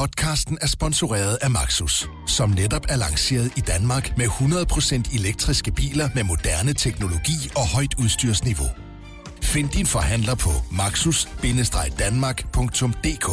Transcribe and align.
Podcasten 0.00 0.58
er 0.60 0.66
sponsoreret 0.66 1.38
af 1.42 1.50
Maxus, 1.50 2.08
som 2.26 2.50
netop 2.50 2.86
er 2.88 2.96
lanceret 2.96 3.52
i 3.56 3.60
Danmark 3.60 4.16
med 4.16 4.26
100% 4.26 5.18
elektriske 5.18 5.72
biler 5.72 6.08
med 6.14 6.24
moderne 6.24 6.72
teknologi 6.72 7.50
og 7.56 7.68
højt 7.74 7.94
udstyrsniveau. 7.98 8.66
Find 9.42 9.68
din 9.68 9.86
forhandler 9.86 10.34
på 10.34 10.50
maxus-danmark.dk 10.72 13.28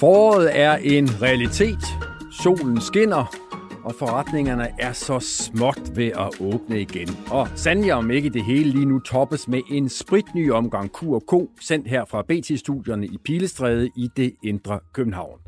Foråret 0.00 0.60
er 0.60 0.76
en 0.76 1.22
realitet. 1.22 1.84
Solen 2.42 2.80
skinner, 2.80 3.43
og 3.84 3.94
forretningerne 3.94 4.68
er 4.78 4.92
så 4.92 5.20
småt 5.20 5.96
ved 5.96 6.06
at 6.06 6.40
åbne 6.40 6.80
igen. 6.80 7.08
Og 7.30 7.48
sandelig 7.54 7.94
om 7.94 8.10
ikke 8.10 8.30
det 8.30 8.44
hele 8.44 8.70
lige 8.70 8.84
nu 8.84 8.98
toppes 8.98 9.48
med 9.48 9.60
en 9.70 9.88
spritny 9.88 10.50
omgang 10.50 10.90
Q&K, 10.90 11.32
sendt 11.60 11.88
her 11.88 12.04
fra 12.04 12.22
BT-studierne 12.22 13.06
i 13.06 13.18
Pilestræde 13.24 13.90
i 13.96 14.08
det 14.16 14.34
indre 14.44 14.80
København. 14.92 15.40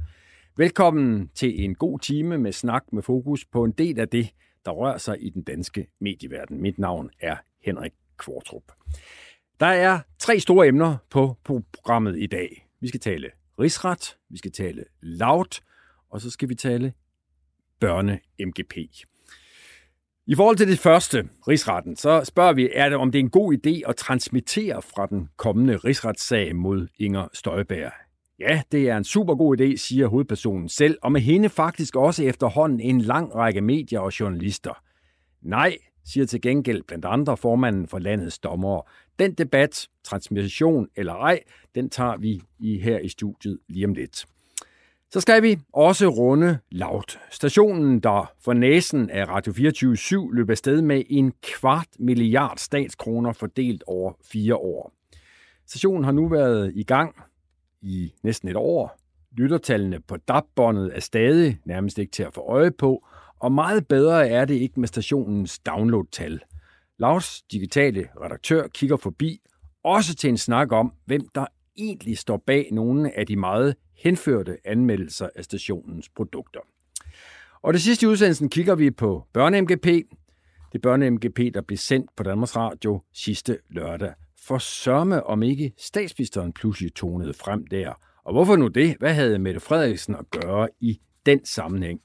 Velkommen 0.56 1.30
til 1.34 1.64
en 1.64 1.74
god 1.74 1.98
time 1.98 2.38
med 2.38 2.52
snak 2.52 2.84
med 2.92 3.02
fokus 3.02 3.44
på 3.44 3.64
en 3.64 3.72
del 3.72 4.00
af 4.00 4.08
det, 4.08 4.30
der 4.64 4.70
rører 4.70 4.98
sig 4.98 5.16
i 5.20 5.30
den 5.30 5.42
danske 5.42 5.86
medieverden. 6.00 6.62
Mit 6.62 6.78
navn 6.78 7.10
er 7.20 7.36
Henrik 7.64 7.92
Kvartrup. 8.18 8.62
Der 9.60 9.66
er 9.66 10.00
tre 10.18 10.40
store 10.40 10.66
emner 10.66 10.96
på 11.10 11.36
programmet 11.44 12.18
i 12.18 12.26
dag. 12.26 12.68
Vi 12.80 12.88
skal 12.88 13.00
tale 13.00 13.30
rigsret, 13.60 14.16
vi 14.30 14.38
skal 14.38 14.52
tale 14.52 14.84
laut, 15.02 15.60
og 16.10 16.20
så 16.20 16.30
skal 16.30 16.48
vi 16.48 16.54
tale 16.54 16.92
børne-MGP. 17.80 19.02
I 20.28 20.34
forhold 20.34 20.56
til 20.56 20.68
det 20.68 20.78
første, 20.78 21.28
rigsretten, 21.48 21.96
så 21.96 22.24
spørger 22.24 22.52
vi, 22.52 22.70
er 22.74 22.88
det, 22.88 22.98
om 22.98 23.12
det 23.12 23.18
er 23.18 23.22
en 23.22 23.30
god 23.30 23.54
idé 23.54 23.88
at 23.88 23.96
transmittere 23.96 24.82
fra 24.82 25.06
den 25.06 25.28
kommende 25.36 25.76
rigsretssag 25.76 26.56
mod 26.56 26.86
Inger 26.98 27.28
Støjberg. 27.32 27.92
Ja, 28.38 28.62
det 28.72 28.88
er 28.88 28.96
en 28.96 29.04
super 29.04 29.34
god 29.34 29.60
idé, 29.60 29.76
siger 29.76 30.06
hovedpersonen 30.06 30.68
selv, 30.68 30.98
og 31.02 31.12
med 31.12 31.20
hende 31.20 31.48
faktisk 31.48 31.96
også 31.96 32.24
efterhånden 32.24 32.80
en 32.80 33.00
lang 33.00 33.34
række 33.34 33.60
medier 33.60 34.00
og 34.00 34.20
journalister. 34.20 34.82
Nej, 35.42 35.76
siger 36.04 36.26
til 36.26 36.40
gengæld 36.40 36.82
blandt 36.82 37.04
andre 37.04 37.36
formanden 37.36 37.88
for 37.88 37.98
landets 37.98 38.38
dommere. 38.38 38.82
Den 39.18 39.34
debat, 39.34 39.88
transmission 40.04 40.88
eller 40.96 41.14
ej, 41.14 41.40
den 41.74 41.90
tager 41.90 42.16
vi 42.16 42.40
i 42.58 42.78
her 42.78 42.98
i 42.98 43.08
studiet 43.08 43.58
lige 43.68 43.86
om 43.86 43.94
lidt. 43.94 44.26
Så 45.10 45.20
skal 45.20 45.42
vi 45.42 45.58
også 45.72 46.08
runde 46.08 46.58
Laut. 46.70 47.18
Stationen, 47.30 48.00
der 48.00 48.32
for 48.44 48.52
næsen 48.52 49.10
af 49.10 49.28
Radio 49.28 49.52
24 49.52 50.34
løber 50.34 50.50
afsted 50.52 50.82
med 50.82 51.02
en 51.08 51.32
kvart 51.42 51.88
milliard 51.98 52.56
statskroner 52.56 53.32
fordelt 53.32 53.84
over 53.86 54.12
fire 54.24 54.56
år. 54.56 54.92
Stationen 55.66 56.04
har 56.04 56.12
nu 56.12 56.28
været 56.28 56.72
i 56.74 56.82
gang 56.82 57.16
i 57.82 58.12
næsten 58.22 58.48
et 58.48 58.56
år. 58.56 58.98
Lyttertallene 59.32 60.00
på 60.00 60.16
DAB-båndet 60.16 60.96
er 60.96 61.00
stadig 61.00 61.58
nærmest 61.64 61.98
ikke 61.98 62.12
til 62.12 62.22
at 62.22 62.34
få 62.34 62.40
øje 62.40 62.70
på, 62.70 63.06
og 63.38 63.52
meget 63.52 63.88
bedre 63.88 64.28
er 64.28 64.44
det 64.44 64.54
ikke 64.54 64.80
med 64.80 64.88
stationens 64.88 65.58
download-tal. 65.58 66.40
Lars, 66.98 67.42
digitale 67.42 68.08
redaktør, 68.20 68.68
kigger 68.68 68.96
forbi, 68.96 69.40
også 69.84 70.14
til 70.14 70.30
en 70.30 70.38
snak 70.38 70.72
om, 70.72 70.92
hvem 71.04 71.28
der 71.34 71.46
egentlig 71.76 72.18
står 72.18 72.42
bag 72.46 72.68
nogle 72.72 73.18
af 73.18 73.26
de 73.26 73.36
meget 73.36 73.76
henførte 73.96 74.56
anmeldelser 74.64 75.28
af 75.34 75.44
stationens 75.44 76.08
produkter. 76.08 76.60
Og 77.62 77.72
det 77.72 77.82
sidste 77.82 78.06
i 78.06 78.08
udsendelsen 78.08 78.48
kigger 78.48 78.74
vi 78.74 78.90
på 78.90 79.26
børne-MGP. 79.38 79.88
Det 80.72 80.86
børne-MGP, 80.86 81.50
der 81.54 81.60
blev 81.60 81.76
sendt 81.76 82.10
på 82.16 82.22
Danmarks 82.22 82.56
Radio 82.56 83.02
sidste 83.12 83.58
lørdag. 83.70 84.12
For 84.46 84.58
sørme 84.58 85.26
om 85.26 85.42
ikke 85.42 85.72
statsministeren 85.78 86.52
pludselig 86.52 86.94
tonede 86.94 87.34
frem 87.34 87.66
der. 87.66 87.92
Og 88.24 88.32
hvorfor 88.32 88.56
nu 88.56 88.68
det? 88.68 88.96
Hvad 88.98 89.14
havde 89.14 89.38
Mette 89.38 89.60
Frederiksen 89.60 90.14
at 90.14 90.30
gøre 90.30 90.68
i 90.80 91.00
den 91.26 91.44
sammenhæng? 91.44 92.00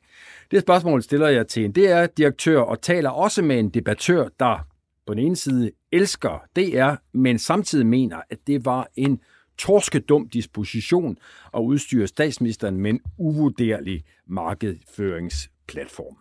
Det 0.51 0.61
spørgsmål 0.61 1.03
stiller 1.03 1.27
jeg 1.27 1.47
til 1.47 1.65
en 1.65 1.71
DR-direktør 1.71 2.59
og 2.59 2.81
taler 2.81 3.09
også 3.09 3.41
med 3.41 3.59
en 3.59 3.69
debattør, 3.69 4.27
der 4.39 4.67
på 5.05 5.13
den 5.13 5.25
ene 5.25 5.35
side 5.35 5.71
elsker 5.91 6.43
DR, 6.55 7.17
men 7.17 7.39
samtidig 7.39 7.85
mener, 7.85 8.21
at 8.29 8.37
det 8.47 8.65
var 8.65 8.87
en 8.95 9.19
torskedum 9.57 10.29
disposition 10.29 11.17
og 11.51 11.65
udstyre 11.65 12.07
statsministeren 12.07 12.77
med 12.77 12.89
en 12.91 12.99
uvurderlig 13.17 14.03
markedsføringsplatform. 14.27 16.17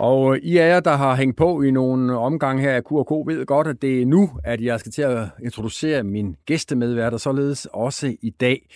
Og 0.00 0.38
I 0.38 0.56
af 0.56 0.68
jer, 0.68 0.80
der 0.80 0.96
har 0.96 1.16
hængt 1.16 1.36
på 1.36 1.62
i 1.62 1.70
nogle 1.70 2.18
omgange 2.18 2.62
her 2.62 2.72
af 2.72 2.82
Q&K, 2.84 3.10
ved 3.26 3.46
godt, 3.46 3.66
at 3.66 3.82
det 3.82 4.02
er 4.02 4.06
nu, 4.06 4.30
at 4.44 4.60
jeg 4.60 4.80
skal 4.80 4.92
til 4.92 5.02
at 5.02 5.26
introducere 5.42 6.02
min 6.02 6.36
gæstemedværter, 6.46 7.18
således 7.18 7.68
også 7.72 8.16
i 8.22 8.30
dag. 8.30 8.68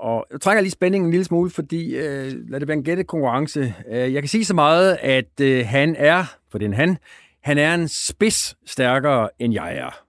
Og 0.00 0.26
jeg 0.32 0.40
trækker 0.40 0.60
lige 0.60 0.70
spændingen 0.70 1.08
en 1.08 1.10
lille 1.10 1.24
smule, 1.24 1.50
fordi 1.50 1.96
øh, 1.96 2.32
lad 2.50 2.60
det 2.60 2.68
være 2.68 2.76
en 2.76 2.84
gættekonkurrence. 2.84 3.74
Øh, 3.90 4.14
jeg 4.14 4.22
kan 4.22 4.28
sige 4.28 4.44
så 4.44 4.54
meget, 4.54 4.98
at 5.00 5.40
øh, 5.40 5.66
han 5.66 5.96
er, 5.98 6.24
for 6.50 6.58
det 6.58 6.70
er 6.70 6.74
han, 6.74 6.98
han 7.42 7.58
er 7.58 7.74
en 7.74 7.88
spids 7.88 8.56
stærkere, 8.66 9.28
end 9.38 9.54
jeg 9.54 9.76
er. 9.76 10.04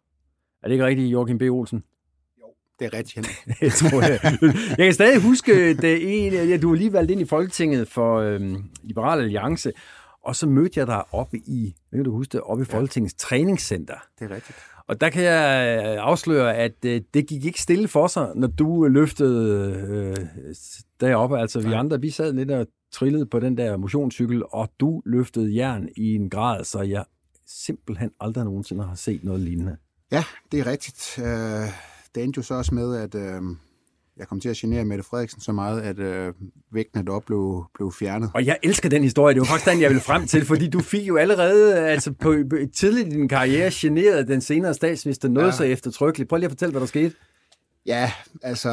Er 0.63 0.67
det 0.67 0.71
ikke 0.71 0.85
rigtigt, 0.85 1.11
Joachim 1.11 1.37
B. 1.37 1.41
Olsen? 1.41 1.83
Jo, 2.39 2.45
det 2.79 2.85
er 2.85 2.97
rigtigt, 2.97 3.27
jeg 3.61 3.71
tror 3.71 4.01
jeg. 4.01 4.19
jeg 4.77 4.85
kan 4.85 4.93
stadig 4.93 5.21
huske, 5.21 5.73
det 5.73 6.25
en, 6.25 6.33
ja, 6.49 6.57
du 6.57 6.69
var 6.69 6.75
lige 6.75 6.93
valgt 6.93 7.11
ind 7.11 7.21
i 7.21 7.25
Folketinget 7.25 7.87
for 7.87 8.17
øh, 8.17 8.41
Liberal 8.83 9.19
Alliance, 9.19 9.71
og 10.23 10.35
så 10.35 10.47
mødte 10.47 10.79
jeg 10.79 10.87
dig 10.87 11.03
oppe 11.13 11.37
i, 11.37 11.75
kan 11.93 12.03
du 12.03 12.11
huske 12.11 12.31
det, 12.31 12.41
oppe 12.41 12.63
i 12.63 12.65
Folketingets 12.65 13.13
ja. 13.13 13.17
træningscenter. 13.17 13.95
Det 14.19 14.31
er 14.31 14.35
rigtigt. 14.35 14.57
Og 14.91 15.01
der 15.01 15.09
kan 15.09 15.23
jeg 15.23 15.77
øh, 15.85 16.03
afsløre, 16.03 16.55
at 16.55 16.85
øh, 16.85 17.01
det 17.13 17.27
gik 17.27 17.45
ikke 17.45 17.61
stille 17.61 17.87
for 17.87 18.07
sig, 18.07 18.31
når 18.35 18.47
du 18.47 18.87
løftede 18.87 19.73
øh, 19.89 20.15
deroppe. 20.99 21.39
Altså 21.39 21.59
vi 21.59 21.73
andre, 21.73 22.01
vi 22.01 22.09
sad 22.09 22.33
lidt 22.33 22.51
og 22.51 22.67
trillede 22.91 23.25
på 23.25 23.39
den 23.39 23.57
der 23.57 23.77
motionscykel, 23.77 24.43
og 24.49 24.69
du 24.79 25.01
løftede 25.05 25.55
jern 25.55 25.89
i 25.97 26.15
en 26.15 26.29
grad, 26.29 26.63
så 26.63 26.81
jeg 26.81 27.05
simpelthen 27.47 28.11
aldrig 28.19 28.45
nogensinde 28.45 28.83
har 28.83 28.95
set 28.95 29.23
noget 29.23 29.41
lignende. 29.41 29.77
Ja, 30.11 30.23
det 30.51 30.59
er 30.59 30.65
rigtigt. 30.65 31.19
Øh, 31.19 31.69
det 32.15 32.23
endte 32.23 32.37
jo 32.37 32.43
så 32.43 32.53
også 32.53 32.75
med, 32.75 32.95
at 32.95 33.15
øh, 33.15 33.41
jeg 34.17 34.27
kom 34.27 34.39
til 34.39 34.49
at 34.49 34.55
genere 34.55 34.85
Mette 34.85 35.03
Frederiksen 35.03 35.41
så 35.41 35.51
meget, 35.51 35.81
at 35.81 35.99
øh, 35.99 36.33
vægten 36.71 37.07
af 37.07 37.23
blev, 37.25 37.65
blev 37.73 37.91
fjernet. 37.91 38.31
Og 38.33 38.45
jeg 38.45 38.57
elsker 38.63 38.89
den 38.89 39.03
historie. 39.03 39.33
Det 39.33 39.39
var 39.39 39.45
faktisk 39.45 39.71
den, 39.71 39.81
jeg 39.81 39.89
ville 39.89 40.01
frem 40.01 40.27
til, 40.27 40.45
fordi 40.45 40.69
du 40.69 40.79
fik 40.79 41.07
jo 41.07 41.17
allerede 41.17 41.79
altså 41.79 42.11
på, 42.11 42.35
tidligt 42.75 43.07
i 43.07 43.11
din 43.11 43.27
karriere 43.27 43.71
generet 43.73 44.27
den 44.27 44.41
senere 44.41 44.73
statsminister 44.73 45.29
noget 45.29 45.47
ja. 45.47 45.51
så 45.51 45.63
eftertrykkeligt. 45.63 46.29
Prøv 46.29 46.37
lige 46.37 46.45
at 46.45 46.51
fortælle, 46.51 46.71
hvad 46.71 46.81
der 46.81 46.87
skete. 46.87 47.15
Ja, 47.85 48.11
altså, 48.41 48.69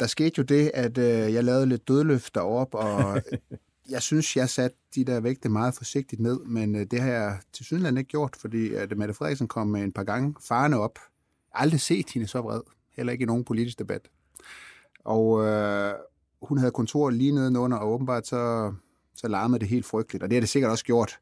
der 0.00 0.06
skete 0.06 0.32
jo 0.38 0.42
det, 0.42 0.70
at 0.74 0.98
øh, 0.98 1.34
jeg 1.34 1.44
lavede 1.44 1.66
lidt 1.66 1.88
dødløft 1.88 2.34
derop, 2.34 2.74
og 2.74 3.22
jeg 3.94 4.02
synes, 4.02 4.36
jeg 4.36 4.48
satte 4.48 4.76
de 4.94 5.04
der 5.04 5.20
vægte 5.20 5.48
meget 5.48 5.74
forsigtigt 5.74 6.22
ned, 6.22 6.40
men 6.40 6.74
øh, 6.74 6.86
det 6.90 7.00
har 7.00 7.10
jeg 7.10 7.38
til 7.52 7.64
synligheden 7.64 7.98
ikke 7.98 8.08
gjort, 8.08 8.36
fordi 8.40 8.74
at 8.74 8.98
Mette 8.98 9.14
Frederiksen 9.14 9.48
kom 9.48 9.66
med 9.66 9.82
en 9.82 9.92
par 9.92 10.04
gange 10.04 10.34
farne 10.48 10.78
op. 10.78 10.98
Jeg 10.98 11.58
har 11.58 11.62
aldrig 11.62 11.80
set 11.80 12.10
hende 12.10 12.28
så 12.28 12.40
vred, 12.40 12.60
heller 12.96 13.12
ikke 13.12 13.22
i 13.22 13.26
nogen 13.26 13.44
politisk 13.44 13.78
debat. 13.78 14.08
Og 15.06 15.46
øh, 15.46 15.94
hun 16.42 16.58
havde 16.58 16.72
kontor 16.72 17.10
lige 17.10 17.32
nedenunder, 17.32 17.76
og 17.76 17.92
åbenbart 17.92 18.26
så, 18.26 18.72
så 19.16 19.28
larmede 19.28 19.60
det 19.60 19.68
helt 19.68 19.86
frygteligt, 19.86 20.24
og 20.24 20.30
det 20.30 20.36
har 20.36 20.40
det 20.40 20.48
sikkert 20.48 20.70
også 20.70 20.84
gjort. 20.84 21.18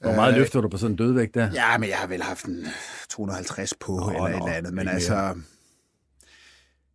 Hvor 0.00 0.14
meget 0.14 0.32
øh, 0.32 0.38
løfter 0.38 0.60
du 0.60 0.68
på 0.68 0.76
sådan 0.76 0.92
en 0.92 0.96
dødvægt 0.96 1.34
der? 1.34 1.50
Ja, 1.52 1.78
men 1.78 1.88
jeg 1.88 1.98
har 1.98 2.06
vel 2.06 2.22
haft 2.22 2.44
en 2.44 2.66
250 3.08 3.74
på, 3.74 3.98
oh, 3.98 4.14
eller 4.14 4.26
et 4.26 4.34
eller 4.34 4.52
andet. 4.52 4.74
Men 4.74 4.88
altså, 4.88 5.34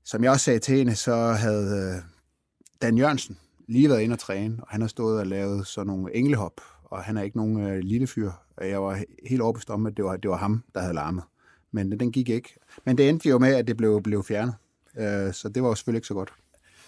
som 0.03 0.23
jeg 0.23 0.31
også 0.31 0.43
sagde 0.43 0.59
til 0.59 0.77
hende, 0.77 0.95
så 0.95 1.15
havde 1.15 1.95
øh, 1.95 2.01
Dan 2.81 2.97
Jørgensen 2.97 3.37
lige 3.67 3.89
været 3.89 4.01
inde 4.01 4.13
og 4.13 4.19
træne, 4.19 4.57
og 4.61 4.67
han 4.69 4.81
har 4.81 4.87
stået 4.87 5.19
og 5.19 5.27
lavet 5.27 5.67
sådan 5.67 5.87
nogle 5.87 6.15
englehop, 6.15 6.61
og 6.83 7.03
han 7.03 7.17
er 7.17 7.21
ikke 7.21 7.37
nogen 7.37 7.67
øh, 7.67 7.79
lille 7.79 8.07
fyr. 8.07 8.31
Jeg 8.61 8.81
var 8.81 8.99
helt 9.27 9.41
overbevist 9.41 9.69
om, 9.69 9.85
at 9.85 9.97
det 9.97 10.05
var, 10.05 10.17
det 10.17 10.29
var 10.29 10.37
ham, 10.37 10.63
der 10.75 10.81
havde 10.81 10.93
larmet. 10.93 11.23
Men 11.71 11.99
den 11.99 12.11
gik 12.11 12.29
ikke. 12.29 12.55
Men 12.85 12.97
det 12.97 13.09
endte 13.09 13.29
jo 13.29 13.39
med, 13.39 13.55
at 13.55 13.67
det 13.67 13.77
blev, 13.77 14.01
blev 14.01 14.23
fjernet. 14.23 14.55
Øh, 14.99 15.33
så 15.33 15.49
det 15.49 15.63
var 15.63 15.69
jo 15.69 15.75
selvfølgelig 15.75 15.97
ikke 15.97 16.07
så 16.07 16.13
godt. 16.13 16.33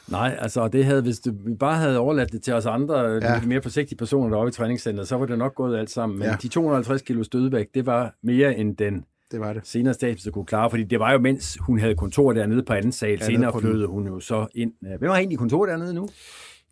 Nej, 0.07 0.37
altså 0.39 0.67
det 0.67 0.85
havde, 0.85 1.01
hvis 1.01 1.21
vi 1.45 1.53
bare 1.53 1.75
havde 1.75 1.97
overladt 1.97 2.31
det 2.31 2.43
til 2.43 2.53
os 2.53 2.65
andre, 2.65 2.99
ja. 2.99 3.35
lidt 3.35 3.47
mere 3.47 3.61
forsigtige 3.61 3.97
personer 3.97 4.29
deroppe 4.29 4.49
i 4.49 4.51
træningscenteret, 4.51 5.07
så 5.07 5.17
var 5.17 5.25
det 5.25 5.37
nok 5.37 5.55
gået 5.55 5.77
alt 5.77 5.89
sammen. 5.89 6.19
Men 6.19 6.27
ja. 6.27 6.35
de 6.41 6.47
250 6.47 7.01
kilo 7.01 7.23
stødvægt, 7.23 7.75
det 7.75 7.85
var 7.85 8.15
mere 8.21 8.57
end 8.57 8.77
den 8.77 9.05
det 9.31 9.39
var 9.39 9.53
det. 9.53 9.67
senere 9.67 9.93
statsminister 9.93 10.31
kunne 10.31 10.45
klare, 10.45 10.69
fordi 10.69 10.83
det 10.83 10.99
var 10.99 11.11
jo, 11.11 11.19
mens 11.19 11.57
hun 11.61 11.79
havde 11.79 11.95
kontor 11.95 12.33
dernede 12.33 12.63
på 12.63 12.73
anden 12.73 12.91
sal. 12.91 13.17
Ja, 13.19 13.25
senere 13.25 13.59
flyttede 13.59 13.87
hun 13.87 14.07
jo 14.07 14.19
så 14.19 14.47
ind. 14.55 14.73
Hvem 14.97 15.09
har 15.09 15.17
egentlig 15.17 15.37
kontor 15.37 15.65
dernede 15.65 15.93
nu? 15.93 16.09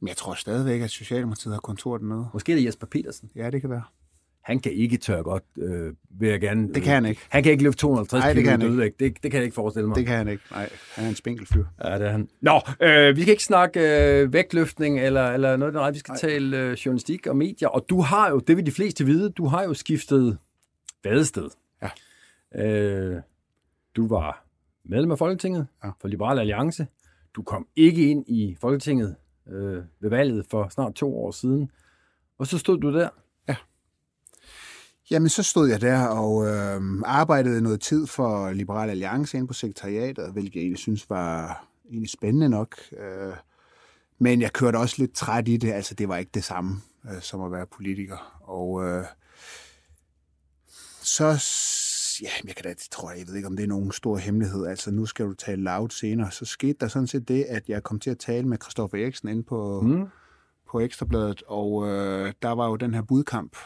Men 0.01 0.07
jeg 0.07 0.17
tror 0.17 0.33
stadigvæk, 0.33 0.81
at 0.81 0.89
Socialdemokratiet 0.89 1.53
har 1.53 1.61
kontor 1.61 1.97
dernede. 1.97 2.27
Måske 2.33 2.51
er 2.51 2.55
det 2.55 2.65
Jesper 2.65 2.87
Petersen. 2.87 3.29
Ja, 3.35 3.49
det 3.49 3.61
kan 3.61 3.69
være. 3.69 3.83
Han 4.45 4.59
kan 4.59 4.71
ikke 4.71 4.97
tørre 4.97 5.23
godt, 5.23 5.43
øh, 5.57 5.93
vil 6.09 6.29
jeg 6.29 6.41
gerne... 6.41 6.73
Det 6.73 6.83
kan 6.83 6.93
han 6.93 7.05
ikke. 7.05 7.21
Han 7.29 7.43
kan 7.43 7.51
ikke 7.51 7.63
løfte 7.63 7.79
250 7.79 8.21
Nej, 8.21 8.33
det 8.33 8.35
kilo 8.35 8.51
kan 8.51 8.61
han 8.61 8.69
dødvægt. 8.69 8.99
Det, 8.99 9.23
det 9.23 9.31
kan 9.31 9.37
jeg 9.37 9.43
ikke 9.43 9.55
forestille 9.55 9.87
mig. 9.87 9.97
Det 9.97 10.05
kan 10.05 10.17
han 10.17 10.27
ikke. 10.27 10.43
Nej, 10.51 10.69
han 10.95 11.05
er 11.05 11.09
en 11.09 11.15
spinkel 11.15 11.47
fyr. 11.47 11.63
Ja, 11.83 11.93
det 11.99 12.07
er 12.07 12.11
han. 12.11 12.29
Nå, 12.41 12.61
øh, 12.81 13.15
vi 13.15 13.21
skal 13.21 13.31
ikke 13.31 13.43
snakke 13.43 13.79
øh, 14.21 14.33
vægtløftning 14.33 14.99
eller, 14.99 15.31
eller 15.31 15.55
noget 15.57 15.73
nej, 15.73 15.91
Vi 15.91 15.97
skal 15.99 16.11
Nej. 16.11 16.17
tale 16.17 16.57
øh, 16.57 16.71
journalistik 16.73 17.27
og 17.27 17.37
medier. 17.37 17.67
Og 17.67 17.85
du 17.89 18.01
har 18.01 18.29
jo, 18.29 18.39
det 18.39 18.57
vil 18.57 18.65
de 18.65 18.71
fleste 18.71 19.05
vide, 19.05 19.29
du 19.29 19.45
har 19.47 19.63
jo 19.63 19.73
skiftet 19.73 20.37
badested. 21.03 21.49
Ja. 21.81 21.89
Øh, 22.65 23.21
du 23.95 24.07
var 24.07 24.45
medlem 24.85 25.11
af 25.11 25.17
Folketinget 25.17 25.67
Ja. 25.83 25.89
for 26.01 26.07
Liberal 26.07 26.39
Alliance. 26.39 26.87
Du 27.35 27.41
kom 27.41 27.67
ikke 27.75 28.09
ind 28.09 28.25
i 28.27 28.57
Folketinget 28.61 29.15
øh, 29.51 29.83
ved 30.01 30.09
valget 30.09 30.45
for 30.51 30.67
snart 30.69 30.93
to 30.93 31.17
år 31.17 31.31
siden. 31.31 31.69
Og 32.39 32.47
så 32.47 32.57
stod 32.57 32.77
du 32.79 32.93
der. 32.93 33.09
Jamen, 35.11 35.29
så 35.29 35.43
stod 35.43 35.69
jeg 35.69 35.81
der 35.81 36.05
og 36.07 36.45
øh, 36.47 36.81
arbejdede 37.05 37.61
noget 37.61 37.81
tid 37.81 38.07
for 38.07 38.51
Liberal 38.51 38.89
Alliance 38.89 39.37
ind 39.37 39.47
på 39.47 39.53
sekretariatet, 39.53 40.31
hvilket 40.33 40.55
jeg 40.55 40.61
egentlig 40.61 40.79
synes 40.79 41.09
var 41.09 41.65
egentlig 41.89 42.09
spændende 42.09 42.49
nok. 42.49 42.75
Øh, 42.99 43.33
men 44.19 44.41
jeg 44.41 44.53
kørte 44.53 44.77
også 44.77 44.95
lidt 44.99 45.13
træt 45.13 45.47
i 45.47 45.57
det, 45.57 45.71
altså 45.71 45.93
det 45.95 46.09
var 46.09 46.17
ikke 46.17 46.31
det 46.33 46.43
samme 46.43 46.81
øh, 47.11 47.21
som 47.21 47.41
at 47.41 47.51
være 47.51 47.65
politiker. 47.67 48.39
Og 48.41 48.83
øh, 48.83 49.05
så, 51.01 51.25
ja, 52.21 52.29
jeg 52.47 52.55
kan 52.55 52.63
da, 52.63 52.73
tror 52.91 53.09
jeg, 53.11 53.19
jeg 53.19 53.27
ved 53.27 53.35
ikke, 53.35 53.47
om 53.47 53.55
det 53.55 53.63
er 53.63 53.67
nogen 53.67 53.91
stor 53.91 54.17
hemmelighed. 54.17 54.65
Altså, 54.65 54.91
nu 54.91 55.05
skal 55.05 55.25
du 55.25 55.33
tale 55.33 55.61
loud 55.63 55.89
senere. 55.89 56.31
Så 56.31 56.45
skete 56.45 56.77
der 56.79 56.87
sådan 56.87 57.07
set 57.07 57.27
det, 57.27 57.43
at 57.43 57.69
jeg 57.69 57.83
kom 57.83 57.99
til 57.99 58.09
at 58.09 58.19
tale 58.19 58.47
med 58.47 58.57
Christoffer 58.61 58.97
Eriksen 58.97 59.27
inde 59.27 59.43
på, 59.43 59.81
Mm. 59.81 60.05
på 60.71 60.79
Ekstrabladet, 60.79 61.43
og 61.47 61.87
øh, 61.87 62.33
der 62.41 62.49
var 62.51 62.67
jo 62.67 62.75
den 62.75 62.93
her 62.93 63.01
budkamp 63.01 63.57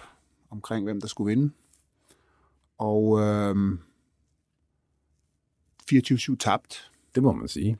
omkring, 0.49 0.83
hvem 0.83 1.01
der 1.01 1.07
skulle 1.07 1.29
vinde. 1.29 1.53
Og 2.77 3.19
øh, 3.19 3.77
24-7 5.91 6.35
tabt. 6.37 6.91
Det 7.15 7.23
må 7.23 7.31
man 7.31 7.47
sige. 7.47 7.77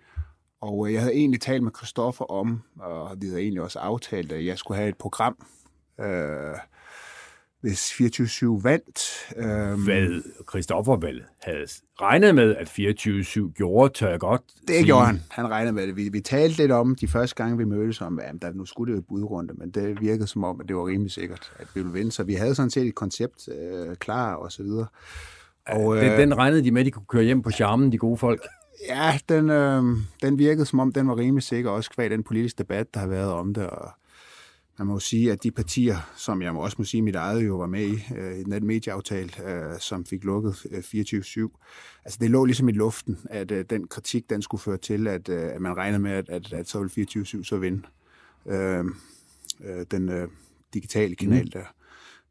Og 0.61 0.87
øh, 0.87 0.93
jeg 0.93 1.01
havde 1.01 1.13
egentlig 1.13 1.41
talt 1.41 1.63
med 1.63 1.71
Christoffer 1.77 2.25
om, 2.25 2.63
og 2.79 3.21
vi 3.21 3.27
havde 3.27 3.41
egentlig 3.41 3.61
også 3.61 3.79
aftalt, 3.79 4.31
at 4.31 4.45
jeg 4.45 4.57
skulle 4.57 4.77
have 4.77 4.89
et 4.89 4.97
program, 4.97 5.47
øh, 5.99 6.55
hvis 7.61 7.91
24-7 7.91 8.45
vandt. 8.63 9.33
Øh, 9.37 9.83
Hvad 9.83 10.21
Christoffer 10.49 10.95
vel 10.97 11.21
havde 11.41 11.65
regnet 12.01 12.35
med, 12.35 12.55
at 12.55 12.67
24-7 13.49 13.51
gjorde, 13.53 13.93
tør 13.93 14.09
jeg 14.09 14.19
godt 14.19 14.41
Det 14.67 14.75
sige. 14.75 14.85
gjorde 14.85 15.05
han. 15.05 15.21
Han 15.29 15.47
regnede 15.49 15.73
med 15.73 15.87
det. 15.87 15.95
Vi, 15.95 16.09
vi 16.09 16.21
talte 16.21 16.57
lidt 16.57 16.71
om 16.71 16.95
de 16.95 17.07
første 17.07 17.35
gange, 17.35 17.57
vi 17.57 17.63
mødtes 17.65 18.01
om, 18.01 18.19
at 18.19 18.35
der, 18.41 18.53
nu 18.53 18.65
skulle 18.65 18.91
det 18.91 18.95
jo 18.97 18.99
et 18.99 19.07
budrunde, 19.07 19.53
men 19.57 19.69
det 19.71 20.01
virkede 20.01 20.27
som 20.27 20.43
om, 20.43 20.61
at 20.61 20.67
det 20.67 20.75
var 20.75 20.87
rimelig 20.87 21.11
sikkert, 21.11 21.51
at 21.59 21.67
vi 21.73 21.79
ville 21.81 21.93
vinde. 21.93 22.11
Så 22.11 22.23
vi 22.23 22.33
havde 22.33 22.55
sådan 22.55 22.69
set 22.69 22.87
et 22.87 22.95
koncept 22.95 23.49
øh, 23.61 23.95
klar 23.95 24.33
og 24.33 24.51
så 24.51 24.63
videre. 24.63 24.87
Og, 25.67 25.95
Den, 25.97 26.19
den 26.19 26.37
regnede 26.37 26.63
de 26.63 26.71
med, 26.71 26.81
at 26.81 26.85
de 26.85 26.91
kunne 26.91 27.05
køre 27.09 27.23
hjem 27.23 27.41
på 27.41 27.51
charmen, 27.51 27.91
de 27.91 27.97
gode 27.97 28.17
folk. 28.17 28.41
Ja, 28.87 29.19
den, 29.29 29.49
øh, 29.49 29.83
den 30.23 30.37
virkede 30.37 30.65
som 30.65 30.79
om, 30.79 30.91
den 30.93 31.07
var 31.07 31.17
rimelig 31.17 31.43
sikker, 31.43 31.69
også 31.71 31.89
kvad 31.89 32.09
den 32.09 32.23
politiske 32.23 32.57
debat, 32.57 32.93
der 32.93 32.99
har 32.99 33.07
været 33.07 33.31
om 33.31 33.53
det. 33.53 33.67
Og 33.67 33.89
man 34.79 34.87
må 34.87 34.93
jo 34.93 34.99
sige, 34.99 35.31
at 35.31 35.43
de 35.43 35.51
partier, 35.51 36.11
som 36.17 36.41
jeg 36.41 36.53
må 36.53 36.63
også 36.63 36.75
må 36.79 36.83
sige, 36.83 37.01
mit 37.01 37.15
eget 37.15 37.47
jo 37.47 37.57
var 37.57 37.67
med 37.67 37.87
i, 37.87 38.03
øh, 38.17 38.39
i 38.39 38.43
den 38.43 38.67
medieaftale, 38.67 39.49
øh, 39.49 39.79
som 39.79 40.05
fik 40.05 40.23
lukket 40.23 40.65
øh, 40.71 40.79
24-7, 40.79 42.01
altså 42.05 42.17
det 42.21 42.31
lå 42.31 42.45
ligesom 42.45 42.69
i 42.69 42.71
luften, 42.71 43.17
at 43.29 43.51
øh, 43.51 43.65
den 43.69 43.87
kritik, 43.87 44.29
den 44.29 44.41
skulle 44.41 44.61
føre 44.61 44.77
til, 44.77 45.07
at, 45.07 45.29
øh, 45.29 45.55
at 45.55 45.61
man 45.61 45.77
regnede 45.77 45.99
med, 45.99 46.11
at, 46.11 46.29
at, 46.29 46.53
at 46.53 46.69
så 46.69 46.79
ville 46.79 47.11
24-7 47.17 47.43
så 47.43 47.57
vinde 47.57 47.81
øh, 48.45 48.85
øh, 49.63 49.85
den 49.91 50.09
øh, 50.09 50.27
digitale 50.73 51.15
kanal 51.15 51.43
mm. 51.43 51.51
der. 51.51 51.73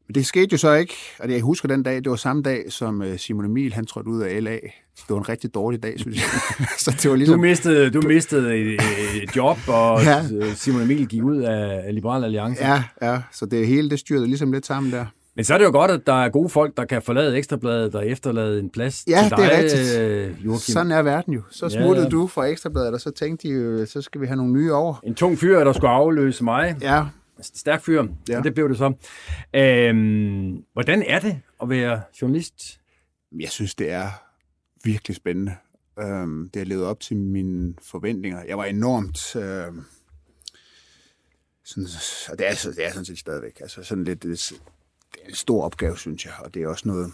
Men 0.09 0.13
det 0.15 0.25
skete 0.25 0.47
jo 0.51 0.57
så 0.57 0.73
ikke, 0.73 0.93
og 1.19 1.31
jeg 1.31 1.41
husker 1.41 1.67
den 1.67 1.83
dag, 1.83 1.95
det 1.95 2.09
var 2.09 2.15
samme 2.15 2.41
dag, 2.43 2.63
som 2.69 3.01
øh, 3.01 3.17
Simon 3.17 3.45
Emil, 3.45 3.73
han 3.73 3.85
trådte 3.85 4.09
ud 4.09 4.21
af 4.21 4.43
LA. 4.43 4.51
Det 4.51 5.09
var 5.09 5.17
en 5.17 5.29
rigtig 5.29 5.53
dårlig 5.53 5.83
dag, 5.83 5.93
synes 5.99 6.17
jeg. 6.17 6.67
så 6.77 6.91
det 6.91 7.03
var 7.05 7.09
Du 7.09 7.15
ligesom... 7.15 7.39
mistede, 7.39 7.89
du 7.89 8.01
mistede 8.07 8.55
et, 8.57 8.81
et 9.23 9.35
job, 9.35 9.57
og 9.67 10.03
Ja. 10.03 10.21
ja. 10.41 10.53
Simon 10.53 10.81
Emil 10.81 11.07
gik 11.07 11.23
ud 11.23 11.37
af 11.41 11.93
Liberal 11.95 12.23
Alliance. 12.23 12.65
Ja, 12.67 12.83
ja, 13.01 13.21
så 13.31 13.45
det 13.45 13.67
hele, 13.67 13.89
det 13.89 13.99
styrede 13.99 14.27
ligesom 14.27 14.51
lidt 14.51 14.65
sammen 14.65 14.91
der. 14.91 15.05
Men 15.35 15.45
så 15.45 15.53
er 15.53 15.57
det 15.57 15.65
jo 15.65 15.71
godt, 15.71 15.91
at 15.91 16.01
der 16.07 16.23
er 16.23 16.29
gode 16.29 16.49
folk, 16.49 16.77
der 16.77 16.85
kan 16.85 17.01
forlade 17.01 17.37
Ekstrabladet 17.37 17.95
og 17.95 18.07
efterlade 18.07 18.59
en 18.59 18.69
plads 18.69 19.03
Ja, 19.07 19.21
til 19.27 19.37
det 19.37 19.45
er 19.45 19.49
dig, 19.49 19.63
rigtigt. 19.63 19.99
øh, 19.99 20.45
Joachim. 20.45 20.73
Sådan 20.73 20.91
er 20.91 21.01
verden 21.01 21.33
jo. 21.33 21.41
Så 21.51 21.65
Ja, 21.65 21.81
smuttede 21.81 22.05
ja. 22.05 22.09
du 22.09 22.27
fra 22.27 22.45
Ekstrabladet, 22.45 22.93
og 22.93 22.99
så 23.01 23.11
tænkte 23.11 23.47
de 23.47 23.53
jo, 23.53 23.85
så 23.85 24.01
skal 24.01 24.21
vi 24.21 24.25
have 24.27 24.37
nogle 24.37 24.53
nye 24.53 24.73
over. 24.73 24.95
En 25.03 25.15
tung 25.15 25.37
fyr, 25.39 25.63
der 25.63 25.73
skulle 25.73 25.89
afløse 25.91 26.43
mig. 26.43 26.75
Ja, 26.81 27.03
Stærk 27.41 27.83
fyr, 27.83 28.03
Ja. 28.29 28.41
det 28.41 28.53
blev 28.53 28.69
det 28.69 28.77
så. 28.77 28.93
Øhm, 29.55 30.63
hvordan 30.73 31.03
er 31.03 31.19
det 31.19 31.41
at 31.61 31.69
være 31.69 32.01
journalist? 32.21 32.79
jeg 33.39 33.49
synes, 33.49 33.75
det 33.75 33.91
er 33.91 34.09
virkelig 34.83 35.15
spændende. 35.15 35.55
Øhm, 35.99 36.49
det 36.49 36.59
har 36.59 36.65
levet 36.65 36.85
op 36.85 36.99
til 36.99 37.17
mine 37.17 37.73
forventninger. 37.81 38.43
Jeg 38.43 38.57
var 38.57 38.65
enormt... 38.65 39.35
Øhm, 39.35 39.83
sådan, 41.63 41.87
og 42.31 42.39
det 42.39 42.49
er, 42.49 42.55
så- 42.55 42.71
det 42.71 42.85
er 42.85 42.89
sådan 42.91 43.05
set 43.05 43.19
stadigvæk. 43.19 43.61
Altså 43.61 43.83
sådan 43.83 44.03
lidt, 44.03 44.23
det 44.23 44.31
er 44.31 44.35
det 45.13 45.21
er 45.23 45.27
en 45.29 45.35
stor 45.35 45.63
opgave, 45.63 45.97
synes 45.97 46.25
jeg, 46.25 46.33
og 46.39 46.53
det 46.53 46.63
er 46.63 46.67
også 46.67 46.87
noget, 46.87 47.11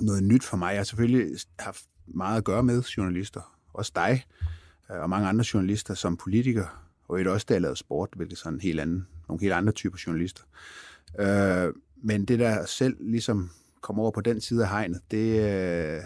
noget 0.00 0.22
nyt 0.22 0.44
for 0.44 0.56
mig. 0.56 0.70
Jeg 0.70 0.78
har 0.78 0.84
selvfølgelig 0.84 1.38
haft 1.58 1.84
meget 2.06 2.38
at 2.38 2.44
gøre 2.44 2.62
med 2.62 2.82
journalister. 2.82 3.56
Også 3.72 3.92
dig 3.94 4.24
øh, 4.90 4.96
og 5.00 5.10
mange 5.10 5.28
andre 5.28 5.44
journalister 5.54 5.94
som 5.94 6.16
politiker, 6.16 6.88
og 7.08 7.20
et 7.20 7.26
også 7.26 7.46
da 7.48 7.54
jeg 7.54 7.60
lavede 7.60 7.76
sport, 7.76 8.08
hvilket 8.16 8.38
sådan 8.38 8.54
en 8.54 8.60
helt 8.60 8.80
anden, 8.80 9.06
nogle 9.32 9.40
helt 9.40 9.52
andre 9.52 9.72
typer 9.72 9.98
journalister. 10.06 10.42
Øh, 11.18 11.72
men 12.02 12.24
det 12.24 12.38
der 12.38 12.66
selv 12.66 12.96
ligesom 13.00 13.50
kom 13.80 13.98
over 13.98 14.10
på 14.10 14.20
den 14.20 14.40
side 14.40 14.62
af 14.62 14.68
hegnet, 14.68 15.00
det, 15.10 15.26
øh, 15.38 16.02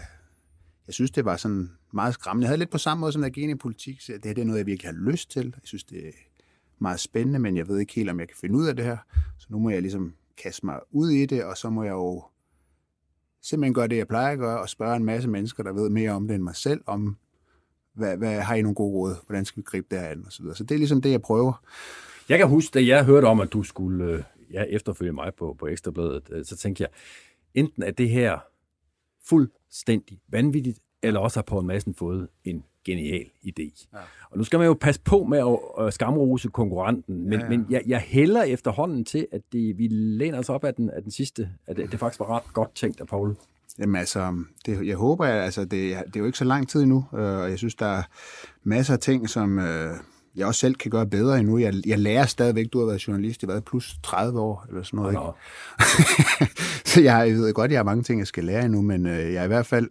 jeg 0.86 0.94
synes, 0.94 1.10
det 1.10 1.24
var 1.24 1.36
sådan 1.36 1.70
meget 1.92 2.14
skræmmende. 2.14 2.44
Jeg 2.44 2.48
havde 2.48 2.58
lidt 2.58 2.70
på 2.70 2.78
samme 2.78 3.00
måde 3.00 3.12
som 3.12 3.22
jeg 3.22 3.30
gik 3.30 3.42
ind 3.42 3.52
i 3.52 3.54
politik, 3.54 4.00
så 4.00 4.12
det 4.12 4.24
her 4.24 4.34
det 4.34 4.42
er 4.42 4.46
noget, 4.46 4.58
jeg 4.58 4.66
virkelig 4.66 4.92
har 4.92 5.10
lyst 5.10 5.30
til. 5.30 5.44
Jeg 5.44 5.62
synes, 5.64 5.84
det 5.84 6.08
er 6.08 6.12
meget 6.78 7.00
spændende, 7.00 7.38
men 7.38 7.56
jeg 7.56 7.68
ved 7.68 7.78
ikke 7.78 7.94
helt, 7.94 8.10
om 8.10 8.20
jeg 8.20 8.28
kan 8.28 8.36
finde 8.40 8.56
ud 8.56 8.66
af 8.66 8.76
det 8.76 8.84
her. 8.84 8.96
Så 9.38 9.46
nu 9.50 9.58
må 9.58 9.70
jeg 9.70 9.82
ligesom 9.82 10.14
kaste 10.42 10.66
mig 10.66 10.80
ud 10.90 11.10
i 11.10 11.26
det, 11.26 11.44
og 11.44 11.56
så 11.56 11.70
må 11.70 11.82
jeg 11.82 11.92
jo 11.92 12.24
simpelthen 13.42 13.74
gøre 13.74 13.88
det, 13.88 13.96
jeg 13.96 14.08
plejer 14.08 14.32
at 14.32 14.38
gøre, 14.38 14.60
og 14.60 14.68
spørge 14.68 14.96
en 14.96 15.04
masse 15.04 15.28
mennesker, 15.28 15.62
der 15.62 15.72
ved 15.72 15.88
mere 15.90 16.10
om 16.10 16.28
det 16.28 16.34
end 16.34 16.42
mig 16.42 16.56
selv, 16.56 16.80
om 16.86 17.16
hvad, 17.96 18.16
hvad 18.16 18.40
har 18.40 18.54
I 18.54 18.62
nogle 18.62 18.74
gode 18.74 18.92
råd? 18.92 19.14
Hvordan 19.26 19.44
skal 19.44 19.56
vi 19.56 19.62
gribe 19.62 19.86
det 19.90 20.00
her 20.00 20.08
an? 20.08 20.22
Og 20.26 20.32
så, 20.32 20.42
videre. 20.42 20.56
så 20.56 20.64
det 20.64 20.74
er 20.74 20.78
ligesom 20.78 21.02
det, 21.02 21.10
jeg 21.10 21.22
prøver. 21.22 21.62
Jeg 22.28 22.38
kan 22.38 22.48
huske, 22.48 22.78
da 22.78 22.86
jeg 22.86 23.04
hørte 23.04 23.24
om, 23.24 23.40
at 23.40 23.52
du 23.52 23.62
skulle 23.62 24.04
øh, 24.04 24.22
ja, 24.52 24.62
efterfølge 24.62 25.12
mig 25.12 25.32
på, 25.38 25.56
på 25.58 25.66
Ekstrabladet, 25.66 26.22
øh, 26.30 26.44
så 26.44 26.56
tænkte 26.56 26.82
jeg, 26.82 26.90
enten 27.54 27.82
er 27.82 27.90
det 27.90 28.08
her 28.08 28.38
fuldstændig 29.24 30.20
vanvittigt, 30.28 30.78
eller 31.02 31.20
også 31.20 31.38
har 31.38 31.42
Poul 31.42 31.64
Madsen 31.64 31.94
fået 31.94 32.28
en 32.44 32.64
genial 32.84 33.26
idé. 33.44 33.88
Ja. 33.92 33.98
Og 34.30 34.38
nu 34.38 34.44
skal 34.44 34.58
man 34.58 34.66
jo 34.66 34.74
passe 34.74 35.00
på 35.00 35.24
med 35.24 35.58
at, 35.80 35.94
skamrose 35.94 36.48
konkurrenten, 36.48 37.24
men, 37.24 37.32
Ja, 37.32 37.44
ja, 37.44 37.48
men 37.48 37.66
jeg, 37.70 37.82
jeg 37.86 38.00
hælder 38.00 38.42
efterhånden 38.42 39.04
til, 39.04 39.26
at 39.32 39.40
det, 39.52 39.78
vi 39.78 39.88
læner 39.90 40.38
os 40.38 40.48
op 40.48 40.64
af 40.64 40.74
den, 40.74 40.90
af 40.90 41.02
den 41.02 41.10
sidste, 41.10 41.50
at 41.66 41.76
det, 41.76 41.92
det 41.92 42.00
faktisk 42.00 42.20
var 42.20 42.36
ret 42.36 42.52
godt 42.52 42.74
tænkt 42.74 43.00
af 43.00 43.06
Poul. 43.06 43.36
Jamen 43.78 43.96
altså, 43.96 44.44
det, 44.66 44.86
jeg 44.86 44.96
håber, 44.96 45.26
altså, 45.26 45.60
det, 45.60 45.70
det 45.70 46.16
er 46.16 46.20
jo 46.20 46.26
ikke 46.26 46.38
så 46.38 46.44
lang 46.44 46.68
tid 46.68 46.82
endnu, 46.82 47.04
øh, 47.14 47.20
og 47.20 47.50
jeg 47.50 47.58
synes, 47.58 47.74
der 47.74 47.86
er 47.86 48.02
masser 48.62 48.94
af 48.94 49.00
ting, 49.00 49.28
som 49.28 49.58
øh, 49.58 49.94
jeg 50.36 50.46
også 50.46 50.60
selv 50.60 50.74
kan 50.74 50.90
gøre 50.90 51.06
bedre 51.06 51.38
endnu. 51.38 51.58
Jeg, 51.58 51.74
jeg 51.86 51.98
lærer 51.98 52.26
stadigvæk, 52.26 52.66
du 52.72 52.78
har 52.78 52.86
været 52.86 53.08
journalist, 53.08 53.42
i 53.42 53.46
hvad, 53.46 53.60
plus 53.60 53.96
30 54.02 54.40
år, 54.40 54.64
eller 54.68 54.82
sådan 54.82 54.96
noget, 54.96 55.12
ikke? 55.12 55.24
Nå, 55.24 55.32
så 56.90 57.00
jeg, 57.00 57.28
jeg 57.28 57.36
ved 57.36 57.52
godt, 57.52 57.70
jeg 57.70 57.78
har 57.78 57.84
mange 57.84 58.02
ting, 58.02 58.18
jeg 58.18 58.26
skal 58.26 58.44
lære 58.44 58.64
endnu, 58.64 58.82
men 58.82 59.06
øh, 59.06 59.32
jeg 59.32 59.40
er 59.40 59.44
i 59.44 59.48
hvert 59.48 59.66
fald... 59.66 59.88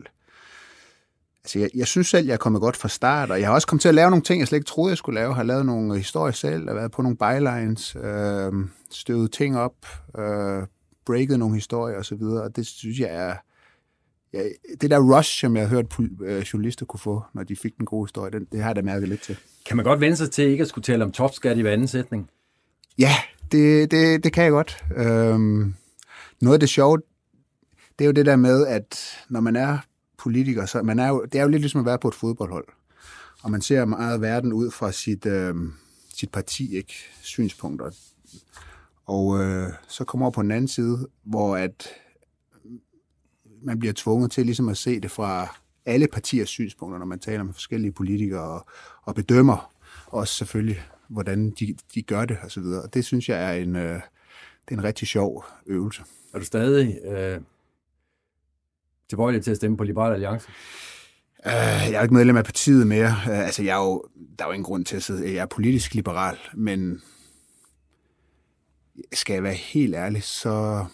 Altså, 1.44 1.60
jeg, 1.60 1.70
jeg 1.76 1.88
synes 1.88 2.08
selv, 2.08 2.26
jeg 2.26 2.34
er 2.34 2.38
kommet 2.38 2.62
godt 2.62 2.78
fra 2.78 2.90
start, 2.90 3.32
og 3.32 3.40
jeg 3.40 3.48
har 3.48 3.54
også 3.54 3.68
kommet 3.68 3.82
til 3.82 3.90
at 3.90 3.96
lave 3.96 4.10
nogle 4.10 4.24
ting, 4.24 4.40
jeg 4.40 4.48
slet 4.48 4.58
ikke 4.58 4.68
troede, 4.68 4.90
jeg 4.90 4.98
skulle 4.98 5.20
lave. 5.20 5.28
Jeg 5.28 5.36
har 5.36 5.44
lavet 5.44 5.66
nogle 5.66 5.98
historier 5.98 6.34
selv, 6.34 6.70
og 6.70 6.76
været 6.76 6.92
på 6.92 7.02
nogle 7.02 7.18
bylines, 7.18 7.96
øh, 7.96 8.52
støvet 8.92 9.32
ting 9.32 9.58
op, 9.58 9.76
øh, 10.18 10.64
breaket 11.06 11.40
nogle 11.40 11.56
historier 11.56 12.00
osv., 12.00 12.22
og 12.22 12.56
det 12.56 12.68
synes 12.68 13.00
jeg 13.00 13.10
er... 13.12 13.36
Ja, 14.36 14.44
det 14.82 14.92
der 14.92 15.18
rush, 15.18 15.40
som 15.40 15.56
jeg 15.56 15.64
har 15.64 15.76
hørt 15.76 16.00
øh, 16.22 16.42
journalister 16.42 16.86
kunne 16.86 17.00
få, 17.00 17.24
når 17.34 17.44
de 17.44 17.56
fik 17.56 17.78
den 17.78 17.86
gode 17.86 18.06
historie, 18.06 18.32
den, 18.32 18.48
det 18.52 18.60
har 18.60 18.70
jeg 18.70 18.76
da 18.76 18.82
mærket 18.82 19.10
lidt 19.10 19.22
til. 19.22 19.38
Kan 19.66 19.78
man 19.78 19.84
godt 19.84 20.02
vende 20.02 20.18
sig 20.18 20.32
til 20.32 20.46
ikke 20.46 20.62
at 20.62 20.68
skulle 20.68 20.84
tale 20.84 21.04
om 21.04 21.12
topskat 21.12 21.58
i 21.58 21.62
hver 21.62 21.72
anden 21.72 21.88
sætning? 21.88 22.30
Ja, 22.98 23.16
det, 23.52 23.92
det, 23.92 24.24
det 24.24 24.34
kan 24.34 24.44
jeg 24.44 24.52
godt. 24.52 24.84
Øhm, 24.96 25.74
noget 26.42 26.54
af 26.54 26.60
det 26.60 26.70
sjove, 26.70 26.98
det 28.00 28.06
er 28.06 28.06
jo 28.06 28.12
det 28.12 28.26
der 28.26 28.36
med, 28.36 28.68
at 28.68 29.00
når 29.30 29.40
man 29.40 29.56
er 29.56 29.78
politiker, 30.18 30.66
så 30.66 30.82
man 30.82 31.00
er 31.00 31.08
jo, 31.08 31.26
det 31.32 31.40
er 31.40 31.44
jo 31.44 31.50
lidt 31.50 31.62
ligesom 31.62 31.80
at 31.80 31.86
være 31.86 32.00
på 32.00 32.08
et 32.08 32.16
fodboldhold. 32.16 32.68
Og 33.44 33.52
man 33.52 33.62
ser 33.62 33.86
meget 33.86 34.22
verden 34.22 34.54
ud 34.54 34.72
fra 34.72 34.92
sit, 34.92 35.26
øhm, 35.26 35.74
sit 36.16 36.32
parti, 36.32 36.78
ikke? 36.78 36.94
Synspunkter. 37.22 37.92
Og 39.06 39.44
øh, 39.44 39.70
så 39.88 40.04
kommer 40.04 40.26
over 40.26 40.32
på 40.32 40.42
den 40.42 40.52
anden 40.52 40.68
side, 40.68 41.08
hvor 41.24 41.58
at 41.58 41.90
man 43.66 43.80
bliver 43.80 43.94
tvunget 43.96 44.32
til 44.32 44.46
ligesom 44.46 44.70
at 44.70 44.78
se 44.78 45.00
det 45.00 45.12
fra 45.12 45.58
alle 45.86 46.08
partiers 46.08 46.50
synspunkter, 46.50 47.00
når 47.00 47.06
man 47.06 47.20
taler 47.20 47.44
med 47.44 47.54
forskellige 47.54 47.92
politikere 47.92 48.42
og, 48.42 48.66
og 49.04 49.16
bedømmer 49.16 49.74
også 50.08 50.34
selvfølgelig, 50.34 50.82
hvordan 51.08 51.52
de, 51.52 51.76
de 51.96 52.02
gør 52.02 52.26
det 52.26 52.38
og 52.44 52.52
så 52.52 52.62
videre. 52.62 52.82
Og 52.82 52.94
det 52.94 53.06
synes 53.06 53.30
jeg 53.30 53.50
er 53.50 53.54
en, 53.54 53.76
øh, 53.76 54.02
det 54.66 54.76
er 54.76 54.76
en 54.76 54.84
rigtig 54.84 55.08
sjov 55.08 55.46
øvelse. 55.66 56.04
Er 56.34 56.40
du 56.40 56.46
stadig 56.46 57.00
øh, 57.06 57.40
tilbøjelig 59.10 59.44
til 59.44 59.52
at 59.52 59.58
stemme 59.58 59.78
på 59.78 59.84
Liberal 59.84 60.14
Alliance? 60.14 60.48
Uh, 61.46 61.52
jeg 61.52 61.94
er 61.94 62.02
ikke 62.02 62.14
medlem 62.14 62.38
af 62.38 62.44
partiet 62.44 62.88
mere. 62.88 63.08
Uh, 63.08 63.40
altså, 63.40 63.64
jeg 63.64 63.78
er 63.78 63.84
jo, 63.86 64.04
der 64.40 64.46
er 64.46 64.50
jo 64.50 64.54
ingen 64.54 64.64
grund 64.64 64.86
til 64.86 64.96
at 64.96 65.04
sidde. 65.04 65.34
Jeg 65.34 65.42
er 65.42 65.46
politisk 65.46 65.94
liberal, 65.94 66.38
men 66.54 67.02
skal 69.14 69.34
jeg 69.34 69.44
være 69.44 69.54
helt 69.54 69.96
ærlig, 69.96 70.24
så, 70.24 70.86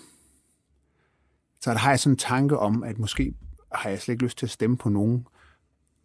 så 1.61 1.73
har 1.73 1.89
jeg 1.89 1.99
sådan 1.99 2.13
en 2.13 2.17
tanke 2.17 2.57
om, 2.57 2.83
at 2.83 2.99
måske 2.99 3.33
har 3.71 3.89
jeg 3.89 4.01
slet 4.01 4.13
ikke 4.13 4.23
lyst 4.23 4.37
til 4.37 4.45
at 4.45 4.49
stemme 4.49 4.77
på 4.77 4.89
nogen 4.89 5.27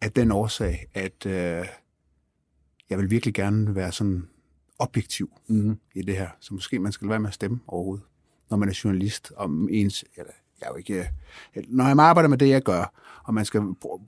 af 0.01 0.11
den 0.11 0.31
årsag, 0.31 0.85
at 0.93 1.25
uh, 1.25 1.67
jeg 2.89 2.97
vil 2.97 3.09
virkelig 3.09 3.33
gerne 3.33 3.75
være 3.75 3.91
sådan 3.91 4.27
objektiv 4.79 5.31
mm-hmm. 5.47 5.79
i 5.95 6.01
det 6.01 6.17
her. 6.17 6.29
Så 6.39 6.53
måske 6.53 6.79
man 6.79 6.91
skal 6.91 7.09
være 7.09 7.19
med 7.19 7.27
at 7.27 7.33
stemme 7.33 7.59
overhovedet, 7.67 8.05
når 8.49 8.57
man 8.57 8.69
er 8.69 8.81
journalist 8.83 9.31
om 9.35 9.69
ens... 9.71 10.05
Eller, 10.17 10.31
jeg 10.61 10.67
er 10.67 10.71
jo 10.71 10.75
ikke, 10.75 11.09
når 11.67 11.85
jeg 11.85 11.99
arbejder 11.99 12.29
med 12.29 12.37
det, 12.37 12.49
jeg 12.49 12.61
gør, 12.61 13.01
og 13.23 13.33
man 13.33 13.45
skal 13.45 13.61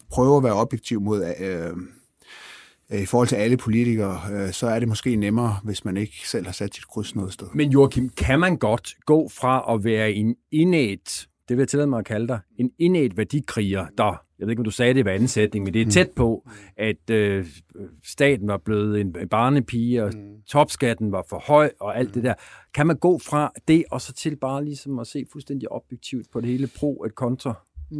prøve 0.09 0.37
at 0.37 0.43
være 0.43 0.53
objektiv 0.53 1.01
mod... 1.01 1.33
Øh, 1.39 1.77
i 2.91 3.05
forhold 3.05 3.27
til 3.27 3.35
alle 3.35 3.57
politikere, 3.57 4.21
øh, 4.31 4.53
så 4.53 4.67
er 4.67 4.79
det 4.79 4.87
måske 4.87 5.15
nemmere, 5.15 5.59
hvis 5.63 5.85
man 5.85 5.97
ikke 5.97 6.29
selv 6.29 6.45
har 6.45 6.53
sat 6.53 6.75
sit 6.75 6.87
kryds 6.87 7.15
noget 7.15 7.33
sted. 7.33 7.47
Men 7.53 7.71
Joachim, 7.71 8.09
kan 8.09 8.39
man 8.39 8.57
godt 8.57 8.95
gå 9.05 9.29
fra 9.29 9.73
at 9.73 9.83
være 9.83 10.11
en 10.11 10.35
indet, 10.51 11.28
det 11.49 11.57
vil 11.57 11.61
jeg 11.61 11.67
tillade 11.67 11.87
mig 11.87 11.99
at 11.99 12.05
kalde 12.05 12.27
dig, 12.27 12.39
en 12.57 12.71
indet 12.79 13.17
værdikriger, 13.17 13.85
der 13.97 14.25
jeg 14.39 14.47
ved 14.47 14.51
ikke, 14.51 14.59
om 14.59 14.65
du 14.65 14.71
sagde 14.71 14.93
det 14.93 15.07
i 15.07 15.09
ansætning, 15.09 15.65
men 15.65 15.73
det 15.73 15.81
er 15.81 15.85
mm. 15.85 15.91
tæt 15.91 16.09
på, 16.15 16.49
at 16.77 17.09
øh, 17.09 17.45
staten 18.03 18.47
var 18.47 18.57
blevet 18.57 19.01
en 19.01 19.15
barnepige, 19.31 20.03
og 20.03 20.11
mm. 20.15 20.41
topskatten 20.47 21.11
var 21.11 21.25
for 21.29 21.43
høj, 21.47 21.71
og 21.79 21.97
alt 21.97 22.09
mm. 22.09 22.13
det 22.13 22.23
der. 22.23 22.33
Kan 22.73 22.87
man 22.87 22.95
gå 22.95 23.19
fra 23.19 23.51
det, 23.67 23.83
og 23.91 24.01
så 24.01 24.13
til 24.13 24.35
bare 24.35 24.65
ligesom 24.65 24.99
at 24.99 25.07
se 25.07 25.25
fuldstændig 25.31 25.71
objektivt 25.71 26.31
på 26.31 26.41
det 26.41 26.49
hele 26.49 26.69
pro 26.79 27.03
et 27.03 27.15
kontra? 27.15 27.53
Mm, 27.91 27.97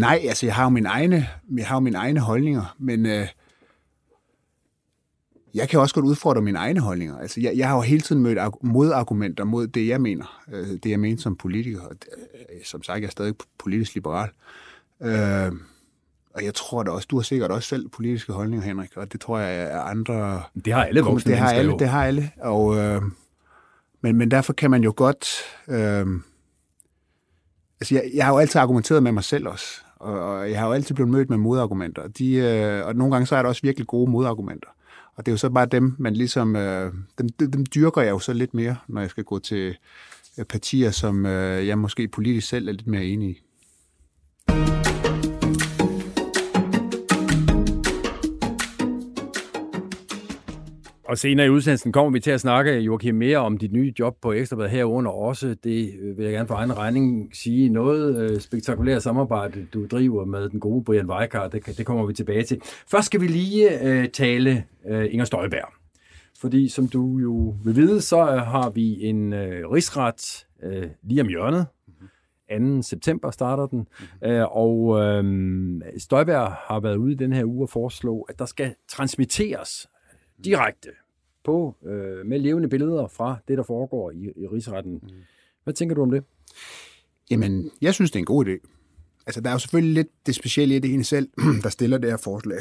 nej, 0.00 0.20
altså 0.28 0.46
jeg 0.46 0.54
har 0.54 0.64
jo 0.64 0.68
mine 0.68 0.88
egne, 0.88 1.26
jeg 1.56 1.66
har 1.66 1.76
jo 1.76 1.80
mine 1.80 1.96
egne 1.96 2.20
holdninger, 2.20 2.76
men 2.78 3.06
øh, 3.06 3.26
jeg 5.56 5.68
kan 5.68 5.80
også 5.80 5.94
godt 5.94 6.04
udfordre 6.04 6.42
mine 6.42 6.58
egne 6.58 6.80
holdninger. 6.80 7.18
Altså 7.18 7.40
jeg, 7.40 7.52
jeg 7.56 7.68
har 7.68 7.76
jo 7.76 7.80
hele 7.80 8.00
tiden 8.00 8.22
mødt 8.22 8.38
modargumenter 8.62 9.44
mod 9.44 9.66
det, 9.66 9.88
jeg 9.88 10.00
mener. 10.00 10.42
Øh, 10.52 10.68
det, 10.68 10.86
jeg 10.86 11.00
mener 11.00 11.18
som 11.18 11.36
politiker. 11.36 11.80
Og 11.80 11.96
øh, 12.18 12.64
som 12.64 12.82
sagt, 12.82 13.00
jeg 13.00 13.06
er 13.06 13.10
stadig 13.10 13.34
politisk 13.58 13.94
liberal. 13.94 14.28
Øh, 15.02 15.52
og 16.34 16.44
jeg 16.44 16.54
tror 16.54 16.82
da 16.82 16.90
også, 16.90 17.06
du 17.10 17.16
har 17.16 17.22
sikkert 17.22 17.50
også 17.50 17.68
selv 17.68 17.88
politiske 17.88 18.32
holdninger, 18.32 18.66
Henrik, 18.66 18.96
og 18.96 19.12
det 19.12 19.20
tror 19.20 19.38
jeg 19.38 19.62
er 19.62 19.80
andre... 19.80 20.42
Det 20.64 20.72
har 20.72 20.84
alle 20.84 21.00
voksne 21.00 21.30
det 21.30 21.38
har 21.38 21.50
alle, 21.50 21.70
jo. 21.70 21.78
Det 21.78 21.88
har 21.88 22.04
alle, 22.04 22.30
og, 22.40 22.76
øh, 22.76 23.02
men, 24.00 24.16
men 24.16 24.30
derfor 24.30 24.52
kan 24.52 24.70
man 24.70 24.82
jo 24.82 24.92
godt... 24.96 25.28
Øh, 25.68 26.06
altså, 27.80 27.94
jeg, 27.94 28.10
jeg 28.14 28.24
har 28.24 28.32
jo 28.32 28.38
altid 28.38 28.60
argumenteret 28.60 29.02
med 29.02 29.12
mig 29.12 29.24
selv 29.24 29.48
også, 29.48 29.80
og, 29.96 30.20
og 30.20 30.50
jeg 30.50 30.58
har 30.58 30.66
jo 30.66 30.72
altid 30.72 30.94
blevet 30.94 31.10
mødt 31.10 31.30
med 31.30 31.38
modargumenter, 31.38 32.08
de, 32.08 32.34
øh, 32.34 32.86
og 32.86 32.96
nogle 32.96 33.12
gange 33.12 33.26
så 33.26 33.36
er 33.36 33.42
der 33.42 33.48
også 33.48 33.62
virkelig 33.62 33.86
gode 33.86 34.10
modargumenter. 34.10 34.68
Og 35.16 35.26
det 35.26 35.32
er 35.32 35.32
jo 35.32 35.38
så 35.38 35.50
bare 35.50 35.66
dem, 35.66 35.94
man 35.98 36.14
ligesom... 36.14 36.56
Øh, 36.56 36.92
dem, 37.18 37.28
dem 37.28 37.66
dyrker 37.66 38.00
jeg 38.00 38.10
jo 38.10 38.18
så 38.18 38.32
lidt 38.32 38.54
mere, 38.54 38.76
når 38.88 39.00
jeg 39.00 39.10
skal 39.10 39.24
gå 39.24 39.38
til 39.38 39.76
øh, 40.38 40.44
partier, 40.44 40.90
som 40.90 41.26
øh, 41.26 41.66
jeg 41.66 41.78
måske 41.78 42.08
politisk 42.08 42.48
selv 42.48 42.68
er 42.68 42.72
lidt 42.72 42.86
mere 42.86 43.04
enig 43.04 43.30
i. 43.30 43.42
Og 51.08 51.18
senere 51.18 51.46
i 51.46 51.50
udsendelsen 51.50 51.92
kommer 51.92 52.12
vi 52.12 52.20
til 52.20 52.30
at 52.30 52.40
snakke, 52.40 52.72
Joachim, 52.72 53.14
mere 53.14 53.38
om 53.38 53.58
dit 53.58 53.72
nye 53.72 53.92
job 53.98 54.16
på 54.22 54.32
Ekstrabladet 54.32 54.70
herunder 54.70 55.10
også. 55.10 55.56
Det 55.64 55.94
øh, 56.00 56.18
vil 56.18 56.24
jeg 56.24 56.32
gerne 56.32 56.48
for 56.48 56.54
egen 56.54 56.78
regning 56.78 57.30
sige. 57.36 57.68
Noget 57.68 58.30
øh, 58.30 58.40
spektakulært 58.40 59.02
samarbejde, 59.02 59.66
du 59.74 59.86
driver 59.86 60.24
med 60.24 60.48
den 60.48 60.60
gode 60.60 60.84
Brian 60.84 61.10
Weikart. 61.10 61.52
Det, 61.52 61.78
det 61.78 61.86
kommer 61.86 62.06
vi 62.06 62.12
tilbage 62.12 62.42
til. 62.42 62.60
Først 62.90 63.06
skal 63.06 63.20
vi 63.20 63.26
lige 63.26 63.84
øh, 63.88 64.08
tale 64.08 64.64
øh, 64.88 65.06
Inger 65.10 65.24
Støjberg. 65.24 65.72
Fordi 66.40 66.68
som 66.68 66.88
du 66.88 67.18
jo 67.18 67.54
vil 67.64 67.76
vide, 67.76 68.00
så 68.00 68.24
har 68.24 68.70
vi 68.70 69.04
en 69.04 69.32
øh, 69.32 69.70
rigsret 69.70 70.46
øh, 70.62 70.86
lige 71.02 71.20
om 71.20 71.28
hjørnet. 71.28 71.66
2. 72.58 72.82
september 72.82 73.30
starter 73.30 73.66
den, 73.66 73.86
øh, 74.24 74.56
og 74.56 75.00
øh, 75.00 75.24
Støjberg 75.98 76.52
har 76.52 76.80
været 76.80 76.96
ude 76.96 77.12
i 77.12 77.16
den 77.16 77.32
her 77.32 77.44
uge 77.44 77.64
og 77.64 77.70
foreslå, 77.70 78.20
at 78.20 78.38
der 78.38 78.46
skal 78.46 78.74
transmitteres 78.88 79.88
direkte 80.44 80.88
på 81.44 81.76
øh, 81.84 82.26
med 82.26 82.38
levende 82.38 82.68
billeder 82.68 83.08
fra 83.08 83.36
det, 83.48 83.58
der 83.58 83.64
foregår 83.64 84.10
i, 84.10 84.32
i 84.36 84.46
rigsretten. 84.46 84.92
Mm. 84.92 85.08
Hvad 85.64 85.74
tænker 85.74 85.94
du 85.94 86.02
om 86.02 86.10
det? 86.10 86.24
Jamen, 87.30 87.70
jeg 87.80 87.94
synes, 87.94 88.10
det 88.10 88.16
er 88.16 88.20
en 88.20 88.26
god 88.26 88.46
idé. 88.46 88.72
Altså, 89.26 89.40
der 89.40 89.48
er 89.48 89.52
jo 89.52 89.58
selvfølgelig 89.58 89.94
lidt 89.94 90.26
det 90.26 90.34
specielle 90.34 90.76
i 90.76 90.78
det 90.78 90.94
ene 90.94 91.04
selv, 91.04 91.28
der 91.62 91.68
stiller 91.68 91.98
det 91.98 92.10
her 92.10 92.16
forslag. 92.16 92.58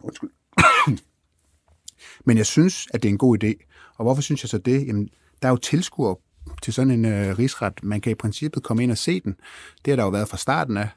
Undskyld. 0.00 0.30
Men 2.26 2.36
jeg 2.36 2.46
synes, 2.46 2.86
at 2.94 3.02
det 3.02 3.08
er 3.08 3.12
en 3.12 3.18
god 3.18 3.44
idé. 3.44 3.64
Og 3.96 4.04
hvorfor 4.04 4.22
synes 4.22 4.42
jeg 4.42 4.48
så 4.48 4.58
det? 4.58 4.86
Jamen, 4.86 5.08
der 5.42 5.48
er 5.48 5.52
jo 5.52 5.56
tilskuer 5.56 6.14
til 6.62 6.72
sådan 6.72 6.90
en 6.90 7.04
øh, 7.04 7.38
rigsret. 7.38 7.82
Man 7.82 8.00
kan 8.00 8.12
i 8.12 8.14
princippet 8.14 8.62
komme 8.62 8.82
ind 8.82 8.90
og 8.90 8.98
se 8.98 9.20
den. 9.20 9.36
Det 9.84 9.90
har 9.90 9.96
der 9.96 10.04
jo 10.04 10.10
været 10.10 10.28
fra 10.28 10.36
starten 10.36 10.76
af. 10.76 10.88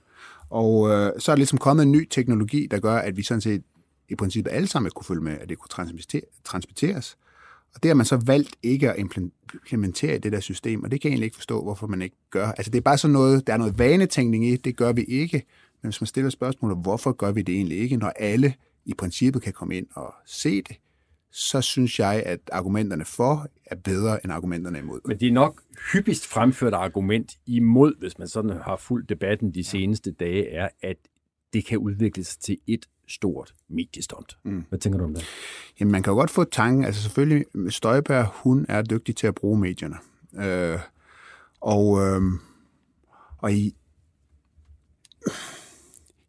Og 0.49 0.89
øh, 0.89 1.11
så 1.19 1.31
er 1.31 1.35
der 1.35 1.37
ligesom 1.37 1.57
kommet 1.57 1.83
en 1.83 1.91
ny 1.91 2.07
teknologi, 2.09 2.67
der 2.71 2.79
gør, 2.79 2.95
at 2.95 3.17
vi 3.17 3.23
sådan 3.23 3.41
set 3.41 3.63
i 4.11 4.15
princippet 4.15 4.51
alle 4.51 4.67
sammen 4.67 4.91
kunne 4.95 5.05
følge 5.05 5.21
med, 5.21 5.37
at 5.39 5.49
det 5.49 5.57
kunne 5.57 5.95
transmitteres. 6.43 7.17
Og 7.75 7.83
det 7.83 7.89
har 7.89 7.95
man 7.95 8.05
så 8.05 8.17
valgt 8.25 8.55
ikke 8.63 8.91
at 8.91 8.99
implementere 8.99 10.15
i 10.15 10.19
det 10.19 10.31
der 10.31 10.39
system, 10.39 10.83
og 10.83 10.91
det 10.91 11.01
kan 11.01 11.09
jeg 11.09 11.13
egentlig 11.13 11.25
ikke 11.25 11.35
forstå, 11.35 11.63
hvorfor 11.63 11.87
man 11.87 12.01
ikke 12.01 12.15
gør. 12.29 12.47
Altså 12.47 12.71
det 12.71 12.77
er 12.77 12.81
bare 12.81 12.97
sådan 12.97 13.13
noget, 13.13 13.47
der 13.47 13.53
er 13.53 13.57
noget 13.57 13.79
vanetænkning 13.79 14.47
i, 14.47 14.55
det 14.55 14.75
gør 14.75 14.93
vi 14.93 15.03
ikke. 15.03 15.43
Men 15.81 15.89
hvis 15.89 16.01
man 16.01 16.07
stiller 16.07 16.29
spørgsmålet, 16.29 16.77
hvorfor 16.77 17.11
gør 17.11 17.31
vi 17.31 17.41
det 17.41 17.55
egentlig 17.55 17.77
ikke, 17.77 17.97
når 17.97 18.09
alle 18.09 18.53
i 18.85 18.93
princippet 18.93 19.41
kan 19.41 19.53
komme 19.53 19.77
ind 19.77 19.87
og 19.93 20.13
se 20.25 20.61
det, 20.61 20.77
så 21.31 21.61
synes 21.61 21.99
jeg, 21.99 22.23
at 22.25 22.39
argumenterne 22.51 23.05
for 23.05 23.47
er 23.65 23.75
bedre 23.75 24.23
end 24.23 24.33
argumenterne 24.33 24.79
imod. 24.79 24.99
Men 25.05 25.19
det 25.19 25.27
er 25.27 25.31
nok 25.31 25.61
hyppigst 25.93 26.27
fremført 26.27 26.73
argument 26.73 27.37
imod, 27.45 27.93
hvis 27.99 28.19
man 28.19 28.27
sådan 28.27 28.51
har 28.51 28.77
fulgt 28.77 29.09
debatten 29.09 29.53
de 29.53 29.63
seneste 29.63 30.11
dage, 30.11 30.49
er, 30.49 30.69
at 30.81 30.97
det 31.53 31.65
kan 31.65 31.77
udvikle 31.77 32.23
sig 32.23 32.41
til 32.41 32.57
et 32.67 32.85
stort 33.11 33.53
mediestunt. 33.69 34.37
Mm. 34.43 34.63
Hvad 34.69 34.79
tænker 34.79 34.99
du 34.99 35.05
om 35.05 35.13
det? 35.13 35.25
Jamen, 35.79 35.91
man 35.91 36.03
kan 36.03 36.11
jo 36.11 36.15
godt 36.15 36.29
få 36.29 36.43
tanken, 36.43 36.85
altså 36.85 37.01
selvfølgelig, 37.01 37.45
Støjberg, 37.69 38.27
hun 38.33 38.65
er 38.69 38.81
dygtig 38.81 39.15
til 39.15 39.27
at 39.27 39.35
bruge 39.35 39.59
medierne. 39.59 39.97
Øh, 40.35 40.79
og, 41.61 42.01
øh, 42.01 42.21
og 43.37 43.53
i, 43.53 43.75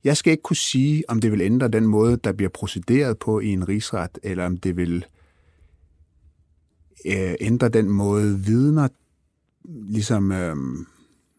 jeg 0.04 0.16
skal 0.16 0.30
ikke 0.30 0.42
kunne 0.42 0.56
sige, 0.56 1.04
om 1.08 1.20
det 1.20 1.32
vil 1.32 1.40
ændre 1.40 1.68
den 1.68 1.86
måde, 1.86 2.16
der 2.16 2.32
bliver 2.32 2.50
procederet 2.50 3.18
på 3.18 3.40
i 3.40 3.48
en 3.48 3.68
rigsret, 3.68 4.18
eller 4.22 4.46
om 4.46 4.56
det 4.56 4.76
vil 4.76 5.04
øh, 7.06 7.34
ændre 7.40 7.68
den 7.68 7.88
måde, 7.90 8.40
vidner, 8.40 8.88
ligesom, 9.64 10.32
øh, 10.32 10.56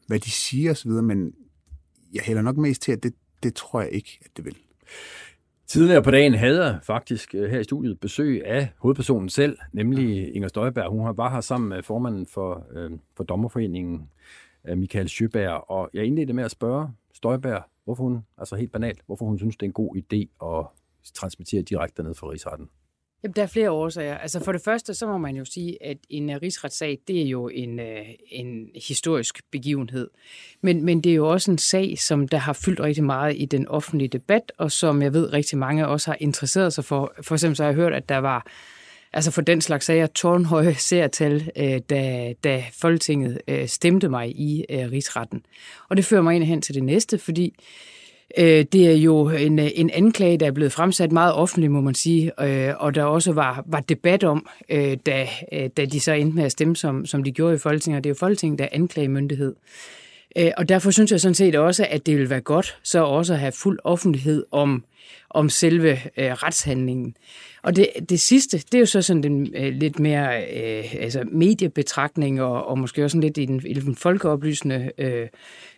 hvad 0.07 0.19
de 0.19 0.31
siger 0.31 0.71
osv., 0.71 0.91
men 0.91 1.33
jeg 2.13 2.23
hælder 2.23 2.41
nok 2.41 2.57
mest 2.57 2.81
til, 2.81 2.91
at 2.91 3.03
det, 3.03 3.13
det 3.43 3.55
tror 3.55 3.81
jeg 3.81 3.91
ikke, 3.91 4.19
at 4.25 4.37
det 4.37 4.45
vil. 4.45 4.57
Tidligere 5.73 6.03
på 6.03 6.11
dagen 6.11 6.33
havde 6.33 6.65
jeg 6.65 6.79
faktisk 6.83 7.35
øh, 7.35 7.51
her 7.51 7.59
i 7.59 7.63
studiet 7.63 7.99
besøg 7.99 8.45
af 8.45 8.69
hovedpersonen 8.77 9.29
selv, 9.29 9.57
nemlig 9.71 10.35
Inger 10.35 10.47
Støjberg. 10.47 10.89
Hun 10.89 11.17
var 11.17 11.29
her 11.29 11.41
sammen 11.41 11.69
med 11.69 11.83
formanden 11.83 12.25
for, 12.25 12.67
øh, 12.71 12.91
for 13.17 13.23
Dommerforeningen, 13.23 14.09
øh, 14.67 14.77
Michael 14.77 15.09
Sjøberg, 15.09 15.69
og 15.69 15.89
jeg 15.93 16.05
indledte 16.05 16.33
med 16.33 16.43
at 16.43 16.51
spørge 16.51 16.89
Støjberg, 17.13 17.63
hvorfor 17.83 18.03
hun, 18.03 18.25
altså 18.37 18.55
helt 18.55 18.71
banalt, 18.71 19.01
hvorfor 19.05 19.25
hun 19.25 19.37
synes, 19.37 19.57
det 19.57 19.65
er 19.65 19.69
en 19.69 19.73
god 19.73 19.95
idé 19.95 20.45
at 20.47 20.65
transmittere 21.13 21.61
direkte 21.61 22.03
ned 22.03 22.15
fra 22.15 22.29
rigsretten. 22.29 22.69
Jamen, 23.23 23.33
der 23.35 23.43
er 23.43 23.47
flere 23.47 23.71
årsager. 23.71 24.17
Altså 24.17 24.39
for 24.39 24.51
det 24.51 24.61
første, 24.61 24.93
så 24.93 25.07
må 25.07 25.17
man 25.17 25.35
jo 25.35 25.45
sige, 25.45 25.83
at 25.83 25.97
en 26.09 26.29
øh, 26.29 26.39
rigsretssag, 26.41 26.99
det 27.07 27.21
er 27.21 27.25
jo 27.25 27.47
en, 27.47 27.79
øh, 27.79 28.05
en 28.27 28.69
historisk 28.87 29.41
begivenhed. 29.51 30.09
Men, 30.61 30.85
men 30.85 31.01
det 31.01 31.11
er 31.11 31.15
jo 31.15 31.29
også 31.29 31.51
en 31.51 31.57
sag, 31.57 31.99
som 31.99 32.27
der 32.27 32.37
har 32.37 32.53
fyldt 32.53 32.79
rigtig 32.79 33.03
meget 33.03 33.35
i 33.37 33.45
den 33.45 33.67
offentlige 33.67 34.07
debat, 34.07 34.51
og 34.57 34.71
som 34.71 35.01
jeg 35.01 35.13
ved 35.13 35.33
rigtig 35.33 35.57
mange 35.57 35.87
også 35.87 36.09
har 36.09 36.17
interesseret 36.19 36.73
sig 36.73 36.85
for. 36.85 37.13
For 37.21 37.35
eksempel 37.35 37.55
så 37.55 37.63
har 37.63 37.69
jeg 37.69 37.75
hørt, 37.75 37.93
at 37.93 38.09
der 38.09 38.17
var 38.17 38.47
altså 39.13 39.31
for 39.31 39.41
den 39.41 39.61
slags 39.61 39.85
sager 39.85 40.07
tårnhøje 40.07 40.75
seertal, 40.75 41.51
øh, 41.55 41.79
da, 41.89 42.33
da 42.43 42.63
Folketinget 42.81 43.41
stemte 43.65 44.09
mig 44.09 44.29
i 44.29 44.65
rigsretten. 44.69 45.45
Og 45.89 45.97
det 45.97 46.05
fører 46.05 46.21
mig 46.21 46.35
ind 46.35 46.43
hen 46.43 46.61
til 46.61 46.75
det 46.75 46.83
næste, 46.83 47.17
fordi 47.17 47.55
Øh, 48.37 48.65
det 48.71 48.87
er 48.87 48.95
jo 48.95 49.29
en, 49.29 49.59
øh, 49.59 49.69
en 49.75 49.89
anklage, 49.89 50.37
der 50.37 50.47
er 50.47 50.51
blevet 50.51 50.71
fremsat 50.71 51.11
meget 51.11 51.33
offentligt, 51.33 51.71
må 51.71 51.81
man 51.81 51.95
sige, 51.95 52.43
øh, 52.43 52.73
og 52.79 52.95
der 52.95 53.03
også 53.03 53.31
var, 53.31 53.63
var 53.67 53.79
debat 53.79 54.23
om, 54.23 54.47
øh, 54.69 54.97
da, 55.05 55.27
øh, 55.51 55.69
da 55.77 55.85
de 55.85 55.99
så 55.99 56.11
endte 56.11 56.35
med 56.35 56.43
at 56.43 56.51
stemme, 56.51 56.75
som, 56.75 57.05
som 57.05 57.23
de 57.23 57.31
gjorde 57.31 57.55
i 57.55 57.57
Folketinget. 57.57 58.03
Det 58.03 58.09
er 58.09 58.11
jo 58.11 58.19
Folketinget, 58.19 58.59
der 58.59 58.65
er 58.65 58.69
anklagemyndighed. 58.71 59.55
Øh, 60.37 60.51
og 60.57 60.69
derfor 60.69 60.91
synes 60.91 61.11
jeg 61.11 61.21
sådan 61.21 61.35
set 61.35 61.55
også, 61.55 61.87
at 61.89 62.05
det 62.05 62.17
vil 62.17 62.29
være 62.29 62.41
godt 62.41 62.77
så 62.83 63.03
også 63.03 63.33
at 63.33 63.39
have 63.39 63.51
fuld 63.51 63.79
offentlighed 63.83 64.45
om, 64.51 64.83
om 65.29 65.49
selve 65.49 65.91
øh, 65.91 66.31
retshandlingen. 66.31 67.15
Og 67.63 67.75
det, 67.75 67.87
det 68.09 68.19
sidste, 68.19 68.57
det 68.57 68.73
er 68.73 68.79
jo 68.79 68.85
så 68.85 69.01
sådan 69.01 69.23
den 69.23 69.53
øh, 69.55 69.73
lidt 69.73 69.99
mere 69.99 70.43
øh, 70.43 70.95
altså 70.99 71.23
mediebetragtning 71.31 72.41
og, 72.41 72.67
og 72.67 72.79
måske 72.79 73.03
også 73.03 73.19
lidt 73.19 73.37
i 73.37 73.45
den, 73.45 73.61
i 73.65 73.73
den 73.73 73.95
folkeoplysende 73.95 74.91
øh, 74.97 75.27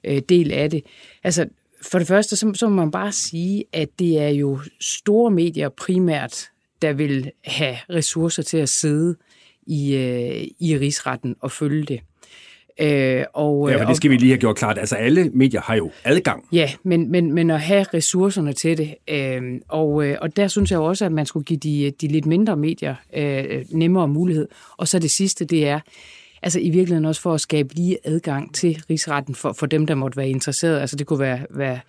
øh, 0.04 0.22
del 0.30 0.52
af 0.52 0.70
det. 0.70 0.84
Altså 1.24 1.46
for 1.92 2.00
det 2.00 2.08
første, 2.08 2.36
så, 2.36 2.52
så 2.56 2.70
må 2.70 2.76
man 2.76 2.92
bare 2.92 3.12
sige, 3.12 3.64
at 3.74 3.90
det 4.00 4.22
er 4.22 4.30
jo 4.30 4.60
store 4.82 5.32
medier 5.32 5.70
primært, 5.70 6.50
der 6.82 6.94
vil 6.94 7.32
have 7.46 7.78
ressourcer 7.90 8.44
til 8.44 8.58
at 8.58 8.70
sidde 8.70 9.16
i, 9.68 9.96
øh, 9.96 10.48
i 10.60 10.78
rigsretten 10.78 11.36
og 11.40 11.52
følge 11.52 11.86
det. 11.86 12.00
Øh, 12.80 13.24
og, 13.34 13.70
ja, 13.70 13.82
for 13.82 13.88
det 13.88 13.98
skal 13.98 14.10
og, 14.10 14.12
vi 14.12 14.18
lige 14.18 14.30
have 14.30 14.40
gjort 14.40 14.56
klart. 14.56 14.78
Altså 14.78 14.96
alle 14.96 15.30
medier 15.34 15.62
har 15.62 15.76
jo 15.76 15.92
adgang. 16.04 16.46
Ja, 16.52 16.72
men, 16.84 17.12
men, 17.12 17.34
men 17.34 17.52
at 17.52 17.62
have 17.62 17.86
ressourcerne 17.94 18.54
til 18.54 18.78
det. 18.78 18.96
Øh, 19.10 19.42
og, 19.68 20.06
øh, 20.06 20.18
og 20.22 20.36
der 20.36 20.48
synes 20.48 20.72
jeg 20.72 20.80
også, 20.80 21.06
at 21.06 21.12
man 21.12 21.26
skulle 21.26 21.44
give 21.44 21.60
de, 21.60 21.92
de 22.02 22.08
lidt 22.08 22.26
mindre 22.26 22.58
medier 22.58 22.96
øh, 23.16 23.66
nemmere 23.70 24.08
mulighed. 24.08 24.48
Og 24.78 24.88
så 24.88 25.00
det 25.00 25.12
sidste, 25.12 25.46
det 25.46 25.68
er, 25.68 25.80
altså 26.46 26.60
i 26.60 26.70
virkeligheden 26.70 27.06
også 27.06 27.22
for 27.22 27.34
at 27.34 27.42
skabe 27.42 27.74
lige 27.74 27.98
adgang 28.04 28.56
til 28.56 28.84
rigsretten 28.90 29.36
for, 29.36 29.54
for 29.54 29.66
dem, 29.66 29.86
der 29.86 29.96
måtte 29.96 30.18
være 30.18 30.30
interesseret. 30.30 30.80
Altså 30.80 30.96
det 30.96 31.08
kunne 31.08 31.20
være, 31.20 31.40
være 31.50 31.80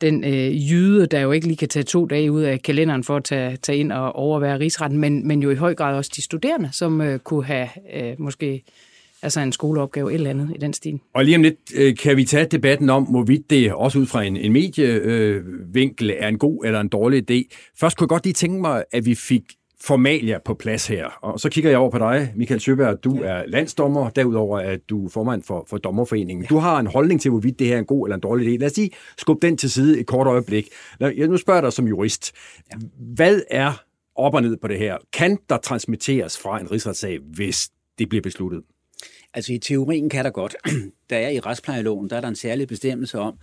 den 0.00 0.24
øh, 0.24 0.70
jyde, 0.70 1.06
der 1.06 1.20
jo 1.20 1.32
ikke 1.32 1.46
lige 1.46 1.56
kan 1.56 1.68
tage 1.68 1.82
to 1.82 2.06
dage 2.06 2.32
ud 2.32 2.42
af 2.42 2.62
kalenderen 2.62 3.04
for 3.04 3.16
at 3.16 3.24
tage, 3.24 3.56
tage 3.56 3.78
ind 3.78 3.92
og 3.92 4.16
overvære 4.16 4.58
rigsretten, 4.58 4.98
men, 4.98 5.28
men 5.28 5.42
jo 5.42 5.50
i 5.50 5.54
høj 5.54 5.74
grad 5.74 5.96
også 5.96 6.10
de 6.16 6.22
studerende, 6.22 6.68
som 6.72 7.00
øh, 7.00 7.18
kunne 7.18 7.44
have 7.44 7.68
øh, 7.94 8.14
måske 8.18 8.62
altså 9.22 9.40
en 9.40 9.52
skoleopgave, 9.52 10.12
eller 10.12 10.30
andet 10.30 10.52
i 10.54 10.58
den 10.58 10.72
stil. 10.72 11.00
Og 11.14 11.24
lige 11.24 11.36
om 11.36 11.42
lidt 11.42 11.56
øh, 11.74 11.96
kan 11.96 12.16
vi 12.16 12.24
tage 12.24 12.44
debatten 12.44 12.90
om, 12.90 13.04
hvorvidt 13.04 13.50
det 13.50 13.72
også 13.72 13.98
ud 13.98 14.06
fra 14.06 14.22
en, 14.22 14.36
en 14.36 14.52
medievinkel 14.52 16.10
øh, 16.10 16.16
er 16.18 16.28
en 16.28 16.38
god 16.38 16.64
eller 16.64 16.80
en 16.80 16.88
dårlig 16.88 17.30
idé. 17.30 17.56
Først 17.80 17.96
kunne 17.96 18.04
jeg 18.04 18.08
godt 18.08 18.24
lige 18.24 18.34
tænke 18.34 18.60
mig, 18.60 18.84
at 18.92 19.06
vi 19.06 19.14
fik 19.14 19.42
formalia 19.82 20.38
på 20.44 20.54
plads 20.54 20.86
her. 20.86 21.06
Og 21.22 21.40
så 21.40 21.50
kigger 21.50 21.70
jeg 21.70 21.78
over 21.78 21.90
på 21.90 21.98
dig, 21.98 22.32
Michael 22.36 22.60
Søberg. 22.60 23.04
Du 23.04 23.22
er 23.22 23.46
landsdommer, 23.46 24.10
derudover 24.10 24.58
at 24.58 24.80
du 24.90 25.04
er 25.04 25.08
formand 25.08 25.42
for, 25.42 25.64
for 25.68 25.78
Dommerforeningen. 25.78 26.46
Du 26.46 26.58
har 26.58 26.78
en 26.78 26.86
holdning 26.86 27.20
til, 27.20 27.30
hvorvidt 27.30 27.58
det 27.58 27.66
her 27.66 27.74
er 27.74 27.78
en 27.78 27.86
god 27.86 28.06
eller 28.06 28.14
en 28.14 28.20
dårlig 28.20 28.46
idé. 28.46 28.58
Lad 28.58 28.70
os 28.70 28.76
lige 28.76 28.90
skubbe 29.18 29.46
den 29.46 29.56
til 29.56 29.70
side 29.70 30.00
et 30.00 30.06
kort 30.06 30.26
øjeblik. 30.26 30.68
Jeg 31.00 31.28
nu 31.28 31.36
spørger 31.36 31.60
dig 31.60 31.72
som 31.72 31.86
jurist. 31.86 32.32
Hvad 33.14 33.40
er 33.50 33.72
op 34.16 34.34
og 34.34 34.42
ned 34.42 34.56
på 34.56 34.68
det 34.68 34.78
her? 34.78 34.96
Kan 35.12 35.38
der 35.48 35.56
transmitteres 35.56 36.38
fra 36.38 36.60
en 36.60 36.72
rigsretssag, 36.72 37.18
hvis 37.34 37.70
det 37.98 38.08
bliver 38.08 38.22
besluttet? 38.22 38.62
Altså 39.34 39.52
i 39.52 39.58
teorien 39.58 40.10
kan 40.10 40.24
der 40.24 40.30
godt. 40.30 40.56
Der 41.10 41.16
er 41.16 41.28
i 41.28 41.40
retsplejeloven, 41.40 42.10
der 42.10 42.16
er 42.16 42.20
der 42.20 42.28
en 42.28 42.36
særlig 42.36 42.68
bestemmelse 42.68 43.18
om, 43.18 43.34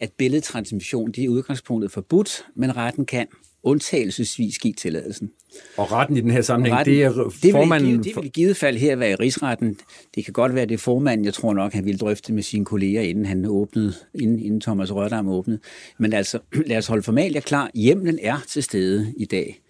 at 0.00 0.10
billedtransmission 0.18 1.12
det 1.12 1.24
er 1.24 1.28
udgangspunktet 1.28 1.90
forbudt, 1.92 2.46
men 2.56 2.76
retten 2.76 3.06
kan 3.06 3.26
undtagelsesvis 3.62 4.58
give 4.58 4.74
tilladelsen. 4.74 5.30
Og 5.76 5.92
retten 5.92 6.16
i 6.16 6.20
den 6.20 6.30
her 6.30 6.42
sammenhæng, 6.42 6.76
retten, 6.76 6.94
det 6.94 7.48
er 7.48 7.52
formanden... 7.52 7.90
Det 7.90 7.98
vil, 7.98 8.04
det 8.04 8.16
vil 8.16 8.24
i 8.24 8.28
givet 8.28 8.56
fald 8.56 8.76
her 8.76 8.96
være 8.96 9.10
i 9.10 9.14
rigsretten. 9.14 9.78
Det 10.14 10.24
kan 10.24 10.32
godt 10.32 10.54
være, 10.54 10.66
det 10.66 10.74
er 10.74 10.78
formanden, 10.78 11.24
jeg 11.24 11.34
tror 11.34 11.54
nok, 11.54 11.72
han 11.72 11.84
ville 11.84 11.98
drøfte 11.98 12.32
med 12.32 12.42
sine 12.42 12.64
kolleger, 12.64 13.00
inden 13.00 13.26
han 13.26 13.44
åbnede, 13.46 13.92
inden, 14.14 14.38
inden 14.38 14.60
Thomas 14.60 14.94
Rørdam 14.94 15.28
åbnede. 15.28 15.60
Men 15.98 16.12
altså, 16.12 16.38
lad 16.66 16.76
os 16.78 16.86
holde 16.86 17.02
formalia 17.02 17.40
klar. 17.40 17.70
Hjemlen 17.74 18.18
er 18.22 18.36
til 18.48 18.62
stede 18.62 19.14
i 19.16 19.24
dag. 19.24 19.60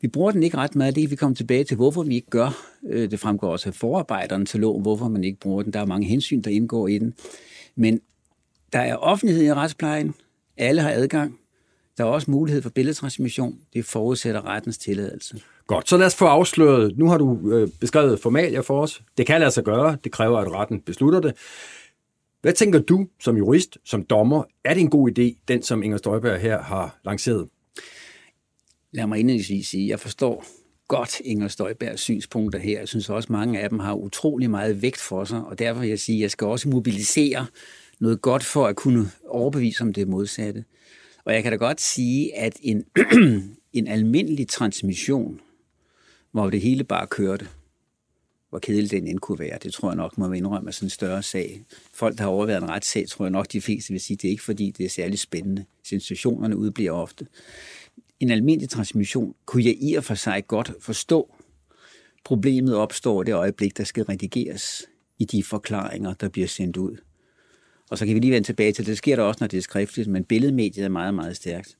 Vi 0.00 0.08
bruger 0.08 0.30
den 0.30 0.42
ikke 0.42 0.56
ret 0.56 0.76
meget, 0.76 0.94
det 0.94 1.02
kan 1.02 1.10
vi 1.10 1.16
komme 1.16 1.34
tilbage 1.34 1.64
til, 1.64 1.76
hvorfor 1.76 2.02
vi 2.02 2.14
ikke 2.14 2.30
gør. 2.30 2.64
Øh, 2.88 3.10
det 3.10 3.20
fremgår 3.20 3.48
også 3.48 3.68
af 3.68 3.74
forarbejderne 3.74 4.46
til 4.46 4.60
loven, 4.60 4.82
hvorfor 4.82 5.08
man 5.08 5.24
ikke 5.24 5.40
bruger 5.40 5.62
den. 5.62 5.72
Der 5.72 5.80
er 5.80 5.86
mange 5.86 6.06
hensyn, 6.06 6.40
der 6.40 6.50
indgår 6.50 6.88
i 6.88 6.98
den. 6.98 7.14
Men 7.76 8.00
der 8.72 8.78
er 8.78 8.96
offentlighed 8.96 9.44
i 9.44 9.52
retsplejen. 9.52 10.14
Alle 10.56 10.82
har 10.82 10.90
adgang. 10.90 11.38
Der 11.98 12.04
er 12.04 12.08
også 12.08 12.30
mulighed 12.30 12.62
for 12.62 12.70
billedtransmission. 12.70 13.58
Det 13.72 13.84
forudsætter 13.84 14.46
rettens 14.46 14.78
tilladelse. 14.78 15.40
Godt, 15.66 15.88
så 15.88 15.96
lad 15.96 16.06
os 16.06 16.14
få 16.14 16.24
afsløret. 16.24 16.98
Nu 16.98 17.08
har 17.08 17.18
du 17.18 17.52
øh, 17.52 17.68
beskrevet 17.80 18.20
formalia 18.20 18.60
for 18.60 18.82
os. 18.82 19.02
Det 19.18 19.26
kan 19.26 19.40
lade 19.40 19.50
sig 19.50 19.64
gøre. 19.64 19.96
Det 20.04 20.12
kræver, 20.12 20.38
at 20.38 20.52
retten 20.52 20.80
beslutter 20.80 21.20
det. 21.20 21.34
Hvad 22.42 22.52
tænker 22.52 22.78
du 22.78 23.06
som 23.20 23.36
jurist, 23.36 23.78
som 23.84 24.02
dommer? 24.04 24.42
Er 24.64 24.74
det 24.74 24.80
en 24.80 24.90
god 24.90 25.18
idé, 25.18 25.44
den 25.48 25.62
som 25.62 25.82
Inger 25.82 25.96
Støjberg 25.96 26.40
her 26.40 26.62
har 26.62 26.98
lanceret? 27.04 27.48
Lad 28.92 29.06
mig 29.06 29.18
indledningsvis 29.18 29.68
sige, 29.68 29.84
at 29.84 29.90
jeg 29.90 30.00
forstår 30.00 30.44
godt 30.88 31.20
Inger 31.20 31.48
Støjbergs 31.48 32.00
synspunkter 32.00 32.58
her. 32.58 32.78
Jeg 32.78 32.88
synes 32.88 33.10
også, 33.10 33.26
at 33.26 33.30
mange 33.30 33.60
af 33.60 33.70
dem 33.70 33.78
har 33.78 33.94
utrolig 33.94 34.50
meget 34.50 34.82
vægt 34.82 35.00
for 35.00 35.24
sig, 35.24 35.44
og 35.44 35.58
derfor 35.58 35.80
vil 35.80 35.88
jeg 35.88 35.98
sige, 35.98 36.16
at 36.16 36.22
jeg 36.22 36.30
skal 36.30 36.46
også 36.46 36.68
mobilisere 36.68 37.46
noget 38.00 38.22
godt 38.22 38.44
for 38.44 38.66
at 38.66 38.76
kunne 38.76 39.10
overbevise 39.28 39.82
om 39.82 39.92
det 39.92 40.08
modsatte. 40.08 40.64
Og 41.28 41.34
jeg 41.34 41.42
kan 41.42 41.52
da 41.52 41.56
godt 41.56 41.80
sige, 41.80 42.36
at 42.36 42.56
en, 42.62 42.84
en 43.78 43.86
almindelig 43.86 44.48
transmission, 44.48 45.40
hvor 46.32 46.50
det 46.50 46.60
hele 46.60 46.84
bare 46.84 47.06
kørte, 47.06 47.48
hvor 48.50 48.58
kedelig 48.58 48.90
den 48.90 49.06
end 49.06 49.18
kunne 49.18 49.38
være, 49.38 49.58
det 49.62 49.72
tror 49.72 49.90
jeg 49.90 49.96
nok 49.96 50.18
må 50.18 50.32
indrømme 50.32 50.72
sådan 50.72 50.86
en 50.86 50.90
større 50.90 51.22
sag. 51.22 51.64
Folk, 51.94 52.16
der 52.18 52.22
har 52.22 52.30
overværet 52.30 52.62
en 52.62 52.68
retssag, 52.68 53.08
tror 53.08 53.24
jeg 53.24 53.30
nok, 53.30 53.52
de 53.52 53.60
fleste 53.60 53.92
vil 53.92 54.00
sige, 54.00 54.16
det 54.16 54.28
er 54.28 54.30
ikke 54.30 54.42
fordi, 54.42 54.70
det 54.70 54.86
er 54.86 54.90
særlig 54.90 55.18
spændende. 55.18 55.64
Sensationerne 55.84 56.56
udbliver 56.56 56.92
ofte 56.92 57.26
en 58.20 58.30
almindelig 58.30 58.70
transmission, 58.70 59.34
kunne 59.46 59.64
jeg 59.64 59.76
i 59.80 59.94
og 59.94 60.04
for 60.04 60.14
sig 60.14 60.46
godt 60.46 60.72
forstå. 60.80 61.34
Problemet 62.24 62.74
opstår 62.74 63.22
det 63.22 63.34
øjeblik, 63.34 63.76
der 63.76 63.84
skal 63.84 64.04
redigeres 64.04 64.86
i 65.18 65.24
de 65.24 65.42
forklaringer, 65.42 66.14
der 66.14 66.28
bliver 66.28 66.48
sendt 66.48 66.76
ud. 66.76 66.96
Og 67.90 67.98
så 67.98 68.06
kan 68.06 68.14
vi 68.14 68.20
lige 68.20 68.32
vende 68.32 68.48
tilbage 68.48 68.72
til, 68.72 68.86
det 68.86 68.98
sker 68.98 69.16
der 69.16 69.22
også, 69.22 69.38
når 69.40 69.46
det 69.46 69.56
er 69.56 69.62
skriftligt, 69.62 70.08
men 70.08 70.24
billedmediet 70.24 70.84
er 70.84 70.88
meget, 70.88 71.14
meget 71.14 71.36
stærkt. 71.36 71.76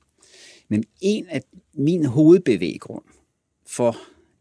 Men 0.67 0.83
en 1.01 1.27
af 1.29 1.41
min 1.73 2.05
hovedbevæggrund 2.05 3.03
for 3.67 3.97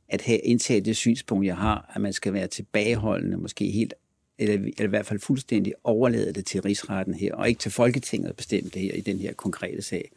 at 0.09 0.23
have 0.23 0.39
indtaget 0.39 0.85
det 0.85 0.97
synspunkt, 0.97 1.47
jeg 1.47 1.57
har, 1.57 1.93
at 1.95 2.01
man 2.01 2.13
skal 2.13 2.33
være 2.33 2.47
tilbageholdende, 2.47 3.37
måske 3.37 3.71
helt, 3.71 3.95
eller, 4.39 4.55
eller 4.55 4.85
i 4.85 4.87
hvert 4.87 5.07
fald 5.07 5.21
fuldstændig 5.21 5.73
overlade 5.85 6.33
det 6.33 6.47
til 6.47 6.63
rigsretten 6.63 7.15
her, 7.15 7.35
og 7.35 7.49
ikke 7.49 7.59
til 7.59 7.71
Folketinget 7.71 8.29
at 8.29 8.37
bestemme 8.37 8.71
det 8.75 8.83
her 8.83 8.93
i 8.93 9.01
den 9.01 9.19
her 9.19 9.33
konkrete 9.33 9.83
sag. 9.83 10.11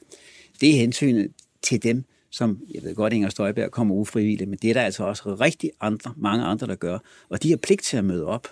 Det 0.62 0.70
er 0.70 0.74
hensynet 0.74 1.32
til 1.62 1.84
dem, 1.84 2.04
som, 2.30 2.60
jeg 2.74 2.84
ved 2.84 2.96
godt, 2.96 3.14
Inger 3.14 3.30
Støjberg 3.30 3.72
kommer 3.72 3.96
ufrivilligt, 3.96 4.50
men 4.50 4.60
det 4.62 4.70
er 4.70 4.74
der 4.74 4.82
altså 4.82 5.04
også 5.04 5.36
rigtig 5.36 5.72
andre, 5.82 6.14
mange 6.18 6.46
andre, 6.46 6.68
der 6.68 6.76
gør. 6.76 7.00
Og 7.30 7.44
de 7.44 7.50
har 7.50 7.58
pligt 7.58 7.84
til 7.84 7.98
at 7.98 8.06
møde 8.06 8.26
op. 8.26 8.48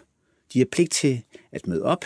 De 0.53 0.59
har 0.59 0.65
pligt 0.71 0.91
til 0.91 1.21
at 1.51 1.67
møde 1.67 1.83
op. 1.83 2.05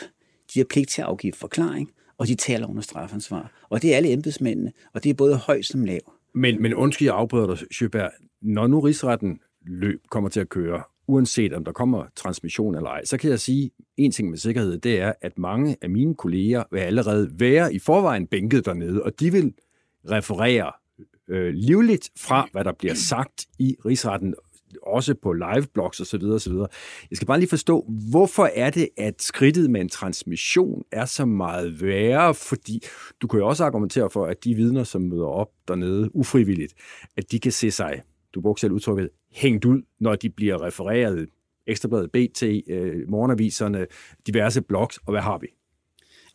De 0.54 0.60
har 0.60 0.66
pligt 0.70 0.90
til 0.90 1.02
at 1.02 1.08
afgive 1.08 1.34
forklaring, 1.34 1.92
og 2.18 2.28
de 2.28 2.36
taler 2.36 2.68
under 2.68 2.82
strafansvar. 2.82 3.52
Og 3.70 3.82
det 3.82 3.94
er 3.94 3.98
alle 3.98 4.12
embedsmændene, 4.12 4.72
og 4.94 5.04
det 5.04 5.10
er 5.10 5.14
både 5.14 5.38
høj 5.38 5.62
som 5.62 5.86
lav. 5.86 6.00
Men, 6.34 6.62
men 6.62 6.74
undskyld, 6.74 7.08
jeg 7.08 7.16
afbryder 7.16 7.48
dig, 7.48 7.58
Sjøberg. 7.72 8.12
Når 8.42 8.68
nu 8.68 8.80
rigsretten 8.80 9.40
løb 9.66 10.02
kommer 10.10 10.30
til 10.30 10.40
at 10.40 10.50
køre, 10.50 10.84
uanset 11.08 11.54
om 11.54 11.66
der 11.66 11.72
kommer 11.72 12.06
transmission 12.16 12.76
eller 12.76 12.90
ej, 12.90 13.06
så 13.06 13.18
kan 13.18 13.30
jeg 13.30 13.40
sige 13.40 13.72
en 13.98 14.12
ting 14.12 14.30
med 14.30 14.38
sikkerhed, 14.38 14.78
det 14.78 15.00
er, 15.00 15.14
at 15.22 15.38
mange 15.38 15.78
af 15.82 15.90
mine 15.90 16.16
kolleger 16.16 16.64
vil 16.72 16.80
allerede 16.80 17.32
være 17.40 17.74
i 17.74 17.80
forvejen 17.80 18.28
bænket 18.28 18.66
dernede, 18.66 19.04
og 19.04 19.20
de 19.20 19.32
vil 19.32 19.54
referere 20.10 20.72
øh, 21.28 21.54
livligt 21.54 22.10
fra, 22.18 22.48
hvad 22.52 22.64
der 22.64 22.72
bliver 22.72 22.94
sagt 22.94 23.46
i 23.60 23.76
rigsretten, 23.86 24.36
også 24.84 25.14
på 25.14 25.34
liveblogs 25.34 26.00
osv. 26.00 26.24
osv. 26.24 26.54
Jeg 27.10 27.16
skal 27.16 27.26
bare 27.26 27.40
lige 27.40 27.50
forstå, 27.50 27.86
hvorfor 28.12 28.50
er 28.56 28.70
det, 28.70 28.90
at 28.98 29.22
skridtet 29.22 29.70
med 29.70 29.82
en 29.82 29.90
transmission 29.90 30.84
er 30.92 31.06
så 31.06 31.26
meget 31.26 31.82
værre? 31.82 32.34
Fordi 32.34 32.84
du 33.22 33.28
kan 33.28 33.40
jo 33.40 33.48
også 33.48 33.66
argumentere 33.66 34.10
for, 34.10 34.26
at 34.26 34.44
de 34.44 34.56
vidner, 34.56 34.84
som 34.84 35.02
møder 35.02 35.26
op 35.26 35.50
dernede 35.68 36.16
ufrivilligt, 36.16 36.74
at 37.18 37.32
de 37.32 37.40
kan 37.40 37.52
se 37.52 37.72
sig, 37.72 38.02
du 38.36 38.42
brugte 38.42 38.62
selv 38.62 38.74
udtrykket, 38.74 39.10
hængt 39.32 39.66
ud, 39.66 39.82
når 40.00 40.16
de 40.16 40.30
bliver 40.30 40.66
refereret 40.66 41.28
Ekstrabladet, 41.68 42.12
BT, 42.12 42.44
øh, 42.70 43.10
morgenaviserne, 43.10 43.88
diverse 44.28 44.62
blogs, 44.62 44.98
og 44.98 45.12
hvad 45.12 45.22
har 45.22 45.38
vi? 45.38 45.48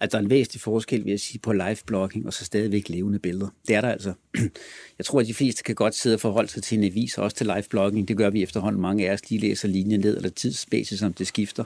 At 0.01 0.13
der 0.13 0.19
er 0.19 0.23
en 0.23 0.31
væsentlig 0.31 0.61
forskel, 0.61 1.05
vil 1.05 1.11
jeg 1.11 1.21
sige, 1.21 1.39
på 1.39 1.53
live-blogging 1.53 2.27
og 2.27 2.33
så 2.33 2.45
stadigvæk 2.45 2.89
levende 2.89 3.19
billeder. 3.19 3.49
Det 3.69 3.77
er 3.77 3.81
der 3.81 3.89
altså. 3.89 4.13
Jeg 4.99 5.05
tror, 5.05 5.21
at 5.21 5.27
de 5.27 5.35
fleste 5.35 5.63
kan 5.63 5.75
godt 5.75 5.95
sidde 5.95 6.17
og 6.17 6.21
forholde 6.21 6.49
sig 6.49 6.63
til 6.63 6.79
en 6.79 6.85
avis, 6.85 7.19
også 7.19 7.37
til 7.37 7.47
live-blogging. 7.47 8.09
Det 8.09 8.17
gør 8.17 8.31
vi 8.31 8.43
efterhånden. 8.43 8.83
Mange 8.83 9.09
af 9.09 9.13
os 9.13 9.31
lige 9.31 9.41
læser 9.41 9.69
linjen 9.69 10.01
ned, 10.01 10.17
eller 10.17 10.31
tidsbasis, 10.31 10.99
som 10.99 11.13
det 11.13 11.27
skifter. 11.27 11.65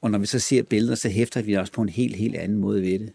Og 0.00 0.10
når 0.10 0.18
vi 0.18 0.26
så 0.26 0.38
ser 0.38 0.62
billeder, 0.62 0.94
så 0.94 1.08
hæfter 1.08 1.42
vi 1.42 1.52
også 1.52 1.72
på 1.72 1.82
en 1.82 1.88
helt, 1.88 2.16
helt 2.16 2.36
anden 2.36 2.58
måde 2.58 2.82
ved 2.82 2.98
det. 2.98 3.12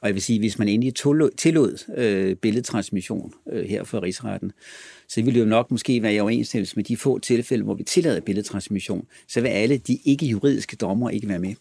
Og 0.00 0.08
jeg 0.08 0.14
vil 0.14 0.22
sige, 0.22 0.38
hvis 0.38 0.58
man 0.58 0.68
endelig 0.68 0.94
tillod 1.36 1.84
øh, 1.96 2.36
billedtransmission 2.36 3.32
øh, 3.52 3.64
her 3.64 3.84
for 3.84 4.02
rigsretten, 4.02 4.52
så 5.08 5.22
ville 5.22 5.40
det 5.40 5.44
jo 5.44 5.50
nok 5.50 5.70
måske 5.70 6.02
være 6.02 6.14
i 6.14 6.20
overensstemmelse 6.20 6.76
med 6.76 6.84
de 6.84 6.96
få 6.96 7.18
tilfælde, 7.18 7.64
hvor 7.64 7.74
vi 7.74 7.82
tillader 7.82 8.20
billedtransmission, 8.20 9.06
så 9.28 9.40
vil 9.40 9.48
alle 9.48 9.76
de 9.76 9.98
ikke 10.04 10.26
juridiske 10.26 10.76
dommer 10.76 11.10
ikke 11.10 11.28
være 11.28 11.38
med. 11.38 11.54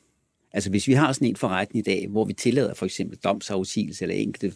Altså 0.54 0.70
hvis 0.70 0.88
vi 0.88 0.94
har 0.94 1.14
sådan 1.14 1.28
en 1.28 1.36
forretning 1.36 1.88
i 1.88 1.92
dag, 1.92 2.08
hvor 2.10 2.26
vi 2.26 2.34
tillader 2.34 2.74
for 2.74 2.86
eksempel 2.86 3.18
domsafsigelse 3.18 4.04
eller 4.04 4.16
enkelte 4.16 4.54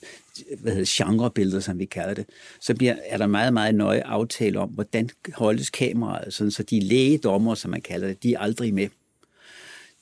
hvad 0.59 0.71
hedder, 0.71 1.03
genrebilleder, 1.05 1.59
som 1.59 1.79
vi 1.79 1.85
kalder 1.85 2.13
det, 2.13 2.25
så 2.61 2.75
bliver, 2.75 2.95
er 3.05 3.17
der 3.17 3.27
meget, 3.27 3.53
meget 3.53 3.75
nøje 3.75 4.03
aftale 4.03 4.59
om, 4.59 4.69
hvordan 4.69 5.09
holdes 5.33 5.69
kameraet, 5.69 6.33
sådan, 6.33 6.51
så 6.51 6.63
de 6.63 6.79
lægedommer, 6.79 7.55
som 7.55 7.71
man 7.71 7.81
kalder 7.81 8.07
det, 8.07 8.23
de 8.23 8.33
er 8.33 8.39
aldrig 8.39 8.73
med. 8.73 8.87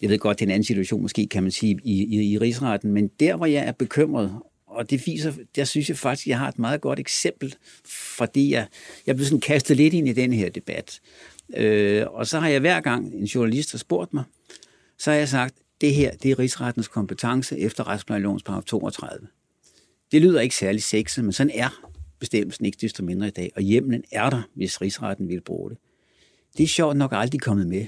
Jeg 0.01 0.09
ved 0.09 0.19
godt, 0.19 0.39
det 0.39 0.45
er 0.45 0.47
en 0.47 0.51
anden 0.51 0.65
situation 0.65 1.01
måske, 1.01 1.27
kan 1.27 1.43
man 1.43 1.51
sige, 1.51 1.79
i, 1.83 2.03
i, 2.03 2.31
i 2.31 2.37
rigsretten, 2.37 2.93
men 2.93 3.07
der, 3.19 3.35
hvor 3.35 3.45
jeg 3.45 3.67
er 3.67 3.71
bekymret, 3.71 4.35
og 4.67 4.89
det 4.89 5.07
viser, 5.07 5.33
der 5.55 5.63
synes 5.63 5.89
jeg 5.89 5.97
faktisk, 5.97 6.27
jeg 6.27 6.39
har 6.39 6.47
et 6.47 6.59
meget 6.59 6.81
godt 6.81 6.99
eksempel, 6.99 7.55
fordi 8.17 8.51
jeg, 8.51 8.67
jeg 9.07 9.15
blev 9.15 9.25
sådan 9.25 9.39
kastet 9.39 9.77
lidt 9.77 9.93
ind 9.93 10.07
i 10.07 10.13
den 10.13 10.33
her 10.33 10.49
debat. 10.49 11.01
Øh, 11.55 12.05
og 12.07 12.27
så 12.27 12.39
har 12.39 12.47
jeg 12.47 12.59
hver 12.59 12.81
gang 12.81 13.13
en 13.13 13.23
journalist 13.23 13.71
har 13.71 13.77
spurgt 13.77 14.13
mig, 14.13 14.23
så 14.97 15.11
har 15.11 15.17
jeg 15.17 15.29
sagt, 15.29 15.55
det 15.85 15.95
her, 15.95 16.11
det 16.11 16.31
er 16.31 16.39
rigsrettens 16.39 16.87
kompetence 16.87 17.59
efter 17.59 17.87
retsplejelovens 17.87 18.43
paragraf 18.43 18.63
32. 18.63 19.27
Det 20.11 20.21
lyder 20.21 20.41
ikke 20.41 20.55
særlig 20.55 20.83
sexet, 20.83 21.23
men 21.23 21.33
sådan 21.33 21.51
er 21.55 21.89
bestemmelsen 22.19 22.65
ikke 22.65 22.77
desto 22.81 23.03
mindre 23.03 23.27
i 23.27 23.31
dag, 23.31 23.51
og 23.55 23.61
hjemlen 23.61 24.03
er 24.11 24.29
der, 24.29 24.41
hvis 24.55 24.81
rigsretten 24.81 25.27
vil 25.27 25.41
bruge 25.41 25.69
det. 25.69 25.77
Det 26.57 26.63
er 26.63 26.67
sjovt 26.67 26.97
nok 26.97 27.11
aldrig 27.13 27.41
kommet 27.41 27.67
med. 27.67 27.85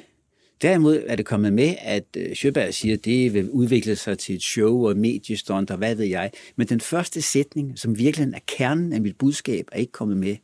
Derimod 0.62 1.04
er 1.08 1.16
det 1.16 1.26
kommet 1.26 1.54
med, 1.54 1.76
at 1.82 2.06
øh, 2.18 2.36
Sjøberg 2.36 2.74
siger, 2.74 2.96
at 2.96 3.06
det 3.06 3.34
vil 3.34 3.50
udvikle 3.50 3.96
sig 3.96 4.18
til 4.18 4.36
et 4.36 4.44
show 4.44 4.88
og 4.88 4.98
mediestunt 4.98 5.72
og 5.72 5.78
hvad 5.78 5.96
ved 5.96 6.06
jeg. 6.06 6.32
Men 6.56 6.68
den 6.68 6.82
første 6.82 7.22
sætning, 7.22 7.80
som 7.80 7.98
virkelig 7.98 8.34
er 8.34 8.40
kernen 8.48 8.94
af 8.94 9.02
mit 9.02 9.18
budskab, 9.18 9.66
er 9.72 9.78
ikke 9.78 9.92
kommet 9.92 10.18
med. 10.18 10.36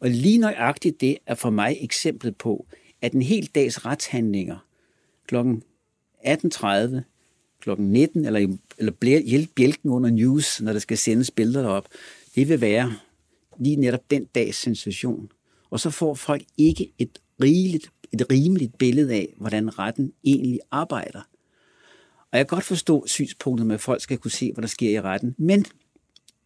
Og 0.00 0.10
lige 0.10 0.38
nøjagtigt 0.38 1.00
det 1.00 1.18
er 1.26 1.34
for 1.34 1.50
mig 1.50 1.76
eksemplet 1.80 2.36
på, 2.36 2.66
at 3.02 3.12
en 3.12 3.22
hel 3.22 3.46
dags 3.46 3.86
retshandlinger 3.86 4.66
klokken 5.26 5.62
18.30, 6.26 7.00
kl. 7.60 7.70
19, 7.78 8.24
eller, 8.24 8.56
eller 8.78 9.20
hjælp 9.20 9.50
bjælken 9.54 9.90
under 9.90 10.10
news, 10.10 10.60
når 10.60 10.72
der 10.72 10.80
skal 10.80 10.98
sendes 10.98 11.30
billeder 11.30 11.68
op, 11.68 11.88
det 12.34 12.48
vil 12.48 12.60
være 12.60 12.94
lige 13.58 13.76
netop 13.76 14.10
den 14.10 14.24
dags 14.24 14.56
sensation. 14.56 15.30
Og 15.70 15.80
så 15.80 15.90
får 15.90 16.14
folk 16.14 16.42
ikke 16.58 16.92
et 16.98 17.18
rigeligt 17.42 17.90
et 18.12 18.26
rimeligt 18.30 18.78
billede 18.78 19.14
af, 19.14 19.34
hvordan 19.36 19.78
retten 19.78 20.12
egentlig 20.24 20.60
arbejder. 20.70 21.20
Og 22.32 22.38
jeg 22.38 22.48
kan 22.48 22.56
godt 22.56 22.64
forstå 22.64 23.06
synspunktet 23.06 23.66
med, 23.66 23.74
at 23.74 23.80
folk 23.80 24.02
skal 24.02 24.18
kunne 24.18 24.30
se, 24.30 24.52
hvad 24.52 24.62
der 24.62 24.68
sker 24.68 24.90
i 24.90 25.00
retten. 25.00 25.34
Men 25.38 25.64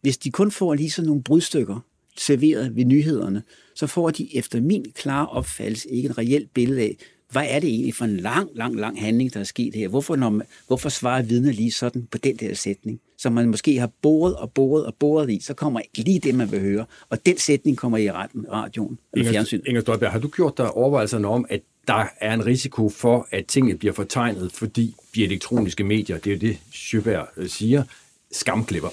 hvis 0.01 0.17
de 0.17 0.31
kun 0.31 0.51
får 0.51 0.73
lige 0.73 0.91
sådan 0.91 1.07
nogle 1.07 1.23
brudstykker 1.23 1.79
serveret 2.17 2.75
ved 2.75 2.85
nyhederne, 2.85 3.43
så 3.75 3.87
får 3.87 4.09
de 4.09 4.35
efter 4.35 4.61
min 4.61 4.85
klare 4.95 5.27
opfattelse 5.27 5.89
ikke 5.89 6.09
et 6.09 6.17
reelt 6.17 6.53
billede 6.53 6.81
af, 6.81 6.97
hvad 7.31 7.45
er 7.49 7.59
det 7.59 7.69
egentlig 7.69 7.95
for 7.95 8.05
en 8.05 8.17
lang, 8.17 8.49
lang, 8.55 8.75
lang 8.75 9.01
handling, 9.01 9.33
der 9.33 9.39
er 9.39 9.43
sket 9.43 9.75
her? 9.75 9.87
Hvorfor, 9.87 10.15
når 10.15 10.29
man, 10.29 10.47
hvorfor 10.67 10.89
svarer 10.89 11.21
vidner 11.21 11.51
lige 11.51 11.71
sådan 11.71 12.07
på 12.11 12.17
den 12.17 12.35
der 12.35 12.53
sætning, 12.53 12.99
som 13.17 13.33
man 13.33 13.49
måske 13.49 13.79
har 13.79 13.89
boret 14.01 14.35
og 14.35 14.51
boret 14.51 14.85
og 14.85 14.95
boret 14.95 15.29
i, 15.29 15.39
så 15.41 15.53
kommer 15.53 15.81
lige 15.95 16.19
det, 16.19 16.35
man 16.35 16.51
vil 16.51 16.59
høre. 16.59 16.85
Og 17.09 17.25
den 17.25 17.37
sætning 17.37 17.77
kommer 17.77 17.97
i 17.97 18.11
retten, 18.11 18.45
radioen 18.51 18.99
eller 19.13 19.31
fjernsynet. 19.31 19.63
Inger 19.67 19.81
Støjberg, 19.81 20.11
har 20.11 20.19
du 20.19 20.27
gjort 20.27 20.57
dig 20.57 20.71
overvejelserne 20.71 21.27
om, 21.27 21.45
at 21.49 21.61
der 21.87 22.05
er 22.21 22.33
en 22.33 22.45
risiko 22.45 22.89
for, 22.89 23.27
at 23.31 23.45
tingene 23.45 23.77
bliver 23.77 23.93
fortegnet, 23.93 24.51
fordi 24.51 24.95
de 25.15 25.23
elektroniske 25.23 25.83
medier, 25.83 26.17
det 26.17 26.27
er 26.27 26.35
jo 26.35 26.39
det, 26.39 26.57
Sjøberg 26.71 27.27
øh, 27.37 27.49
siger, 27.49 27.83
skamklipper? 28.31 28.89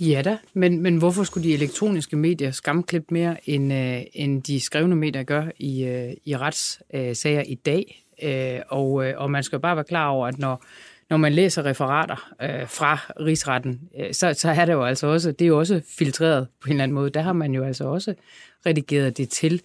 Ja 0.00 0.22
da, 0.22 0.38
men, 0.54 0.82
men 0.82 0.96
hvorfor 0.96 1.24
skulle 1.24 1.48
de 1.48 1.54
elektroniske 1.54 2.16
medier 2.16 2.50
skamklippe 2.50 3.14
mere, 3.14 3.50
end, 3.50 3.72
øh, 3.72 4.02
end 4.12 4.42
de 4.42 4.60
skrevne 4.60 4.96
medier 4.96 5.22
gør 5.22 5.44
i, 5.58 5.84
øh, 5.84 6.12
i 6.24 6.36
retssager 6.36 7.40
øh, 7.40 7.46
i 7.48 7.54
dag? 7.54 8.04
Øh, 8.22 8.60
og, 8.68 9.06
øh, 9.06 9.14
og 9.16 9.30
man 9.30 9.42
skal 9.42 9.60
bare 9.60 9.76
være 9.76 9.84
klar 9.84 10.08
over, 10.08 10.26
at 10.26 10.38
når, 10.38 10.64
når 11.10 11.16
man 11.16 11.32
læser 11.32 11.64
referater 11.64 12.32
øh, 12.42 12.68
fra 12.68 12.98
rigsretten, 13.20 13.80
øh, 13.98 14.14
så, 14.14 14.34
så 14.34 14.50
er 14.50 14.64
det 14.64 14.72
jo 14.72 14.84
altså 14.84 15.06
også, 15.06 15.32
det 15.32 15.44
er 15.44 15.48
jo 15.48 15.58
også 15.58 15.80
filtreret 15.98 16.46
på 16.60 16.66
en 16.66 16.72
eller 16.72 16.82
anden 16.82 16.94
måde. 16.94 17.10
Der 17.10 17.20
har 17.20 17.32
man 17.32 17.54
jo 17.54 17.64
altså 17.64 17.84
også 17.84 18.14
redigeret 18.66 19.18
det 19.18 19.28
til. 19.28 19.62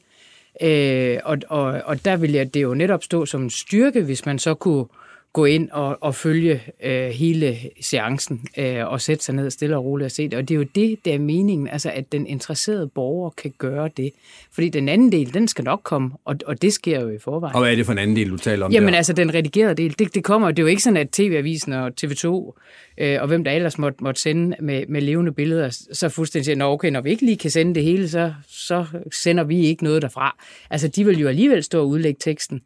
Øh, 0.61 1.17
og, 1.23 1.37
og, 1.49 1.81
og 1.85 2.05
der 2.05 2.17
vil 2.17 2.31
jeg 2.31 2.53
det 2.53 2.61
jo 2.61 2.73
netop 2.73 3.03
stå 3.03 3.25
som 3.25 3.41
en 3.43 3.49
styrke, 3.49 4.01
hvis 4.01 4.25
man 4.25 4.39
så 4.39 4.53
kunne 4.53 4.85
gå 5.33 5.45
ind 5.45 5.69
og, 5.69 5.97
og 6.01 6.15
følge 6.15 6.61
øh, 6.83 7.07
hele 7.07 7.57
seancen 7.81 8.47
øh, 8.57 8.87
og 8.87 9.01
sætte 9.01 9.23
sig 9.23 9.35
ned 9.35 9.49
stille 9.49 9.77
og 9.77 9.85
roligt 9.85 10.05
og 10.05 10.11
se 10.11 10.23
det. 10.23 10.33
Og 10.33 10.49
det 10.49 10.55
er 10.55 10.57
jo 10.57 10.65
det, 10.75 11.05
der 11.05 11.13
er 11.13 11.19
meningen, 11.19 11.67
altså 11.67 11.91
at 11.91 12.11
den 12.11 12.27
interesserede 12.27 12.87
borger 12.87 13.29
kan 13.29 13.53
gøre 13.57 13.89
det. 13.97 14.11
Fordi 14.51 14.69
den 14.69 14.89
anden 14.89 15.11
del, 15.11 15.33
den 15.33 15.47
skal 15.47 15.63
nok 15.63 15.81
komme, 15.83 16.11
og, 16.25 16.35
og 16.45 16.61
det 16.61 16.73
sker 16.73 17.01
jo 17.01 17.09
i 17.09 17.19
forvejen. 17.19 17.55
Og 17.55 17.61
hvad 17.61 17.71
er 17.71 17.75
det 17.75 17.85
for 17.85 17.91
en 17.91 17.97
anden 17.97 18.15
del, 18.15 18.29
du 18.29 18.37
taler 18.37 18.65
om 18.65 18.71
Jamen 18.71 18.89
der? 18.89 18.97
altså, 18.97 19.13
den 19.13 19.33
redigerede 19.33 19.75
del, 19.75 19.99
det, 19.99 20.15
det 20.15 20.23
kommer, 20.23 20.47
det 20.47 20.59
er 20.59 20.63
jo 20.63 20.67
ikke 20.67 20.83
sådan, 20.83 20.97
at 20.97 21.09
TV-avisen 21.11 21.73
og 21.73 21.91
TV2 22.01 22.53
øh, 22.97 23.21
og 23.21 23.27
hvem 23.27 23.43
der 23.43 23.51
ellers 23.51 23.77
måtte, 23.77 24.03
måtte 24.03 24.21
sende 24.21 24.55
med, 24.59 24.83
med 24.87 25.01
levende 25.01 25.31
billeder, 25.31 25.85
så 25.91 26.09
fuldstændig 26.09 26.45
siger, 26.45 26.65
okay, 26.65 26.89
når 26.89 27.01
vi 27.01 27.09
ikke 27.09 27.25
lige 27.25 27.37
kan 27.37 27.51
sende 27.51 27.75
det 27.75 27.83
hele, 27.83 28.09
så, 28.09 28.33
så 28.47 28.85
sender 29.11 29.43
vi 29.43 29.65
ikke 29.65 29.83
noget 29.83 30.01
derfra. 30.01 30.37
Altså, 30.69 30.87
de 30.87 31.05
vil 31.05 31.19
jo 31.19 31.27
alligevel 31.27 31.63
stå 31.63 31.81
og 31.81 31.87
udlægge 31.87 32.17
teksten, 32.19 32.61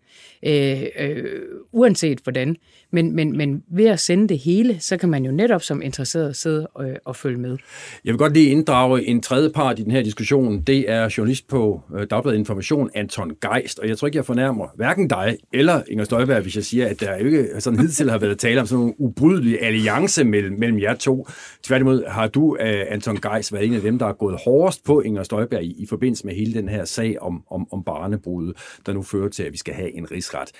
øh, 0.45 0.83
øh, 0.99 1.41
uanset 1.71 2.19
hvordan. 2.23 2.54
Men, 2.91 3.15
men, 3.15 3.37
men 3.37 3.63
ved 3.71 3.85
at 3.85 3.99
sende 3.99 4.27
det 4.27 4.39
hele, 4.39 4.79
så 4.79 4.97
kan 4.97 5.09
man 5.09 5.25
jo 5.25 5.31
netop 5.31 5.63
som 5.63 5.81
interesseret 5.81 6.35
sidde 6.35 6.67
og, 6.67 6.87
og 7.05 7.15
følge 7.15 7.37
med. 7.37 7.57
Jeg 8.05 8.11
vil 8.11 8.17
godt 8.17 8.33
lige 8.33 8.49
inddrage 8.49 9.05
en 9.05 9.21
tredje 9.21 9.49
part 9.49 9.79
i 9.79 9.83
den 9.83 9.91
her 9.91 10.03
diskussion. 10.03 10.61
Det 10.61 10.89
er 10.89 11.13
journalist 11.17 11.47
på 11.47 11.81
øh, 11.95 12.07
Dagbladet 12.09 12.37
Information, 12.37 12.89
Anton 12.95 13.31
Geist. 13.41 13.79
Og 13.79 13.87
jeg 13.87 13.97
tror 13.97 14.07
ikke, 14.07 14.17
jeg 14.17 14.25
fornærmer 14.25 14.67
hverken 14.75 15.07
dig 15.07 15.37
eller 15.53 15.81
Inger 15.87 16.05
Støjberg, 16.05 16.41
hvis 16.41 16.55
jeg 16.55 16.63
siger, 16.63 16.87
at 16.87 16.99
der 16.99 17.15
ikke 17.15 17.47
sådan 17.59 17.79
hidtil 17.79 18.09
har 18.09 18.17
været 18.17 18.39
tale 18.39 18.61
om 18.61 18.67
sådan 18.67 18.85
en 18.85 18.93
ubrydelig 18.97 19.61
alliance 19.61 20.23
mellem, 20.23 20.59
mellem 20.59 20.79
jer 20.79 20.95
to. 20.95 21.27
Tværtimod 21.63 22.03
har 22.07 22.27
du, 22.27 22.57
øh, 22.59 22.85
Anton 22.89 23.17
Geist, 23.17 23.53
været 23.53 23.65
en 23.65 23.73
af 23.73 23.81
dem, 23.81 23.99
der 23.99 24.05
er 24.05 24.13
gået 24.13 24.39
hårdest 24.45 24.83
på 24.83 25.01
Inger 25.01 25.23
Støjberg 25.23 25.63
i, 25.63 25.75
i 25.77 25.85
forbindelse 25.85 26.25
med 26.25 26.35
hele 26.35 26.53
den 26.53 26.69
her 26.69 26.85
sag 26.85 27.21
om, 27.21 27.43
om, 27.51 27.67
om 27.71 27.83
barnebrud, 27.83 28.53
der 28.85 28.93
nu 28.93 29.01
fører 29.01 29.29
til, 29.29 29.43
at 29.43 29.51
vi 29.51 29.57
skal 29.57 29.73
have 29.73 29.97
en 29.97 30.11
rigsret. 30.11 30.51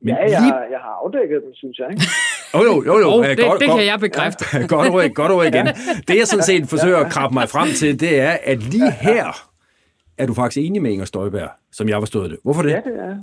Men 0.00 0.14
ja, 0.14 0.20
jeg, 0.20 0.40
lige... 0.42 0.54
jeg 0.74 0.80
har 0.86 0.94
afdækket 1.04 1.42
den, 1.44 1.54
synes 1.54 1.78
jeg. 1.78 1.88
Ikke? 1.90 2.02
Jo, 2.54 2.60
jo, 2.62 2.82
jo. 2.86 2.98
jo. 2.98 3.08
Oh, 3.12 3.24
det, 3.24 3.38
godt, 3.38 3.60
det 3.60 3.68
kan 3.68 3.86
jeg 3.86 3.98
bekræfte. 4.00 4.44
Ja, 4.54 4.66
godt 4.66 4.88
ord, 4.94 5.10
godt 5.14 5.32
ord 5.32 5.46
igen. 5.46 5.66
Det, 6.08 6.16
jeg 6.18 6.26
sådan 6.26 6.44
set 6.44 6.68
forsøger 6.68 6.96
at 6.96 7.12
krabbe 7.12 7.34
mig 7.34 7.48
frem 7.48 7.68
til, 7.68 8.00
det 8.00 8.20
er, 8.20 8.36
at 8.44 8.58
lige 8.58 8.90
her 8.90 9.26
er 10.18 10.26
du 10.26 10.34
faktisk 10.34 10.66
enig 10.66 10.82
med 10.82 10.90
Inger 10.90 11.04
Støjberg, 11.04 11.50
som 11.72 11.88
jeg 11.88 11.98
forstået 12.00 12.30
det. 12.30 12.38
Hvorfor 12.44 12.62
det? 12.62 12.70
Ja, 12.70 12.80
det 12.90 12.96
er. 12.98 13.16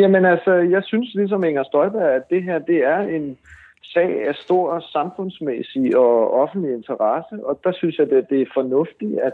Jamen 0.00 0.24
altså, 0.24 0.52
jeg 0.52 0.82
synes 0.84 1.14
ligesom 1.14 1.44
Inger 1.44 1.64
Støjberg, 1.64 2.14
at 2.18 2.22
det 2.30 2.42
her, 2.42 2.58
det 2.58 2.76
er 2.76 2.98
en 2.98 3.38
sag 3.82 4.28
af 4.28 4.34
stor 4.34 4.84
samfundsmæssig 4.92 5.96
og 5.96 6.32
offentlig 6.42 6.72
interesse, 6.74 7.34
og 7.48 7.60
der 7.64 7.72
synes 7.72 7.98
jeg, 7.98 8.12
at 8.12 8.26
det 8.30 8.40
er 8.40 8.46
fornuftigt, 8.54 9.18
at 9.18 9.32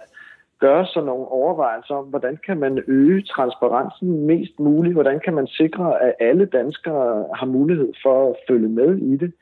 gøre 0.64 0.86
sig 0.86 1.02
nogle 1.02 1.26
overvejelser 1.40 1.94
om, 1.94 2.06
hvordan 2.06 2.38
kan 2.46 2.58
man 2.64 2.84
øge 2.86 3.22
transparensen 3.22 4.26
mest 4.26 4.60
muligt, 4.60 4.94
hvordan 4.94 5.20
kan 5.24 5.34
man 5.34 5.46
sikre, 5.46 6.02
at 6.02 6.12
alle 6.20 6.46
danskere 6.46 7.26
har 7.34 7.46
mulighed 7.46 7.92
for 8.02 8.30
at 8.30 8.36
følge 8.48 8.68
med 8.68 8.90
i 8.96 9.16
det. 9.16 9.32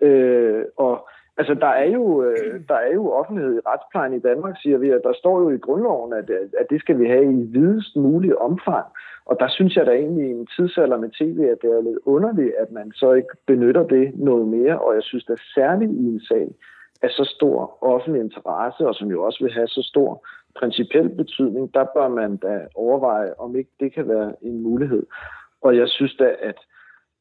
Øh, 0.00 0.64
og 0.76 1.08
altså, 1.36 1.54
der 1.54 1.72
er, 1.82 1.88
jo, 1.98 2.22
øh, 2.22 2.60
der 2.68 2.74
er 2.74 2.92
jo 2.94 3.12
offentlighed 3.12 3.54
i 3.56 3.66
retsplejen 3.66 4.14
i 4.14 4.24
Danmark, 4.28 4.54
siger 4.62 4.78
vi, 4.78 4.88
at 4.90 5.00
der 5.04 5.12
står 5.12 5.40
jo 5.40 5.50
i 5.50 5.64
grundloven, 5.66 6.12
at, 6.12 6.30
at 6.60 6.66
det 6.70 6.80
skal 6.80 6.98
vi 6.98 7.06
have 7.06 7.24
i 7.24 7.42
videst 7.58 7.96
mulig 7.96 8.38
omfang. 8.38 8.86
Og 9.26 9.36
der 9.40 9.48
synes 9.48 9.76
jeg 9.76 9.86
da 9.86 9.92
egentlig 9.92 10.26
i 10.26 10.30
en 10.40 10.46
tidsalder 10.56 10.98
med 10.98 11.10
tv, 11.10 11.38
at 11.54 11.58
det 11.62 11.70
er 11.70 11.82
lidt 11.82 11.98
underligt, 12.04 12.54
at 12.58 12.70
man 12.72 12.92
så 12.92 13.12
ikke 13.12 13.34
benytter 13.46 13.86
det 13.86 14.12
noget 14.14 14.46
mere. 14.48 14.78
Og 14.78 14.94
jeg 14.94 15.02
synes 15.02 15.24
da 15.24 15.34
særligt 15.54 15.92
i 15.92 16.04
en 16.14 16.20
sag 16.20 16.48
af 17.02 17.10
så 17.10 17.24
stor 17.36 17.84
offentlig 17.84 18.22
interesse, 18.22 18.86
og 18.88 18.94
som 18.94 19.08
jo 19.10 19.22
også 19.22 19.44
vil 19.44 19.52
have 19.52 19.68
så 19.68 19.82
stor 19.82 20.26
principiel 20.58 21.08
betydning, 21.08 21.74
der 21.74 21.84
bør 21.94 22.08
man 22.08 22.36
da 22.36 22.66
overveje, 22.74 23.34
om 23.38 23.56
ikke 23.56 23.70
det 23.80 23.92
kan 23.94 24.08
være 24.08 24.34
en 24.42 24.62
mulighed. 24.62 25.06
Og 25.62 25.76
jeg 25.76 25.88
synes 25.88 26.16
da, 26.16 26.34
at 26.40 26.58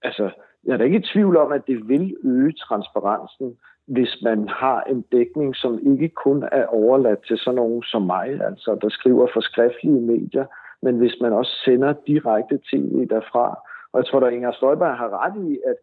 altså, 0.02 0.30
jeg 0.66 0.74
er 0.74 0.78
da 0.78 0.84
ikke 0.84 0.98
i 0.98 1.10
tvivl 1.14 1.38
om, 1.38 1.52
at 1.52 1.68
det 1.68 1.88
vil 1.88 2.18
øge 2.24 2.54
transparensen, 2.54 3.58
hvis 3.88 4.18
man 4.24 4.48
har 4.48 4.82
en 4.82 5.02
dækning, 5.12 5.56
som 5.56 5.80
ikke 5.94 6.10
kun 6.10 6.44
er 6.52 6.66
overladt 6.66 7.28
til 7.28 7.38
sådan 7.38 7.56
nogen 7.56 7.84
som 7.84 8.02
mig, 8.02 8.42
altså 8.42 8.78
der 8.82 8.90
skriver 8.90 9.28
for 9.34 9.42
skriftlige 9.42 10.02
medier, 10.02 10.46
men 10.82 10.98
hvis 10.98 11.16
man 11.22 11.34
også 11.34 11.52
sender 11.66 11.94
direkte 12.08 12.60
tv 12.72 13.08
derfra. 13.10 13.60
Og 13.92 14.00
jeg 14.00 14.06
tror, 14.06 14.20
der 14.20 14.30
Inger 14.30 14.52
Støjberg 14.52 14.98
har 14.98 15.10
ret 15.24 15.50
i, 15.50 15.60
at 15.66 15.76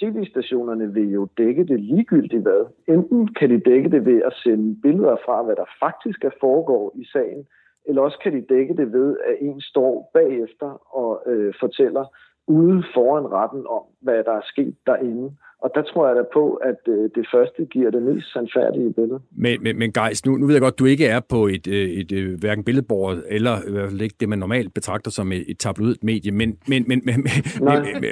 tv-stationerne 0.00 0.92
vil 0.94 1.10
jo 1.10 1.28
dække 1.38 1.64
det 1.64 1.80
ligegyldigt 1.80 2.42
hvad. 2.42 2.66
Enten 2.88 3.34
kan 3.34 3.50
de 3.50 3.60
dække 3.60 3.90
det 3.90 4.06
ved 4.06 4.22
at 4.22 4.32
sende 4.32 4.80
billeder 4.82 5.16
fra, 5.24 5.42
hvad 5.42 5.56
der 5.56 5.64
faktisk 5.80 6.24
er 6.24 6.30
foregår 6.40 6.92
i 6.96 7.04
sagen, 7.12 7.46
eller 7.86 8.02
også 8.02 8.18
kan 8.22 8.32
de 8.32 8.54
dække 8.54 8.76
det 8.76 8.92
ved, 8.92 9.16
at 9.26 9.36
en 9.40 9.60
står 9.60 10.10
bagefter 10.14 10.96
og 10.96 11.22
øh, 11.26 11.54
fortæller 11.60 12.04
ude 12.46 12.84
foran 12.94 13.32
retten 13.32 13.66
om, 13.66 13.82
hvad 14.00 14.24
der 14.24 14.32
er 14.32 14.44
sket 14.44 14.76
derinde. 14.86 15.36
Og 15.62 15.70
der 15.74 15.82
tror 15.82 16.06
jeg 16.06 16.16
da 16.16 16.22
på, 16.32 16.54
at 16.54 16.92
øh, 16.92 17.10
det 17.14 17.26
første 17.34 17.64
giver 17.64 17.90
det 17.90 18.02
mest 18.02 18.32
sandfærdige 18.32 18.92
billede. 18.92 19.20
Men, 19.36 19.62
men, 19.62 19.78
men 19.78 19.92
Geis, 19.92 20.26
nu, 20.26 20.36
nu 20.36 20.46
ved 20.46 20.54
jeg 20.54 20.60
godt, 20.60 20.74
at 20.74 20.78
du 20.78 20.84
ikke 20.84 21.06
er 21.06 21.20
på 21.20 21.46
et, 21.46 21.66
øh, 21.66 21.88
et, 21.88 22.12
et 22.12 22.38
hverken 22.38 22.64
billedbord, 22.64 23.18
eller 23.28 23.58
i 23.68 23.70
hvert 23.70 23.88
fald 23.90 24.00
ikke 24.00 24.14
det, 24.20 24.28
man 24.28 24.38
normalt 24.38 24.74
betragter 24.74 25.10
som 25.10 25.32
et, 25.32 25.44
et 25.48 25.58
tabloidt 25.58 26.04
medie, 26.04 26.32
men, 26.32 26.56
men, 26.66 26.84
men, 26.88 27.02
men, 27.04 27.14
men, 27.22 27.30
men 27.60 28.04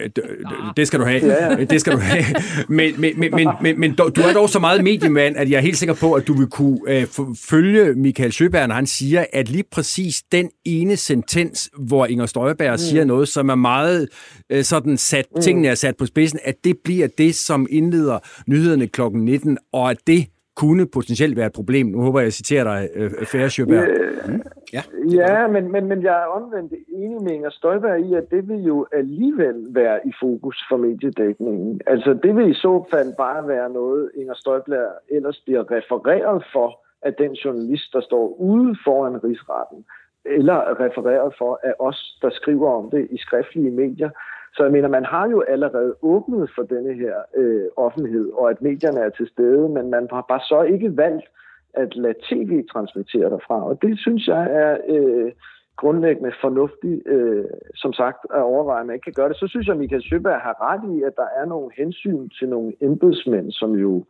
det 0.77 0.87
skal 0.87 1.01
du 1.01 1.05
have. 1.05 1.27
Ja, 1.27 1.51
ja. 1.51 1.65
Det 1.77 1.81
skal 1.81 1.93
du 1.93 1.99
have. 1.99 2.25
Men, 2.69 3.01
men, 3.01 3.21
men, 3.21 3.31
men, 3.31 3.49
men, 3.63 3.81
men 3.81 3.95
du 3.95 4.03
er 4.03 4.33
dog 4.35 4.49
så 4.49 4.59
meget 4.59 4.85
mediemand, 4.85 5.37
at 5.37 5.51
jeg 5.51 5.57
er 5.57 5.61
helt 5.61 5.77
sikker 5.77 5.95
på, 6.01 6.13
at 6.13 6.27
du 6.27 6.33
vil 6.33 6.47
kunne 6.47 6.79
øh, 6.89 7.07
følge 7.49 7.95
Michael 7.95 8.33
Søberg, 8.33 8.69
når 8.69 8.75
han 8.75 8.87
siger, 8.87 9.25
at 9.33 9.49
lige 9.49 9.65
præcis 9.73 10.23
den 10.33 10.51
ene 10.65 10.97
sentens, 10.97 11.71
hvor 11.79 12.07
Inger 12.07 12.27
Støjberg 12.27 12.73
mm. 12.73 12.79
siger 12.79 13.05
noget, 13.05 13.29
som 13.29 13.49
er 13.49 13.55
meget 13.55 14.09
øh, 14.51 14.65
sådan 14.65 14.97
sat, 14.97 15.27
mm. 15.35 15.41
tingene 15.41 15.69
er 15.69 15.75
sat 15.75 15.97
på 15.97 16.07
spidsen, 16.07 16.39
at 16.45 16.55
det 16.65 16.77
bliver 16.85 17.07
det, 17.19 17.36
som 17.37 17.67
indleder 17.71 18.19
nyhederne 18.47 18.87
kl. 18.87 19.03
19, 19.13 19.59
og 19.73 19.91
at 19.91 19.99
det 20.07 20.27
kunne 20.57 20.87
potentielt 20.87 21.37
være 21.37 21.47
et 21.47 21.53
problem. 21.53 21.87
Nu 21.87 22.01
håber 22.01 22.21
jeg, 22.21 22.25
jeg 22.25 22.33
citerer 22.33 22.65
dig, 22.65 22.89
øh, 22.95 23.11
Færre 23.33 23.51
Sjøberg. 23.51 23.89
Mm. 24.29 24.43
Ja, 24.73 24.83
ja 25.11 25.47
men, 25.47 25.73
men, 25.73 25.87
men 25.87 26.03
jeg 26.03 26.23
er 26.23 26.27
omvendt 26.27 26.73
enig 26.89 27.23
med 27.23 27.33
Inger 27.33 27.51
Støjberg 27.51 28.01
i, 28.01 28.15
at 28.15 28.31
det 28.31 28.49
vil 28.49 28.63
jo 28.63 28.87
alligevel 28.93 29.67
være 29.71 29.99
i 30.07 30.13
fokus 30.21 30.65
for 30.69 30.77
mediedækningen. 30.77 31.81
Altså, 31.87 32.19
det 32.23 32.37
vil 32.37 32.51
i 32.51 32.55
så 32.55 32.85
fald 32.91 33.13
bare 33.17 33.49
være 33.49 33.71
noget, 33.71 34.11
Inger 34.15 34.35
Støjberg 34.35 34.91
ellers 35.11 35.43
bliver 35.45 35.71
refereret 35.71 36.45
for 36.53 36.87
af 37.03 37.15
den 37.15 37.33
journalist, 37.33 37.93
der 37.93 38.01
står 38.01 38.37
ude 38.41 38.77
foran 38.85 39.25
rigsretten, 39.25 39.85
eller 40.25 40.81
refereret 40.85 41.35
for 41.39 41.61
af 41.63 41.75
os, 41.79 42.19
der 42.23 42.31
skriver 42.31 42.71
om 42.71 42.91
det 42.91 43.07
i 43.11 43.19
skriftlige 43.19 43.71
medier. 43.71 44.11
Så 44.57 44.63
jeg 44.63 44.73
mener, 44.73 44.89
man 44.89 45.05
har 45.05 45.29
jo 45.29 45.41
allerede 45.41 45.95
åbnet 46.03 46.51
for 46.55 46.63
denne 46.63 46.95
her 46.95 47.15
øh, 47.37 47.67
offentlighed, 47.77 48.31
og 48.33 48.51
at 48.51 48.63
medierne 48.63 49.01
er 49.01 49.11
til 49.11 49.29
stede, 49.29 49.69
men 49.69 49.91
man 49.91 50.09
har 50.13 50.25
bare 50.29 50.41
så 50.41 50.63
ikke 50.63 50.97
valgt 50.97 51.27
at 51.75 51.97
lade 51.97 52.15
tv 52.31 52.65
transmittere 52.73 53.31
derfra. 53.31 53.65
Og 53.69 53.83
det 53.83 53.99
synes 53.99 54.29
jeg 54.29 54.45
er 54.51 54.77
øh, 54.89 55.33
grundlæggende 55.77 56.33
fornuftigt, 56.41 57.03
øh, 57.07 57.45
som 57.75 57.93
sagt, 57.93 58.21
at 58.35 58.43
overveje, 58.43 58.81
at 58.81 58.87
man 58.87 58.95
ikke 58.95 59.05
kan 59.05 59.19
gøre 59.21 59.29
det. 59.29 59.37
Så 59.37 59.47
synes 59.49 59.67
jeg, 59.67 59.75
at 59.75 59.79
Michael 59.79 60.09
Søberg 60.09 60.41
har 60.41 60.57
ret 60.69 60.97
i, 60.97 61.03
at 61.03 61.13
der 61.17 61.29
er 61.41 61.47
nogle 61.47 61.71
hensyn 61.77 62.29
til 62.29 62.49
nogle 62.49 62.73
embedsmænd, 62.81 63.53
som 63.53 63.71
jo 63.73 64.05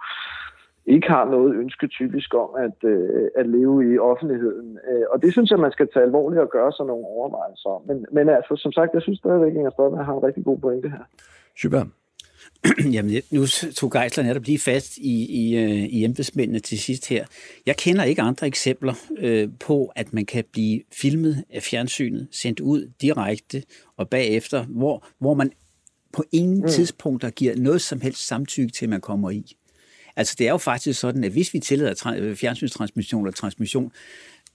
ikke 0.87 1.09
har 1.09 1.25
noget 1.25 1.55
ønske 1.55 1.87
typisk 1.87 2.35
om 2.35 2.51
at, 2.66 2.79
øh, 2.90 3.29
at 3.37 3.46
leve 3.49 3.94
i 3.94 3.99
offentligheden. 3.99 4.79
Øh, 4.90 5.05
og 5.12 5.22
det 5.22 5.33
synes 5.33 5.51
jeg, 5.51 5.59
man 5.59 5.72
skal 5.72 5.88
tage 5.92 6.05
alvorligt 6.05 6.42
og 6.42 6.51
gøre 6.51 6.72
sig 6.72 6.87
nogle 6.87 7.07
overvejelser 7.07 7.68
om. 7.77 7.83
Men, 7.88 8.07
men 8.12 8.29
altså, 8.29 8.57
som 8.57 8.72
sagt, 8.72 8.94
jeg 8.94 9.03
synes 9.03 9.18
stadigvæk, 9.18 9.51
at 9.51 9.57
Inger 9.57 9.70
Støjberg 9.70 10.05
har 10.05 10.14
en 10.14 10.22
rigtig 10.22 10.44
god 10.44 10.59
pointe 10.59 10.88
her. 10.88 11.05
Super. 11.62 11.83
Jamen, 12.94 13.22
nu 13.31 13.46
tog 13.75 13.90
Geisler 13.90 14.25
netop 14.25 14.42
lige 14.42 14.59
fast 14.59 14.96
i, 14.96 15.14
i, 15.42 15.57
øh, 15.62 15.85
i 15.96 16.05
embedsmændene 16.05 16.59
til 16.59 16.79
sidst 16.79 17.09
her. 17.09 17.25
Jeg 17.66 17.77
kender 17.77 18.05
ikke 18.05 18.22
andre 18.22 18.46
eksempler 18.46 18.94
øh, 19.18 19.49
på, 19.66 19.92
at 19.96 20.12
man 20.12 20.27
kan 20.27 20.44
blive 20.53 20.81
filmet 20.92 21.44
af 21.51 21.62
fjernsynet, 21.62 22.29
sendt 22.31 22.61
ud 22.61 22.90
direkte 23.01 23.62
og 23.96 24.09
bagefter, 24.09 24.64
hvor, 24.64 25.07
hvor 25.18 25.35
man 25.35 25.51
på 26.12 26.25
ingen 26.33 26.61
mm. 26.61 26.68
tidspunkter 26.68 27.31
giver 27.31 27.57
noget 27.57 27.81
som 27.81 28.01
helst 28.01 28.27
samtykke 28.27 28.72
til, 28.72 28.87
at 28.87 28.90
man 28.90 29.01
kommer 29.01 29.31
i. 29.31 29.57
Altså 30.17 30.35
det 30.39 30.47
er 30.47 30.51
jo 30.51 30.59
faktisk 30.59 31.01
sådan, 31.01 31.25
at 31.25 31.33
hvis 31.33 31.55
vi 31.55 31.59
tillader 31.59 32.15
øh, 32.19 32.37
fjernsynstransmission 32.37 33.25
eller 33.25 33.33
transmission, 33.33 33.93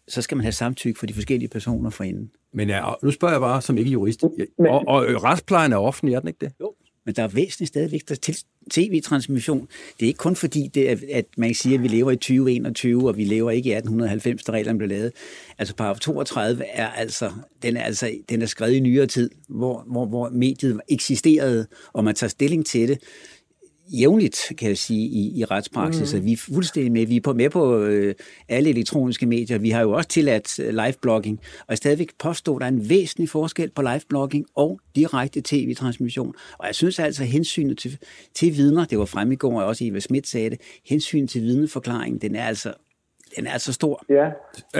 så 0.07 0.21
skal 0.21 0.37
man 0.37 0.43
have 0.43 0.51
samtykke 0.51 0.99
for 0.99 1.05
de 1.05 1.13
forskellige 1.13 1.49
personer 1.49 1.89
for 1.89 2.03
inden. 2.03 2.31
Men 2.53 2.69
ja, 2.69 2.93
nu 3.03 3.11
spørger 3.11 3.33
jeg 3.33 3.41
bare 3.41 3.61
som 3.61 3.77
ikke 3.77 3.91
jurist. 3.91 4.23
Og, 4.23 4.87
og 4.87 5.23
retsplejen 5.23 5.71
er 5.73 5.77
offentlig, 5.77 6.15
er 6.15 6.19
den 6.19 6.27
ikke 6.27 6.45
det? 6.45 6.53
Jo, 6.59 6.73
men 7.05 7.15
der 7.15 7.23
er 7.23 7.27
væsentligt 7.27 7.67
stadigvæk 7.67 8.01
der 8.09 8.15
til 8.15 8.37
tv-transmission. 8.71 9.67
Det 9.99 10.05
er 10.05 10.07
ikke 10.07 10.17
kun 10.17 10.35
fordi, 10.35 10.67
det 10.73 10.91
er, 10.91 10.95
at 11.13 11.25
man 11.37 11.53
siger, 11.53 11.77
at 11.77 11.83
vi 11.83 11.87
lever 11.87 12.11
i 12.11 12.15
2021, 12.15 13.07
og 13.07 13.17
vi 13.17 13.23
lever 13.23 13.51
ikke 13.51 13.69
i 13.69 13.73
1890, 13.73 14.43
da 14.43 14.51
reglerne 14.51 14.77
blev 14.77 14.89
lavet. 14.89 15.11
Altså 15.57 15.75
paragraf 15.75 15.99
32 15.99 16.63
er 16.65 16.87
altså, 16.87 17.31
den 17.61 17.77
er, 17.77 17.81
altså, 17.81 18.11
den 18.29 18.41
er 18.41 18.45
skrevet 18.45 18.73
i 18.73 18.79
nyere 18.79 19.07
tid, 19.07 19.29
hvor, 19.49 19.83
hvor, 19.87 20.05
hvor 20.05 20.29
mediet 20.29 20.81
eksisterede, 20.89 21.67
og 21.93 22.03
man 22.03 22.15
tager 22.15 22.29
stilling 22.29 22.65
til 22.65 22.87
det 22.87 22.99
jævnligt, 23.99 24.51
kan 24.57 24.69
jeg 24.69 24.77
sige, 24.77 25.07
i, 25.07 25.39
i 25.39 25.45
retspraksis. 25.45 26.13
Mm. 26.13 26.25
vi 26.25 26.31
er 26.31 26.37
fuldstændig 26.37 26.91
med. 26.91 27.05
Vi 27.05 27.15
er 27.15 27.21
på, 27.21 27.33
med 27.33 27.49
på 27.49 27.77
øh, 27.77 28.15
alle 28.49 28.69
elektroniske 28.69 29.25
medier. 29.25 29.57
Vi 29.57 29.69
har 29.69 29.81
jo 29.81 29.91
også 29.91 30.09
tilladt 30.09 30.59
øh, 30.59 30.73
liveblogging, 30.85 31.39
og 31.67 31.77
stadigvæk 31.77 32.09
påstår, 32.19 32.55
at 32.55 32.59
der 32.59 32.65
er 32.65 32.71
en 32.71 32.89
væsentlig 32.89 33.29
forskel 33.29 33.69
på 33.69 33.81
liveblogging 33.81 34.45
og 34.55 34.79
direkte 34.95 35.41
tv-transmission. 35.45 36.33
Og 36.57 36.67
jeg 36.67 36.75
synes 36.75 36.99
altså, 36.99 37.23
at 37.23 37.29
hensynet 37.29 37.77
til, 37.77 37.97
til 38.35 38.57
vidner, 38.57 38.85
det 38.85 38.99
var 38.99 39.05
fremme 39.05 39.33
i 39.33 39.37
går, 39.37 39.61
og 39.61 39.67
også 39.67 39.85
Eva 39.85 39.99
Schmidt 39.99 40.27
sagde 40.27 40.49
det, 40.49 40.61
hensynet 40.85 41.29
til 41.29 41.41
vidneforklaringen, 41.41 42.21
den 42.21 42.35
er 42.35 42.45
altså 42.45 42.73
den 43.35 43.47
er 43.47 43.57
så 43.57 43.73
stor. 43.73 44.05
Ja. 44.09 44.29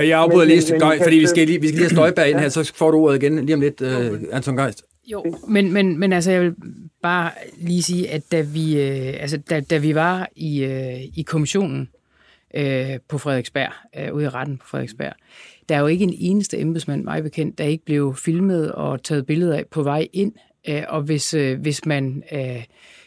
Jeg 0.02 0.20
afbryder 0.20 0.46
lige, 0.46 0.62
fordi 1.04 1.16
vi 1.16 1.28
skal 1.28 1.48
lige, 1.48 1.62
vi 1.62 1.68
skal 1.68 1.78
lige 1.78 1.90
have 1.90 1.96
Støjberg 1.96 2.30
ind 2.30 2.40
her, 2.40 2.50
så 2.50 2.72
får 2.76 2.92
du 2.92 2.98
ordet 2.98 3.24
igen 3.24 3.46
lige 3.46 3.54
om 3.54 3.62
lidt, 3.62 3.82
uh, 3.82 4.20
Anton 4.32 4.58
Geist. 4.58 4.84
Jo, 5.12 5.36
men, 5.48 5.74
men, 5.74 5.98
men 6.00 6.14
altså, 6.14 6.32
jeg 6.32 6.42
vil 6.42 6.56
bare 7.02 7.32
lige 7.58 7.84
sige, 7.84 8.10
at 8.10 8.32
da 8.32 8.42
vi, 8.42 8.82
øh, 8.82 9.22
altså, 9.22 9.38
da, 9.38 9.60
da 9.60 9.78
vi 9.78 9.96
var 9.96 10.30
i, 10.36 10.64
øh, 10.64 11.02
i 11.02 11.24
kommissionen 11.28 11.90
øh, 12.54 13.00
på 13.08 13.18
Frederiksberg, 13.18 13.72
øh, 13.98 14.14
ude 14.14 14.26
i 14.26 14.30
retten 14.30 14.58
på 14.58 14.68
Frederiksberg, 14.68 15.14
der 15.70 15.76
er 15.76 15.80
jo 15.80 15.88
ikke 15.88 16.04
en 16.04 16.16
eneste 16.18 16.60
embedsmand, 16.60 17.04
mig 17.04 17.24
bekendt, 17.24 17.58
der 17.58 17.64
ikke 17.64 17.86
blev 17.86 18.16
filmet 18.16 18.72
og 18.72 19.04
taget 19.04 19.26
billeder 19.26 19.58
af 19.58 19.68
på 19.68 19.84
vej 19.84 20.08
ind. 20.14 20.34
Øh, 20.70 20.84
og 20.88 21.02
hvis, 21.02 21.34
øh, 21.34 21.60
hvis 21.60 21.86
man... 21.86 22.24
Øh, 22.32 22.64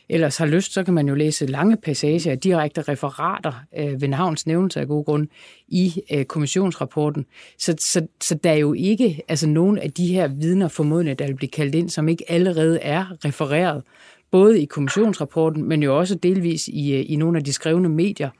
ellers 0.08 0.36
har 0.36 0.46
lyst, 0.46 0.72
så 0.72 0.82
kan 0.82 0.94
man 0.94 1.08
jo 1.08 1.14
læse 1.14 1.46
lange 1.46 1.76
passager, 1.76 2.30
af 2.30 2.38
direkte 2.38 2.82
referater 2.82 3.64
øh, 3.78 4.00
ved 4.00 4.08
navns 4.08 4.46
nævnelse 4.46 4.80
af 4.80 4.88
god 4.88 5.04
grund 5.04 5.28
i 5.68 6.02
øh, 6.12 6.24
kommissionsrapporten. 6.24 7.26
Så, 7.58 7.74
så, 7.78 8.06
så 8.20 8.34
der 8.34 8.50
er 8.50 8.56
jo 8.56 8.72
ikke 8.72 9.22
altså 9.28 9.48
nogen 9.48 9.78
af 9.78 9.90
de 9.90 10.06
her 10.06 10.28
vidner 10.28 10.68
formodentlig, 10.68 11.18
der 11.18 11.26
vil 11.26 11.34
blive 11.34 11.50
kaldt 11.50 11.74
ind, 11.74 11.90
som 11.90 12.08
ikke 12.08 12.24
allerede 12.30 12.80
er 12.80 13.24
refereret, 13.24 13.82
både 14.34 14.62
i 14.62 14.64
kommissionsrapporten, 14.64 15.64
men 15.64 15.82
jo 15.82 15.98
også 15.98 16.14
delvis 16.14 16.68
i, 16.68 16.94
øh, 16.94 17.04
i 17.08 17.16
nogle 17.16 17.38
af 17.38 17.44
de 17.44 17.52
skrevne 17.52 17.88
medier. 17.88 18.30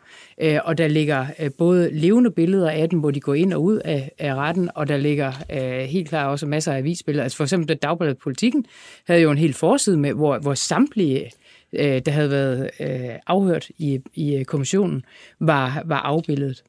Øh, 0.40 0.59
og 0.64 0.79
der 0.79 0.88
ligger 0.88 1.27
øh, 1.38 1.50
både 1.59 1.90
levende 1.92 2.31
billeder 2.31 2.70
af 2.70 2.88
dem, 2.88 2.98
hvor 2.98 3.11
de 3.11 3.20
går 3.20 3.35
ind 3.35 3.53
og 3.53 3.62
ud 3.62 3.77
af, 3.77 4.11
af 4.18 4.35
retten, 4.35 4.70
og 4.74 4.88
der 4.88 4.96
ligger 4.96 5.33
øh, 5.53 5.79
helt 5.79 6.09
klart 6.09 6.31
også 6.31 6.46
masser 6.46 6.72
af 6.72 6.79
avisbilleder. 6.79 7.22
Altså 7.22 7.37
for 7.37 7.44
eksempel, 7.44 7.77
Dagbladet 7.77 8.18
Politikken 8.18 8.66
havde 9.07 9.20
jo 9.20 9.31
en 9.31 9.38
helt 9.38 9.57
forside 9.57 9.96
med, 9.96 10.12
hvor, 10.12 10.38
hvor 10.38 10.55
samtlige 10.55 11.31
øh, 11.72 12.03
der 12.07 12.11
havde 12.11 12.31
været 12.31 12.70
øh, 12.81 13.11
afhørt 13.27 13.68
i, 13.79 14.00
i 14.14 14.37
øh, 14.37 14.44
kommissionen, 14.44 15.05
var, 15.40 15.83
var 15.85 15.98
afbildet. 16.00 16.62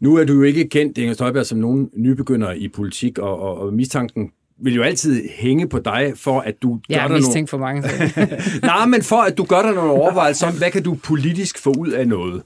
Nu 0.00 0.16
er 0.16 0.24
du 0.24 0.32
jo 0.32 0.42
ikke 0.42 0.68
kendt, 0.68 0.98
Inger 0.98 1.14
Støjberg, 1.14 1.46
som 1.46 1.58
nogen 1.58 1.90
nybegynder 1.96 2.52
i 2.52 2.68
politik, 2.68 3.18
og, 3.18 3.40
og, 3.40 3.58
og 3.58 3.72
mistanken 3.72 4.30
vil 4.62 4.74
jo 4.74 4.82
altid 4.82 5.28
hænge 5.28 5.68
på 5.68 5.78
dig, 5.78 6.12
for 6.16 6.40
at 6.40 6.62
du 6.62 6.80
jeg 6.88 7.08
gør 7.08 7.16
dig 7.16 7.22
nogle... 7.22 7.46
for 7.46 7.58
mange. 7.58 7.82
Nej, 8.62 8.86
men 8.86 9.02
for 9.02 9.16
at 9.16 9.38
du 9.38 9.44
gør 9.44 9.62
dig 9.62 9.74
nogle 9.74 9.90
overvejelser 9.90 10.46
om, 10.46 10.58
hvad 10.58 10.70
kan 10.70 10.82
du 10.82 10.94
politisk 10.94 11.58
få 11.58 11.74
ud 11.78 11.88
af 11.88 12.08
noget. 12.08 12.42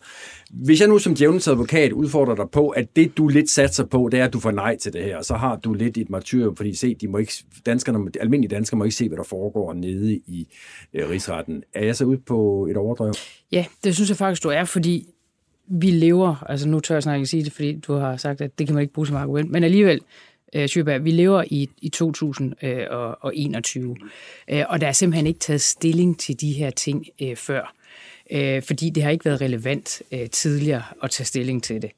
Hvis 0.62 0.81
jeg 0.81 0.88
nu 0.88 0.99
som 0.99 1.14
djævnens 1.14 1.49
advokat 1.49 1.93
udfordrer 1.93 2.35
dig 2.35 2.51
på, 2.53 2.69
at 2.69 2.97
det 2.97 3.17
du 3.17 3.29
lidt 3.29 3.51
satser 3.51 3.85
på, 3.85 4.09
det 4.12 4.21
er, 4.21 4.25
at 4.25 4.33
du 4.33 4.40
får 4.40 4.51
nej 4.51 4.77
til 4.77 4.93
det 4.93 5.05
her, 5.05 5.23
så 5.23 5.35
har 5.35 5.57
du 5.57 5.73
lidt 5.73 5.99
et 5.99 6.11
martyrium, 6.11 6.57
fordi 6.57 6.75
se, 6.75 6.95
de 6.95 7.09
må 7.09 7.19
ikke, 7.19 7.33
danskerne, 7.67 8.11
almindelige 8.21 8.57
danskere 8.57 8.79
må 8.79 8.85
ikke 8.85 8.97
se, 8.97 9.09
hvad 9.09 9.19
der 9.19 9.25
foregår 9.25 9.73
nede 9.73 10.14
i 10.14 10.49
øh, 10.95 11.11
rigsretten. 11.11 11.62
Er 11.75 11.85
jeg 11.85 11.97
så 11.97 12.05
ude 12.05 12.19
på 12.19 12.67
et 12.71 12.77
overdrev? 12.77 13.14
Ja, 13.53 13.64
det 13.85 13.95
synes 13.95 14.11
jeg 14.11 14.17
faktisk, 14.17 14.43
du 14.43 14.49
er, 14.49 14.64
fordi 14.64 15.09
vi 15.67 15.90
lever, 15.90 16.45
altså 16.49 16.69
nu 16.69 16.81
tør 16.81 16.95
jeg 16.95 17.03
snart 17.03 17.17
ikke 17.17 17.27
sige 17.27 17.45
det, 17.45 17.53
fordi 17.53 17.81
du 17.81 17.95
har 17.95 18.17
sagt, 18.17 18.40
at 18.40 18.59
det 18.59 18.67
kan 18.67 18.75
man 18.75 18.83
ikke 18.83 18.95
bruge 18.95 19.07
som 19.07 19.17
argument, 19.17 19.51
men 19.51 19.64
alligevel, 19.64 20.01
øh, 20.55 20.69
Sjøberg, 20.69 21.05
vi 21.05 21.11
lever 21.11 21.45
i, 21.47 21.69
i 21.79 21.88
2021, 21.88 23.97
øh, 24.49 24.59
øh, 24.59 24.64
og 24.69 24.81
der 24.81 24.87
er 24.87 24.93
simpelthen 24.93 25.27
ikke 25.27 25.40
taget 25.40 25.61
stilling 25.61 26.19
til 26.19 26.40
de 26.40 26.53
her 26.53 26.71
ting 26.71 27.07
øh, 27.23 27.37
før 27.37 27.75
øh, 28.35 28.62
fordi 28.62 28.90
det 28.90 29.03
har 29.03 29.11
ikke 29.11 29.25
været 29.25 29.40
relevant 29.40 30.03
øh, 30.12 30.31
tidligere 30.31 30.83
at 31.03 31.11
tage 31.11 31.27
stilling 31.27 31.62
til 31.62 31.83
det. 31.83 31.90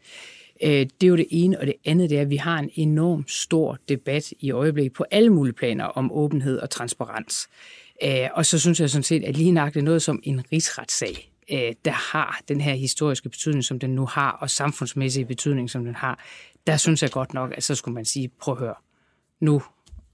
Øh, 0.62 0.70
det 0.70 1.02
er 1.02 1.06
jo 1.06 1.16
det 1.16 1.26
ene, 1.30 1.60
og 1.60 1.66
det 1.66 1.74
andet 1.84 2.10
det 2.10 2.18
er, 2.18 2.22
at 2.22 2.30
vi 2.30 2.36
har 2.36 2.58
en 2.58 2.70
enorm 2.74 3.24
stor 3.28 3.78
debat 3.88 4.32
i 4.40 4.50
øjeblikket 4.50 4.92
på 4.92 5.04
alle 5.10 5.30
mulige 5.30 5.54
planer 5.54 5.84
om 5.84 6.12
åbenhed 6.12 6.58
og 6.58 6.70
transparens. 6.70 7.48
Øh, 8.04 8.28
og 8.34 8.46
så 8.46 8.58
synes 8.58 8.80
jeg 8.80 8.90
sådan 8.90 9.02
set, 9.02 9.24
at 9.24 9.36
lige 9.36 9.52
nøjagtigt 9.52 9.84
noget 9.84 10.02
som 10.02 10.20
en 10.22 10.42
rigsretssag, 10.52 11.32
øh, 11.52 11.72
der 11.84 12.14
har 12.14 12.40
den 12.48 12.60
her 12.60 12.74
historiske 12.74 13.28
betydning, 13.28 13.64
som 13.64 13.78
den 13.78 13.90
nu 13.90 14.06
har, 14.06 14.30
og 14.30 14.50
samfundsmæssige 14.50 15.24
betydning, 15.24 15.70
som 15.70 15.84
den 15.84 15.94
har, 15.94 16.24
der 16.66 16.76
synes 16.76 17.02
jeg 17.02 17.10
godt 17.10 17.34
nok, 17.34 17.52
at 17.56 17.62
så 17.62 17.74
skulle 17.74 17.94
man 17.94 18.04
sige, 18.04 18.28
prøv 18.28 18.54
at 18.54 18.60
høre, 18.60 18.74
nu 19.40 19.62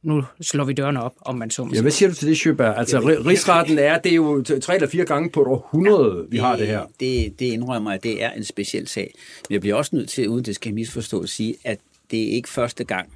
nu 0.03 0.25
slår 0.41 0.65
vi 0.65 0.73
dørene 0.73 1.03
op, 1.03 1.15
om 1.21 1.35
man 1.35 1.51
så 1.51 1.65
må 1.65 1.75
Ja, 1.75 1.81
hvad 1.81 1.91
siger 1.91 2.09
du 2.09 2.15
til 2.15 2.29
det, 2.29 2.37
Sjøberg? 2.37 2.79
Altså, 2.79 3.01
Jamen, 3.01 3.27
rigsretten 3.27 3.79
er, 3.79 3.99
det 3.99 4.13
er 4.13 4.17
jo 4.17 4.43
tre 4.43 4.75
eller 4.75 4.89
fire 4.89 5.05
gange 5.05 5.31
på 5.31 5.43
et 5.43 5.49
århundrede, 5.49 6.17
ja, 6.17 6.27
vi 6.29 6.37
har 6.37 6.57
det 6.57 6.67
her. 6.67 6.87
Det, 7.01 7.39
det 7.39 7.47
indrømmer 7.47 7.91
at 7.91 8.03
det 8.03 8.23
er 8.23 8.31
en 8.31 8.45
speciel 8.45 8.89
sag. 8.89 9.15
Men 9.49 9.53
jeg 9.53 9.61
bliver 9.61 9.77
også 9.77 9.97
nødt 9.97 10.09
til, 10.09 10.29
uden 10.29 10.45
det 10.45 10.55
skal 10.55 10.75
misforstå, 10.75 11.21
at 11.21 11.29
sige, 11.29 11.55
at 11.65 11.79
det 12.11 12.23
er 12.23 12.33
ikke 12.33 12.49
første 12.49 12.85
gang, 12.85 13.09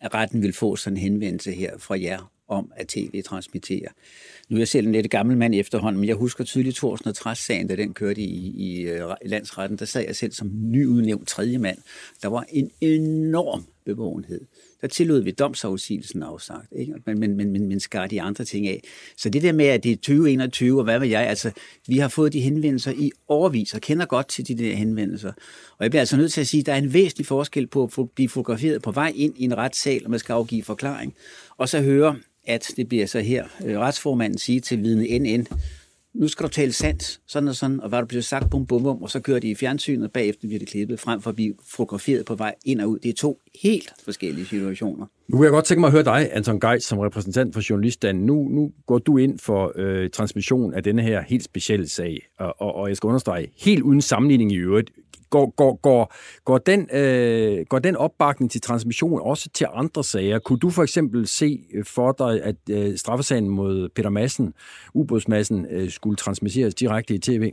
at 0.00 0.14
retten 0.14 0.42
vil 0.42 0.52
få 0.52 0.76
sådan 0.76 0.96
en 0.96 1.02
henvendelse 1.02 1.52
her 1.52 1.78
fra 1.78 2.00
jer 2.00 2.30
om 2.48 2.72
at 2.76 2.88
tv 2.88 3.22
transmittere. 3.22 3.88
Nu 4.48 4.56
er 4.56 4.60
jeg 4.60 4.68
selv 4.68 4.86
en 4.86 4.92
lidt 4.92 5.10
gammel 5.10 5.36
mand 5.36 5.54
efterhånden, 5.54 6.00
men 6.00 6.08
jeg 6.08 6.16
husker 6.16 6.44
tydeligt 6.44 6.84
2013-sagen, 6.84 7.66
da 7.66 7.76
den 7.76 7.94
kørte 7.94 8.20
i, 8.20 8.54
i, 8.56 8.88
i 9.22 9.28
landsretten. 9.28 9.78
Der 9.78 9.84
sad 9.84 10.04
jeg 10.06 10.16
selv 10.16 10.32
som 10.32 10.50
nyudnævnt 10.52 11.28
tredje 11.28 11.58
mand. 11.58 11.78
Der 12.22 12.28
var 12.28 12.44
en 12.48 12.70
enorm 12.80 13.64
bevågenhed 13.84 14.40
der 14.82 14.88
tillod 14.88 15.22
vi 15.22 15.30
domsafsigelsen 15.30 16.22
afsagt, 16.22 16.72
ikke? 16.72 16.94
Men, 17.06 17.20
men, 17.20 17.36
men, 17.36 17.52
men, 17.52 17.68
men 17.68 17.80
skar 17.80 18.06
de 18.06 18.22
andre 18.22 18.44
ting 18.44 18.68
af. 18.68 18.82
Så 19.16 19.28
det 19.28 19.42
der 19.42 19.52
med, 19.52 19.66
at 19.66 19.84
det 19.84 19.92
er 19.92 19.96
2021, 19.96 20.80
og 20.80 20.84
hvad 20.84 20.98
ved 20.98 21.08
jeg, 21.08 21.26
altså, 21.26 21.50
vi 21.86 21.98
har 21.98 22.08
fået 22.08 22.32
de 22.32 22.40
henvendelser 22.40 22.92
i 22.92 23.10
overvis, 23.28 23.74
og 23.74 23.80
kender 23.80 24.06
godt 24.06 24.28
til 24.28 24.48
de 24.48 24.54
der 24.54 24.74
henvendelser. 24.74 25.32
Og 25.78 25.82
jeg 25.84 25.90
bliver 25.90 26.00
altså 26.00 26.16
nødt 26.16 26.32
til 26.32 26.40
at 26.40 26.46
sige, 26.46 26.60
at 26.60 26.66
der 26.66 26.72
er 26.72 26.78
en 26.78 26.92
væsentlig 26.92 27.26
forskel 27.26 27.66
på 27.66 27.90
at 27.98 28.10
blive 28.10 28.28
fotograferet 28.28 28.82
på 28.82 28.90
vej 28.90 29.12
ind 29.16 29.34
i 29.36 29.44
en 29.44 29.56
retssal, 29.56 30.04
og 30.04 30.10
man 30.10 30.20
skal 30.20 30.32
afgive 30.32 30.62
forklaring, 30.62 31.14
og 31.56 31.68
så 31.68 31.80
høre, 31.80 32.16
at 32.44 32.70
det 32.76 32.88
bliver 32.88 33.06
så 33.06 33.20
her, 33.20 33.46
øh, 33.64 33.78
retsformanden 33.78 34.38
sige 34.38 34.60
til 34.60 34.82
vidne 34.82 35.18
NN, 35.18 35.46
nu 36.14 36.28
skal 36.28 36.44
du 36.44 36.50
tale 36.50 36.72
sandt, 36.72 37.20
sådan 37.26 37.48
og 37.48 37.54
sådan, 37.54 37.80
og 37.80 37.88
hvad 37.88 37.98
der 37.98 38.04
bliver 38.04 38.22
sagt, 38.22 38.50
bum, 38.50 38.66
bum, 38.66 38.82
bum, 38.82 39.02
og 39.02 39.10
så 39.10 39.20
kører 39.20 39.38
de 39.38 39.50
i 39.50 39.54
fjernsynet, 39.54 40.04
og 40.04 40.12
bagefter 40.12 40.48
bliver 40.48 40.58
det 40.58 40.68
klippet, 40.68 41.00
frem 41.00 41.20
for 41.20 41.30
at 41.30 41.36
blive 41.36 41.54
fotograferet 41.70 42.26
på 42.26 42.34
vej 42.34 42.54
ind 42.64 42.80
og 42.80 42.88
ud. 42.88 42.98
Det 42.98 43.08
er 43.08 43.14
to 43.14 43.40
helt 43.62 43.92
forskellige 44.04 44.46
situationer. 44.46 45.06
Nu 45.28 45.38
vil 45.38 45.44
jeg 45.44 45.52
godt 45.52 45.64
tænke 45.64 45.80
mig 45.80 45.86
at 45.86 45.92
høre 45.92 46.04
dig, 46.04 46.28
Anton 46.32 46.60
Geis, 46.60 46.84
som 46.84 46.98
repræsentant 46.98 47.54
for 47.54 47.62
journaliststanden. 47.70 48.26
Nu, 48.26 48.48
nu 48.48 48.72
går 48.86 48.98
du 48.98 49.16
ind 49.16 49.38
for 49.38 49.72
øh, 49.76 50.10
transmission 50.10 50.74
af 50.74 50.82
denne 50.82 51.02
her 51.02 51.22
helt 51.22 51.44
specielle 51.44 51.88
sag, 51.88 52.28
og, 52.38 52.54
og, 52.58 52.74
og 52.74 52.88
jeg 52.88 52.96
skal 52.96 53.06
understrege, 53.06 53.50
helt 53.56 53.82
uden 53.82 54.00
sammenligning 54.00 54.52
i 54.52 54.56
øvrigt, 54.56 54.90
Går, 55.34 55.46
går, 55.60 55.74
går, 55.86 56.04
går, 56.44 56.58
den, 56.58 56.80
øh, 57.00 57.66
går 57.70 57.78
den 57.78 57.96
opbakning 57.96 58.50
til 58.50 58.60
transmission 58.60 59.20
også 59.30 59.50
til 59.54 59.66
andre 59.74 60.02
sager? 60.04 60.38
Kunne 60.38 60.58
du 60.58 60.70
for 60.70 60.82
eksempel 60.82 61.26
se 61.26 61.50
for 61.96 62.12
dig, 62.12 62.32
at 62.50 62.56
øh, 62.70 62.96
straffesagen 62.96 63.48
mod 63.48 63.88
Peter 63.96 64.10
Madsen, 64.10 64.54
ubådsmassen, 64.94 65.66
øh, 65.70 65.88
skulle 65.88 66.16
transmitteres 66.16 66.74
direkte 66.74 67.14
i 67.14 67.18
tv? 67.18 67.52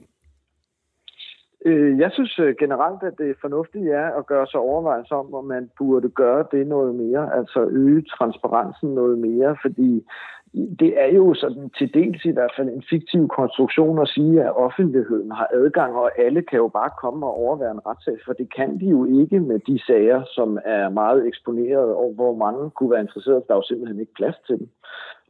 Øh, 1.66 2.00
jeg 2.00 2.12
synes 2.14 2.40
øh, 2.40 2.56
generelt, 2.60 3.04
at 3.04 3.14
det 3.18 3.36
fornuftige 3.42 3.92
er 3.92 4.10
at 4.20 4.28
gøre 4.28 4.48
sig 4.48 4.60
overvejelser 4.60 5.16
om, 5.16 5.34
om 5.34 5.46
man 5.46 5.70
burde 5.78 6.10
gøre 6.10 6.46
det 6.52 6.68
noget 6.68 6.96
mere, 6.96 7.36
altså 7.38 7.60
øge 7.72 8.02
transparensen 8.02 8.90
noget 8.90 9.18
mere, 9.18 9.58
fordi 9.62 10.06
det 10.54 11.02
er 11.02 11.14
jo 11.16 11.34
sådan 11.34 11.70
til 11.78 11.94
dels 11.94 12.26
i 12.26 12.32
hvert 12.32 12.54
fald 12.58 12.70
en 12.70 12.84
fiktiv 12.90 13.28
konstruktion 13.28 14.00
at 14.02 14.08
sige, 14.08 14.44
at 14.44 14.56
offentligheden 14.56 15.32
har 15.32 15.48
adgang, 15.54 15.96
og 15.96 16.20
alle 16.20 16.42
kan 16.42 16.58
jo 16.58 16.68
bare 16.68 16.90
komme 17.02 17.26
og 17.26 17.34
overvære 17.34 17.72
en 17.72 17.86
retssag, 17.86 18.18
for 18.26 18.34
det 18.34 18.56
kan 18.56 18.80
de 18.80 18.86
jo 18.86 19.06
ikke 19.22 19.40
med 19.40 19.60
de 19.60 19.80
sager, 19.88 20.24
som 20.36 20.60
er 20.66 20.90
meget 20.90 21.28
eksponeret, 21.28 21.96
og 21.96 22.14
hvor 22.16 22.36
mange 22.36 22.70
kunne 22.70 22.92
være 22.92 23.02
interesseret, 23.02 23.48
der 23.48 23.54
er 23.54 23.58
jo 23.58 23.64
simpelthen 23.68 24.00
ikke 24.00 24.14
plads 24.14 24.36
til 24.48 24.60
dem. 24.60 24.70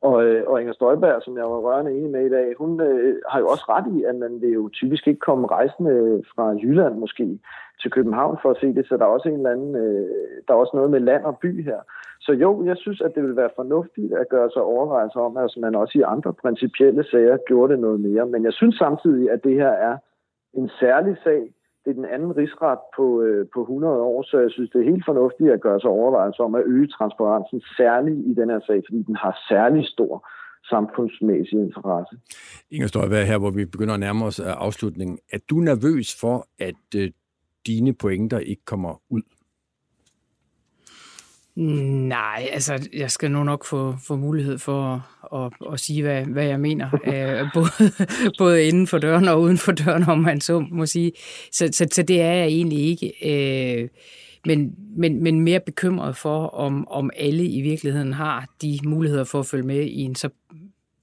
Og, 0.01 0.23
øh, 0.25 0.43
og 0.47 0.61
Inger 0.61 0.73
Støjberg, 0.73 1.21
som 1.21 1.37
jeg 1.37 1.43
var 1.43 1.59
rørende 1.59 1.91
enig 1.91 2.11
med 2.11 2.25
i 2.25 2.29
dag, 2.29 2.55
hun 2.57 2.81
øh, 2.81 3.15
har 3.29 3.39
jo 3.39 3.47
også 3.47 3.65
ret 3.69 3.87
i, 3.97 4.03
at 4.03 4.15
man 4.15 4.41
vil 4.41 4.49
jo 4.49 4.69
typisk 4.69 5.07
ikke 5.07 5.19
komme 5.19 5.47
rejsende 5.47 6.23
fra 6.35 6.49
Jylland 6.49 6.95
måske 6.95 7.39
til 7.81 7.91
København 7.91 8.37
for 8.41 8.49
at 8.51 8.57
se 8.61 8.67
det, 8.73 8.87
så 8.87 8.97
der 8.97 9.03
er 9.05 9.15
også 9.17 9.29
en 9.29 9.35
eller 9.35 9.51
anden, 9.51 9.75
øh, 9.75 10.07
der 10.47 10.53
er 10.53 10.57
også 10.57 10.75
noget 10.75 10.91
med 10.91 10.99
land 10.99 11.23
og 11.23 11.37
by 11.37 11.63
her. 11.63 11.79
Så 12.21 12.31
jo, 12.31 12.65
jeg 12.65 12.77
synes, 12.77 13.01
at 13.01 13.15
det 13.15 13.23
vil 13.23 13.35
være 13.35 13.49
fornuftigt 13.55 14.13
at 14.13 14.29
gøre 14.29 14.49
sig 14.51 14.61
overvejelser 14.61 15.19
om, 15.19 15.37
at 15.37 15.51
man 15.57 15.75
også 15.75 15.97
i 15.97 16.01
andre 16.01 16.33
principielle 16.33 17.03
sager 17.03 17.37
gjorde 17.47 17.73
det 17.73 17.79
noget 17.79 17.99
mere. 17.99 18.25
Men 18.25 18.43
jeg 18.43 18.53
synes 18.53 18.75
samtidig, 18.75 19.31
at 19.31 19.43
det 19.43 19.53
her 19.53 19.69
er 19.69 19.97
en 20.53 20.69
særlig 20.79 21.17
sag. 21.23 21.53
Det 21.89 21.97
er 21.97 22.01
den 22.03 22.13
anden 22.15 22.37
rigsret 22.37 22.79
på, 22.95 23.21
øh, 23.21 23.47
på 23.53 23.61
100 23.61 23.93
år, 23.93 24.23
så 24.23 24.39
jeg 24.39 24.51
synes, 24.51 24.69
det 24.69 24.79
er 24.81 24.91
helt 24.91 25.05
fornuftigt 25.05 25.51
at 25.51 25.61
gøre 25.61 25.79
sig 25.79 25.89
overvejelser 25.89 26.43
om 26.43 26.55
at 26.55 26.63
øge 26.65 26.87
transparensen, 26.87 27.61
særligt 27.77 28.19
i 28.31 28.33
den 28.39 28.49
her 28.49 28.59
sag, 28.67 28.79
fordi 28.87 29.01
den 29.09 29.15
har 29.15 29.33
særlig 29.49 29.85
stor 29.85 30.27
samfundsmæssig 30.69 31.59
interesse. 31.59 32.15
Inger 32.71 32.87
Støjberg, 32.87 33.27
her 33.27 33.37
hvor 33.37 33.49
vi 33.49 33.65
begynder 33.65 33.93
at 33.93 33.99
nærme 33.99 34.25
os 34.25 34.39
øh, 34.39 34.45
afslutningen. 34.65 35.19
Er 35.33 35.39
du 35.49 35.55
nervøs 35.55 36.07
for, 36.21 36.47
at 36.59 36.85
øh, 36.95 37.11
dine 37.67 37.93
pointer 37.93 38.39
ikke 38.39 38.65
kommer 38.65 39.01
ud? 39.09 39.21
Nej, 41.59 42.49
altså 42.51 42.89
jeg 42.93 43.11
skal 43.11 43.31
nu 43.31 43.43
nok 43.43 43.65
få, 43.65 43.95
få 44.03 44.15
mulighed 44.15 44.57
for 44.57 45.07
at, 45.33 45.45
at, 45.45 45.73
at 45.73 45.79
sige, 45.79 46.01
hvad, 46.01 46.25
hvad 46.25 46.45
jeg 46.45 46.59
mener, 46.59 46.89
øh, 47.13 47.47
både, 47.53 47.91
både 48.37 48.67
inden 48.67 48.87
for 48.87 48.97
døren 48.97 49.27
og 49.27 49.41
uden 49.41 49.57
for 49.57 49.71
døren, 49.71 50.03
om 50.03 50.19
man 50.19 50.41
så 50.41 50.59
må 50.59 50.85
sige. 50.85 51.11
Så, 51.51 51.69
så, 51.71 51.87
så 51.91 52.03
det 52.03 52.21
er 52.21 52.33
jeg 52.33 52.47
egentlig 52.47 52.79
ikke. 52.79 53.11
Øh, 53.25 53.89
men, 54.45 54.75
men, 54.97 55.23
men 55.23 55.41
mere 55.41 55.59
bekymret 55.59 56.17
for, 56.17 56.47
om, 56.47 56.87
om 56.87 57.09
alle 57.15 57.45
i 57.45 57.61
virkeligheden 57.61 58.13
har 58.13 58.47
de 58.61 58.79
muligheder 58.83 59.23
for 59.23 59.39
at 59.39 59.45
følge 59.45 59.65
med 59.65 59.81
i 59.85 60.01
en 60.01 60.15
så 60.15 60.29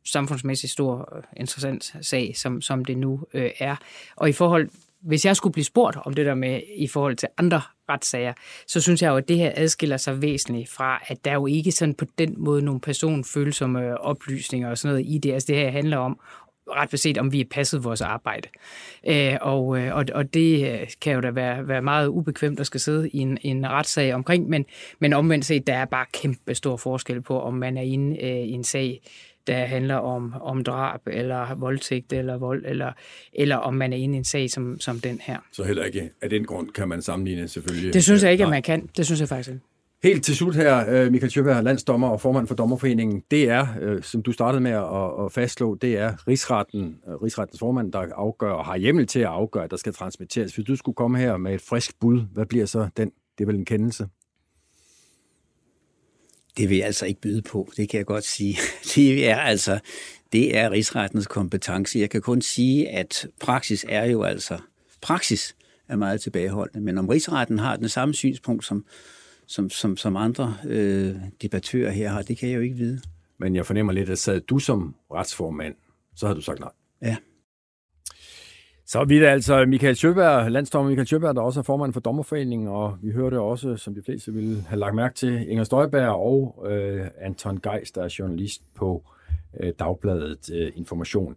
samfundsmæssigt 0.04 0.72
stor, 0.72 1.24
interessant 1.36 1.94
sag, 2.00 2.36
som, 2.36 2.62
som 2.62 2.84
det 2.84 2.98
nu 2.98 3.20
øh, 3.34 3.50
er. 3.58 3.76
Og 4.16 4.28
i 4.28 4.32
forhold 4.32 4.68
hvis 5.02 5.24
jeg 5.24 5.36
skulle 5.36 5.52
blive 5.52 5.64
spurgt 5.64 5.96
om 5.96 6.14
det 6.14 6.26
der 6.26 6.34
med 6.34 6.60
i 6.76 6.86
forhold 6.86 7.16
til 7.16 7.28
andre 7.38 7.60
retssager, 7.88 8.32
så 8.66 8.80
synes 8.80 9.02
jeg 9.02 9.08
jo, 9.08 9.16
at 9.16 9.28
det 9.28 9.38
her 9.38 9.52
adskiller 9.54 9.96
sig 9.96 10.22
væsentligt 10.22 10.70
fra, 10.70 11.02
at 11.06 11.24
der 11.24 11.32
jo 11.32 11.46
ikke 11.46 11.72
sådan 11.72 11.94
på 11.94 12.04
den 12.18 12.34
måde 12.38 12.62
nogle 12.62 12.80
personfølsomme 12.80 13.80
øh, 13.80 13.94
oplysninger 13.94 14.70
og 14.70 14.78
sådan 14.78 14.94
noget 14.94 15.06
i 15.08 15.18
det. 15.18 15.32
Altså 15.32 15.46
det 15.46 15.56
her 15.56 15.70
handler 15.70 15.96
om 15.96 16.20
ret 16.70 16.90
beset, 16.90 17.18
om 17.18 17.32
vi 17.32 17.40
er 17.40 17.44
passet 17.50 17.84
vores 17.84 18.00
arbejde. 18.00 18.48
Øh, 19.06 19.36
og, 19.40 19.78
øh, 19.78 19.94
og, 19.94 20.04
og 20.14 20.34
det 20.34 20.72
øh, 20.72 20.86
kan 21.00 21.14
jo 21.14 21.20
da 21.20 21.30
være, 21.30 21.68
være 21.68 21.82
meget 21.82 22.08
ubekvemt 22.08 22.60
at 22.60 22.66
skal 22.66 22.80
sidde 22.80 23.08
i 23.08 23.18
en, 23.18 23.38
en 23.42 23.68
retssag 23.68 24.14
omkring, 24.14 24.48
men, 24.48 24.64
men 25.00 25.12
omvendt 25.12 25.44
set, 25.44 25.66
der 25.66 25.74
er 25.74 25.84
bare 25.84 26.06
kæmpe 26.12 26.54
stor 26.54 26.76
forskel 26.76 27.22
på, 27.22 27.40
om 27.40 27.54
man 27.54 27.76
er 27.76 27.82
inde 27.82 28.22
øh, 28.24 28.36
i 28.36 28.50
en 28.50 28.64
sag, 28.64 29.00
der 29.46 29.64
handler 29.64 29.94
om, 29.94 30.34
om 30.40 30.64
drab, 30.64 31.00
eller 31.06 31.54
voldtægt, 31.54 32.12
eller 32.12 32.38
vold, 32.38 32.64
eller, 32.66 32.92
eller 33.32 33.56
om 33.56 33.74
man 33.74 33.92
er 33.92 33.96
inde 33.96 34.14
i 34.14 34.18
en 34.18 34.24
sag 34.24 34.50
som, 34.50 34.80
som 34.80 35.00
den 35.00 35.20
her. 35.22 35.38
Så 35.52 35.64
heller 35.64 35.84
ikke 35.84 36.10
af 36.22 36.30
den 36.30 36.44
grund 36.44 36.70
kan 36.70 36.88
man 36.88 37.02
sammenligne 37.02 37.48
selvfølgelig. 37.48 37.94
Det 37.94 38.04
synes 38.04 38.22
jeg 38.22 38.32
ikke, 38.32 38.44
at 38.44 38.50
man 38.50 38.62
kan. 38.62 38.88
Det 38.96 39.06
synes 39.06 39.20
jeg 39.20 39.28
faktisk 39.28 39.48
ikke. 39.48 39.60
Helt 40.02 40.24
til 40.24 40.36
slut 40.36 40.54
her, 40.54 40.84
øh, 40.88 41.12
Michael 41.12 41.32
Tjøberg, 41.32 41.64
landsdommer 41.64 42.08
og 42.08 42.20
formand 42.20 42.46
for 42.46 42.54
Dommerforeningen. 42.54 43.22
Det 43.30 43.48
er, 43.48 43.66
øh, 43.80 44.02
som 44.02 44.22
du 44.22 44.32
startede 44.32 44.60
med 44.60 44.70
at 45.24 45.32
fastslå, 45.32 45.74
det 45.74 45.98
er 45.98 46.28
rigsretten, 46.28 46.96
øh, 47.08 47.14
rigsrettens 47.14 47.58
formand, 47.58 47.92
der 47.92 47.98
afgør 48.14 48.50
og 48.50 48.64
har 48.64 48.76
hjemmel 48.76 49.06
til 49.06 49.20
at 49.20 49.26
afgøre, 49.26 49.64
at 49.64 49.70
der 49.70 49.76
skal 49.76 49.92
transmitteres. 49.92 50.54
Hvis 50.54 50.66
du 50.66 50.76
skulle 50.76 50.96
komme 50.96 51.18
her 51.18 51.36
med 51.36 51.54
et 51.54 51.60
frisk 51.60 52.00
bud, 52.00 52.20
hvad 52.32 52.46
bliver 52.46 52.66
så 52.66 52.88
den? 52.96 53.12
Det 53.38 53.44
er 53.44 53.46
vel 53.46 53.56
en 53.56 53.64
kendelse? 53.64 54.08
Det 56.56 56.68
vil 56.68 56.76
jeg 56.76 56.86
altså 56.86 57.06
ikke 57.06 57.20
byde 57.20 57.42
på, 57.42 57.72
det 57.76 57.88
kan 57.88 57.98
jeg 57.98 58.06
godt 58.06 58.24
sige. 58.24 58.58
Det 58.94 59.28
er 59.28 59.36
altså, 59.36 59.78
det 60.32 60.56
er 60.56 60.70
rigsrettens 60.70 61.26
kompetence. 61.26 61.98
Jeg 61.98 62.10
kan 62.10 62.22
kun 62.22 62.42
sige, 62.42 62.88
at 62.88 63.26
praksis 63.40 63.86
er 63.88 64.04
jo 64.04 64.22
altså, 64.22 64.58
praksis 65.00 65.56
er 65.88 65.96
meget 65.96 66.20
tilbageholdende, 66.20 66.84
men 66.84 66.98
om 66.98 67.08
rigsretten 67.08 67.58
har 67.58 67.76
den 67.76 67.88
samme 67.88 68.14
synspunkt, 68.14 68.64
som, 68.64 68.84
som, 69.46 69.70
som, 69.70 69.96
som 69.96 70.16
andre 70.16 70.56
øh, 70.66 71.14
debattører 71.42 71.90
her 71.90 72.08
har, 72.08 72.22
det 72.22 72.38
kan 72.38 72.48
jeg 72.48 72.56
jo 72.56 72.60
ikke 72.60 72.76
vide. 72.76 73.00
Men 73.38 73.56
jeg 73.56 73.66
fornemmer 73.66 73.92
lidt, 73.92 74.10
at 74.10 74.18
sad 74.18 74.40
du 74.40 74.58
som 74.58 74.94
retsformand, 75.12 75.74
så 76.16 76.26
har 76.26 76.34
du 76.34 76.40
sagt 76.40 76.60
nej. 76.60 76.70
Ja. 77.02 77.16
Så 78.88 79.00
er 79.00 79.04
vi 79.04 79.18
altså 79.18 79.66
Michael 79.66 79.96
Sjøberg, 79.96 80.50
landsdommer 80.50 80.90
Michael 80.90 81.06
Sjøberg, 81.06 81.34
der 81.34 81.42
også 81.42 81.60
er 81.60 81.64
formand 81.64 81.92
for 81.92 82.00
Dommerforeningen, 82.00 82.68
og 82.68 82.96
vi 83.02 83.10
hørte 83.10 83.40
også, 83.40 83.76
som 83.76 83.94
de 83.94 84.02
fleste 84.04 84.32
ville 84.32 84.62
have 84.68 84.78
lagt 84.78 84.94
mærke 84.94 85.14
til, 85.14 85.50
Inger 85.50 85.64
Støjberg 85.64 86.08
og 86.08 86.66
øh, 86.70 87.06
Anton 87.20 87.60
Geis, 87.60 87.90
der 87.90 88.02
er 88.02 88.14
journalist 88.18 88.62
på 88.74 89.04
øh, 89.60 89.72
Dagbladet 89.78 90.50
øh, 90.54 90.72
Information. 90.76 91.36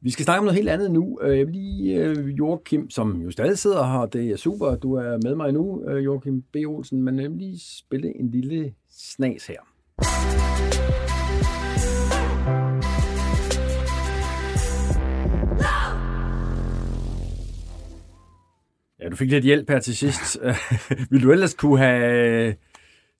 Vi 0.00 0.10
skal 0.10 0.24
snakke 0.24 0.38
om 0.38 0.44
noget 0.44 0.56
helt 0.56 0.68
andet 0.68 0.90
nu. 0.90 1.18
Øh, 1.22 1.38
jeg 1.38 1.46
vil 1.46 1.54
lige, 1.54 1.94
øh, 1.94 2.38
Joachim, 2.38 2.90
som 2.90 3.22
jo 3.22 3.30
stadig 3.30 3.58
sidder 3.58 3.86
her, 3.86 4.06
det 4.06 4.30
er 4.30 4.36
super, 4.36 4.74
du 4.74 4.94
er 4.94 5.18
med 5.22 5.34
mig 5.34 5.52
nu, 5.52 5.84
øh, 5.88 6.04
Joachim 6.04 6.42
B. 6.52 6.56
Olsen, 6.66 7.02
men 7.02 7.18
jeg 7.18 7.30
vil 7.30 7.38
lige 7.38 7.60
spille 7.78 8.20
en 8.20 8.30
lille 8.30 8.72
snas 8.90 9.46
her. 9.46 9.60
Ja, 19.08 19.10
du 19.10 19.16
fik 19.16 19.30
lidt 19.30 19.44
hjælp 19.44 19.70
her 19.70 19.78
til 19.78 19.96
sidst. 19.96 20.38
vil 21.10 21.22
du 21.22 21.32
ellers 21.32 21.54
kunne 21.54 21.78
have 21.78 22.54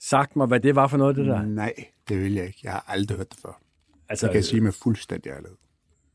sagt 0.01 0.37
mig, 0.37 0.47
hvad 0.47 0.61
det 0.61 0.75
var 0.75 0.87
for 0.87 0.97
noget, 0.97 1.17
det 1.17 1.27
der? 1.27 1.43
Nej, 1.43 1.73
det 2.09 2.23
vil 2.23 2.35
jeg 2.35 2.47
ikke. 2.47 2.61
Jeg 2.65 2.73
har 2.73 2.85
aldrig 2.89 3.17
hørt 3.17 3.31
det 3.31 3.39
før. 3.43 3.61
Altså, 4.09 4.27
jeg 4.27 4.33
kan 4.33 4.43
sige 4.43 4.61
med 4.61 4.73
fuldstændig 4.73 5.31
ærlighed. 5.31 5.57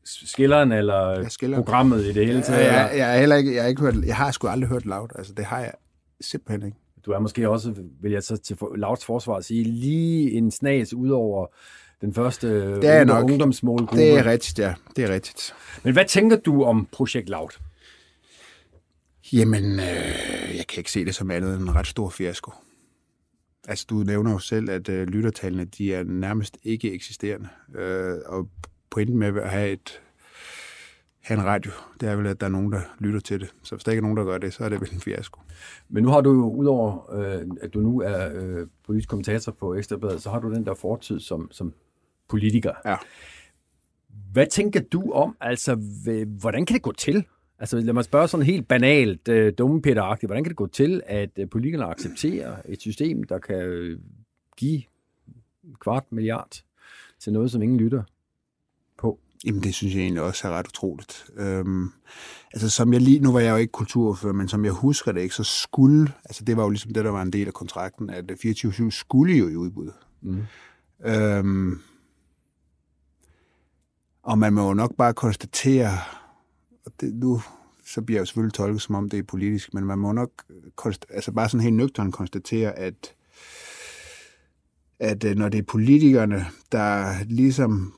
Skilleren 0.04 0.72
eller 0.72 1.10
ja, 1.10 1.28
skilleren. 1.28 1.64
programmet 1.64 2.04
i 2.04 2.12
det 2.12 2.26
hele 2.26 2.42
taget? 2.42 2.64
Ja, 2.64 2.82
jeg, 2.82 2.98
jeg, 2.98 3.20
heller 3.20 3.36
ikke, 3.36 3.54
jeg, 3.54 3.62
har 3.62 3.68
ikke 3.68 3.82
hørt, 3.82 3.94
jeg 4.06 4.16
har 4.16 4.30
sgu 4.30 4.48
aldrig 4.48 4.68
hørt 4.68 4.86
Loud. 4.86 5.08
Altså, 5.14 5.32
det 5.32 5.44
har 5.44 5.60
jeg 5.60 5.72
simpelthen 6.20 6.66
ikke. 6.66 6.78
Du 7.06 7.10
er 7.10 7.18
måske 7.18 7.50
også, 7.50 7.74
vil 8.00 8.12
jeg 8.12 8.22
så 8.22 8.36
til 8.36 8.56
Louds 8.76 9.04
forsvar 9.04 9.40
sige, 9.40 9.64
lige 9.64 10.32
en 10.32 10.50
snas 10.50 10.94
ud 10.94 11.10
over 11.10 11.46
den 12.00 12.14
første 12.14 12.74
det 12.74 12.84
er 12.84 13.04
nok. 13.04 13.24
ungdomsmålgruppe. 13.24 13.96
Det 13.96 14.18
er 14.18 14.26
rigtigt, 14.26 14.58
ja. 14.58 14.74
Det 14.96 15.04
er 15.04 15.14
rigtigt. 15.14 15.54
Men 15.82 15.92
hvad 15.92 16.04
tænker 16.04 16.36
du 16.36 16.64
om 16.64 16.88
projekt 16.92 17.28
Loud? 17.28 17.50
Jamen, 19.34 19.64
øh, 19.64 20.56
jeg 20.56 20.66
kan 20.68 20.78
ikke 20.78 20.90
se 20.90 21.04
det 21.04 21.14
som 21.14 21.30
andet 21.30 21.54
end 21.54 21.62
en 21.62 21.74
ret 21.74 21.86
stor 21.86 22.08
fiasko. 22.08 22.52
Altså, 23.68 23.86
du 23.90 23.94
nævner 23.94 24.32
jo 24.32 24.38
selv, 24.38 24.70
at 24.70 24.88
øh, 24.88 25.06
lyttertallene, 25.06 25.64
de 25.64 25.94
er 25.94 26.04
nærmest 26.04 26.58
ikke 26.62 26.92
eksisterende. 26.92 27.48
Øh, 27.74 28.18
og 28.26 28.48
pointen 28.90 29.18
med 29.18 29.36
at 29.36 29.50
have 29.50 29.70
et 29.70 30.00
have 31.20 31.40
en 31.40 31.44
radio, 31.44 31.70
det 32.00 32.08
er 32.08 32.16
vel, 32.16 32.26
at 32.26 32.40
der 32.40 32.46
er 32.46 32.50
nogen, 32.50 32.72
der 32.72 32.80
lytter 32.98 33.20
til 33.20 33.40
det. 33.40 33.54
Så 33.62 33.74
hvis 33.74 33.84
der 33.84 33.92
ikke 33.92 33.98
er 33.98 34.02
nogen, 34.02 34.16
der 34.16 34.24
gør 34.24 34.38
det, 34.38 34.52
så 34.52 34.64
er 34.64 34.68
det 34.68 34.80
vel 34.80 34.92
en 34.92 35.00
fiasko. 35.00 35.40
Men 35.88 36.02
nu 36.02 36.08
har 36.08 36.20
du 36.20 36.32
jo, 36.32 36.50
udover 36.50 37.14
øh, 37.14 37.46
at 37.62 37.74
du 37.74 37.80
nu 37.80 38.00
er 38.00 38.30
øh, 38.34 38.66
politisk 38.86 39.08
kommentator 39.08 39.52
på 39.52 39.74
Ekstrabladet, 39.74 40.22
så 40.22 40.30
har 40.30 40.40
du 40.40 40.54
den 40.54 40.66
der 40.66 40.74
fortid 40.74 41.20
som, 41.20 41.48
som 41.50 41.74
politiker. 42.28 42.72
Ja. 42.84 42.96
Hvad 44.32 44.46
tænker 44.46 44.80
du 44.80 45.12
om, 45.12 45.36
altså, 45.40 45.74
hvordan 46.40 46.66
kan 46.66 46.74
det 46.74 46.82
gå 46.82 46.92
til? 46.92 47.24
Altså 47.64 47.80
lad 47.80 47.92
mig 47.94 48.04
spørge 48.04 48.28
sådan 48.28 48.46
helt 48.46 48.68
banalt, 48.68 49.28
øh, 49.28 49.52
dumme 49.58 49.82
peter 49.82 50.26
hvordan 50.26 50.44
kan 50.44 50.50
det 50.50 50.56
gå 50.56 50.66
til, 50.66 51.02
at 51.06 51.30
øh, 51.38 51.48
politikerne 51.50 51.84
accepterer 51.84 52.56
et 52.64 52.80
system, 52.80 53.24
der 53.24 53.38
kan 53.38 53.56
øh, 53.56 53.98
give 54.56 54.82
kvart 55.80 56.04
milliard 56.10 56.62
til 57.20 57.32
noget, 57.32 57.50
som 57.50 57.62
ingen 57.62 57.78
lytter 57.78 58.02
på? 58.98 59.18
Jamen, 59.44 59.62
det 59.62 59.74
synes 59.74 59.94
jeg 59.94 60.02
egentlig 60.02 60.22
også 60.22 60.48
er 60.48 60.52
ret 60.52 60.66
utroligt. 60.66 61.26
Øhm, 61.36 61.88
altså, 62.52 62.70
som 62.70 62.92
jeg 62.92 63.00
lige, 63.00 63.20
nu 63.20 63.32
var 63.32 63.40
jeg 63.40 63.50
jo 63.50 63.56
ikke 63.56 63.72
kulturfører, 63.72 64.32
men 64.32 64.48
som 64.48 64.64
jeg 64.64 64.72
husker 64.72 65.12
det 65.12 65.20
ikke, 65.20 65.34
så 65.34 65.44
skulle, 65.44 66.12
altså 66.24 66.44
det 66.44 66.56
var 66.56 66.62
jo 66.62 66.70
ligesom 66.70 66.92
det, 66.92 67.04
der 67.04 67.10
var 67.10 67.22
en 67.22 67.32
del 67.32 67.46
af 67.46 67.54
kontrakten, 67.54 68.10
at 68.10 68.30
24-7 68.44 68.90
skulle 68.90 69.34
jo 69.34 69.48
i 69.48 69.56
udbud. 69.56 69.90
Mm. 70.22 70.42
Øhm, 71.04 71.80
og 74.22 74.38
man 74.38 74.52
må 74.52 74.68
jo 74.68 74.74
nok 74.74 74.96
bare 74.96 75.14
konstatere, 75.14 75.98
og 76.86 76.92
det, 77.00 77.14
nu 77.14 77.40
så 77.86 78.02
bliver 78.02 78.18
jeg 78.18 78.20
jo 78.20 78.26
selvfølgelig 78.26 78.54
tolket, 78.54 78.82
som 78.82 78.94
om 78.94 79.10
det 79.10 79.18
er 79.18 79.22
politisk, 79.22 79.74
men 79.74 79.84
man 79.84 79.98
må 79.98 80.12
nok 80.12 80.30
altså 81.10 81.32
bare 81.32 81.48
sådan 81.48 81.64
helt 81.64 81.76
nøgteren 81.76 82.12
konstatere, 82.12 82.78
at, 82.78 83.14
at 84.98 85.24
øh, 85.24 85.36
når 85.36 85.48
det 85.48 85.58
er 85.58 85.62
politikerne, 85.62 86.46
der 86.72 87.14
ligesom 87.24 87.94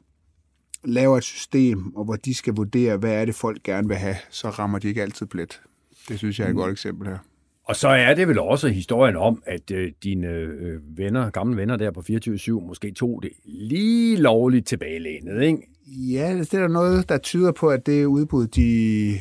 laver 0.84 1.16
et 1.16 1.24
system, 1.24 1.96
og 1.96 2.04
hvor 2.04 2.16
de 2.16 2.34
skal 2.34 2.54
vurdere, 2.54 2.96
hvad 2.96 3.12
er 3.12 3.24
det 3.24 3.34
folk 3.34 3.62
gerne 3.62 3.88
vil 3.88 3.96
have, 3.96 4.16
så 4.30 4.50
rammer 4.50 4.78
de 4.78 4.88
ikke 4.88 5.02
altid 5.02 5.26
plet. 5.26 5.62
Det 6.08 6.18
synes 6.18 6.38
jeg 6.38 6.44
er 6.44 6.48
et 6.48 6.54
mm. 6.54 6.60
godt 6.60 6.72
eksempel 6.72 7.08
her. 7.08 7.18
Og 7.64 7.76
så 7.76 7.88
er 7.88 8.14
det 8.14 8.28
vel 8.28 8.38
også 8.38 8.68
historien 8.68 9.16
om, 9.16 9.42
at 9.46 9.70
øh, 9.70 9.92
dine 10.02 10.28
øh, 10.28 10.98
venner, 10.98 11.30
gamle 11.30 11.56
venner 11.56 11.76
der 11.76 11.90
på 11.90 12.00
24-7, 12.10 12.50
måske 12.50 12.90
tog 12.90 13.22
det 13.22 13.30
lige 13.44 14.16
lovligt 14.16 14.66
tilbagelænet, 14.66 15.42
ikke? 15.42 15.68
Ja, 15.86 16.34
det 16.38 16.54
er 16.54 16.60
der 16.60 16.68
noget, 16.68 17.08
der 17.08 17.18
tyder 17.18 17.52
på, 17.52 17.68
at 17.68 17.86
det 17.86 18.04
udbud, 18.04 18.46
de 18.46 19.20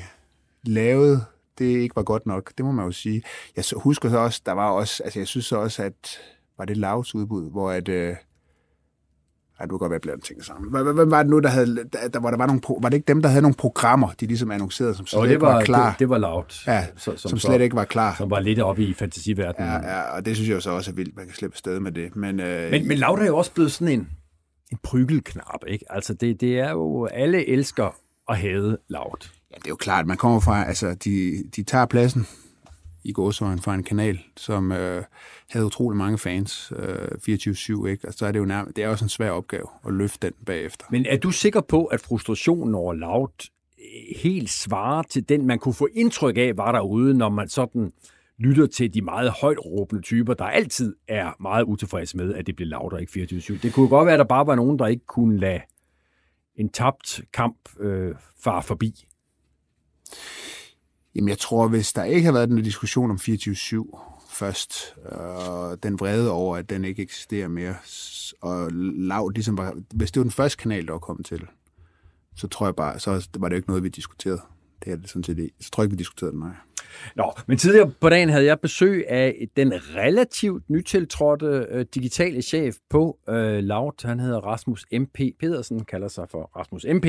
lavede, 0.63 1.25
det 1.57 1.65
ikke 1.65 1.95
var 1.95 2.03
godt 2.03 2.25
nok. 2.25 2.51
Det 2.57 2.65
må 2.65 2.71
man 2.71 2.85
jo 2.85 2.91
sige. 2.91 3.23
Jeg 3.55 3.63
husker 3.75 4.09
så 4.09 4.17
også, 4.17 4.41
der 4.45 4.51
var 4.51 4.69
også, 4.69 5.03
altså 5.03 5.19
jeg 5.19 5.27
synes 5.27 5.45
så 5.45 5.55
også, 5.55 5.83
at 5.83 6.19
var 6.57 6.65
det 6.65 6.77
Lavs 6.77 7.15
udbud, 7.15 7.51
hvor 7.51 7.71
at, 7.71 7.89
øh, 7.89 8.15
ej, 9.59 9.65
du 9.65 9.69
kan 9.69 9.77
godt 9.77 9.89
være 9.89 9.99
blandt 9.99 10.23
ting 10.23 10.43
sammen. 10.43 10.71
Hvad, 10.71 10.93
hvad, 10.93 11.05
var 11.05 11.23
det 11.23 11.29
nu, 11.29 11.39
der 11.39 11.49
havde, 11.49 11.83
der, 12.13 12.19
hvor 12.19 12.29
der 12.29 12.37
var, 12.37 12.45
nogle, 12.45 12.61
var 12.81 12.89
det 12.89 12.97
ikke 12.97 13.07
dem, 13.07 13.21
der 13.21 13.29
havde 13.29 13.41
nogle 13.41 13.55
programmer, 13.55 14.11
de 14.19 14.25
ligesom 14.25 14.51
annoncerede, 14.51 14.95
som 14.95 15.05
slet 15.05 15.21
oh, 15.21 15.29
det 15.29 15.41
var, 15.41 15.59
ikke 15.59 15.71
var 15.71 15.77
klar? 15.77 15.89
Det, 15.89 15.99
det 15.99 16.09
var 16.09 16.17
lavt. 16.17 16.63
Ja, 16.67 16.87
så, 16.95 17.03
som, 17.03 17.17
som 17.17 17.39
slet 17.39 17.59
så, 17.59 17.63
ikke 17.63 17.75
var 17.75 17.85
klar. 17.85 18.15
Som 18.17 18.29
var 18.29 18.39
lidt 18.39 18.59
oppe 18.59 18.83
i 18.83 18.93
fantasiverdenen. 18.93 19.69
Ja, 19.69 19.97
ja, 19.97 20.01
og 20.01 20.25
det 20.25 20.35
synes 20.35 20.49
jeg 20.49 20.61
så 20.61 20.71
også 20.71 20.91
er 20.91 20.95
vildt, 20.95 21.15
man 21.15 21.25
kan 21.25 21.35
slippe 21.35 21.57
sted 21.57 21.79
med 21.79 21.91
det. 21.91 22.15
Men, 22.15 22.39
øh, 22.39 22.71
men, 22.71 22.87
men 22.87 22.97
lavt 22.97 23.21
er 23.21 23.25
jo 23.25 23.37
også 23.37 23.51
blevet 23.51 23.71
sådan 23.71 23.99
en, 23.99 24.09
en 24.71 24.77
prygelknap, 24.83 25.63
ikke? 25.67 25.85
Altså, 25.89 26.13
det, 26.13 26.41
det 26.41 26.59
er 26.59 26.71
jo, 26.71 27.05
alle 27.05 27.49
elsker 27.49 27.95
at 28.29 28.37
have 28.37 28.77
lavt. 28.87 29.33
Ja, 29.51 29.55
det 29.55 29.65
er 29.65 29.69
jo 29.69 29.75
klart, 29.75 30.07
man 30.07 30.17
kommer 30.17 30.39
fra, 30.39 30.67
altså, 30.67 30.93
de, 30.93 31.43
de 31.55 31.63
tager 31.63 31.85
pladsen 31.85 32.27
i 33.03 33.11
gåsøjen 33.11 33.59
fra 33.59 33.75
en 33.75 33.83
kanal, 33.83 34.19
som 34.37 34.71
øh, 34.71 35.03
havde 35.49 35.65
utrolig 35.65 35.97
mange 35.97 36.17
fans, 36.17 36.73
øh, 36.75 36.95
24-7, 37.29 37.85
ikke? 37.85 38.07
Altså, 38.07 38.17
så 38.17 38.25
er 38.25 38.31
det 38.31 38.39
jo 38.39 38.45
nærmest, 38.45 38.75
det 38.75 38.83
er 38.83 38.87
også 38.87 39.05
en 39.05 39.09
svær 39.09 39.31
opgave 39.31 39.67
at 39.87 39.93
løfte 39.93 40.27
den 40.27 40.35
bagefter. 40.45 40.85
Men 40.89 41.05
er 41.05 41.17
du 41.17 41.31
sikker 41.31 41.61
på, 41.61 41.85
at 41.85 42.01
frustrationen 42.01 42.75
over 42.75 42.93
Loud 42.93 43.49
øh, 43.79 44.17
helt 44.17 44.49
svarer 44.49 45.03
til 45.03 45.29
den, 45.29 45.47
man 45.47 45.59
kunne 45.59 45.73
få 45.73 45.87
indtryk 45.93 46.37
af, 46.37 46.57
var 46.57 46.71
derude, 46.71 47.13
når 47.13 47.29
man 47.29 47.49
sådan 47.49 47.91
lytter 48.37 48.65
til 48.65 48.93
de 48.93 49.01
meget 49.01 49.31
højt 49.31 49.65
råbende 49.65 50.01
typer, 50.01 50.33
der 50.33 50.45
altid 50.45 50.95
er 51.07 51.31
meget 51.41 51.63
utilfredse 51.63 52.17
med, 52.17 52.33
at 52.33 52.47
det 52.47 52.55
bliver 52.55 52.69
Loud 52.69 52.93
og 52.93 53.01
ikke 53.01 53.27
24-7. 53.31 53.59
Det 53.61 53.73
kunne 53.73 53.87
godt 53.87 54.05
være, 54.05 54.13
at 54.13 54.19
der 54.19 54.25
bare 54.25 54.47
var 54.47 54.55
nogen, 54.55 54.79
der 54.79 54.87
ikke 54.87 55.05
kunne 55.05 55.39
lade 55.39 55.61
en 56.55 56.69
tabt 56.69 57.21
kamp 57.33 57.57
øh, 57.79 58.15
far 58.39 58.61
forbi. 58.61 59.05
Jamen, 61.15 61.29
jeg 61.29 61.37
tror, 61.37 61.67
hvis 61.67 61.93
der 61.93 62.03
ikke 62.03 62.25
har 62.25 62.33
været 62.33 62.49
den 62.49 62.63
diskussion 62.63 63.11
om 63.11 63.17
24-7 63.21 63.97
først, 64.29 64.95
øh, 65.11 65.77
den 65.83 65.99
vrede 65.99 66.31
over, 66.31 66.57
at 66.57 66.69
den 66.69 66.85
ikke 66.85 67.01
eksisterer 67.01 67.47
mere, 67.47 67.75
og 68.41 68.71
lav, 68.71 69.29
ligesom 69.29 69.57
var, 69.57 69.75
hvis 69.93 70.11
det 70.11 70.19
var 70.19 70.23
den 70.23 70.31
første 70.31 70.57
kanal, 70.57 70.85
der 70.85 70.91
var 70.91 70.99
kommet 70.99 71.25
til, 71.25 71.47
så 72.35 72.47
tror 72.47 72.67
jeg 72.67 72.75
bare, 72.75 72.99
så 72.99 73.29
var 73.37 73.49
det 73.49 73.55
ikke 73.55 73.67
noget, 73.67 73.83
vi 73.83 73.89
diskuterede. 73.89 74.41
Det 74.85 74.93
er 74.93 74.97
det 74.97 75.09
sådan 75.09 75.23
set 75.23 75.49
Så 75.59 75.71
tror 75.71 75.83
jeg 75.83 75.85
ikke, 75.85 75.97
vi 75.97 75.99
diskuterede 75.99 76.31
det, 76.31 76.39
nej. 76.39 76.55
Nå, 77.15 77.31
men 77.47 77.57
tidligere 77.57 77.91
på 78.01 78.09
dagen 78.09 78.29
havde 78.29 78.45
jeg 78.45 78.59
besøg 78.59 79.05
af 79.09 79.47
den 79.57 79.73
relativt 79.95 80.69
nytiltrådte 80.69 81.67
øh, 81.69 81.85
digitale 81.95 82.41
chef 82.41 82.75
på 82.89 83.19
øh, 83.29 83.63
Laut. 83.63 84.03
Han 84.03 84.19
hedder 84.19 84.39
Rasmus 84.39 84.85
MP 84.99 85.19
Pedersen, 85.39 85.85
kalder 85.85 86.07
sig 86.07 86.29
for 86.29 86.51
Rasmus 86.55 86.85
MP. 86.93 87.05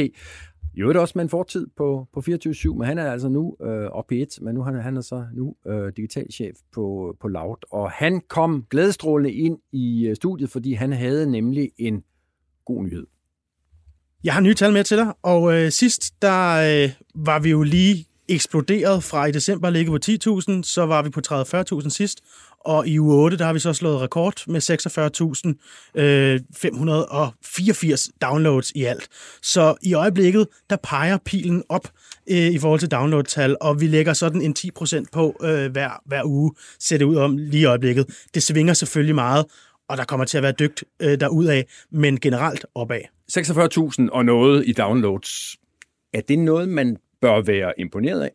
I 0.76 0.80
øvrigt 0.80 0.98
også 0.98 1.12
med 1.16 1.22
en 1.22 1.28
fortid 1.28 1.66
på, 1.76 2.06
på 2.12 2.22
24-7, 2.28 2.74
men 2.74 2.86
han 2.86 2.98
er 2.98 3.12
altså 3.12 3.28
nu 3.28 3.56
øh, 3.62 3.86
op 3.86 4.12
i 4.12 4.22
et, 4.22 4.38
men 4.42 4.54
nu 4.54 4.62
han, 4.62 4.74
han 4.74 4.96
er 4.96 5.00
så 5.00 5.26
nu 5.34 5.56
øh, 5.66 5.92
digitalchef 5.96 6.56
på, 6.72 7.16
på 7.20 7.28
Laut. 7.28 7.64
Og 7.70 7.90
han 7.90 8.20
kom 8.28 8.64
glædestrålende 8.70 9.32
ind 9.32 9.58
i 9.72 10.06
øh, 10.06 10.16
studiet, 10.16 10.50
fordi 10.50 10.72
han 10.72 10.92
havde 10.92 11.30
nemlig 11.30 11.70
en 11.78 12.04
god 12.64 12.82
nyhed. 12.82 13.06
Jeg 14.24 14.34
har 14.34 14.40
nye 14.40 14.54
tal 14.54 14.72
med 14.72 14.84
til 14.84 14.96
dig, 14.96 15.12
og 15.22 15.54
øh, 15.54 15.72
sidst 15.72 16.22
der 16.22 16.52
øh, 16.84 16.90
var 17.14 17.38
vi 17.38 17.50
jo 17.50 17.62
lige 17.62 18.06
eksploderet 18.28 19.04
fra 19.04 19.26
i 19.26 19.32
december 19.32 19.70
ligge 19.70 19.90
på 19.90 19.98
10.000, 20.06 20.62
så 20.62 20.86
var 20.86 21.02
vi 21.02 21.10
på 21.10 21.20
30-40.000 21.82 21.88
sidst, 21.88 22.20
og 22.66 22.88
i 22.88 23.00
uge 23.00 23.14
8, 23.14 23.36
der 23.36 23.44
har 23.44 23.52
vi 23.52 23.58
så 23.58 23.72
slået 23.72 24.00
rekord 24.00 24.42
med 24.46 24.60
46.584 24.60 26.00
øh, 27.88 27.98
downloads 28.22 28.70
i 28.70 28.84
alt. 28.84 29.08
Så 29.42 29.74
i 29.82 29.94
øjeblikket, 29.94 30.46
der 30.70 30.76
peger 30.82 31.18
pilen 31.24 31.62
op 31.68 31.88
øh, 32.30 32.36
i 32.36 32.58
forhold 32.58 32.80
til 32.80 32.90
downloadtal, 32.90 33.56
og 33.60 33.80
vi 33.80 33.86
lægger 33.86 34.12
sådan 34.12 34.42
en 34.42 34.56
10% 34.58 35.04
på 35.12 35.36
øh, 35.42 35.72
hver, 35.72 36.02
hver 36.06 36.24
uge, 36.24 36.52
ser 36.80 36.98
det 36.98 37.04
ud 37.04 37.16
om 37.16 37.36
lige 37.36 37.60
i 37.60 37.64
øjeblikket. 37.64 38.06
Det 38.34 38.42
svinger 38.42 38.74
selvfølgelig 38.74 39.14
meget, 39.14 39.44
og 39.88 39.96
der 39.96 40.04
kommer 40.04 40.26
til 40.26 40.36
at 40.36 40.42
være 40.42 40.52
dygt 40.52 40.84
øh, 41.00 41.20
derudad, 41.20 41.62
men 41.90 42.20
generelt 42.20 42.66
opad. 42.74 43.00
46.000 43.32 44.08
og 44.12 44.24
noget 44.24 44.64
i 44.66 44.72
downloads. 44.72 45.56
Er 46.12 46.20
det 46.20 46.38
noget, 46.38 46.68
man 46.68 46.96
bør 47.20 47.40
være 47.40 47.72
imponeret 47.78 48.22
af? 48.22 48.30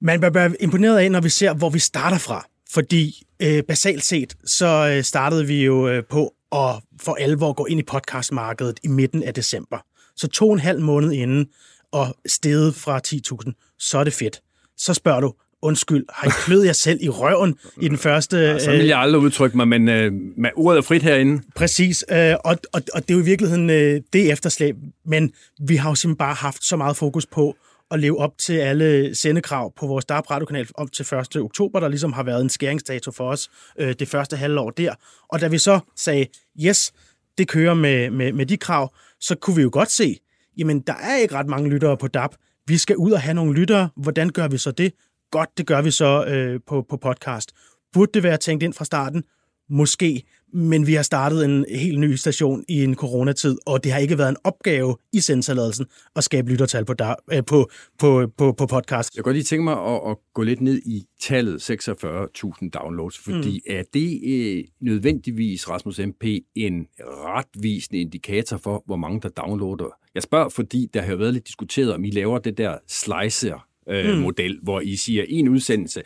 Man 0.00 0.20
bør 0.20 0.30
være 0.30 0.54
imponeret 0.60 0.98
af, 0.98 1.10
når 1.10 1.20
vi 1.20 1.28
ser, 1.28 1.54
hvor 1.54 1.70
vi 1.70 1.78
starter 1.78 2.18
fra. 2.18 2.46
Fordi 2.70 3.26
øh, 3.42 3.62
basalt 3.62 4.04
set, 4.04 4.36
så 4.44 4.92
øh, 4.96 5.02
startede 5.02 5.46
vi 5.46 5.64
jo 5.64 5.88
øh, 5.88 6.04
på 6.04 6.34
at 6.52 6.82
for 7.00 7.14
alvor 7.14 7.52
gå 7.52 7.66
ind 7.66 7.80
i 7.80 7.82
podcastmarkedet 7.82 8.80
i 8.82 8.88
midten 8.88 9.22
af 9.22 9.34
december. 9.34 9.78
Så 10.16 10.28
to 10.28 10.48
og 10.48 10.52
en 10.52 10.60
halv 10.60 10.80
måned 10.80 11.12
inden, 11.12 11.46
og 11.92 12.16
steget 12.26 12.74
fra 12.74 13.00
10.000, 13.06 13.76
så 13.78 13.98
er 13.98 14.04
det 14.04 14.12
fedt. 14.12 14.42
Så 14.76 14.94
spørger 14.94 15.20
du, 15.20 15.34
undskyld, 15.62 16.04
har 16.12 16.28
I 16.28 16.30
kløet 16.44 16.66
jer 16.66 16.72
selv 16.72 16.98
i 17.02 17.08
røven 17.08 17.54
i 17.80 17.88
den 17.88 17.98
første... 17.98 18.36
Ja, 18.36 18.58
så 18.58 18.70
vil 18.70 18.86
jeg 18.86 18.98
aldrig 18.98 19.22
udtrykke 19.22 19.56
mig, 19.56 19.68
men 19.68 19.88
øh, 19.88 20.12
med 20.36 20.50
ordet 20.56 20.78
er 20.78 20.82
frit 20.82 21.02
herinde. 21.02 21.42
Præcis, 21.56 22.04
øh, 22.10 22.34
og, 22.44 22.56
og, 22.72 22.82
og 22.94 23.02
det 23.02 23.10
er 23.10 23.14
jo 23.14 23.20
i 23.20 23.24
virkeligheden 23.24 23.70
øh, 23.70 24.00
det 24.12 24.32
efterslæb, 24.32 24.76
men 25.06 25.32
vi 25.68 25.76
har 25.76 25.90
jo 25.90 25.94
simpelthen 25.94 26.18
bare 26.18 26.34
haft 26.34 26.64
så 26.64 26.76
meget 26.76 26.96
fokus 26.96 27.26
på 27.26 27.56
at 27.90 28.00
leve 28.00 28.18
op 28.18 28.38
til 28.38 28.52
alle 28.52 29.14
sendekrav 29.14 29.72
på 29.76 29.86
vores 29.86 30.04
DAB 30.04 30.30
radiokanal 30.30 30.68
om 30.74 30.88
til 30.88 31.02
1. 31.02 31.36
oktober, 31.36 31.80
der 31.80 31.88
ligesom 31.88 32.12
har 32.12 32.22
været 32.22 32.40
en 32.40 32.48
skæringsdato 32.48 33.10
for 33.10 33.30
os 33.30 33.50
øh, 33.78 33.94
det 33.98 34.08
første 34.08 34.36
halvår 34.36 34.70
der. 34.70 34.94
Og 35.28 35.40
da 35.40 35.48
vi 35.48 35.58
så 35.58 35.80
sagde, 35.96 36.26
yes, 36.66 36.92
det 37.38 37.48
kører 37.48 37.74
med, 37.74 38.10
med, 38.10 38.32
med 38.32 38.46
de 38.46 38.56
krav, 38.56 38.94
så 39.20 39.34
kunne 39.34 39.56
vi 39.56 39.62
jo 39.62 39.70
godt 39.72 39.90
se, 39.90 40.16
jamen 40.58 40.80
der 40.80 40.94
er 40.94 41.16
ikke 41.16 41.34
ret 41.34 41.46
mange 41.46 41.70
lyttere 41.70 41.96
på 41.96 42.08
DAB. 42.08 42.34
Vi 42.66 42.78
skal 42.78 42.96
ud 42.96 43.10
og 43.10 43.20
have 43.20 43.34
nogle 43.34 43.54
lyttere. 43.54 43.88
Hvordan 43.96 44.30
gør 44.30 44.48
vi 44.48 44.58
så 44.58 44.70
det? 44.70 44.92
Godt, 45.32 45.58
det 45.58 45.66
gør 45.66 45.82
vi 45.82 45.90
så 45.90 46.24
øh, 46.24 46.60
på, 46.66 46.86
på 46.88 46.96
podcast. 46.96 47.52
Burde 47.92 48.10
det 48.14 48.22
være 48.22 48.36
tænkt 48.36 48.62
ind 48.62 48.72
fra 48.72 48.84
starten? 48.84 49.24
Måske, 49.70 50.22
men 50.52 50.86
vi 50.86 50.94
har 50.94 51.02
startet 51.02 51.44
en 51.44 51.64
helt 51.74 52.00
ny 52.00 52.14
station 52.14 52.64
i 52.68 52.84
en 52.84 52.94
coronatid, 52.94 53.56
og 53.66 53.84
det 53.84 53.92
har 53.92 53.98
ikke 53.98 54.18
været 54.18 54.28
en 54.28 54.36
opgave 54.44 54.96
i 55.12 55.20
sendtilladelsen 55.20 55.86
at 56.16 56.24
skabe 56.24 56.50
lyttertal 56.50 56.84
på, 56.84 56.94
der, 56.94 57.14
øh, 57.32 57.44
på, 57.44 57.70
på, 57.98 58.26
på, 58.38 58.52
på 58.52 58.66
podcast. 58.66 59.16
Jeg 59.16 59.24
kan 59.24 59.28
godt 59.28 59.36
lige 59.36 59.44
tænke 59.44 59.64
mig 59.64 59.86
at, 59.86 60.00
at 60.10 60.16
gå 60.34 60.42
lidt 60.42 60.60
ned 60.60 60.78
i 60.84 61.04
tallet 61.20 61.70
46.000 61.70 62.68
downloads, 62.70 63.18
fordi 63.18 63.62
mm. 63.68 63.74
er 63.74 63.82
det 63.94 64.20
øh, 64.26 64.64
nødvendigvis, 64.80 65.68
Rasmus 65.68 65.98
MP, 65.98 66.24
en 66.54 66.86
retvisende 67.00 68.00
indikator 68.00 68.56
for, 68.56 68.82
hvor 68.86 68.96
mange 68.96 69.20
der 69.20 69.28
downloader? 69.28 69.98
Jeg 70.14 70.22
spørger, 70.22 70.48
fordi 70.48 70.88
der 70.94 71.02
har 71.02 71.16
været 71.16 71.32
lidt 71.32 71.46
diskuteret, 71.46 71.94
om 71.94 72.04
I 72.04 72.10
laver 72.10 72.38
det 72.38 72.58
der 72.58 72.78
slicer 72.88 73.71
øh, 73.88 74.14
mm. 74.14 74.20
model, 74.20 74.58
hvor 74.62 74.80
I 74.80 74.96
siger 74.96 75.24
en 75.28 75.48
udsendelse, 75.48 76.02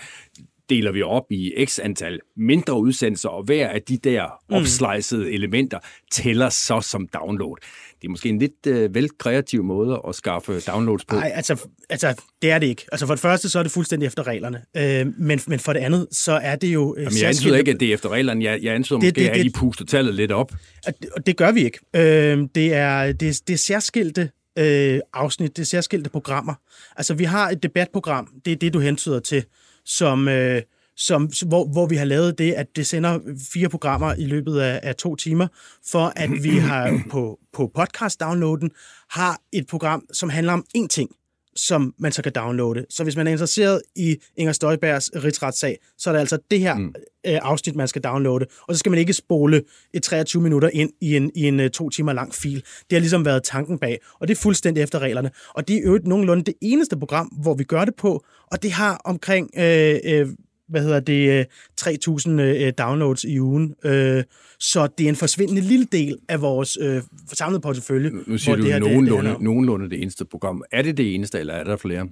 deler 0.70 0.92
vi 0.92 1.02
op 1.02 1.32
i 1.32 1.64
x 1.64 1.78
antal 1.78 2.20
mindre 2.36 2.80
udsendelser, 2.80 3.28
og 3.28 3.42
hver 3.42 3.68
af 3.68 3.82
de 3.82 3.96
der 3.96 4.40
mm. 4.48 4.56
opslicede 4.56 5.32
elementer 5.32 5.78
tæller 6.12 6.48
så 6.48 6.80
som 6.80 7.08
download. 7.08 7.56
Det 8.00 8.06
er 8.06 8.10
måske 8.10 8.28
en 8.28 8.38
lidt 8.38 8.66
øh, 8.66 8.94
vel 8.94 9.10
kreativ 9.18 9.64
måde 9.64 10.02
at 10.08 10.14
skaffe 10.14 10.60
downloads 10.60 11.04
på. 11.04 11.16
Nej, 11.16 11.32
altså, 11.34 11.68
altså, 11.90 12.22
det 12.42 12.50
er 12.50 12.58
det 12.58 12.66
ikke. 12.66 12.86
Altså 12.92 13.06
for 13.06 13.14
det 13.14 13.20
første, 13.20 13.48
så 13.48 13.58
er 13.58 13.62
det 13.62 13.72
fuldstændig 13.72 14.06
efter 14.06 14.26
reglerne. 14.26 14.62
Øh, 14.76 15.06
men, 15.18 15.40
men 15.46 15.58
for 15.58 15.72
det 15.72 15.80
andet, 15.80 16.06
så 16.12 16.32
er 16.32 16.56
det 16.56 16.74
jo... 16.74 16.94
Øh, 16.98 17.02
Jamen, 17.02 17.18
jeg 17.20 17.28
antyder 17.28 17.56
ikke, 17.56 17.70
at 17.70 17.80
det 17.80 17.88
er 17.88 17.94
efter 17.94 18.08
reglerne. 18.08 18.44
Jeg, 18.44 18.62
jeg 18.62 18.74
antyder 18.74 18.98
det, 18.98 19.06
måske, 19.06 19.20
det, 19.20 19.34
det, 19.34 19.40
at 19.40 19.46
I 19.46 19.50
puster 19.50 19.84
tallet 19.84 20.14
lidt 20.14 20.32
op. 20.32 20.52
Og 20.86 20.92
det, 21.02 21.10
og 21.10 21.26
det 21.26 21.36
gør 21.36 21.52
vi 21.52 21.64
ikke. 21.64 21.78
Øh, 21.96 22.48
det, 22.54 22.72
er, 22.74 23.12
det, 23.12 23.40
det 23.46 23.54
er 23.54 23.58
særskilte 23.58 24.30
øh, 24.58 25.00
afsnit, 25.12 25.56
det 25.56 25.62
er 25.62 25.66
særskilte 25.66 26.10
programmer. 26.10 26.54
Altså, 26.96 27.14
vi 27.14 27.24
har 27.24 27.50
et 27.50 27.62
debatprogram, 27.62 28.28
det 28.44 28.52
er 28.52 28.56
det, 28.56 28.74
du 28.74 28.78
hentyder 28.78 29.20
til, 29.20 29.44
som... 29.84 30.28
Øh, 30.28 30.62
som, 30.98 31.30
hvor, 31.46 31.64
hvor 31.64 31.86
vi 31.86 31.96
har 31.96 32.04
lavet 32.04 32.38
det, 32.38 32.52
at 32.52 32.66
det 32.76 32.86
sender 32.86 33.18
fire 33.52 33.68
programmer 33.68 34.14
i 34.14 34.24
løbet 34.24 34.60
af, 34.60 34.80
af 34.82 34.96
to 34.96 35.16
timer, 35.16 35.46
for 35.90 36.12
at 36.16 36.30
vi 36.42 36.58
har 36.58 37.02
på, 37.10 37.38
på 37.52 37.72
podcast-downloaden 37.78 38.70
har 39.10 39.40
et 39.52 39.66
program, 39.66 40.06
som 40.12 40.28
handler 40.28 40.52
om 40.52 40.64
én 40.78 40.86
ting, 40.86 41.10
som 41.56 41.94
man 41.98 42.12
så 42.12 42.22
kan 42.22 42.32
downloade. 42.32 42.86
Så 42.90 43.02
hvis 43.02 43.16
man 43.16 43.26
er 43.26 43.30
interesseret 43.30 43.82
i 43.96 44.16
Inger 44.36 44.52
Støjbergs 44.52 45.10
rigsretssag, 45.14 45.78
så 45.98 46.10
er 46.10 46.12
det 46.12 46.20
altså 46.20 46.38
det 46.50 46.60
her 46.60 46.74
mm. 46.74 46.94
øh, 47.26 47.38
afsnit, 47.42 47.76
man 47.76 47.88
skal 47.88 48.02
downloade. 48.02 48.46
Og 48.68 48.74
så 48.74 48.78
skal 48.78 48.90
man 48.90 48.98
ikke 48.98 49.12
spole 49.12 49.62
et 49.94 50.02
23 50.02 50.42
minutter 50.42 50.70
ind 50.72 50.90
i 51.00 51.16
en, 51.16 51.30
i 51.34 51.42
en 51.42 51.60
uh, 51.60 51.66
to 51.66 51.90
timer 51.90 52.12
lang 52.12 52.34
fil. 52.34 52.56
Det 52.56 52.92
har 52.92 53.00
ligesom 53.00 53.24
været 53.24 53.42
tanken 53.42 53.78
bag, 53.78 54.00
og 54.20 54.28
det 54.28 54.36
er 54.36 54.40
fuldstændig 54.40 54.82
efter 54.82 54.98
reglerne. 54.98 55.30
Og 55.54 55.68
det 55.68 55.76
er 55.76 55.80
jo 55.80 56.00
nogenlunde 56.04 56.44
det 56.44 56.54
eneste 56.62 56.96
program, 56.96 57.26
hvor 57.26 57.54
vi 57.54 57.64
gør 57.64 57.84
det 57.84 57.94
på, 57.94 58.24
og 58.52 58.62
det 58.62 58.72
har 58.72 59.00
omkring 59.04 59.50
øh, 59.58 59.98
øh, 60.04 60.28
hvad 60.68 60.82
hedder 60.82 61.00
det, 61.00 61.46
3.000 61.80 62.30
øh, 62.30 62.72
downloads 62.78 63.24
i 63.24 63.40
ugen. 63.40 63.74
Øh, 63.84 64.24
så 64.58 64.86
det 64.98 65.04
er 65.04 65.08
en 65.08 65.16
forsvindende 65.16 65.60
lille 65.60 65.86
del 65.92 66.18
af 66.28 66.40
vores 66.40 66.78
øh, 66.80 67.02
samlede 67.32 67.60
portefølje. 67.60 68.10
Nu 68.26 68.38
siger 68.38 68.56
du 68.56 68.62
det 68.62 68.72
her, 68.72 68.78
nogenlunde, 68.78 69.28
det, 69.28 69.36
det 69.36 69.44
nogenlunde 69.44 69.90
det 69.90 70.02
eneste 70.02 70.24
program. 70.24 70.64
Er 70.72 70.82
det 70.82 70.96
det 70.96 71.14
eneste, 71.14 71.40
eller 71.40 71.54
er 71.54 71.64
der 71.64 71.76
flere? 71.76 72.08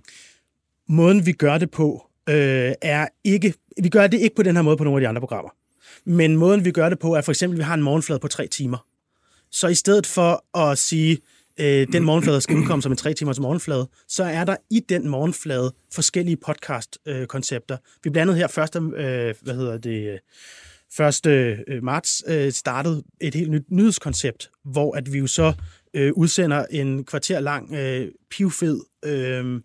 Måden, 0.88 1.26
vi 1.26 1.32
gør 1.32 1.58
det 1.58 1.70
på, 1.70 2.06
øh, 2.28 2.72
er 2.82 3.08
ikke... 3.24 3.54
Vi 3.82 3.88
gør 3.88 4.06
det 4.06 4.20
ikke 4.20 4.36
på 4.36 4.42
den 4.42 4.56
her 4.56 4.62
måde 4.62 4.76
på 4.76 4.84
nogle 4.84 4.98
af 4.98 5.00
de 5.00 5.08
andre 5.08 5.20
programmer. 5.20 5.50
Men 6.06 6.36
måden, 6.36 6.64
vi 6.64 6.70
gør 6.70 6.88
det 6.88 6.98
på, 6.98 7.14
er 7.14 7.20
for 7.20 7.32
eksempel, 7.32 7.56
at 7.56 7.58
vi 7.58 7.64
har 7.64 7.74
en 7.74 7.82
morgenflade 7.82 8.20
på 8.20 8.28
tre 8.28 8.46
timer. 8.46 8.86
Så 9.50 9.68
i 9.68 9.74
stedet 9.74 10.06
for 10.06 10.58
at 10.58 10.78
sige, 10.78 11.18
øh, 11.60 11.86
den 11.92 12.04
morgenflade 12.04 12.40
skal 12.40 12.56
udkomme 12.56 12.82
som 12.82 12.92
en 12.92 12.96
tre 12.96 13.14
timers 13.14 13.40
morgenflade, 13.40 13.88
så 14.08 14.24
er 14.24 14.44
der 14.44 14.56
i 14.70 14.80
den 14.88 15.08
morgenflade 15.08 15.74
forskellige 15.94 16.36
podcast-koncepter. 16.36 17.74
Øh, 17.74 18.04
vi 18.04 18.10
blandt 18.10 18.30
andet 18.30 18.36
her 18.36 18.58
1. 18.76 18.76
Øh, 18.76 19.34
hvad 19.42 19.54
hedder 19.54 19.78
det, 19.78 20.20
1. 21.00 21.26
Øh, 21.26 21.82
marts 21.82 22.22
øh, 22.26 22.52
startede 22.52 23.02
et 23.20 23.34
helt 23.34 23.50
nyt 23.50 23.70
nyhedskoncept, 23.70 24.50
hvor 24.64 24.96
at 24.96 25.12
vi 25.12 25.18
jo 25.18 25.26
så 25.26 25.52
øh, 25.94 26.12
udsender 26.16 26.64
en 26.70 27.04
kvarter 27.04 27.40
lang 27.40 27.74
øh, 27.74 28.08
pivfed 28.30 28.80
øh, 29.04 29.60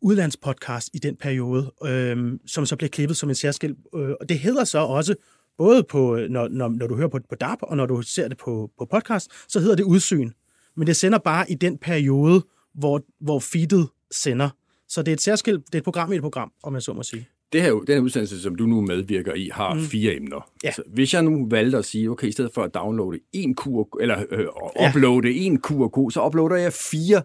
udlandspodcast 0.00 0.90
i 0.94 0.98
den 0.98 1.16
periode, 1.16 1.72
øh, 1.84 2.38
som 2.46 2.66
så 2.66 2.76
bliver 2.76 2.90
klippet 2.90 3.16
som 3.16 3.28
en 3.28 3.34
særskilt. 3.34 3.78
Øh, 3.94 4.10
og 4.20 4.28
det 4.28 4.38
hedder 4.38 4.64
så 4.64 4.78
også, 4.78 5.14
både 5.58 5.82
på, 5.82 6.16
øh, 6.16 6.30
når, 6.30 6.48
når, 6.48 6.68
når 6.68 6.86
du 6.86 6.96
hører 6.96 7.08
på, 7.08 7.18
på 7.28 7.34
DAP, 7.34 7.58
og 7.62 7.76
når 7.76 7.86
du 7.86 8.02
ser 8.02 8.28
det 8.28 8.36
på, 8.36 8.70
på 8.78 8.84
podcast, 8.84 9.30
så 9.48 9.60
hedder 9.60 9.76
det 9.76 9.84
udsyn 9.84 10.30
men 10.78 10.86
det 10.86 10.96
sender 10.96 11.18
bare 11.18 11.50
i 11.50 11.54
den 11.54 11.78
periode, 11.78 12.44
hvor, 12.74 13.02
hvor 13.20 13.40
feedet 13.40 13.88
sender. 14.10 14.50
Så 14.88 15.02
det 15.02 15.08
er 15.08 15.12
et 15.12 15.20
særskilt, 15.20 15.66
det 15.66 15.74
er 15.74 15.78
et 15.78 15.84
program 15.84 16.12
i 16.12 16.16
et 16.16 16.22
program, 16.22 16.52
om 16.62 16.74
jeg 16.74 16.82
så 16.82 16.92
må 16.92 17.02
sige. 17.02 17.28
Det 17.52 17.62
her, 17.62 17.72
den 17.72 17.94
her 17.94 18.00
udsendelse, 18.00 18.42
som 18.42 18.54
du 18.54 18.66
nu 18.66 18.80
medvirker 18.80 19.34
i, 19.34 19.50
har 19.52 19.74
mm. 19.74 19.80
fire 19.80 20.16
emner. 20.16 20.50
Ja. 20.64 20.72
Så 20.72 20.82
hvis 20.86 21.14
jeg 21.14 21.22
nu 21.22 21.48
valgte 21.50 21.78
at 21.78 21.84
sige, 21.84 22.10
okay, 22.10 22.28
i 22.28 22.32
stedet 22.32 22.50
for 22.54 22.62
at 22.62 22.74
downloade 22.74 23.18
en 23.32 23.54
kur, 23.54 23.98
eller 24.00 24.24
øh, 24.30 24.46
uploade 24.88 25.28
ja. 25.28 25.34
en 25.34 25.58
kur, 25.58 26.10
så 26.10 26.26
uploader 26.26 26.56
jeg 26.56 26.72
fire, 26.72 27.22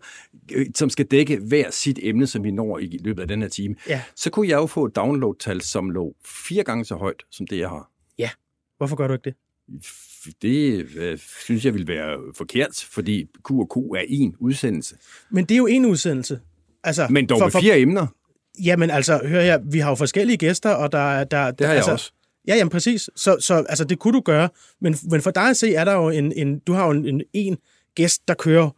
øh, 0.52 0.66
som 0.76 0.90
skal 0.90 1.06
dække 1.06 1.38
hver 1.38 1.72
sit 1.72 2.00
emne, 2.02 2.28
som 2.28 2.44
vi 2.44 2.52
når 2.52 2.80
i 2.80 3.00
løbet 3.04 3.22
af 3.22 3.28
den 3.28 3.42
her 3.42 3.50
time. 3.50 3.76
Ja. 3.90 4.02
Så 4.16 4.30
kunne 4.30 4.48
jeg 4.48 4.56
jo 4.56 4.66
få 4.66 4.86
et 4.86 4.96
download-tal, 4.96 5.62
som 5.62 5.90
lå 5.90 6.16
fire 6.26 6.64
gange 6.64 6.86
så 6.86 6.96
højt, 6.96 7.24
som 7.32 7.48
det 7.48 7.60
jeg 7.60 7.70
har. 7.70 7.92
Ja. 8.18 8.30
Hvorfor 8.78 8.96
gør 8.96 9.08
du 9.08 9.14
ikke 9.14 9.26
det? 9.26 9.36
Det 10.42 10.88
øh, 10.96 11.18
synes 11.18 11.66
jeg 11.66 11.74
vil 11.74 11.88
være 11.88 12.20
forkert, 12.38 12.88
fordi 12.92 13.26
Q 13.48 13.52
og 13.52 13.70
Q 13.74 13.78
er 13.78 14.06
en 14.08 14.36
udsendelse. 14.40 14.96
Men 15.30 15.46
det 15.46 15.56
er 15.56 15.58
jo 15.58 15.68
en 15.68 15.86
udsendelse. 15.86 16.40
Altså, 16.84 17.08
Men 17.10 17.26
dog 17.26 17.40
for, 17.40 17.46
med 17.46 17.52
fire 17.52 17.74
for, 17.74 17.82
emner. 17.82 18.08
Jamen 18.64 18.90
altså, 18.90 19.22
hør 19.26 19.42
her, 19.42 19.60
vi 19.72 19.80
har 19.80 19.90
jo 19.90 19.96
forskellige 19.96 20.38
gæster, 20.38 20.70
og 20.70 20.92
der... 20.92 21.24
der 21.24 21.52
det 21.52 21.68
har 21.68 21.74
altså, 21.74 21.90
jeg 21.90 21.94
også. 21.94 22.12
Ja, 22.48 22.56
jamen 22.56 22.70
præcis. 22.70 23.10
Så, 23.16 23.38
så 23.40 23.54
altså, 23.70 23.84
det 23.84 24.00
kunne 24.00 24.14
du 24.14 24.22
gøre. 24.22 24.50
Men, 24.82 24.96
men 25.12 25.22
for 25.22 25.32
dig 25.32 25.50
at 25.50 25.58
se, 25.58 25.76
er 25.76 25.86
der 25.86 25.94
jo 25.94 26.10
en, 26.10 26.32
en 26.32 26.60
du 26.60 26.74
har 26.74 26.86
jo 26.86 26.92
en, 26.92 27.06
en, 27.06 27.22
en 27.34 27.58
gæst, 27.96 28.28
der 28.28 28.34
kører 28.34 28.70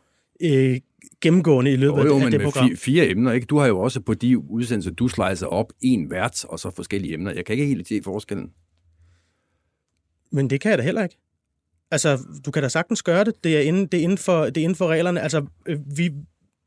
øh, 0.41 0.79
gennemgående 1.21 1.71
i 1.71 1.75
løbet 1.75 1.97
jo, 1.97 2.05
jo, 2.05 2.19
af, 2.19 2.25
af 2.25 2.31
det 2.31 2.41
program. 2.41 2.67
Fire, 2.67 2.77
fire 2.77 3.09
emner, 3.09 3.31
ikke? 3.31 3.45
Du 3.45 3.57
har 3.57 3.67
jo 3.67 3.79
også 3.79 3.99
på 3.99 4.13
de 4.13 4.37
udsendelser, 4.37 4.91
du 4.91 5.07
slicer 5.07 5.47
op 5.47 5.73
en 5.81 6.11
vært, 6.11 6.45
og 6.45 6.59
så 6.59 6.69
forskellige 6.69 7.13
emner. 7.13 7.31
Jeg 7.31 7.45
kan 7.45 7.53
ikke 7.53 7.65
helt 7.65 7.87
se 7.87 8.01
forskellen. 8.03 8.51
Men 10.31 10.49
det 10.49 10.61
kan 10.61 10.69
jeg 10.69 10.77
da 10.77 10.83
heller 10.83 11.03
ikke. 11.03 11.17
Altså, 11.91 12.19
du 12.45 12.51
kan 12.51 12.63
da 12.63 12.69
sagtens 12.69 13.03
gøre 13.03 13.23
det. 13.23 13.33
Det 13.43 13.57
er 13.57 13.61
inden, 13.61 13.87
det 13.87 13.99
er 13.99 14.03
inden, 14.03 14.17
for, 14.17 14.45
det 14.45 14.57
er 14.57 14.61
inden 14.61 14.75
for 14.75 14.87
reglerne. 14.87 15.21
Altså, 15.21 15.45
øh, 15.65 15.77
vi, 15.97 16.11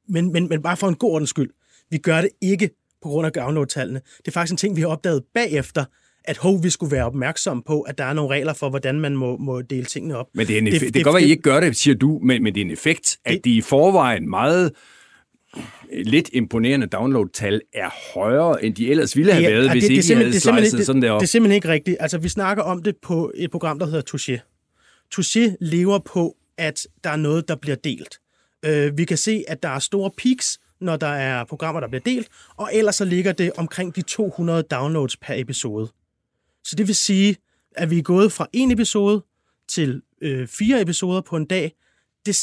men, 0.08 0.32
men, 0.32 0.48
men 0.48 0.62
bare 0.62 0.76
for 0.76 0.88
en 0.88 0.94
god 0.94 1.12
ordens 1.12 1.30
skyld. 1.30 1.50
Vi 1.90 1.98
gør 1.98 2.20
det 2.20 2.30
ikke 2.40 2.70
på 3.02 3.08
grund 3.08 3.26
af 3.26 3.32
download-tallene. 3.32 4.00
Det 4.18 4.28
er 4.28 4.32
faktisk 4.32 4.52
en 4.52 4.56
ting, 4.56 4.76
vi 4.76 4.80
har 4.80 4.88
opdaget 4.88 5.22
bagefter, 5.34 5.84
at 6.24 6.36
hov, 6.36 6.62
vi 6.62 6.70
skulle 6.70 6.92
være 6.92 7.04
opmærksomme 7.04 7.62
på, 7.66 7.80
at 7.80 7.98
der 7.98 8.04
er 8.04 8.12
nogle 8.12 8.34
regler 8.34 8.52
for, 8.52 8.70
hvordan 8.70 9.00
man 9.00 9.16
må, 9.16 9.36
må 9.36 9.62
dele 9.62 9.84
tingene 9.84 10.16
op. 10.16 10.26
Men 10.34 10.46
det 10.46 10.54
er 10.54 10.58
en 10.58 10.66
effekt, 10.66 10.80
det, 10.80 10.86
det, 10.86 10.94
det 10.94 11.00
kan 11.00 11.04
godt 11.04 11.14
være, 11.14 11.22
at 11.22 11.28
I 11.28 11.30
ikke 11.30 11.42
gør 11.42 11.60
det, 11.60 11.76
siger 11.76 11.94
du, 11.94 12.20
men, 12.22 12.42
men 12.42 12.54
det 12.54 12.60
er 12.60 12.64
en 12.64 12.70
effekt, 12.70 13.18
at 13.24 13.32
det, 13.32 13.44
de 13.44 13.56
i 13.56 13.60
forvejen 13.60 14.30
meget 14.30 14.72
lidt 16.04 16.30
imponerende 16.32 16.86
download-tal 16.86 17.60
er 17.74 18.14
højere, 18.14 18.64
end 18.64 18.74
de 18.74 18.90
ellers 18.90 19.16
ville 19.16 19.32
have 19.32 19.42
ja, 19.42 19.50
været, 19.50 19.66
ja, 19.66 19.72
hvis 19.72 19.84
det, 19.84 19.90
ikke 19.90 20.02
det, 20.02 20.10
I 20.10 20.14
havde 20.14 20.26
det, 20.26 20.72
det, 20.72 20.86
sådan 20.86 21.02
der 21.02 21.14
Det 21.14 21.22
er 21.22 21.26
simpelthen 21.26 21.54
ikke 21.54 21.68
rigtigt. 21.68 21.96
Altså, 22.00 22.18
vi 22.18 22.28
snakker 22.28 22.62
om 22.62 22.82
det 22.82 22.96
på 23.02 23.32
et 23.34 23.50
program, 23.50 23.78
der 23.78 23.86
hedder 23.86 24.02
Touché. 24.10 24.57
Touché 25.14 25.56
lever 25.60 25.98
på, 25.98 26.36
at 26.56 26.86
der 27.04 27.10
er 27.10 27.16
noget, 27.16 27.48
der 27.48 27.54
bliver 27.54 27.76
delt. 27.76 28.20
Øh, 28.62 28.98
vi 28.98 29.04
kan 29.04 29.16
se, 29.16 29.44
at 29.48 29.62
der 29.62 29.68
er 29.68 29.78
store 29.78 30.10
peaks, 30.18 30.60
når 30.80 30.96
der 30.96 31.06
er 31.06 31.44
programmer, 31.44 31.80
der 31.80 31.88
bliver 31.88 32.02
delt, 32.02 32.28
og 32.56 32.70
ellers 32.72 32.96
så 32.96 33.04
ligger 33.04 33.32
det 33.32 33.52
omkring 33.56 33.96
de 33.96 34.02
200 34.02 34.62
downloads 34.62 35.16
per 35.16 35.34
episode. 35.34 35.88
Så 36.64 36.76
det 36.76 36.86
vil 36.86 36.94
sige, 36.94 37.36
at 37.76 37.90
vi 37.90 37.98
er 37.98 38.02
gået 38.02 38.32
fra 38.32 38.46
en 38.52 38.70
episode 38.70 39.24
til 39.68 40.02
øh, 40.20 40.48
fire 40.48 40.80
episoder 40.80 41.20
på 41.20 41.36
en 41.36 41.44
dag. 41.44 41.72
Det, 42.26 42.36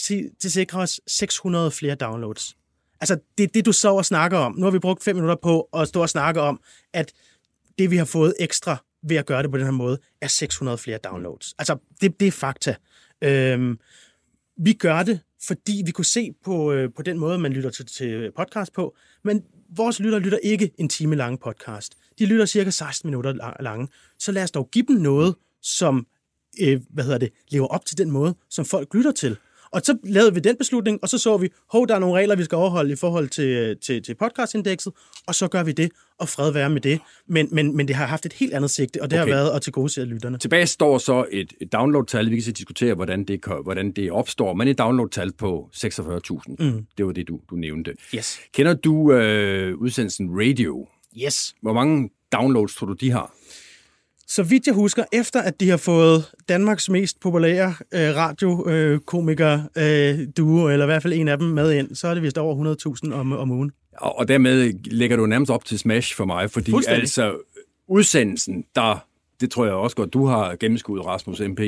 det 0.43 0.51
sikrer 0.51 0.82
os 0.82 1.01
600 1.07 1.72
flere 1.72 1.95
downloads. 1.95 2.55
Altså, 3.01 3.18
det 3.38 3.43
er 3.43 3.47
det, 3.47 3.66
du 3.66 3.72
så 3.72 3.95
og 3.95 4.05
snakker 4.05 4.38
om. 4.38 4.55
Nu 4.57 4.63
har 4.63 4.72
vi 4.72 4.80
brugt 4.80 5.03
fem 5.03 5.16
minutter 5.16 5.36
på 5.36 5.61
at 5.61 5.88
stå 5.88 6.01
og 6.01 6.09
snakke 6.09 6.41
om, 6.41 6.59
at 6.93 7.13
det, 7.78 7.91
vi 7.91 7.97
har 7.97 8.05
fået 8.05 8.34
ekstra 8.39 8.78
ved 9.10 9.18
at 9.18 9.26
gøre 9.26 9.43
det 9.43 9.51
på 9.51 9.58
den 9.58 9.66
her 9.66 9.72
måde, 9.72 9.97
er 10.22 10.28
600 10.28 10.78
flere 10.78 10.97
downloads. 10.97 11.56
Altså, 11.58 11.78
det, 12.01 12.20
det 12.20 12.28
er 12.28 12.32
fakta. 12.32 12.76
Øhm, 13.22 13.80
vi 14.58 14.74
gør 14.74 15.03
det, 15.03 15.20
fordi 15.47 15.84
vi 15.86 15.91
kunne 15.91 16.06
se 16.06 16.34
på, 16.45 16.72
øh, 16.72 16.89
på 16.95 17.01
den 17.01 17.20
måde, 17.20 17.38
man 17.38 17.53
lytter 17.53 17.70
til, 17.70 17.86
til 17.86 18.32
podcast 18.38 18.74
på, 18.74 18.95
men 19.24 19.43
vores 19.70 19.99
lytter 19.99 20.20
lytter 20.20 20.38
ikke 20.43 20.72
en 20.78 20.89
time 20.89 21.16
lang 21.16 21.39
podcast. 21.39 21.95
De 22.20 22.26
lytter 22.26 22.45
cirka 22.45 22.70
16 22.70 23.08
minutter 23.10 23.62
lange. 23.64 23.88
Så 24.20 24.32
lad 24.32 24.43
os 24.43 24.51
dog 24.51 24.70
give 24.72 24.86
dem 24.88 24.95
noget, 24.95 25.36
som 25.62 26.08
øh, 26.62 26.82
hvad 26.89 27.03
hedder 27.03 27.18
det, 27.18 27.34
lever 27.49 27.68
op 27.68 27.86
til 27.86 27.97
den 27.97 28.12
måde, 28.12 28.36
som 28.49 28.66
folk 28.66 28.93
lytter 28.93 29.12
til. 29.12 29.38
Og 29.76 29.82
så 29.84 29.97
lavede 30.03 30.34
vi 30.34 30.39
den 30.39 30.55
beslutning, 30.57 30.99
og 31.01 31.09
så 31.09 31.17
så 31.17 31.38
vi, 31.38 31.49
hov, 31.71 31.88
der 31.88 31.95
er 31.95 31.99
nogle 31.99 32.15
regler, 32.15 32.36
vi 32.36 32.43
skal 32.43 32.55
overholde 32.55 32.93
i 32.93 32.95
forhold 32.95 33.30
til, 33.30 33.78
til, 33.78 34.03
til 34.03 34.15
podcastindekset, 34.15 34.93
og 35.28 35.36
så 35.36 35.47
gør 35.47 35.63
vi 35.63 35.71
det, 35.71 35.91
og 36.19 36.30
fred 36.30 36.51
være 36.51 36.69
med 36.69 36.82
det. 36.82 36.99
Men, 37.28 37.47
men, 37.51 37.78
men 37.78 37.88
det 37.88 37.95
har 37.95 38.05
haft 38.05 38.26
et 38.26 38.34
helt 38.34 38.53
andet 38.53 38.71
sigte, 38.71 39.01
og 39.01 39.11
det 39.11 39.21
okay. 39.21 39.32
har 39.32 39.38
været 39.38 39.55
at 39.55 39.61
tilgodese 39.61 40.05
lytterne. 40.05 40.38
Tilbage 40.38 40.67
står 40.67 40.97
så 40.97 41.26
et, 41.32 41.53
et 41.61 41.73
download-tal, 41.73 42.30
vi 42.30 42.36
kan 42.36 42.43
så 42.43 42.51
diskutere, 42.51 42.93
hvordan 42.93 43.23
det, 43.23 43.39
hvordan 43.63 43.91
det 43.91 44.11
opstår, 44.11 44.53
men 44.53 44.67
et 44.67 44.78
download-tal 44.78 45.32
på 45.32 45.69
46.000. 45.76 46.55
Mm. 46.59 46.86
Det 46.97 47.05
var 47.05 47.11
det, 47.11 47.28
du, 47.28 47.39
du 47.49 47.55
nævnte. 47.55 47.93
Yes. 48.15 48.39
Kender 48.53 48.73
du 48.73 49.11
øh, 49.11 49.78
udsendelsen 49.78 50.30
Radio? 50.32 50.88
Yes. 51.23 51.55
Hvor 51.61 51.73
mange 51.73 52.09
downloads 52.32 52.76
tror 52.76 52.88
du, 52.88 52.93
de 52.93 53.11
har? 53.11 53.34
Så 54.28 54.43
vidt 54.43 54.67
jeg 54.67 54.76
husker, 54.76 55.03
efter 55.13 55.41
at 55.41 55.59
de 55.59 55.69
har 55.69 55.78
fået 55.78 56.26
Danmarks 56.49 56.89
mest 56.89 57.19
populære 57.19 57.76
øh, 57.93 58.15
radiokomiker 58.15 59.61
øh, 59.78 60.28
duo, 60.38 60.69
eller 60.69 60.86
i 60.86 60.88
hvert 60.88 61.01
fald 61.01 61.13
en 61.13 61.28
af 61.28 61.38
dem 61.38 61.47
med 61.47 61.73
ind, 61.73 61.95
så 61.95 62.07
er 62.07 62.13
det 62.13 62.23
vist 62.23 62.38
over 62.38 62.76
100.000 63.05 63.13
om, 63.13 63.32
om 63.34 63.51
ugen. 63.51 63.71
Og, 63.97 64.17
og 64.17 64.28
dermed 64.28 64.73
lægger 64.86 65.17
du 65.17 65.26
nærmest 65.26 65.51
op 65.51 65.65
til 65.65 65.80
Smash 65.80 66.15
for 66.15 66.26
mig, 66.26 66.51
fordi 66.51 66.73
altså 66.88 67.38
udsendelsen, 67.88 68.63
der 68.76 69.05
det 69.41 69.51
tror 69.51 69.65
jeg 69.65 69.73
også 69.73 69.95
godt, 69.95 70.13
du 70.13 70.26
har 70.26 70.55
gennemskuddet, 70.55 71.05
Rasmus 71.05 71.39
MP, 71.39 71.59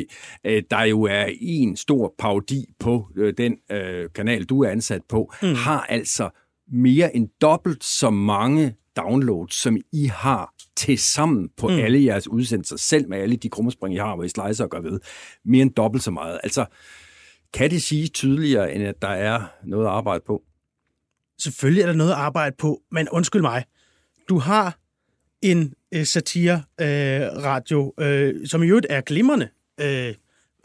øh, 0.46 0.64
der 0.72 0.84
jo 0.84 1.04
er 1.04 1.26
en 1.42 1.78
stor 1.78 2.14
parodi 2.20 2.66
på 2.80 3.08
øh, 3.16 3.34
den 3.38 3.58
øh, 3.72 4.10
kanal, 4.16 4.44
du 4.44 4.64
er 4.64 4.70
ansat 4.70 5.02
på, 5.10 5.34
mm. 5.42 5.54
har 5.54 5.86
altså 5.90 6.30
mere 6.72 7.16
end 7.16 7.30
dobbelt 7.42 7.84
så 7.84 8.10
mange 8.10 8.76
downloads, 8.98 9.56
som 9.56 9.78
I 9.94 10.06
har 10.06 10.54
til 10.76 10.98
sammen 10.98 11.50
på 11.58 11.68
mm. 11.68 11.80
alle 11.80 12.06
jeres 12.06 12.28
udsendelser, 12.28 12.78
selv 12.78 13.10
med 13.10 13.18
alle 13.18 13.36
de 13.36 13.50
krummespring, 13.50 13.96
I 13.96 13.98
har, 13.98 14.16
hvor 14.16 14.24
I 14.24 14.30
slicer 14.30 14.64
og 14.64 14.70
gør 14.70 14.82
ved, 14.82 15.00
mere 15.46 15.62
end 15.62 15.74
dobbelt 15.74 16.04
så 16.04 16.12
meget. 16.12 16.40
Altså, 16.44 16.66
kan 17.54 17.72
det 17.72 17.84
sige 17.84 18.08
tydeligere, 18.08 18.74
end 18.74 18.84
at 18.84 19.02
der 19.02 19.08
er 19.08 19.44
noget 19.64 19.86
at 19.86 19.92
arbejde 19.92 20.24
på? 20.28 20.42
Selvfølgelig 21.40 21.82
er 21.82 21.86
der 21.86 21.94
noget 21.94 22.12
at 22.12 22.18
arbejde 22.18 22.56
på, 22.60 22.82
men 22.92 23.10
undskyld 23.10 23.42
mig. 23.42 23.64
Du 24.30 24.40
har 24.40 24.80
en 25.42 25.74
øh, 25.94 26.06
satire-radio, 26.06 27.94
øh, 28.00 28.28
øh, 28.28 28.48
som 28.48 28.64
i 28.64 28.68
øvrigt 28.68 28.88
er 28.90 29.02
glimrende 29.02 29.50
øh, 29.82 30.14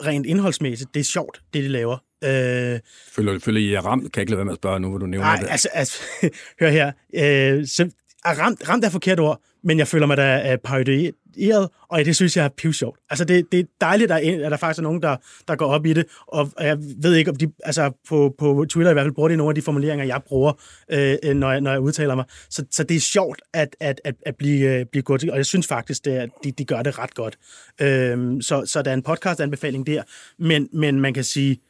rent 0.06 0.26
indholdsmæssigt. 0.26 0.94
Det 0.94 1.00
er 1.00 1.04
sjovt, 1.04 1.42
det 1.54 1.64
de 1.64 1.68
laver. 1.68 1.98
Øh, 2.24 2.80
føler, 3.12 3.38
føler 3.38 3.60
I 3.60 3.74
er 3.74 3.80
ramt? 3.80 4.02
Kan 4.02 4.20
jeg 4.20 4.22
ikke 4.22 4.30
lade 4.30 4.38
være 4.38 4.44
med 4.44 4.52
at 4.52 4.58
spørge 4.58 4.80
nu, 4.80 4.88
hvor 4.88 4.98
du 4.98 5.06
nævner 5.06 5.26
nej, 5.26 5.36
det? 5.40 5.48
altså, 5.50 5.68
altså 5.72 5.98
hør 6.60 6.70
her. 6.70 6.92
Øh, 7.14 7.66
så, 7.66 7.90
er 8.24 8.40
ramt, 8.40 8.68
ramt 8.68 8.84
af 8.84 8.92
forkert 8.92 9.20
ord, 9.20 9.40
men 9.64 9.78
jeg 9.78 9.88
føler 9.88 10.06
mig 10.06 10.16
da 10.16 10.22
er 10.22 10.56
parodieret, 10.56 11.68
og 11.88 12.04
det 12.04 12.16
synes 12.16 12.36
jeg 12.36 12.44
er 12.44 12.48
pivsjovt. 12.48 12.98
Altså, 13.10 13.24
det, 13.24 13.52
det 13.52 13.60
er 13.60 13.64
dejligt, 13.80 14.12
at 14.12 14.22
der, 14.22 14.30
er, 14.30 14.44
at 14.44 14.50
der 14.50 14.56
faktisk 14.56 14.78
er 14.78 14.82
nogen, 14.82 15.02
der, 15.02 15.16
der 15.48 15.56
går 15.56 15.66
op 15.66 15.86
i 15.86 15.92
det, 15.92 16.06
og 16.26 16.50
jeg 16.60 16.78
ved 16.78 17.14
ikke, 17.14 17.30
om 17.30 17.36
de, 17.36 17.52
altså 17.64 17.92
på, 18.08 18.34
på 18.38 18.66
Twitter 18.68 18.90
i 18.90 18.94
hvert 18.94 19.04
fald 19.04 19.14
bruger 19.14 19.28
de 19.28 19.36
nogle 19.36 19.50
af 19.50 19.54
de 19.54 19.62
formuleringer, 19.62 20.06
jeg 20.06 20.20
bruger, 20.26 20.52
øh, 20.92 21.16
øh 21.22 21.34
når, 21.34 21.50
jeg, 21.52 21.60
når 21.60 21.70
jeg 21.70 21.80
udtaler 21.80 22.14
mig. 22.14 22.24
Så, 22.50 22.64
så 22.70 22.84
det 22.84 22.96
er 22.96 23.00
sjovt 23.00 23.42
at, 23.52 23.76
at, 23.80 24.00
at, 24.04 24.14
at 24.26 24.36
blive, 24.36 24.78
øh, 24.78 24.86
blive 24.86 25.02
godt, 25.02 25.28
og 25.28 25.36
jeg 25.36 25.46
synes 25.46 25.66
faktisk, 25.66 26.04
det 26.04 26.10
at 26.10 26.30
de, 26.44 26.52
de 26.52 26.64
gør 26.64 26.82
det 26.82 26.98
ret 26.98 27.14
godt. 27.14 27.38
Øh, 27.80 28.42
så, 28.42 28.66
så 28.66 28.82
der 28.82 28.90
er 28.90 28.94
en 28.94 29.02
podcast-anbefaling 29.02 29.86
der, 29.86 30.02
men, 30.38 30.68
men 30.72 31.00
man 31.00 31.14
kan 31.14 31.24
sige, 31.24 31.60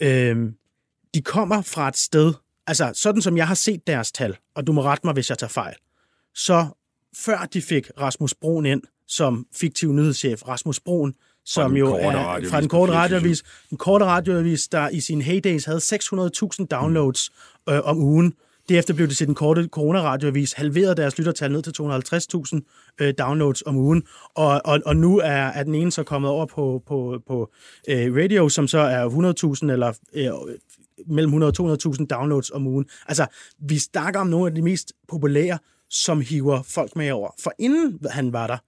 øh, 0.00 0.36
de 1.14 1.22
kommer 1.22 1.62
fra 1.62 1.88
et 1.88 1.96
sted, 1.96 2.32
altså 2.66 2.92
sådan 2.94 3.22
som 3.22 3.36
jeg 3.36 3.46
har 3.46 3.54
set 3.54 3.86
deres 3.86 4.12
tal, 4.12 4.36
og 4.54 4.66
du 4.66 4.72
må 4.72 4.82
rette 4.82 5.06
mig, 5.06 5.14
hvis 5.14 5.30
jeg 5.30 5.38
tager 5.38 5.50
fejl, 5.50 5.74
så 6.34 6.66
før 7.16 7.48
de 7.52 7.62
fik 7.62 7.90
Rasmus 8.00 8.34
Broen 8.34 8.66
ind 8.66 8.82
som 9.08 9.46
fiktiv 9.56 9.92
nyhedschef, 9.92 10.48
Rasmus 10.48 10.80
Broen, 10.80 11.14
som 11.44 11.76
jo 11.76 11.94
er 11.94 12.48
fra 12.50 12.60
den 12.60 12.68
korte 12.68 12.92
radioavis, 12.92 13.42
den 13.70 13.78
korte 13.78 14.04
radioavis, 14.04 14.68
der 14.68 14.88
i 14.88 15.00
sine 15.00 15.22
heydays 15.22 15.64
havde 15.64 15.78
600.000 15.78 16.66
downloads 16.70 17.30
øh, 17.68 17.80
om 17.84 17.98
ugen. 17.98 18.34
Derefter 18.68 18.94
blev 18.94 19.08
det 19.08 19.16
til 19.16 19.26
den 19.26 19.34
korte 19.34 19.68
coronaradioavis 19.72 20.52
halveret 20.52 20.96
deres 20.96 21.18
lyttertal 21.18 21.52
ned 21.52 21.62
til 21.62 21.72
250.000 22.60 22.94
øh, 23.00 23.14
downloads 23.18 23.62
om 23.66 23.76
ugen, 23.76 24.02
og, 24.34 24.60
og, 24.64 24.80
og 24.86 24.96
nu 24.96 25.18
er, 25.18 25.26
er 25.28 25.62
den 25.62 25.74
ene 25.74 25.92
så 25.92 26.02
kommet 26.02 26.30
over 26.30 26.46
på, 26.46 26.82
på, 26.86 27.22
på 27.26 27.50
øh, 27.88 28.16
radio, 28.16 28.48
som 28.48 28.68
så 28.68 28.78
er 28.78 29.08
100.000 29.64 29.72
eller 29.72 29.92
øh, 30.14 30.30
mellem 31.06 31.28
100 31.28 31.52
og 31.58 31.72
200.000 31.94 32.06
downloads 32.06 32.50
om 32.50 32.66
ugen. 32.66 32.86
Altså, 33.08 33.26
vi 33.58 33.78
snakker 33.78 34.20
om 34.20 34.26
nogle 34.26 34.46
af 34.46 34.54
de 34.54 34.62
mest 34.62 34.92
populære 35.08 35.58
som 35.90 36.20
hiver 36.20 36.62
folk 36.62 36.96
med 36.96 37.10
over. 37.10 37.30
For 37.40 37.52
inden 37.58 37.98
han 38.10 38.32
var 38.32 38.46
der, 38.46 38.58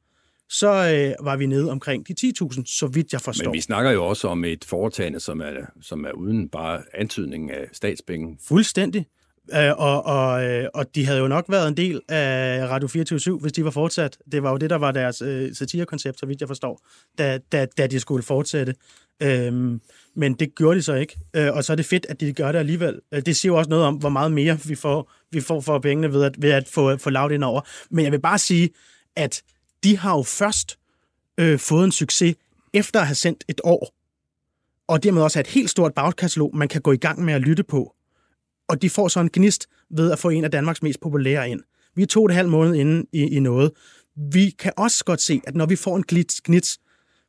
så 0.49 0.69
øh, 0.69 1.27
var 1.27 1.37
vi 1.37 1.47
nede 1.47 1.71
omkring 1.71 2.09
de 2.09 2.15
10.000, 2.21 2.63
så 2.67 2.87
vidt 2.87 3.13
jeg 3.13 3.21
forstår. 3.21 3.45
Men 3.45 3.53
vi 3.53 3.61
snakker 3.61 3.91
jo 3.91 4.07
også 4.07 4.29
om 4.29 4.45
et 4.45 4.65
foretagende, 4.65 5.21
som 5.21 5.41
er, 5.41 5.53
som 5.83 6.05
er 6.05 6.13
uden 6.13 6.49
bare 6.49 6.83
antydning 6.95 7.51
af 7.51 7.69
statspenge. 7.73 8.39
Fuldstændig. 8.49 9.07
Øh, 9.53 9.73
og, 9.77 10.07
og, 10.07 10.45
øh, 10.45 10.69
og 10.75 10.95
de 10.95 11.07
havde 11.07 11.19
jo 11.19 11.29
nok 11.29 11.45
været 11.49 11.69
en 11.69 11.77
del 11.77 12.01
af 12.09 12.69
Radio 12.69 12.89
24 12.89 13.39
hvis 13.39 13.53
de 13.53 13.65
var 13.65 13.71
fortsat. 13.71 14.19
Det 14.33 14.43
var 14.43 14.51
jo 14.51 14.57
det, 14.57 14.71
der 14.71 14.77
var 14.77 14.93
deres 14.93 15.23
øh, 15.23 15.55
satirekoncept, 15.55 16.21
så 16.21 16.27
vidt 16.27 16.41
jeg 16.41 16.49
forstår, 16.49 16.81
da, 17.19 17.39
da, 17.53 17.67
da 17.79 17.87
de 17.87 18.01
skulle 18.01 18.23
fortsætte. 18.23 18.75
Øhm, 19.23 19.81
men 20.17 20.35
det 20.35 20.55
gjorde 20.55 20.77
de 20.77 20.83
så 20.83 20.95
ikke. 20.95 21.19
Øh, 21.37 21.53
og 21.53 21.65
så 21.65 21.73
er 21.73 21.77
det 21.77 21.87
fedt, 21.87 22.07
at 22.09 22.21
de 22.21 22.33
gør 22.33 22.53
det 22.53 22.59
alligevel. 22.59 23.01
Øh, 23.13 23.23
det 23.27 23.37
siger 23.37 23.53
jo 23.53 23.59
også 23.59 23.71
noget 23.71 23.85
om, 23.85 23.95
hvor 23.95 24.09
meget 24.09 24.33
mere 24.33 24.59
vi 24.65 24.75
får, 24.75 25.13
vi 25.31 25.41
får 25.41 25.61
for 25.61 25.79
pengene 25.79 26.13
ved 26.13 26.25
at, 26.25 26.43
ved 26.43 26.51
at 26.51 26.69
få, 26.69 26.97
få 26.97 27.11
lavet 27.11 27.33
ind 27.33 27.45
over. 27.45 27.61
Men 27.91 28.05
jeg 28.05 28.13
vil 28.13 28.21
bare 28.21 28.39
sige, 28.39 28.71
at 29.17 29.43
de 29.85 29.99
har 29.99 30.17
jo 30.17 30.23
først 30.23 30.79
øh, 31.39 31.59
fået 31.59 31.85
en 31.85 31.93
succes 31.93 32.37
efter 32.73 33.01
at 33.01 33.07
have 33.07 33.15
sendt 33.15 33.45
et 33.49 33.61
år. 33.65 33.95
Og 34.89 35.03
dermed 35.03 35.23
også 35.23 35.39
have 35.39 35.43
et 35.43 35.47
helt 35.51 35.71
stort 35.71 35.95
bagkatalog, 35.95 36.57
man 36.57 36.69
kan 36.69 36.81
gå 36.81 36.93
i 36.93 36.97
gang 36.97 37.25
med 37.25 37.35
at 37.35 37.41
lytte 37.41 37.63
på. 37.63 37.95
Og 38.69 38.83
de 38.83 38.91
får 38.91 39.09
så 39.09 39.21
en 39.21 39.31
gnist 39.33 39.67
ved 39.91 40.13
at 40.13 40.19
få 40.19 40.29
en 40.29 40.45
af 40.45 40.51
Danmarks 40.51 40.83
mest 40.83 41.01
populære 41.01 41.51
ind. 41.51 41.61
Vi 41.97 42.03
er 42.03 42.07
to 42.07 42.23
og 42.23 42.27
et 42.27 42.35
halvt 42.35 42.51
måned 42.51 42.75
inde 42.75 43.07
i, 43.13 43.23
i 43.23 43.41
noget. 43.41 43.73
Vi 44.33 44.51
kan 44.59 44.73
også 44.77 45.05
godt 45.05 45.21
se, 45.21 45.41
at 45.47 45.55
når 45.55 45.67
vi 45.67 45.77
får 45.77 45.97
en 45.97 46.05
gnist, 46.45 46.81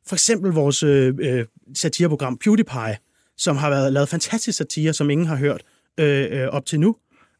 for 0.06 0.14
eksempel 0.14 0.52
vores 0.52 0.82
øh, 0.82 1.14
øh, 1.20 1.46
satireprogram 1.74 2.38
PewDiePie, 2.38 2.96
som 3.36 3.56
har 3.56 3.70
været 3.70 3.92
lavet 3.92 4.08
fantastisk 4.08 4.58
satire, 4.58 4.92
som 4.92 5.10
ingen 5.10 5.26
har 5.26 5.36
hørt 5.36 5.62
øh, 5.98 6.42
øh, 6.42 6.48
op 6.48 6.66
til 6.66 6.80
nu. 6.80 6.96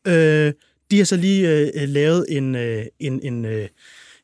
Øh, 0.06 0.52
de 0.90 0.98
har 0.98 1.04
så 1.04 1.16
lige 1.16 1.50
øh, 1.50 1.70
øh, 1.74 1.88
lavet 1.88 2.26
en, 2.28 2.54
øh, 2.54 2.86
en, 2.98 3.20
en, 3.22 3.44
øh, 3.44 3.68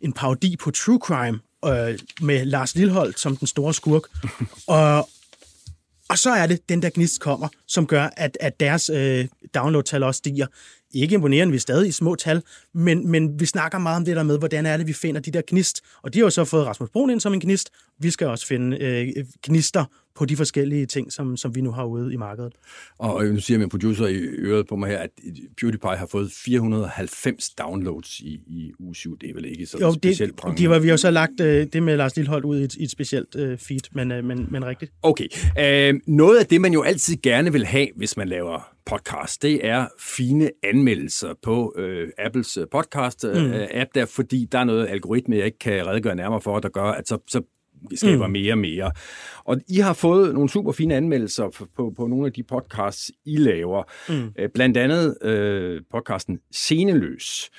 en 0.01 0.13
parodi 0.13 0.57
på 0.57 0.71
True 0.71 0.99
Crime 0.99 1.39
øh, 1.65 1.99
med 2.21 2.45
Lars 2.45 2.75
Lilholdt 2.75 3.21
som 3.21 3.37
den 3.37 3.47
store 3.47 3.75
skurk. 3.75 4.03
og, 4.67 5.09
og 6.13 6.19
så 6.19 6.31
er 6.31 6.47
det, 6.47 6.69
den 6.69 6.83
der 6.83 6.91
gnist 6.95 7.21
kommer, 7.21 7.49
som 7.67 7.87
gør, 7.87 8.09
at, 8.17 8.39
at 8.41 8.61
deres 8.61 8.91
øh, 8.91 9.29
downloadtal 9.55 10.03
også 10.03 10.19
stiger 10.19 10.47
ikke 10.95 11.15
imponerende, 11.15 11.53
vi 11.53 11.57
er 11.57 11.61
stadig 11.61 11.89
i 11.89 11.93
små 11.93 12.15
tal, 12.15 12.43
men, 12.75 13.11
men 13.11 13.41
vi 13.41 13.47
snakker 13.47 13.79
meget 13.79 13.97
om 13.97 14.05
det 14.05 14.17
der 14.17 14.23
med, 14.23 14.39
hvordan 14.39 14.67
er 14.67 14.77
det, 14.77 14.87
vi 14.87 14.93
finder 14.93 15.21
de 15.21 15.31
der 15.31 15.43
gnist. 15.47 15.81
Og 16.03 16.15
de 16.15 16.19
har 16.19 16.25
jo 16.25 16.31
så 16.31 16.45
fået 16.45 16.67
Rasmus 16.67 16.91
Brun 16.91 17.11
ind 17.11 17.21
som 17.21 17.35
en 17.35 17.41
gnist. 17.41 17.71
Vi 18.03 18.11
skal 18.11 18.27
også 18.27 18.47
finde 18.47 18.79
øh, 18.81 19.25
gnister 19.43 19.85
på 20.15 20.25
de 20.25 20.37
forskellige 20.37 20.87
ting, 20.87 21.13
som, 21.13 21.37
som 21.37 21.55
vi 21.55 21.61
nu 21.61 21.71
har 21.71 21.85
ude 21.85 22.13
i 22.13 22.17
markedet. 22.17 22.53
Og 22.99 23.25
nu 23.25 23.41
siger 23.41 23.59
min 23.59 23.69
producer 23.69 24.07
i 24.07 24.19
øret 24.19 24.67
på 24.67 24.77
mig 24.77 24.91
her, 24.91 24.99
at 24.99 25.11
PewDiePie 25.61 25.97
har 25.97 26.07
fået 26.07 26.33
490 26.45 27.51
downloads 27.51 28.21
i, 28.21 28.41
i 28.47 28.73
uge 28.79 28.95
7. 28.95 29.19
Det 29.19 29.31
er 29.31 29.35
vel 29.35 29.45
ikke 29.45 29.67
så 29.67 29.79
jo, 29.81 29.93
specielt 29.93 30.41
det, 30.47 30.59
de 30.59 30.69
var, 30.69 30.79
Vi 30.79 30.89
jo 30.89 30.97
så 30.97 31.11
lagt 31.11 31.41
øh, 31.41 31.67
det 31.73 31.83
med 31.83 31.97
Lars 31.97 32.17
Lillehold 32.17 32.45
ud 32.45 32.61
i 32.61 32.65
et, 32.65 32.75
i 32.75 32.85
et 32.85 32.91
specielt 32.91 33.37
øh, 33.37 33.59
feed, 33.59 33.81
men, 33.93 34.13
øh, 34.13 34.25
men, 34.25 34.49
men 34.51 34.65
rigtigt. 34.65 34.93
Okay. 35.03 35.29
Øh, 35.59 36.01
noget 36.07 36.39
af 36.39 36.47
det, 36.47 36.61
man 36.61 36.73
jo 36.73 36.83
altid 36.83 37.17
gerne 37.23 37.53
vil 37.53 37.67
have, 37.67 37.89
hvis 37.97 38.17
man 38.17 38.29
laver 38.29 38.73
podcast, 38.87 39.43
det 39.43 39.67
er 39.67 39.87
fine 40.01 40.51
anmeldelser 40.63 41.35
på 41.43 41.75
øh, 41.79 42.09
Apples 42.19 42.57
øh, 42.57 42.67
podcast-app 42.75 43.39
øh, 43.39 43.69
mm. 43.75 43.87
der, 43.95 44.07
fordi 44.07 44.49
der 44.53 44.59
er 44.59 44.65
noget 44.65 44.89
algoritme, 44.89 45.37
jeg 45.37 45.47
ikke 45.47 45.59
kan 45.59 45.87
redegøre 45.87 46.15
nærmere 46.15 46.41
for, 46.41 46.59
der 46.59 46.69
gør, 46.69 46.85
at 46.85 47.09
så, 47.09 47.19
så 47.29 47.43
skaber 47.95 48.27
mm. 48.27 48.33
mere 48.33 48.53
og 48.53 48.59
mere. 48.59 48.93
Og 49.45 49.61
I 49.69 49.79
har 49.79 49.93
fået 49.93 50.35
nogle 50.35 50.49
super 50.49 50.73
fine 50.73 50.95
anmeldelser 50.95 51.51
på, 51.51 51.67
på, 51.77 51.93
på 51.97 52.07
nogle 52.07 52.27
af 52.27 52.33
de 52.33 52.43
podcasts, 52.43 53.11
I 53.25 53.37
laver. 53.37 53.83
Mm. 54.09 54.33
Øh, 54.39 54.49
blandt 54.55 54.77
andet 54.77 55.23
øh, 55.23 55.81
podcasten 55.91 56.39
Sceneløs. 56.51 57.51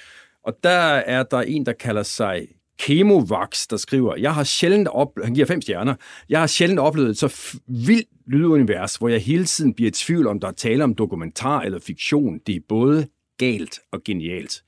Og 0.44 0.54
der 0.64 0.80
er 0.96 1.24
der 1.24 1.42
en, 1.42 1.66
der 1.66 1.74
kalder 1.74 2.04
sig 2.04 2.48
Kemovax, 2.80 3.68
der 3.68 3.78
skriver, 3.78 4.16
jeg 4.16 4.36
har 4.36 4.44
sjældent 4.44 4.88
op... 4.88 5.10
han 5.24 5.34
giver 5.34 5.46
fem 5.46 5.62
stjerner, 5.62 5.96
jeg 6.30 6.40
har 6.40 6.48
sjældent 6.48 6.80
oplevet 6.80 7.18
så 7.18 7.60
vildt 7.68 8.08
lydunivers, 8.28 8.96
hvor 8.96 9.10
jeg 9.10 9.22
hele 9.22 9.46
tiden 9.46 9.74
bliver 9.74 9.88
i 9.88 9.92
tvivl 9.92 10.28
om, 10.28 10.40
der 10.40 10.48
er 10.48 10.52
tale 10.52 10.84
om 10.84 10.96
dokumentar 10.96 11.62
eller 11.62 11.80
fiktion. 11.80 12.40
Det 12.48 12.56
er 12.56 12.60
både 12.70 13.08
galt 13.38 13.80
og 13.92 14.04
genialt. 14.04 14.64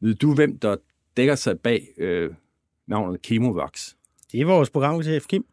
Ved 0.00 0.14
du, 0.14 0.34
hvem 0.34 0.58
der 0.58 0.76
dækker 1.16 1.34
sig 1.34 1.60
bag 1.60 1.88
øh, 1.98 2.30
navnet 2.88 3.22
Kemovax? 3.22 3.92
Det 4.34 4.40
er 4.40 4.44
vores 4.44 4.70
programchef, 4.70 5.26
Kim. 5.26 5.44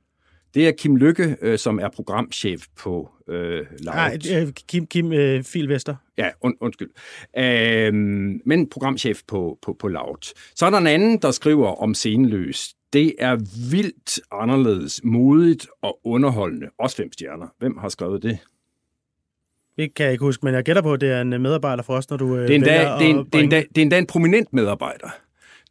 Det 0.54 0.68
er 0.68 0.72
Kim 0.72 0.96
Lykke, 0.96 1.38
øh, 1.42 1.58
som 1.58 1.80
er 1.80 1.90
programchef 1.90 2.62
på 2.80 3.10
øh, 3.28 3.66
Loud. 3.80 3.96
Nej, 3.96 4.18
Kim, 4.68 4.88
Kim 4.88 5.14
øh, 5.14 5.44
Filvester. 5.44 5.96
Ja, 6.18 6.30
und, 6.42 6.56
undskyld. 6.62 6.90
Øh, 7.38 7.94
men 8.46 8.70
programchef 8.70 9.22
på, 9.28 9.58
på, 9.62 9.76
på 9.80 9.88
Loud. 9.88 10.34
Så 10.56 10.66
er 10.66 10.70
der 10.70 10.78
en 10.78 10.88
anden, 10.88 11.18
der 11.22 11.32
skriver 11.32 11.68
om 11.68 11.94
sceneløs. 11.94 12.74
Det 12.94 13.16
er 13.20 13.36
vildt 13.72 14.20
anderledes, 14.32 15.02
modigt 15.04 15.68
og 15.82 16.00
underholdende. 16.04 16.68
Også 16.80 16.96
fem 16.96 17.12
stjerner. 17.12 17.48
Hvem 17.60 17.78
har 17.78 17.90
skrevet 17.90 18.24
det? 18.24 18.40
Det 19.78 19.94
kan 19.94 20.04
jeg 20.04 20.12
ikke 20.12 20.26
huske, 20.26 20.46
men 20.46 20.54
jeg 20.54 20.64
gætter 20.64 20.82
på, 20.82 20.94
at 20.94 21.02
det 21.02 21.12
er 21.12 21.22
en 21.22 21.30
medarbejder 21.30 21.84
for 21.84 21.94
os, 21.94 22.10
når 22.10 22.18
du 22.18 22.38
øh, 22.38 22.48
det 22.48 22.52
er 22.52 22.56
endda, 22.56 22.72
det 22.72 22.82
er, 22.82 23.00
en, 23.00 23.26
det, 23.34 23.44
er 23.44 23.48
det 23.50 23.78
er 23.78 23.82
endda 23.82 23.98
en 23.98 24.08
prominent 24.08 24.54
medarbejder. 24.54 25.10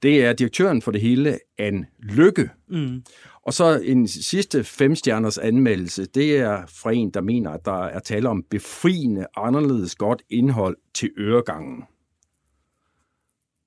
Det 0.02 0.24
er 0.24 0.32
direktøren 0.32 0.82
for 0.82 0.90
det 0.90 1.00
hele, 1.00 1.38
Anne 1.58 1.86
Lykke. 1.98 2.50
Mm. 2.68 3.04
Og 3.42 3.54
så 3.54 3.80
en 3.84 4.08
sidste 4.08 4.64
femstjerners 4.64 5.38
anmeldelse, 5.38 6.06
det 6.06 6.36
er 6.36 6.66
fra 6.66 6.92
en, 6.92 7.10
der 7.10 7.20
mener, 7.20 7.50
at 7.50 7.64
der 7.64 7.84
er 7.84 7.98
tale 7.98 8.28
om 8.28 8.42
befriende, 8.50 9.26
anderledes 9.36 9.94
godt 9.94 10.22
indhold 10.30 10.76
til 10.94 11.10
øregangen. 11.18 11.84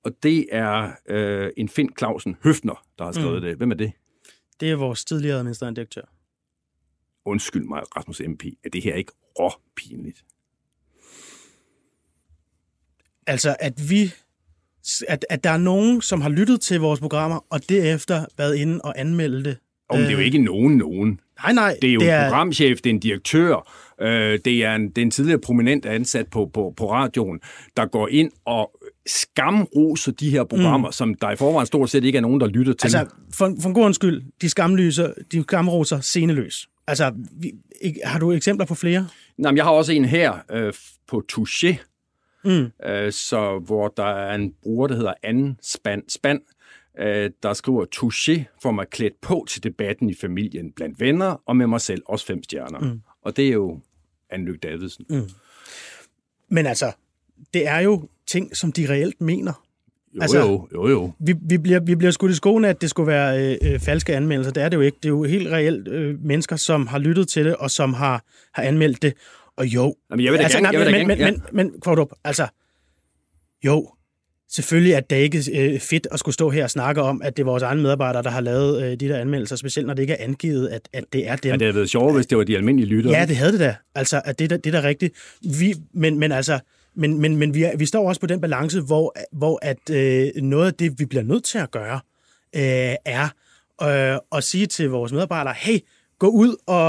Og 0.04 0.12
det 0.22 0.46
er 0.52 0.92
øh, 1.08 1.50
en 1.56 1.68
Finn 1.68 1.90
Clausen 1.98 2.36
Høfner, 2.44 2.86
der 2.98 3.04
har 3.04 3.12
skrevet 3.12 3.42
mm. 3.42 3.48
det. 3.48 3.56
Hvem 3.56 3.70
er 3.70 3.74
det? 3.74 3.92
Det 4.60 4.70
er 4.70 4.76
vores 4.76 5.04
tidligere 5.04 5.38
administrerende 5.38 5.76
direktør. 5.76 6.02
Undskyld 7.24 7.64
mig, 7.64 7.96
Rasmus 7.96 8.22
MP. 8.28 8.44
Er 8.64 8.68
det 8.68 8.82
her 8.82 8.94
ikke 8.94 9.12
råpinligt? 9.38 10.24
Altså, 13.26 13.56
at 13.60 13.90
vi 13.90 14.12
at, 15.08 15.26
at 15.30 15.44
der 15.44 15.50
er 15.50 15.56
nogen, 15.56 16.02
som 16.02 16.20
har 16.20 16.28
lyttet 16.28 16.60
til 16.60 16.80
vores 16.80 17.00
programmer, 17.00 17.44
og 17.50 17.68
derefter 17.68 18.24
været 18.38 18.56
inde 18.56 18.80
og 18.80 19.00
anmelde 19.00 19.44
det. 19.44 19.56
Om 19.88 19.98
det 19.98 20.06
er 20.06 20.12
jo 20.12 20.18
øh, 20.18 20.24
ikke 20.24 20.38
nogen 20.38 20.76
nogen. 20.76 21.20
Nej, 21.42 21.52
nej. 21.52 21.76
Det 21.82 21.90
er 21.90 21.94
jo 21.94 22.00
det 22.00 22.10
er... 22.10 22.24
en 22.24 22.30
programchef, 22.30 22.80
det 22.80 22.90
er 22.90 22.94
en 22.94 23.00
direktør, 23.00 23.72
øh, 24.00 24.38
det, 24.44 24.64
er 24.64 24.74
en, 24.74 24.88
det 24.88 24.98
er 24.98 25.02
en 25.02 25.10
tidligere 25.10 25.40
prominent 25.40 25.86
ansat 25.86 26.26
på, 26.26 26.50
på, 26.54 26.74
på 26.76 26.92
radioen, 26.92 27.40
der 27.76 27.86
går 27.86 28.08
ind 28.08 28.30
og 28.44 28.70
skamrose 29.06 30.12
de 30.12 30.30
her 30.30 30.44
programmer, 30.44 30.88
mm. 30.88 30.92
som 30.92 31.14
der 31.14 31.30
i 31.30 31.36
forvejen 31.36 31.66
stort 31.66 31.90
set 31.90 32.04
ikke 32.04 32.16
er 32.16 32.22
nogen, 32.22 32.40
der 32.40 32.46
lytter 32.46 32.72
til. 32.72 32.96
Altså, 32.96 33.14
for, 33.34 33.56
for 33.60 33.68
en 33.68 33.74
god 33.74 33.92
skyld, 33.92 34.22
de 34.40 34.48
skamlyser, 34.48 35.12
de 35.32 35.42
skamroser 35.42 36.00
sceneløs. 36.00 36.68
Altså, 36.86 37.12
vi, 37.40 37.52
ikke, 37.80 38.00
har 38.04 38.18
du 38.18 38.32
eksempler 38.32 38.66
på 38.66 38.74
flere? 38.74 39.08
Nej, 39.38 39.50
men 39.50 39.56
jeg 39.56 39.64
har 39.64 39.72
også 39.72 39.92
en 39.92 40.04
her 40.04 40.32
øh, 40.50 40.72
på 41.08 41.22
Touché, 41.32 41.74
mm. 42.44 42.88
øh, 42.88 43.12
så, 43.12 43.58
hvor 43.58 43.88
der 43.88 44.04
er 44.04 44.34
en 44.34 44.54
bruger, 44.62 44.86
der 44.86 44.96
hedder 44.96 45.14
Anne 45.22 45.56
Span, 45.62 46.02
Span 46.08 46.40
øh, 46.98 47.30
der 47.42 47.52
skriver, 47.52 47.84
Touché 47.96 48.58
får 48.62 48.70
mig 48.70 48.86
klædt 48.88 49.20
på 49.20 49.46
til 49.48 49.62
debatten 49.62 50.10
i 50.10 50.14
familien 50.14 50.72
blandt 50.72 51.00
venner, 51.00 51.42
og 51.46 51.56
med 51.56 51.66
mig 51.66 51.80
selv 51.80 52.02
også 52.06 52.26
fem 52.26 52.42
stjerner. 52.42 52.78
Mm. 52.78 53.00
Og 53.22 53.36
det 53.36 53.48
er 53.48 53.52
jo 53.52 53.80
Anne 54.30 54.46
Lykke 54.46 54.60
Davidsen. 54.60 55.06
Mm. 55.10 55.28
Men 56.48 56.66
altså, 56.66 56.92
det 57.54 57.68
er 57.68 57.78
jo 57.78 58.08
ting, 58.26 58.56
som 58.56 58.72
de 58.72 58.88
reelt 58.88 59.20
mener. 59.20 59.64
Jo, 60.14 60.22
altså, 60.22 60.38
jo, 60.38 60.68
jo, 60.74 60.88
jo. 60.88 61.12
Vi, 61.18 61.34
vi, 61.42 61.58
bliver, 61.58 61.80
vi 61.80 61.94
bliver 61.94 62.10
skudt 62.10 62.30
i 62.30 62.34
skoene, 62.34 62.68
at 62.68 62.80
det 62.80 62.90
skulle 62.90 63.06
være 63.06 63.56
øh, 63.62 63.72
øh, 63.72 63.80
falske 63.80 64.16
anmeldelser. 64.16 64.52
Det 64.52 64.62
er 64.62 64.68
det 64.68 64.76
jo 64.76 64.80
ikke. 64.80 64.98
Det 65.02 65.04
er 65.04 65.10
jo 65.10 65.22
helt 65.22 65.48
reelt 65.48 65.88
øh, 65.88 66.24
mennesker, 66.24 66.56
som 66.56 66.86
har 66.86 66.98
lyttet 66.98 67.28
til 67.28 67.44
det, 67.44 67.56
og 67.56 67.70
som 67.70 67.94
har, 67.94 68.24
har 68.52 68.62
anmeldt 68.62 69.02
det. 69.02 69.14
Og 69.56 69.66
jo... 69.66 69.96
Jamen, 70.10 70.24
jeg 70.24 70.32
vil 70.32 70.38
da 70.38 70.44
altså, 70.44 70.58
gerne, 70.58 70.78
jeg 70.78 70.80
vil 70.80 70.92
men, 70.92 71.00
da 71.00 71.06
men, 71.06 71.18
gerne, 71.18 71.32
men, 71.32 71.42
men, 71.52 71.72
men, 71.82 71.96
men, 71.96 72.08
altså, 72.24 72.46
jo, 73.64 73.88
Selvfølgelig 74.54 74.92
er 74.92 75.00
det 75.00 75.16
ikke 75.16 75.38
øh, 75.54 75.80
fedt 75.80 76.06
at 76.12 76.18
skulle 76.18 76.34
stå 76.34 76.50
her 76.50 76.64
og 76.64 76.70
snakke 76.70 77.02
om, 77.02 77.22
at 77.24 77.36
det 77.36 77.42
er 77.42 77.46
vores 77.46 77.62
egne 77.62 77.82
medarbejdere, 77.82 78.22
der 78.22 78.30
har 78.30 78.40
lavet 78.40 78.82
øh, 78.82 78.90
de 78.90 79.08
der 79.08 79.18
anmeldelser, 79.18 79.56
specielt 79.56 79.86
når 79.86 79.94
det 79.94 80.02
ikke 80.02 80.14
er 80.14 80.24
angivet, 80.24 80.68
at, 80.68 80.88
at 80.92 81.04
det 81.12 81.28
er 81.28 81.36
dem. 81.36 81.50
Ja, 81.50 81.56
det 81.56 81.62
havde 81.62 81.74
været 81.74 81.90
sjovt, 81.90 82.14
hvis 82.14 82.26
det 82.26 82.38
var 82.38 82.44
de 82.44 82.56
almindelige 82.56 82.88
lyttere. 82.88 83.18
Ja, 83.18 83.26
det 83.26 83.36
havde 83.36 83.52
det 83.52 83.60
da. 83.60 83.76
Altså, 83.94 84.22
at 84.24 84.38
det, 84.38 84.50
det 84.50 84.66
er 84.66 84.80
da 84.80 84.88
rigtigt. 84.88 85.14
Vi, 85.58 85.74
men, 85.92 86.18
men 86.18 86.32
altså, 86.32 86.58
men, 86.94 87.20
men, 87.20 87.36
men 87.36 87.54
vi, 87.54 87.62
er, 87.62 87.76
vi 87.76 87.86
står 87.86 88.08
også 88.08 88.20
på 88.20 88.26
den 88.26 88.40
balance, 88.40 88.80
hvor, 88.80 89.14
hvor 89.32 89.58
at 89.62 89.90
øh, 89.90 90.42
noget 90.42 90.66
af 90.66 90.74
det, 90.74 90.98
vi 90.98 91.04
bliver 91.04 91.22
nødt 91.22 91.44
til 91.44 91.58
at 91.58 91.70
gøre, 91.70 92.00
øh, 92.56 92.94
er 93.04 93.28
øh, 93.82 94.18
at 94.32 94.44
sige 94.44 94.66
til 94.66 94.90
vores 94.90 95.12
medarbejdere, 95.12 95.54
hey, 95.58 95.78
gå 96.18 96.28
ud 96.28 96.56
og, 96.66 96.84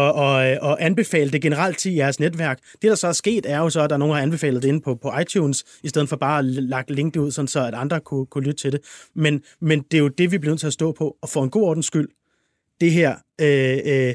og, 0.00 0.12
og, 0.12 0.56
og 0.60 0.84
anbefale 0.84 1.30
det 1.30 1.42
generelt 1.42 1.78
til 1.78 1.92
jeres 1.92 2.20
netværk. 2.20 2.58
Det, 2.72 2.82
der 2.82 2.94
så 2.94 3.08
er 3.08 3.12
sket, 3.12 3.46
er 3.46 3.58
jo 3.58 3.70
så, 3.70 3.80
at 3.80 3.90
der 3.90 3.96
er 3.96 3.98
nogen, 3.98 4.10
der 4.10 4.16
har 4.16 4.22
anbefalet 4.22 4.62
det 4.62 4.68
inde 4.68 4.80
på, 4.80 4.94
på 4.94 5.12
iTunes, 5.20 5.64
i 5.82 5.88
stedet 5.88 6.08
for 6.08 6.16
bare 6.16 6.38
at 6.38 6.44
lagt 6.44 6.90
link 6.90 7.14
det 7.14 7.20
ud, 7.20 7.30
sådan 7.30 7.48
så 7.48 7.66
at 7.66 7.74
andre 7.74 8.00
kunne, 8.00 8.26
kunne 8.26 8.44
lytte 8.44 8.60
til 8.60 8.72
det. 8.72 8.80
Men, 9.14 9.42
men 9.60 9.82
det 9.90 9.94
er 9.94 10.02
jo 10.02 10.08
det, 10.08 10.32
vi 10.32 10.38
bliver 10.38 10.52
nødt 10.52 10.60
til 10.60 10.66
at 10.66 10.72
stå 10.72 10.92
på, 10.92 11.16
og 11.22 11.28
for 11.28 11.44
en 11.44 11.50
god 11.50 11.62
ordens 11.62 11.86
skyld, 11.86 12.08
det 12.80 12.92
her... 12.92 13.14
Øh, 13.40 13.78
øh, 13.84 14.14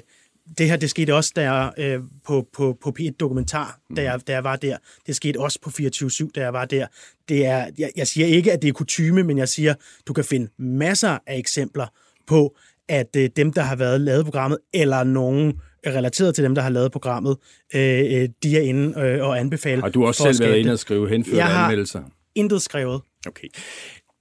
det 0.57 0.69
her, 0.69 0.75
det 0.75 0.89
skete 0.89 1.15
også 1.15 1.31
der 1.35 1.71
øh, 1.77 1.99
på, 2.25 2.47
på, 2.53 2.77
på 2.83 2.93
P1 2.99 3.11
Dokumentar, 3.19 3.79
da 3.95 4.03
jeg, 4.03 4.27
da 4.27 4.33
jeg 4.33 4.43
var 4.43 4.55
der. 4.55 4.77
Det 5.07 5.15
skete 5.15 5.39
også 5.39 5.59
på 5.61 5.69
24-7, 5.69 6.29
da 6.35 6.41
jeg 6.41 6.53
var 6.53 6.65
der. 6.65 6.87
Det 7.29 7.45
er, 7.45 7.69
jeg, 7.77 7.91
jeg 7.95 8.07
siger 8.07 8.27
ikke, 8.27 8.51
at 8.51 8.61
det 8.61 8.67
er 8.67 8.73
kutyme, 8.73 9.23
men 9.23 9.37
jeg 9.37 9.49
siger, 9.49 9.73
du 10.07 10.13
kan 10.13 10.23
finde 10.23 10.51
masser 10.57 11.17
af 11.27 11.37
eksempler 11.37 11.87
på, 12.27 12.57
at 12.91 13.15
øh, 13.17 13.29
dem, 13.35 13.53
der 13.53 13.61
har 13.61 13.75
været 13.75 14.01
lavet 14.01 14.25
programmet, 14.25 14.57
eller 14.73 15.03
nogen 15.03 15.53
relateret 15.87 16.35
til 16.35 16.43
dem, 16.43 16.55
der 16.55 16.61
har 16.61 16.69
lavet 16.69 16.91
programmet, 16.91 17.37
øh, 17.75 17.81
øh 17.81 18.29
de 18.43 18.57
er 18.57 18.61
inde 18.61 18.99
øh, 18.99 19.23
og 19.23 19.39
anbefale. 19.39 19.81
Har 19.81 19.89
du 19.89 20.05
også 20.05 20.23
selv 20.23 20.47
været 20.47 20.59
inde 20.59 20.71
og 20.71 20.79
skrive 20.79 21.09
henførte 21.09 21.41
anmeldelser? 21.41 21.99
Jeg 21.99 22.05
har 22.05 22.11
intet 22.35 22.61
skrevet. 22.61 23.01
Okay. 23.27 23.47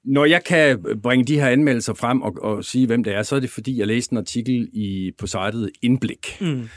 Når 0.05 0.25
jeg 0.25 0.45
kan 0.45 0.85
bringe 1.03 1.25
de 1.25 1.41
her 1.41 1.49
anmeldelser 1.49 1.95
frem 1.95 2.23
og, 2.23 2.37
og 2.43 2.65
sige, 2.65 2.87
hvem 2.87 3.05
det 3.05 3.15
er, 3.15 3.23
så 3.23 3.37
er 3.37 3.41
det, 3.41 3.51
fordi 3.51 3.79
jeg 3.79 3.87
læste 3.87 4.13
en 4.13 4.19
artikel 4.19 4.69
i, 4.73 5.13
på 5.19 5.27
sitet 5.27 5.71
Indblik. 5.83 6.37
Mm. 6.41 6.69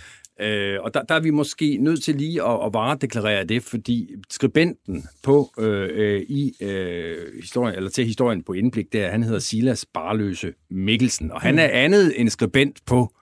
Øh, 0.41 0.77
og 0.81 0.93
der, 0.93 1.01
der 1.01 1.15
er 1.15 1.19
vi 1.19 1.29
måske 1.29 1.77
nødt 1.77 2.03
til 2.03 2.15
lige 2.15 2.43
at, 2.43 2.65
at 2.65 2.73
varedeklarere 2.73 3.43
det, 3.43 3.63
fordi 3.63 4.09
skribenten 4.29 5.05
på 5.23 5.53
øh, 5.59 5.89
øh, 5.93 6.21
i 6.21 6.53
øh, 6.61 7.17
historien, 7.41 7.75
eller 7.75 7.89
til 7.89 8.05
historien 8.05 8.43
på 8.43 8.53
Indblik, 8.53 8.93
der, 8.93 9.09
han 9.09 9.23
hedder 9.23 9.39
Silas 9.39 9.85
Barløse 9.93 10.53
Mikkelsen, 10.69 11.31
og 11.31 11.41
han 11.41 11.55
mm. 11.55 11.59
er 11.59 11.67
andet 11.67 12.21
end 12.21 12.29
skribent 12.29 12.79
på 12.85 13.13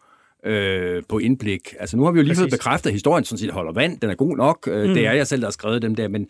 øh, 0.45 1.03
på 1.09 1.19
indblik. 1.19 1.75
Altså 1.79 1.97
nu 1.97 2.03
har 2.03 2.11
vi 2.11 2.19
jo 2.19 2.23
lige 2.23 2.35
fået 2.35 2.51
bekræftet, 2.51 2.89
at 2.89 2.93
historien 2.93 3.23
sådan 3.23 3.37
set 3.37 3.51
holder 3.51 3.73
vand, 3.73 3.99
den 3.99 4.09
er 4.09 4.15
god 4.15 4.37
nok, 4.37 4.67
øh, 4.71 4.87
mm. 4.87 4.93
det 4.93 5.07
er 5.07 5.11
jeg 5.11 5.27
selv, 5.27 5.41
der 5.41 5.47
har 5.47 5.51
skrevet 5.51 5.81
dem 5.81 5.95
der, 5.95 6.07
men 6.07 6.27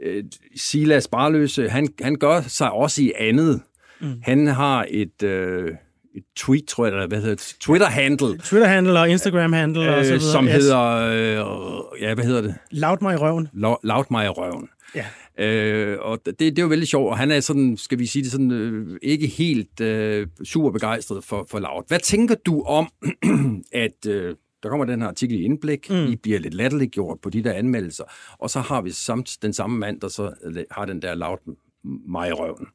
øh, 0.00 0.24
Silas 0.56 1.08
Barløse, 1.08 1.68
han, 1.68 1.88
han 2.00 2.16
gør 2.16 2.40
sig 2.40 2.72
også 2.72 3.02
i 3.02 3.12
andet. 3.18 3.60
Mm. 4.00 4.12
Han 4.22 4.46
har 4.46 4.86
et... 4.90 5.22
Øh, 5.22 5.74
et 6.14 6.22
tweet, 6.36 6.66
tror 6.66 6.84
jeg, 6.84 6.92
eller 6.92 7.06
hvad 7.06 7.20
hedder 7.20 7.34
det? 7.34 7.56
Twitter-handle. 7.60 8.38
Twitter-handle 8.38 9.00
og 9.00 9.10
Instagram-handle 9.10 9.90
øh, 9.90 9.98
og 9.98 10.04
så 10.04 10.12
videre. 10.12 10.32
Som 10.32 10.46
yes. 10.46 10.54
hedder, 10.54 10.80
øh, 10.80 12.02
ja, 12.02 12.14
hvad 12.14 12.24
hedder 12.24 12.40
det? 12.40 12.54
Loud 12.70 12.96
mig 13.02 13.14
i 13.14 13.16
røven. 13.16 13.48
Loud 13.82 14.04
mig 14.10 14.26
i 14.26 14.28
røven. 14.28 14.68
Ja. 14.94 15.06
Øh, 15.38 15.98
og 16.00 16.20
det, 16.26 16.38
det 16.38 16.58
er 16.58 16.62
jo 16.62 16.68
vældig 16.68 16.88
sjovt, 16.88 17.10
og 17.10 17.18
han 17.18 17.30
er 17.30 17.40
sådan, 17.40 17.76
skal 17.76 17.98
vi 17.98 18.06
sige 18.06 18.22
det 18.22 18.32
sådan, 18.32 18.50
øh, 18.50 18.98
ikke 19.02 19.26
helt 19.26 19.80
øh, 19.80 20.26
super 20.44 20.70
begejstret 20.70 21.24
for, 21.24 21.46
for 21.50 21.58
Loud. 21.58 21.84
Hvad 21.88 22.00
tænker 22.00 22.34
du 22.34 22.62
om, 22.62 22.88
at 23.72 24.06
øh, 24.06 24.34
der 24.62 24.68
kommer 24.68 24.84
den 24.84 25.00
her 25.00 25.08
artikel 25.08 25.40
i 25.40 25.42
indblik, 25.42 25.90
mm. 25.90 26.06
I 26.06 26.16
bliver 26.16 26.38
lidt 26.38 26.54
latterligt 26.54 26.92
gjort 26.92 27.18
på 27.22 27.30
de 27.30 27.44
der 27.44 27.52
anmeldelser, 27.52 28.04
og 28.38 28.50
så 28.50 28.60
har 28.60 28.82
vi 28.82 28.90
samt 28.90 29.38
den 29.42 29.52
samme 29.52 29.78
mand, 29.78 30.00
der 30.00 30.08
så 30.08 30.32
har 30.70 30.84
den 30.84 31.02
der 31.02 31.14
Loud 31.14 31.56
mig 31.84 32.28
i 32.28 32.32
røven. 32.32 32.66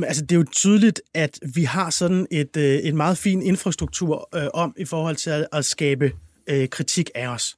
Jamen, 0.00 0.08
altså, 0.08 0.22
det 0.22 0.32
er 0.32 0.36
jo 0.36 0.44
tydeligt, 0.52 1.02
at 1.14 1.38
vi 1.54 1.64
har 1.64 1.90
sådan 1.90 2.26
et, 2.30 2.56
øh, 2.56 2.74
et 2.74 2.94
meget 2.94 3.18
fin 3.18 3.42
infrastruktur 3.42 4.28
øh, 4.34 4.46
om 4.54 4.74
i 4.78 4.84
forhold 4.84 5.16
til 5.16 5.30
at, 5.30 5.46
at 5.52 5.64
skabe 5.64 6.12
øh, 6.46 6.68
kritik 6.68 7.10
af 7.14 7.28
os. 7.28 7.56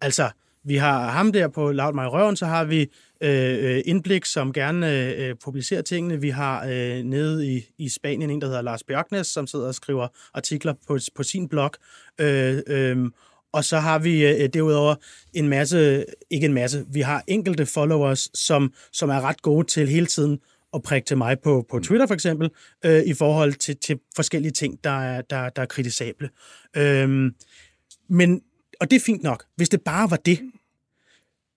Altså, 0.00 0.30
vi 0.64 0.76
har 0.76 1.10
ham 1.10 1.32
der 1.32 1.48
på 1.48 1.72
Loud 1.72 1.92
My 1.92 2.06
Røven, 2.06 2.36
så 2.36 2.46
har 2.46 2.64
vi 2.64 2.90
øh, 3.20 3.82
Indblik, 3.84 4.24
som 4.24 4.52
gerne 4.52 5.14
øh, 5.14 5.34
publicerer 5.44 5.82
tingene. 5.82 6.20
Vi 6.20 6.30
har 6.30 6.66
øh, 6.66 7.02
nede 7.02 7.46
i, 7.56 7.66
i 7.78 7.88
Spanien 7.88 8.30
en, 8.30 8.40
der 8.40 8.46
hedder 8.46 8.62
Lars 8.62 8.82
Bjørknes, 8.82 9.26
som 9.26 9.46
sidder 9.46 9.66
og 9.66 9.74
skriver 9.74 10.08
artikler 10.34 10.74
på, 10.86 10.98
på 11.14 11.22
sin 11.22 11.48
blog. 11.48 11.70
Øh, 12.20 12.58
øh, 12.66 13.10
og 13.52 13.64
så 13.64 13.78
har 13.78 13.98
vi 13.98 14.26
øh, 14.26 14.48
derudover 14.54 14.94
en 15.32 15.48
masse, 15.48 16.04
ikke 16.30 16.44
en 16.44 16.54
masse, 16.54 16.84
vi 16.92 17.00
har 17.00 17.24
enkelte 17.26 17.66
followers, 17.66 18.30
som, 18.34 18.72
som 18.92 19.10
er 19.10 19.20
ret 19.20 19.42
gode 19.42 19.66
til 19.66 19.88
hele 19.88 20.06
tiden 20.06 20.40
at 20.74 20.82
prikke 20.82 21.06
til 21.06 21.16
mig 21.16 21.40
på, 21.40 21.66
på 21.70 21.78
Twitter 21.78 22.06
for 22.06 22.14
eksempel, 22.14 22.50
øh, 22.84 23.02
i 23.06 23.14
forhold 23.14 23.52
til, 23.52 23.76
til 23.76 23.98
forskellige 24.16 24.52
ting, 24.52 24.84
der 24.84 25.00
er, 25.00 25.22
der, 25.22 25.48
der 25.48 25.62
er 25.62 25.66
kritisable. 25.66 26.30
Øh, 26.76 27.32
men, 28.08 28.42
og 28.80 28.90
det 28.90 28.96
er 28.96 29.00
fint 29.00 29.22
nok, 29.22 29.44
hvis 29.56 29.68
det 29.68 29.82
bare 29.82 30.10
var 30.10 30.16
det. 30.16 30.40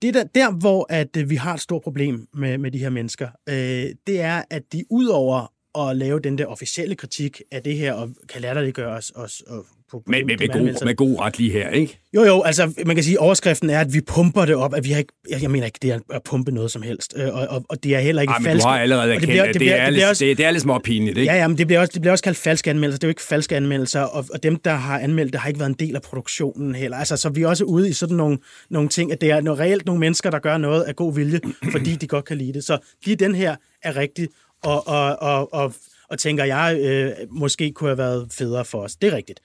Det 0.01 0.07
er 0.07 0.11
der, 0.11 0.24
der 0.24 0.51
hvor 0.51 0.86
at, 0.89 1.18
øh, 1.18 1.30
vi 1.30 1.36
har 1.36 1.53
et 1.53 1.61
stort 1.61 1.82
problem 1.82 2.28
med, 2.34 2.57
med 2.57 2.72
de 2.72 2.80
her 2.80 2.89
mennesker, 2.89 3.30
øh, 3.49 3.95
det 4.07 4.22
er, 4.22 4.43
at 4.49 4.74
de 4.74 4.84
udover 4.89 5.53
at 5.80 5.97
lave 5.97 6.20
den 6.20 6.38
der 6.38 6.45
officielle 6.45 6.95
kritik 6.95 7.41
af 7.51 7.64
det 7.64 7.78
her, 7.78 7.93
og 7.93 8.16
kan 8.30 8.41
latterliggøre 8.41 8.91
os, 8.91 9.11
os 9.16 9.41
og 9.41 9.66
på, 9.94 10.00
på 10.00 10.12
med, 10.12 10.24
med, 10.24 10.38
med, 10.39 10.48
god, 10.48 10.86
med 10.86 10.96
god 10.96 11.20
ret 11.20 11.38
lige 11.38 11.52
her, 11.52 11.70
ikke? 11.70 12.00
Jo, 12.16 12.24
jo, 12.24 12.41
altså 12.41 12.74
man 12.86 12.96
kan 12.96 13.04
sige, 13.04 13.14
at 13.14 13.18
overskriften 13.18 13.70
er, 13.70 13.80
at 13.80 13.94
vi 13.94 14.02
pumper 14.02 14.46
det 14.46 14.56
op, 14.56 14.74
at 14.74 14.84
vi 14.84 14.89
har 14.89 15.00
ikke, 15.00 15.14
jeg 15.41 15.52
mener 15.52 15.66
ikke, 15.66 15.80
det 15.82 15.91
er 15.91 16.00
at 16.14 16.24
pumpe 16.24 16.52
noget 16.52 16.72
som 16.72 16.82
helst, 16.82 17.14
øh, 17.18 17.36
og, 17.36 17.48
og, 17.50 17.66
og 17.70 17.84
det 17.84 17.96
er 17.96 18.00
heller 18.00 18.22
ikke 18.22 18.32
Ej, 18.32 18.41
falsk. 18.44 18.64
du 18.64 18.70
har 18.70 18.80
allerede 18.80 19.14
erkendt, 19.14 19.34
det, 19.34 19.54
det, 19.54 19.60
det, 19.60 19.80
er 19.80 19.89
det, 19.89 20.10
også, 20.10 20.26
det, 20.26 20.38
det 20.38 20.46
er 20.46 20.52
lidt 20.52 20.64
små 20.64 20.80
pinligt, 20.80 21.18
ikke? 21.18 21.32
Ja, 21.32 21.38
ja, 21.38 21.48
men 21.48 21.58
det 21.58 21.68
bliver, 21.68 21.80
også, 21.80 21.91
det 21.94 22.02
bliver 22.02 22.12
også 22.12 22.24
kaldt 22.24 22.38
falske 22.38 22.70
anmeldelser, 22.70 23.00
det 23.00 23.04
er 23.04 23.08
jo 23.08 23.12
ikke 23.12 23.22
falske 23.22 23.56
anmeldelser, 23.56 24.02
og, 24.02 24.26
og 24.34 24.44
dem, 24.44 24.56
der 24.56 24.74
har 24.74 25.00
anmeldt 25.00 25.34
det, 25.34 25.41
har 25.41 25.48
ikke 25.48 25.60
været 25.60 25.70
en 25.70 25.88
del 25.88 25.96
af 25.96 26.02
produktionen 26.02 26.76
heller. 26.76 26.98
Altså, 26.98 27.18
så 27.18 27.30
vi 27.30 27.41
er 27.41 27.48
også 27.48 27.64
ude 27.64 27.89
i 27.89 27.94
sådan 27.94 28.18
nogle, 28.18 28.38
nogle 28.70 28.89
ting, 28.89 29.12
at 29.12 29.22
det 29.22 29.32
er 29.32 29.41
noget, 29.41 29.60
reelt 29.60 29.86
nogle 29.86 30.00
mennesker, 30.00 30.30
der 30.30 30.39
gør 30.39 30.58
noget 30.58 30.84
af 30.84 30.96
god 30.96 31.16
vilje, 31.16 31.39
fordi 31.74 31.96
de 31.96 32.08
godt 32.08 32.26
kan 32.26 32.38
lide 32.38 32.54
det. 32.54 32.64
Så 32.64 32.78
lige 33.06 33.16
den 33.16 33.36
her 33.36 33.56
er 33.84 33.96
rigtig, 33.96 34.28
og, 34.64 34.88
og, 34.88 35.22
og, 35.22 35.54
og, 35.54 35.74
og 36.10 36.20
tænker 36.20 36.44
jeg, 36.44 36.78
øh, 36.80 37.12
måske 37.30 37.72
kunne 37.72 37.89
have 37.89 37.98
været 37.98 38.28
federe 38.32 38.66
for 38.66 38.82
os. 38.82 38.96
Det 38.96 39.14
er 39.14 39.16
rigtigt. 39.16 39.39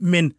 Men 0.00 0.32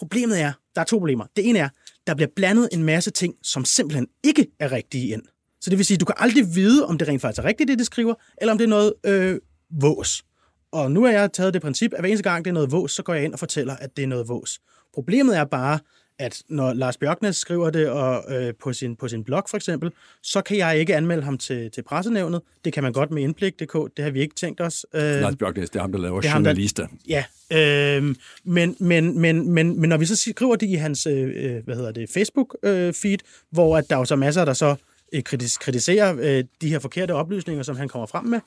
Problemet 0.00 0.40
er, 0.40 0.52
der 0.74 0.80
er 0.80 0.84
to 0.84 0.98
problemer. 0.98 1.26
Det 1.36 1.48
ene 1.48 1.58
er, 1.58 1.68
der 2.06 2.14
bliver 2.14 2.28
blandet 2.36 2.68
en 2.72 2.82
masse 2.82 3.10
ting, 3.10 3.34
som 3.42 3.64
simpelthen 3.64 4.06
ikke 4.24 4.46
er 4.58 4.72
rigtige 4.72 5.12
ind. 5.12 5.22
Så 5.60 5.70
det 5.70 5.78
vil 5.78 5.86
sige, 5.86 5.98
du 5.98 6.04
kan 6.04 6.14
aldrig 6.18 6.54
vide, 6.54 6.86
om 6.86 6.98
det 6.98 7.08
rent 7.08 7.22
faktisk 7.22 7.44
er 7.44 7.44
rigtigt, 7.44 7.68
det 7.68 7.78
det 7.78 7.86
skriver, 7.86 8.14
eller 8.40 8.52
om 8.52 8.58
det 8.58 8.64
er 8.64 8.68
noget 8.68 8.94
øh, 9.04 9.38
vås. 9.70 10.24
Og 10.72 10.92
nu 10.92 11.04
har 11.04 11.12
jeg 11.12 11.32
taget 11.32 11.54
det 11.54 11.62
princip, 11.62 11.92
at 11.92 12.00
hver 12.00 12.08
eneste 12.08 12.30
gang 12.30 12.44
det 12.44 12.50
er 12.50 12.54
noget 12.54 12.72
vås, 12.72 12.92
så 12.92 13.02
går 13.02 13.14
jeg 13.14 13.24
ind 13.24 13.32
og 13.32 13.38
fortæller, 13.38 13.76
at 13.76 13.96
det 13.96 14.02
er 14.02 14.06
noget 14.06 14.28
vås. 14.28 14.60
Problemet 14.94 15.36
er 15.36 15.44
bare, 15.44 15.78
at 16.20 16.42
når 16.48 16.72
Lars 16.72 16.96
Bjørknes 16.96 17.36
skriver 17.36 17.70
det 17.70 17.88
og, 17.88 18.24
øh, 18.34 18.54
på, 18.62 18.72
sin, 18.72 18.96
på 18.96 19.08
sin 19.08 19.24
blog 19.24 19.44
for 19.48 19.56
eksempel, 19.56 19.92
så 20.22 20.42
kan 20.42 20.56
jeg 20.56 20.78
ikke 20.78 20.96
anmelde 20.96 21.22
ham 21.22 21.38
til, 21.38 21.70
til 21.70 21.82
pressenævnet. 21.82 22.42
Det 22.64 22.72
kan 22.72 22.82
man 22.82 22.92
godt 22.92 23.10
med 23.10 23.22
indblik.dk, 23.22 23.96
det 23.96 24.04
har 24.04 24.10
vi 24.10 24.20
ikke 24.20 24.34
tænkt 24.34 24.60
os. 24.60 24.86
Øh, 24.94 25.02
Lars 25.02 25.36
Bjørknes, 25.36 25.70
det 25.70 25.76
er 25.76 25.80
ham, 25.80 25.92
der 25.92 25.98
laver 25.98 26.20
journalister. 26.34 26.86
Ham, 26.86 26.98
der, 27.08 27.24
ja, 27.50 27.96
øh, 27.98 28.14
men, 28.44 28.76
men, 28.80 29.20
men, 29.20 29.50
men, 29.50 29.80
men 29.80 29.88
når 29.88 29.96
vi 29.96 30.06
så 30.06 30.16
skriver 30.16 30.56
det 30.56 30.66
i 30.66 30.74
hans 30.74 31.06
øh, 31.06 31.32
øh 31.36 31.64
hvad 31.64 31.76
hedder 31.76 31.92
det, 31.92 32.10
Facebook-feed, 32.16 33.12
øh, 33.12 33.18
hvor 33.50 33.76
at 33.76 33.90
der 33.90 33.96
er 33.96 34.04
så 34.04 34.16
masser, 34.16 34.44
der 34.44 34.52
så 34.52 34.76
øh, 35.12 35.22
kritis, 35.22 35.58
kritiserer 35.58 36.16
øh, 36.20 36.44
de 36.60 36.68
her 36.68 36.78
forkerte 36.78 37.14
oplysninger, 37.14 37.62
som 37.62 37.76
han 37.76 37.88
kommer 37.88 38.06
frem 38.06 38.24
med, 38.24 38.40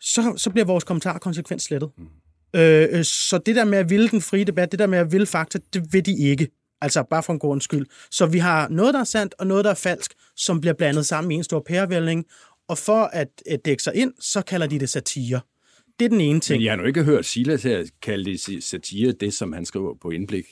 så, 0.00 0.34
så 0.36 0.50
bliver 0.50 0.64
vores 0.64 0.84
kommentar 0.84 1.18
konsekvent 1.18 1.62
slettet. 1.62 1.90
Mm. 1.98 2.04
Øh, 2.54 2.88
øh, 2.90 3.04
så 3.04 3.38
det 3.46 3.56
der 3.56 3.64
med 3.64 3.78
at 3.78 3.90
ville 3.90 4.08
den 4.08 4.20
frie 4.20 4.44
debat, 4.44 4.72
det 4.72 4.78
der 4.78 4.86
med 4.86 4.98
at 4.98 5.12
ville 5.12 5.26
fakta, 5.26 5.58
det 5.72 5.92
vil 5.92 6.06
de 6.06 6.18
ikke. 6.18 6.48
Altså 6.82 7.02
bare 7.10 7.22
for 7.22 7.32
en 7.32 7.38
god 7.38 7.60
skyld. 7.60 7.86
Så 8.10 8.26
vi 8.26 8.38
har 8.38 8.68
noget, 8.68 8.94
der 8.94 9.00
er 9.00 9.04
sandt, 9.04 9.34
og 9.38 9.46
noget, 9.46 9.64
der 9.64 9.70
er 9.70 9.74
falsk, 9.74 10.12
som 10.36 10.60
bliver 10.60 10.74
blandet 10.74 11.06
sammen 11.06 11.32
i 11.32 11.34
en 11.34 11.44
stor 11.44 11.62
pærevælling, 11.66 12.24
og 12.68 12.78
for 12.78 13.02
at, 13.02 13.28
at 13.46 13.64
dække 13.64 13.82
sig 13.82 13.94
ind, 13.94 14.12
så 14.20 14.42
kalder 14.42 14.66
de 14.66 14.78
det 14.78 14.90
satire. 14.90 15.40
Det 15.98 16.04
er 16.04 16.08
den 16.08 16.20
ene 16.20 16.40
ting. 16.40 16.58
Men 16.58 16.64
jeg 16.64 16.72
har 16.72 16.76
nu 16.76 16.84
ikke 16.84 17.04
hørt 17.04 17.26
Silas 17.26 17.62
her 17.62 17.84
kalde 18.02 18.30
det 18.30 18.64
satire, 18.64 19.12
det 19.12 19.34
som 19.34 19.52
han 19.52 19.64
skriver 19.64 19.94
på 20.02 20.10
indblik. 20.10 20.44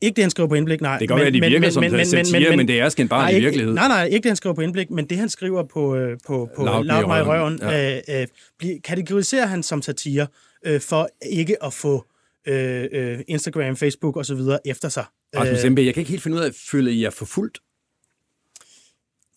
Ikke 0.00 0.16
det, 0.16 0.24
han 0.24 0.30
skriver 0.30 0.48
på 0.48 0.54
indblik, 0.54 0.80
nej. 0.80 0.98
Det 0.98 1.08
kan 1.08 1.16
godt 1.16 1.22
være, 1.22 1.30
det 1.30 1.50
virker 1.50 1.70
som 1.70 1.82
satire, 2.04 2.48
men, 2.48 2.56
men 2.56 2.68
det 2.68 2.80
er 2.80 3.06
bare 3.10 3.34
i 3.34 3.40
virkelighed. 3.40 3.74
Nej, 3.74 3.88
nej, 3.88 4.04
ikke 4.04 4.22
det, 4.22 4.30
han 4.30 4.36
skriver 4.36 4.54
på 4.54 4.60
indblik, 4.60 4.90
men 4.90 5.06
det, 5.06 5.18
han 5.18 5.28
skriver 5.28 5.62
på, 5.62 5.96
øh, 5.96 6.18
på, 6.26 6.48
på 6.56 6.64
Loud 6.64 6.84
mig 6.84 7.20
i 7.20 7.22
røven, 7.22 7.58
ja. 7.62 8.00
øh, 8.10 8.26
øh, 8.64 8.80
kategoriserer 8.84 9.46
han 9.46 9.62
som 9.62 9.82
satire 9.82 10.26
øh, 10.66 10.80
for 10.80 11.08
ikke 11.30 11.64
at 11.64 11.72
få 11.72 12.04
øh, 12.48 12.84
øh, 12.92 13.18
Instagram, 13.28 13.76
Facebook 13.76 14.16
osv. 14.16 14.40
efter 14.64 14.88
sig. 14.88 15.04
Rasmus 15.36 15.64
Embe, 15.64 15.84
jeg 15.84 15.94
kan 15.94 16.00
ikke 16.00 16.10
helt 16.10 16.22
finde 16.22 16.36
ud 16.36 16.42
af, 16.42 16.54
føler 16.54 16.90
I 16.90 17.02
jer 17.02 17.10
forfulgt? 17.10 17.58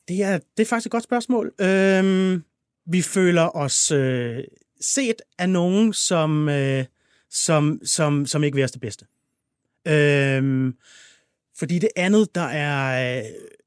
Det 0.07 0.23
er, 0.23 0.39
det 0.57 0.63
er 0.63 0.67
faktisk 0.67 0.85
et 0.85 0.91
godt 0.91 1.03
spørgsmål. 1.03 1.53
Øh, 1.61 2.41
vi 2.85 3.01
føler 3.01 3.55
os 3.55 3.91
øh, 3.91 4.43
set 4.81 5.21
af 5.37 5.49
nogen, 5.49 5.93
som, 5.93 6.49
øh, 6.49 6.85
som, 7.29 7.79
som, 7.85 8.25
som 8.25 8.43
ikke 8.43 8.55
vil 8.55 8.63
os 8.63 8.71
det 8.71 8.81
bedste. 8.81 9.05
Øhm, 9.87 10.75
fordi 11.57 11.79
det 11.79 11.89
andet, 11.95 12.35
der 12.35 12.41
er 12.41 13.23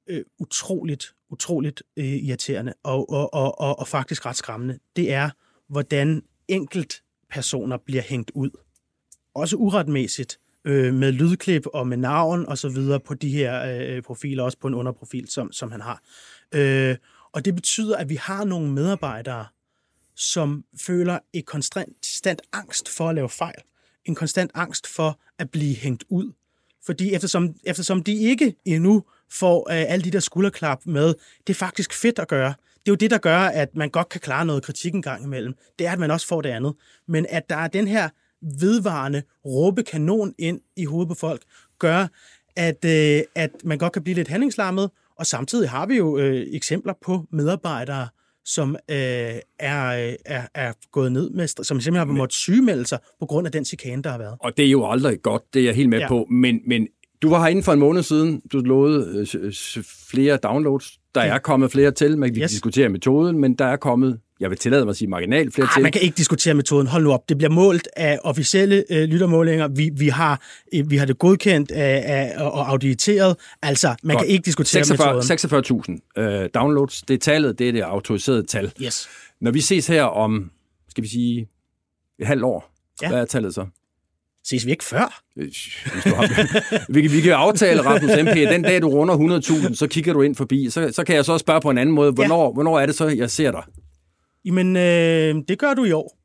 øh, 0.08 0.24
utroligt, 0.38 1.14
utroligt 1.30 1.82
øh, 1.96 2.04
irriterende 2.04 2.74
og, 2.82 3.10
og, 3.10 3.34
og, 3.34 3.60
og, 3.60 3.78
og 3.78 3.88
faktisk 3.88 4.26
ret 4.26 4.36
skræmmende, 4.36 4.78
det 4.96 5.12
er, 5.12 5.30
hvordan 5.68 6.22
enkelt 6.48 7.02
personer 7.30 7.76
bliver 7.76 8.02
hængt 8.02 8.30
ud. 8.34 8.50
Også 9.34 9.56
uretmæssigt 9.56 10.38
øh, 10.68 10.94
med 10.94 11.12
lydklip 11.12 11.66
og 11.66 11.86
med 11.86 11.96
navn 11.96 12.46
og 12.46 12.58
så 12.58 12.68
videre 12.68 13.00
på 13.00 13.14
de 13.14 13.28
her 13.28 13.62
øh, 13.62 14.02
profiler, 14.02 14.42
også 14.42 14.58
på 14.58 14.68
en 14.68 14.74
underprofil, 14.74 15.28
som, 15.28 15.52
som 15.52 15.70
han 15.70 15.80
har. 15.80 16.02
Øh, 16.52 16.96
og 17.32 17.44
det 17.44 17.54
betyder, 17.54 17.96
at 17.96 18.08
vi 18.08 18.14
har 18.14 18.44
nogle 18.44 18.72
medarbejdere, 18.72 19.46
som 20.16 20.64
føler 20.80 21.18
et 21.32 21.46
konstant 21.46 22.42
angst 22.52 22.88
for 22.88 23.08
at 23.08 23.14
lave 23.14 23.28
fejl 23.28 23.62
en 24.08 24.14
konstant 24.14 24.50
angst 24.54 24.86
for 24.86 25.20
at 25.38 25.50
blive 25.50 25.74
hængt 25.74 26.04
ud. 26.08 26.32
Fordi 26.86 27.14
eftersom, 27.14 27.54
eftersom 27.64 28.02
de 28.02 28.12
ikke 28.12 28.54
endnu 28.64 29.04
får 29.30 29.70
øh, 29.70 29.92
alle 29.92 30.04
de 30.04 30.10
der 30.10 30.20
skulderklap 30.20 30.86
med, 30.86 31.14
det 31.46 31.52
er 31.52 31.58
faktisk 31.58 31.92
fedt 31.92 32.18
at 32.18 32.28
gøre. 32.28 32.54
Det 32.80 32.88
er 32.88 32.92
jo 32.92 32.94
det, 32.94 33.10
der 33.10 33.18
gør, 33.18 33.38
at 33.38 33.76
man 33.76 33.90
godt 33.90 34.08
kan 34.08 34.20
klare 34.20 34.46
noget 34.46 34.62
kritik 34.62 34.94
en 34.94 35.02
gang 35.02 35.24
imellem. 35.24 35.54
Det 35.78 35.86
er, 35.86 35.92
at 35.92 35.98
man 35.98 36.10
også 36.10 36.26
får 36.26 36.40
det 36.40 36.50
andet. 36.50 36.74
Men 37.06 37.26
at 37.28 37.50
der 37.50 37.56
er 37.56 37.68
den 37.68 37.88
her 37.88 38.08
vedvarende 38.60 39.22
råbekanon 39.46 40.34
ind 40.38 40.60
i 40.76 40.84
hovedet 40.84 41.08
på 41.08 41.14
folk, 41.14 41.42
gør, 41.78 42.06
at, 42.56 42.84
uh, 42.84 43.42
at 43.42 43.50
man 43.64 43.78
godt 43.78 43.92
kan 43.92 44.02
blive 44.02 44.14
lidt 44.14 44.28
handlingslammet. 44.28 44.90
Og 45.18 45.26
samtidig 45.26 45.70
har 45.70 45.86
vi 45.86 45.96
jo 45.96 46.16
uh, 46.16 46.54
eksempler 46.54 46.94
på 47.02 47.24
medarbejdere, 47.32 48.08
som 48.44 48.76
øh, 48.90 48.96
er, 49.58 50.14
er, 50.24 50.46
er 50.54 50.72
gået 50.92 51.12
ned 51.12 51.30
med, 51.30 51.48
som 51.48 51.64
simpelthen 51.64 51.94
har 51.94 52.04
måttet 52.04 52.34
sygemelde 52.34 52.86
sig 52.86 52.98
på 53.20 53.26
grund 53.26 53.46
af 53.46 53.52
den 53.52 53.64
chikane, 53.64 54.02
der 54.02 54.10
har 54.10 54.18
været. 54.18 54.36
Og 54.40 54.56
det 54.56 54.66
er 54.66 54.70
jo 54.70 54.90
aldrig 54.90 55.22
godt, 55.22 55.42
det 55.54 55.60
er 55.60 55.64
jeg 55.64 55.74
helt 55.74 55.88
med 55.88 55.98
ja. 55.98 56.08
på, 56.08 56.26
men, 56.30 56.60
men 56.66 56.88
du 57.22 57.30
var 57.30 57.40
herinde 57.40 57.62
for 57.62 57.72
en 57.72 57.78
måned 57.78 58.02
siden, 58.02 58.40
du 58.52 58.58
lovede 58.58 59.26
øh, 59.34 59.52
flere 60.10 60.36
downloads. 60.36 60.98
Der 61.14 61.24
ja. 61.24 61.34
er 61.34 61.38
kommet 61.38 61.72
flere 61.72 61.90
til, 61.90 62.18
man 62.18 62.34
kan 62.34 62.42
yes. 62.42 62.50
diskutere 62.50 62.88
metoden, 62.88 63.38
men 63.38 63.54
der 63.54 63.64
er 63.64 63.76
kommet 63.76 64.20
jeg 64.40 64.50
vil 64.50 64.58
tillade 64.58 64.84
mig 64.84 64.90
at 64.90 64.96
sige 64.96 65.08
marginalt 65.08 65.54
flere 65.54 65.68
til. 65.74 65.82
Man 65.82 65.92
kan 65.92 66.02
ikke 66.02 66.16
diskutere 66.16 66.54
metoden. 66.54 66.86
Hold 66.86 67.04
nu 67.04 67.12
op. 67.12 67.28
Det 67.28 67.38
bliver 67.38 67.50
målt 67.50 67.88
af 67.96 68.18
officielle 68.24 68.84
øh, 68.90 69.02
lyttermålinger. 69.08 69.68
Vi, 69.68 69.90
vi, 69.96 70.08
har, 70.08 70.42
øh, 70.74 70.90
vi 70.90 70.96
har 70.96 71.06
det 71.06 71.18
godkendt 71.18 71.70
af, 71.70 72.02
af, 72.06 72.44
og 72.44 72.70
auditeret. 72.70 73.36
Altså, 73.62 73.94
man 74.02 74.16
Godt. 74.16 74.24
kan 74.24 74.32
ikke 74.32 74.44
diskutere 74.44 74.84
46, 74.84 75.14
metoden. 75.14 76.00
46.000 76.16 76.22
øh, 76.22 76.48
downloads. 76.54 77.02
Det 77.02 77.14
er 77.14 77.18
tallet, 77.18 77.58
det 77.58 77.68
er 77.68 77.72
det 77.72 77.80
autoriserede 77.80 78.42
tal. 78.42 78.72
Yes. 78.82 79.08
Når 79.40 79.50
vi 79.50 79.60
ses 79.60 79.86
her 79.86 80.02
om, 80.02 80.50
skal 80.88 81.04
vi 81.04 81.08
sige, 81.08 81.48
et 82.18 82.26
halvt 82.26 82.44
år, 82.44 82.74
ja. 83.02 83.08
hvad 83.08 83.20
er 83.20 83.24
tallet 83.24 83.54
så? 83.54 83.66
Ses 84.44 84.66
vi 84.66 84.70
ikke 84.70 84.84
før? 84.84 85.22
Øh, 85.36 85.46
vi, 86.94 87.02
kan, 87.02 87.12
vi 87.12 87.20
kan 87.20 87.32
aftale, 87.32 87.82
Rasmus 87.82 88.10
MP, 88.10 88.34
den 88.34 88.62
dag 88.62 88.82
du 88.82 88.88
runder 88.88 89.40
100.000, 89.68 89.74
så 89.74 89.86
kigger 89.86 90.12
du 90.12 90.22
ind 90.22 90.34
forbi. 90.34 90.70
Så, 90.70 90.90
så 90.92 91.04
kan 91.04 91.16
jeg 91.16 91.24
så 91.24 91.32
også 91.32 91.42
spørge 91.42 91.60
på 91.60 91.70
en 91.70 91.78
anden 91.78 91.94
måde. 91.94 92.12
Hvornår, 92.12 92.44
ja. 92.44 92.52
hvornår 92.52 92.80
er 92.80 92.86
det 92.86 92.94
så, 92.94 93.06
jeg 93.08 93.30
ser 93.30 93.50
dig? 93.50 93.62
Jamen, 94.48 94.76
øh, 94.76 95.44
det 95.48 95.58
gør 95.58 95.74
du 95.74 95.84
i 95.84 95.92
år. 95.92 96.18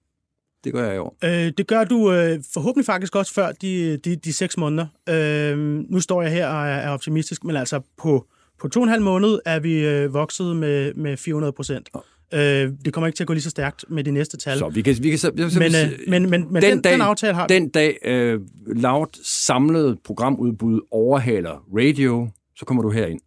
Det 0.64 0.74
gør 0.74 0.86
jeg 0.86 0.96
i 0.96 0.98
år. 0.98 1.18
Øh, 1.24 1.52
det 1.58 1.68
gør 1.68 1.84
du 1.84 2.12
øh, 2.14 2.40
forhåbentlig 2.54 2.86
faktisk 2.86 3.16
også 3.16 3.34
før 3.34 3.52
de, 3.52 3.98
de, 3.98 4.16
de 4.16 4.34
seks 4.34 4.58
måneder. 4.58 4.88
Øh, 5.10 5.58
nu 5.90 6.00
står 6.00 6.22
jeg 6.22 6.32
her 6.32 6.48
og 6.48 6.68
er, 6.68 6.90
optimistisk, 6.90 7.44
men 7.44 7.56
altså 7.56 7.82
på, 7.98 8.26
på 8.60 8.68
to 8.68 8.80
og 8.80 8.84
en 8.84 8.90
halv 8.90 9.04
måned 9.04 9.40
er 9.46 9.60
vi 9.60 9.88
øh, 9.88 10.14
vokset 10.14 10.56
med, 10.56 10.94
med 10.94 11.18
400 11.18 11.54
procent. 11.54 11.90
Øh, 12.34 12.40
det 12.86 12.94
kommer 12.94 13.08
ikke 13.08 13.18
til 13.18 13.24
at 13.24 13.28
gå 13.28 13.34
lige 13.34 13.44
så 13.44 13.50
stærkt 13.50 13.86
med 13.90 14.04
de 14.04 14.12
næste 14.12 14.38
tal. 14.38 14.58
Så 14.58 14.70
vi 14.70 14.82
kan, 14.82 14.96
vi 15.02 15.10
kan 15.10 15.18
så, 15.18 15.32
men, 15.36 15.62
øh, 15.62 16.00
men, 16.08 16.30
men, 16.30 16.54
men 16.54 16.62
den, 16.62 16.72
den, 16.72 16.82
dag, 16.82 16.94
den 16.94 17.02
aftale 17.02 17.34
har 17.34 17.48
Den 17.48 17.70
dag 17.70 17.98
øh, 18.06 18.42
lavt 18.68 19.18
samlet 19.28 19.98
programudbud 20.04 20.82
overhaler 20.92 21.66
radio, 21.74 22.30
så 22.56 22.66
kommer 22.66 22.84
du 22.84 22.90
herind. 22.90 23.20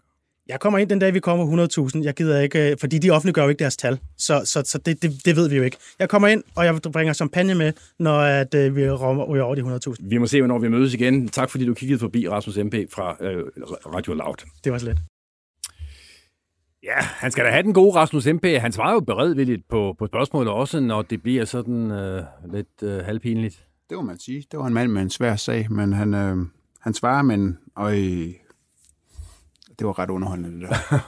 Jeg 0.48 0.60
kommer 0.60 0.78
ind 0.78 0.90
den 0.90 0.98
dag, 0.98 1.14
vi 1.14 1.20
kommer 1.20 1.66
100.000. 1.94 2.04
Jeg 2.04 2.14
gider 2.14 2.40
ikke, 2.40 2.70
øh, 2.70 2.76
fordi 2.80 2.98
de 2.98 3.10
offentliggør 3.10 3.42
jo 3.42 3.48
ikke 3.48 3.58
deres 3.58 3.76
tal. 3.76 3.98
Så, 4.18 4.42
så, 4.44 4.62
så 4.64 4.78
det, 4.78 5.02
det, 5.02 5.24
det 5.24 5.36
ved 5.36 5.48
vi 5.48 5.56
jo 5.56 5.62
ikke. 5.62 5.76
Jeg 5.98 6.08
kommer 6.08 6.28
ind, 6.28 6.42
og 6.54 6.64
jeg 6.64 6.80
bringer 6.92 7.12
champagne 7.12 7.54
med, 7.54 7.72
når 7.98 8.18
at, 8.18 8.54
øh, 8.54 8.76
vi 8.76 8.90
rammer 8.90 9.24
over 9.24 9.54
de 9.54 9.62
100.000. 9.62 9.94
Vi 10.00 10.18
må 10.18 10.26
se, 10.26 10.40
hvornår 10.40 10.58
vi 10.58 10.68
mødes 10.68 10.94
igen. 10.94 11.28
Tak 11.28 11.50
fordi 11.50 11.66
du 11.66 11.74
kiggede 11.74 11.98
forbi, 11.98 12.28
Rasmus 12.28 12.56
MP 12.56 12.74
fra 12.92 13.16
øh, 13.20 13.44
Radio 13.94 14.14
Loud. 14.14 14.34
Det 14.64 14.72
var 14.72 14.78
slet. 14.78 14.98
Ja, 16.82 17.00
han 17.00 17.30
skal 17.30 17.44
da 17.44 17.50
have 17.50 17.62
den 17.62 17.74
gode 17.74 17.94
Rasmus 17.94 18.26
MP. 18.26 18.44
Han 18.44 18.72
svarer 18.72 18.92
jo 18.92 19.00
beredvilligt 19.00 19.68
på, 19.68 19.94
på 19.98 20.06
spørgsmålet 20.06 20.52
også, 20.52 20.80
når 20.80 21.02
det 21.02 21.22
bliver 21.22 21.44
sådan 21.44 21.90
øh, 21.90 22.22
lidt 22.52 22.82
øh, 22.82 23.04
halvpinligt. 23.04 23.64
Det 23.90 23.96
må 23.96 24.02
man 24.02 24.18
sige. 24.18 24.44
Det 24.50 24.58
var 24.58 24.66
en 24.66 24.74
mand 24.74 24.90
med 24.92 25.02
en 25.02 25.10
svær 25.10 25.36
sag, 25.36 25.72
men 25.72 25.92
han, 25.92 26.14
øh, 26.14 26.36
han 26.80 26.94
svarer, 26.94 27.22
men 27.22 27.58
og 27.76 27.96
det 29.78 29.86
var 29.86 29.98
ret 29.98 30.10
underholdende, 30.10 30.60
det 30.60 30.68
der. 30.68 30.98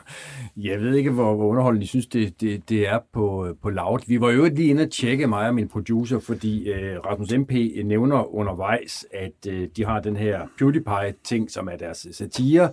jeg 0.70 0.80
ved 0.80 0.94
ikke, 0.94 1.10
hvor, 1.10 1.34
hvor 1.34 1.46
underholdende 1.46 1.82
de 1.82 1.88
synes, 1.88 2.06
det, 2.06 2.40
det, 2.40 2.68
det 2.68 2.88
er 2.88 2.98
på, 3.12 3.56
på 3.62 3.70
Loud. 3.70 3.98
Vi 4.06 4.20
var 4.20 4.30
jo 4.30 4.44
lige 4.44 4.68
inde 4.68 4.82
og 4.82 4.90
tjekke 4.90 5.26
mig 5.26 5.48
og 5.48 5.54
min 5.54 5.68
producer, 5.68 6.18
fordi 6.18 6.70
øh, 6.70 6.98
Rasmus 6.98 7.32
MP 7.32 7.52
nævner 7.84 8.34
undervejs, 8.34 9.06
at 9.12 9.46
øh, 9.48 9.68
de 9.76 9.84
har 9.84 10.00
den 10.00 10.16
her 10.16 10.46
PewDiePie-ting, 10.58 11.50
som 11.50 11.68
er 11.68 11.76
deres 11.76 12.06
satire, 12.12 12.70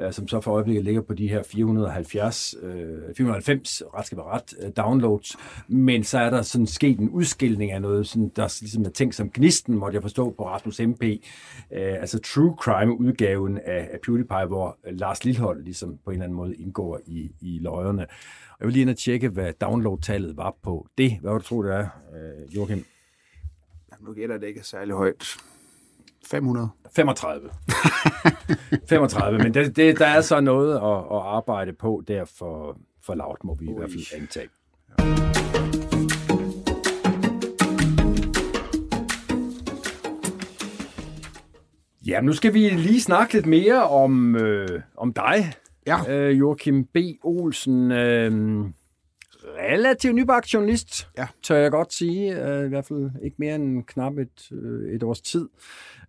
øh, 0.00 0.12
som 0.12 0.28
så 0.28 0.40
for 0.40 0.52
øjeblikket 0.52 0.84
ligger 0.84 1.00
på 1.02 1.14
de 1.14 1.28
her 1.28 1.42
470, 1.42 2.54
øh, 2.62 3.14
490, 3.16 3.82
ret 3.94 4.06
skal 4.06 4.18
være 4.18 4.26
ret, 4.26 4.54
øh, 4.62 4.70
downloads. 4.76 5.36
Men 5.68 6.04
så 6.04 6.18
er 6.18 6.30
der 6.30 6.42
sådan 6.42 6.66
sket 6.66 6.98
en 6.98 7.10
udskilning 7.10 7.72
af 7.72 7.82
noget, 7.82 8.06
sådan, 8.06 8.32
der 8.36 8.58
ligesom 8.60 8.84
er 8.84 8.90
tænkt 8.90 9.14
som 9.14 9.30
gnisten, 9.30 9.74
måtte 9.74 9.94
jeg 9.94 10.02
forstå 10.02 10.30
på 10.30 10.48
Rasmus 10.48 10.80
MP. 10.80 11.02
Øh, 11.02 12.00
altså 12.00 12.18
True 12.18 12.56
Crime-udgaven 12.60 13.58
af, 13.58 13.88
af 13.92 13.98
PewDiePie, 14.06 14.46
hvor 14.46 14.78
øh, 14.86 14.98
Lars 14.98 15.24
Lilhold 15.24 15.64
ligesom 15.64 15.98
på 16.04 16.10
en 16.10 16.14
eller 16.14 16.24
anden 16.24 16.36
måde 16.36 16.54
indgår 16.56 17.00
i, 17.06 17.30
i 17.40 17.58
løjerne. 17.58 18.02
Og 18.02 18.56
jeg 18.60 18.66
vil 18.66 18.72
lige 18.72 18.82
ind 18.82 18.90
og 18.90 18.96
tjekke, 18.96 19.28
hvad 19.28 19.52
download-tallet 19.60 20.36
var 20.36 20.54
på 20.62 20.86
det. 20.98 21.18
Hvad 21.20 21.30
var 21.30 21.38
du 21.38 21.44
tro, 21.44 21.62
det 21.62 21.74
er, 21.74 21.88
øh, 22.14 22.56
Joachim? 22.56 22.84
Nu 24.00 24.12
gætter 24.12 24.38
det 24.38 24.46
ikke 24.46 24.62
særlig 24.62 24.94
højt. 24.94 25.36
500? 26.26 26.68
35. 26.96 27.50
35, 28.88 29.38
men 29.38 29.54
det, 29.54 29.76
det, 29.76 29.98
der 29.98 30.06
er 30.06 30.20
så 30.20 30.40
noget 30.40 30.74
at, 30.74 30.98
at 31.16 31.22
arbejde 31.24 31.72
på 31.72 32.02
der 32.08 32.24
for, 32.24 32.78
for 33.02 33.14
lavt, 33.14 33.44
må 33.44 33.54
vi 33.54 33.66
Ui. 33.66 33.72
i 33.72 33.76
hvert 33.76 33.90
fald 33.90 34.20
antage. 34.20 34.48
Ja, 42.06 42.20
nu 42.20 42.32
skal 42.32 42.54
vi 42.54 42.68
lige 42.68 43.00
snakke 43.00 43.34
lidt 43.34 43.46
mere 43.46 43.88
om, 43.88 44.36
øh, 44.36 44.80
om 44.96 45.12
dig, 45.12 45.52
ja. 45.86 45.98
øh, 46.08 46.38
Joachim 46.38 46.84
B. 46.84 46.96
Olsen. 47.22 47.92
Øh, 47.92 48.64
relativt 49.58 50.14
nybagt 50.14 50.54
journalist, 50.54 51.08
ja. 51.18 51.26
tør 51.42 51.56
jeg 51.56 51.70
godt 51.70 51.92
sige. 51.92 52.48
Øh, 52.48 52.66
I 52.66 52.68
hvert 52.68 52.84
fald 52.84 53.10
ikke 53.22 53.36
mere 53.38 53.54
end 53.54 53.84
knap 53.84 54.18
et, 54.18 54.52
øh, 54.52 54.94
et 54.94 55.02
års 55.02 55.20
tid. 55.20 55.48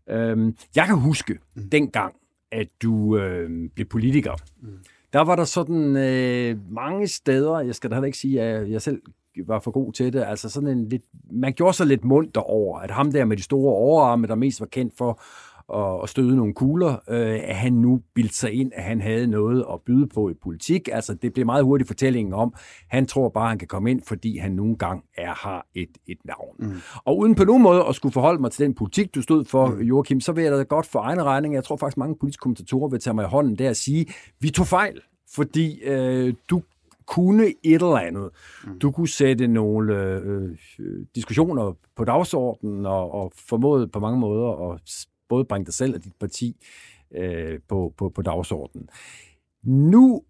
Øhm, 0.09 0.57
jeg 0.75 0.85
kan 0.85 0.95
huske 0.95 1.39
mm. 1.55 1.69
dengang, 1.69 2.15
at 2.51 2.67
du 2.81 3.17
øh, 3.17 3.69
blev 3.75 3.87
politiker. 3.87 4.33
Mm. 4.61 4.67
Der 5.13 5.21
var 5.21 5.35
der 5.35 5.43
sådan 5.43 5.97
øh, 5.97 6.71
mange 6.71 7.07
steder, 7.07 7.59
jeg 7.59 7.75
skal 7.75 7.89
da 7.89 7.95
heller 7.95 8.05
ikke 8.05 8.17
sige, 8.17 8.41
at 8.41 8.71
jeg 8.71 8.81
selv 8.81 9.01
var 9.45 9.59
for 9.59 9.71
god 9.71 9.93
til 9.93 10.13
det, 10.13 10.23
altså 10.23 10.49
sådan 10.49 10.69
en 10.69 10.89
lidt, 10.89 11.03
man 11.31 11.53
gjorde 11.53 11.73
sig 11.73 11.87
lidt 11.87 12.05
munter 12.05 12.41
over, 12.41 12.79
at 12.79 12.91
ham 12.91 13.11
der 13.11 13.25
med 13.25 13.37
de 13.37 13.43
store 13.43 13.73
overarme, 13.73 14.27
der 14.27 14.35
mest 14.35 14.59
var 14.59 14.65
kendt 14.65 14.97
for 14.97 15.21
og, 15.67 16.01
og 16.01 16.09
støde 16.09 16.35
nogle 16.35 16.53
kugler, 16.53 16.91
øh, 17.09 17.39
at 17.43 17.55
han 17.55 17.73
nu 17.73 18.01
bildte 18.15 18.35
sig 18.35 18.53
ind, 18.53 18.71
at 18.75 18.83
han 18.83 19.01
havde 19.01 19.27
noget 19.27 19.65
at 19.73 19.81
byde 19.85 20.07
på 20.07 20.29
i 20.29 20.33
politik. 20.43 20.89
Altså, 20.91 21.13
det 21.13 21.33
blev 21.33 21.45
meget 21.45 21.63
hurtigt 21.63 21.87
fortællingen 21.87 22.33
om, 22.33 22.53
han 22.89 23.05
tror 23.05 23.29
bare, 23.29 23.49
han 23.49 23.57
kan 23.57 23.67
komme 23.67 23.91
ind, 23.91 24.01
fordi 24.07 24.37
han 24.37 24.51
nogle 24.51 24.75
gange 24.75 25.03
er, 25.17 25.33
har 25.33 25.67
et, 25.75 25.89
et 26.07 26.17
navn. 26.25 26.55
Mm. 26.59 26.73
Og 27.05 27.17
uden 27.17 27.35
på 27.35 27.43
nogen 27.43 27.63
måde 27.63 27.85
at 27.89 27.95
skulle 27.95 28.13
forholde 28.13 28.41
mig 28.41 28.51
til 28.51 28.65
den 28.65 28.75
politik, 28.75 29.15
du 29.15 29.21
stod 29.21 29.45
for, 29.45 29.67
mm. 29.67 29.81
Joachim, 29.81 30.21
så 30.21 30.31
vil 30.31 30.43
jeg 30.43 30.51
da 30.51 30.63
godt 30.63 30.85
for 30.85 30.99
egen 30.99 31.23
regning, 31.23 31.53
jeg 31.53 31.63
tror 31.63 31.77
faktisk, 31.77 31.97
mange 31.97 32.15
politiske 32.19 32.41
kommentatorer 32.41 32.89
vil 32.89 32.99
tage 32.99 33.13
mig 33.13 33.23
i 33.23 33.27
hånden 33.27 33.55
der 33.55 33.69
og 33.69 33.75
sige, 33.75 34.05
vi 34.39 34.49
tog 34.49 34.67
fejl, 34.67 35.01
fordi 35.35 35.81
øh, 35.83 36.33
du 36.49 36.61
kunne 37.07 37.45
et 37.47 37.81
eller 37.81 37.97
andet. 37.97 38.29
Mm. 38.65 38.79
Du 38.79 38.91
kunne 38.91 39.07
sætte 39.07 39.47
nogle 39.47 40.01
øh, 40.01 40.49
øh, 40.79 41.05
diskussioner 41.15 41.73
på 41.95 42.05
dagsordenen 42.05 42.85
og, 42.85 43.11
og 43.11 43.31
formået 43.35 43.91
på 43.91 43.99
mange 43.99 44.19
måder 44.19 44.71
at 44.71 44.81
både 45.29 45.45
bringe 45.45 45.65
dig 45.65 45.73
selv 45.73 45.95
og 45.95 46.03
dit 46.03 46.13
parti 46.19 46.55
øh, 47.15 47.59
på, 47.67 47.93
på, 47.97 48.09
på 48.09 48.21
dagsordenen. 48.21 48.89
Nu 49.63 50.23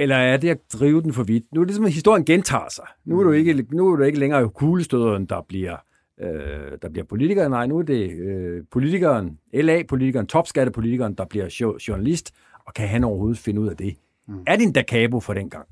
eller 0.00 0.16
er 0.16 0.36
det 0.36 0.48
at 0.48 0.58
drive 0.72 1.02
den 1.02 1.12
for 1.12 1.22
vidt? 1.22 1.44
Nu 1.52 1.60
er 1.60 1.64
det 1.64 1.74
som, 1.74 1.84
at 1.84 1.92
historien 1.92 2.24
gentager 2.24 2.68
sig. 2.70 2.84
Nu 3.04 3.20
er 3.20 3.24
du 3.24 3.30
mm. 3.30 3.34
ikke, 3.34 3.66
nu 3.70 3.92
er 3.92 3.96
du 3.96 4.02
ikke 4.02 4.18
længere 4.18 4.48
kuglestøderen, 4.48 5.26
der 5.26 5.40
bliver, 5.48 5.76
øh, 6.20 6.78
der 6.82 6.88
bliver 6.88 7.04
politiker. 7.04 7.48
Nej, 7.48 7.66
nu 7.66 7.78
er 7.78 7.82
det 7.82 8.10
øh, 8.10 8.64
politikeren, 8.70 9.38
LA-politikeren, 9.52 10.26
topskattepolitikeren, 10.26 11.14
der 11.14 11.24
bliver 11.24 11.76
journalist, 11.88 12.34
og 12.66 12.74
kan 12.74 12.88
han 12.88 13.04
overhovedet 13.04 13.38
finde 13.38 13.60
ud 13.60 13.68
af 13.68 13.76
det? 13.76 13.96
Mm. 14.28 14.42
Er 14.46 14.56
det 14.56 14.62
en 14.62 14.72
dakabo 14.72 15.20
for 15.20 15.34
den 15.34 15.50
gang? 15.50 15.66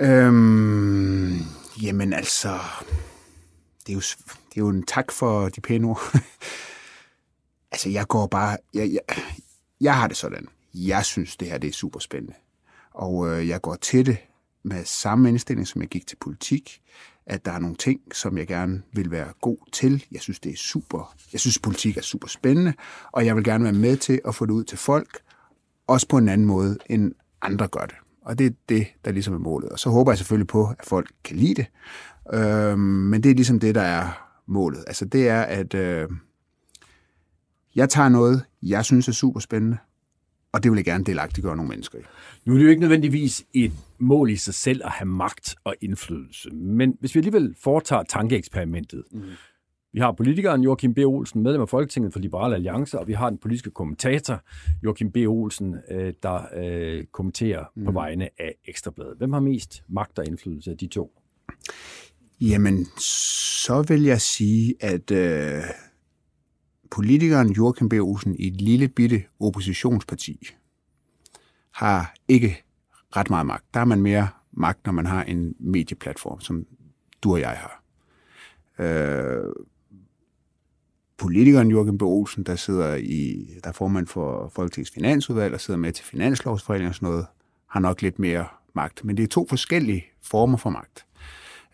Øhm, 0.00 1.38
jamen 1.82 2.12
altså, 2.12 2.48
det 3.86 3.92
er, 3.92 3.94
jo, 3.94 4.00
det 4.48 4.56
er 4.56 4.60
jo 4.60 4.68
en 4.68 4.82
tak 4.82 5.12
for 5.12 5.48
de 5.48 5.60
pæne 5.60 5.88
ord. 5.88 6.00
altså, 7.72 7.88
jeg 7.88 8.06
går 8.08 8.26
bare, 8.26 8.56
jeg, 8.74 8.92
jeg, 8.92 9.18
jeg 9.80 9.96
har 9.96 10.08
det 10.08 10.16
sådan 10.16 10.48
jeg 10.74 11.04
synes, 11.04 11.36
det 11.36 11.48
her 11.48 11.58
det 11.58 11.68
er 11.68 11.72
super 11.72 12.00
spændende. 12.00 12.34
Og 12.90 13.28
øh, 13.28 13.48
jeg 13.48 13.60
går 13.60 13.74
til 13.74 14.06
det 14.06 14.18
med 14.62 14.84
samme 14.84 15.28
indstilling, 15.28 15.68
som 15.68 15.82
jeg 15.82 15.88
gik 15.88 16.06
til 16.06 16.16
politik, 16.20 16.80
at 17.26 17.44
der 17.44 17.52
er 17.52 17.58
nogle 17.58 17.76
ting, 17.76 18.00
som 18.12 18.38
jeg 18.38 18.46
gerne 18.46 18.82
vil 18.92 19.10
være 19.10 19.28
god 19.40 19.58
til. 19.72 20.04
Jeg 20.12 20.20
synes, 20.20 20.40
det 20.40 20.52
er 20.52 20.56
super. 20.56 21.14
Jeg 21.32 21.40
synes, 21.40 21.58
politik 21.58 21.96
er 21.96 22.02
super 22.02 22.28
spændende, 22.28 22.74
og 23.12 23.26
jeg 23.26 23.36
vil 23.36 23.44
gerne 23.44 23.64
være 23.64 23.72
med 23.72 23.96
til 23.96 24.20
at 24.24 24.34
få 24.34 24.46
det 24.46 24.52
ud 24.52 24.64
til 24.64 24.78
folk, 24.78 25.18
også 25.86 26.08
på 26.08 26.18
en 26.18 26.28
anden 26.28 26.46
måde, 26.46 26.78
end 26.86 27.12
andre 27.42 27.68
gør 27.68 27.86
det. 27.86 27.96
Og 28.22 28.38
det 28.38 28.46
er 28.46 28.50
det, 28.68 28.86
der 29.04 29.12
ligesom 29.12 29.34
er 29.34 29.38
målet. 29.38 29.68
Og 29.68 29.78
så 29.78 29.90
håber 29.90 30.12
jeg 30.12 30.18
selvfølgelig 30.18 30.46
på, 30.46 30.66
at 30.78 30.86
folk 30.86 31.10
kan 31.24 31.36
lide 31.36 31.54
det. 31.54 31.66
Øhm, 32.34 32.80
men 32.80 33.22
det 33.22 33.30
er 33.30 33.34
ligesom 33.34 33.60
det, 33.60 33.74
der 33.74 33.82
er 33.82 34.27
målet. 34.48 34.84
Altså 34.86 35.04
det 35.04 35.28
er, 35.28 35.42
at 35.42 35.74
øh, 35.74 36.08
jeg 37.74 37.88
tager 37.88 38.08
noget, 38.08 38.44
jeg 38.62 38.84
synes 38.84 39.08
er 39.08 39.12
super 39.12 39.40
spændende, 39.40 39.76
og 40.52 40.62
det 40.62 40.70
vil 40.70 40.76
jeg 40.76 40.84
gerne 40.84 41.04
delagtiggøre 41.04 41.56
nogle 41.56 41.68
mennesker 41.68 41.98
i. 41.98 42.02
Nu 42.44 42.52
er 42.52 42.56
det 42.58 42.64
jo 42.64 42.70
ikke 42.70 42.80
nødvendigvis 42.80 43.44
et 43.54 43.72
mål 43.98 44.30
i 44.30 44.36
sig 44.36 44.54
selv 44.54 44.80
at 44.84 44.90
have 44.90 45.08
magt 45.08 45.56
og 45.64 45.74
indflydelse, 45.80 46.50
men 46.50 46.96
hvis 47.00 47.14
vi 47.14 47.20
alligevel 47.20 47.54
foretager 47.62 48.02
tankeeksperimentet, 48.02 49.04
mm. 49.12 49.22
Vi 49.92 50.00
har 50.00 50.12
politikeren 50.12 50.62
Joachim 50.62 50.94
B. 50.94 50.98
Olsen, 50.98 51.42
medlem 51.42 51.60
af 51.60 51.68
Folketinget 51.68 52.12
for 52.12 52.20
Liberale 52.20 52.54
Alliance, 52.54 52.98
og 52.98 53.08
vi 53.08 53.12
har 53.12 53.30
den 53.30 53.38
politiske 53.38 53.70
kommentator 53.70 54.42
Joachim 54.84 55.12
B. 55.12 55.16
Olsen, 55.16 55.76
øh, 55.90 56.12
der 56.22 56.40
øh, 56.56 57.04
kommenterer 57.04 57.64
mm. 57.74 57.84
på 57.84 57.92
vegne 57.92 58.28
af 58.38 58.54
Ekstrabladet. 58.64 59.14
Hvem 59.18 59.32
har 59.32 59.40
mest 59.40 59.82
magt 59.88 60.18
og 60.18 60.26
indflydelse 60.26 60.70
af 60.70 60.78
de 60.78 60.86
to? 60.86 61.12
Jamen, 62.40 62.86
så 63.66 63.84
vil 63.88 64.02
jeg 64.02 64.20
sige, 64.20 64.74
at 64.80 65.10
øh, 65.10 65.62
politikeren 66.90 67.52
Joachim 67.52 67.88
B. 67.88 67.92
Olsen 67.92 68.36
i 68.38 68.46
et 68.46 68.60
lille 68.60 68.88
bitte 68.88 69.24
oppositionsparti 69.40 70.48
har 71.72 72.14
ikke 72.28 72.62
ret 73.16 73.30
meget 73.30 73.46
magt. 73.46 73.64
Der 73.74 73.80
er 73.80 73.84
man 73.84 74.02
mere 74.02 74.28
magt, 74.52 74.86
når 74.86 74.92
man 74.92 75.06
har 75.06 75.24
en 75.24 75.54
medieplatform, 75.58 76.40
som 76.40 76.66
du 77.22 77.32
og 77.32 77.40
jeg 77.40 77.50
har. 77.50 77.82
Øh, 78.78 79.52
politikeren 81.16 81.70
Jørgen 81.70 81.98
B. 81.98 82.02
Olsen, 82.02 82.42
der 82.42 82.56
sidder 82.56 82.94
i, 82.94 83.50
der 83.64 83.68
er 83.68 83.72
formand 83.72 84.06
for 84.06 84.48
Folketingets 84.48 84.90
finansudvalg 84.90 85.54
og 85.54 85.60
sidder 85.60 85.80
med 85.80 85.92
til 85.92 86.04
finanslovsforhandlinger 86.04 86.90
og 86.90 86.94
sådan 86.94 87.08
noget, 87.08 87.26
har 87.66 87.80
nok 87.80 88.02
lidt 88.02 88.18
mere 88.18 88.46
magt. 88.74 89.04
Men 89.04 89.16
det 89.16 89.22
er 89.22 89.26
to 89.26 89.46
forskellige 89.48 90.04
former 90.22 90.56
for 90.56 90.70
magt. 90.70 91.04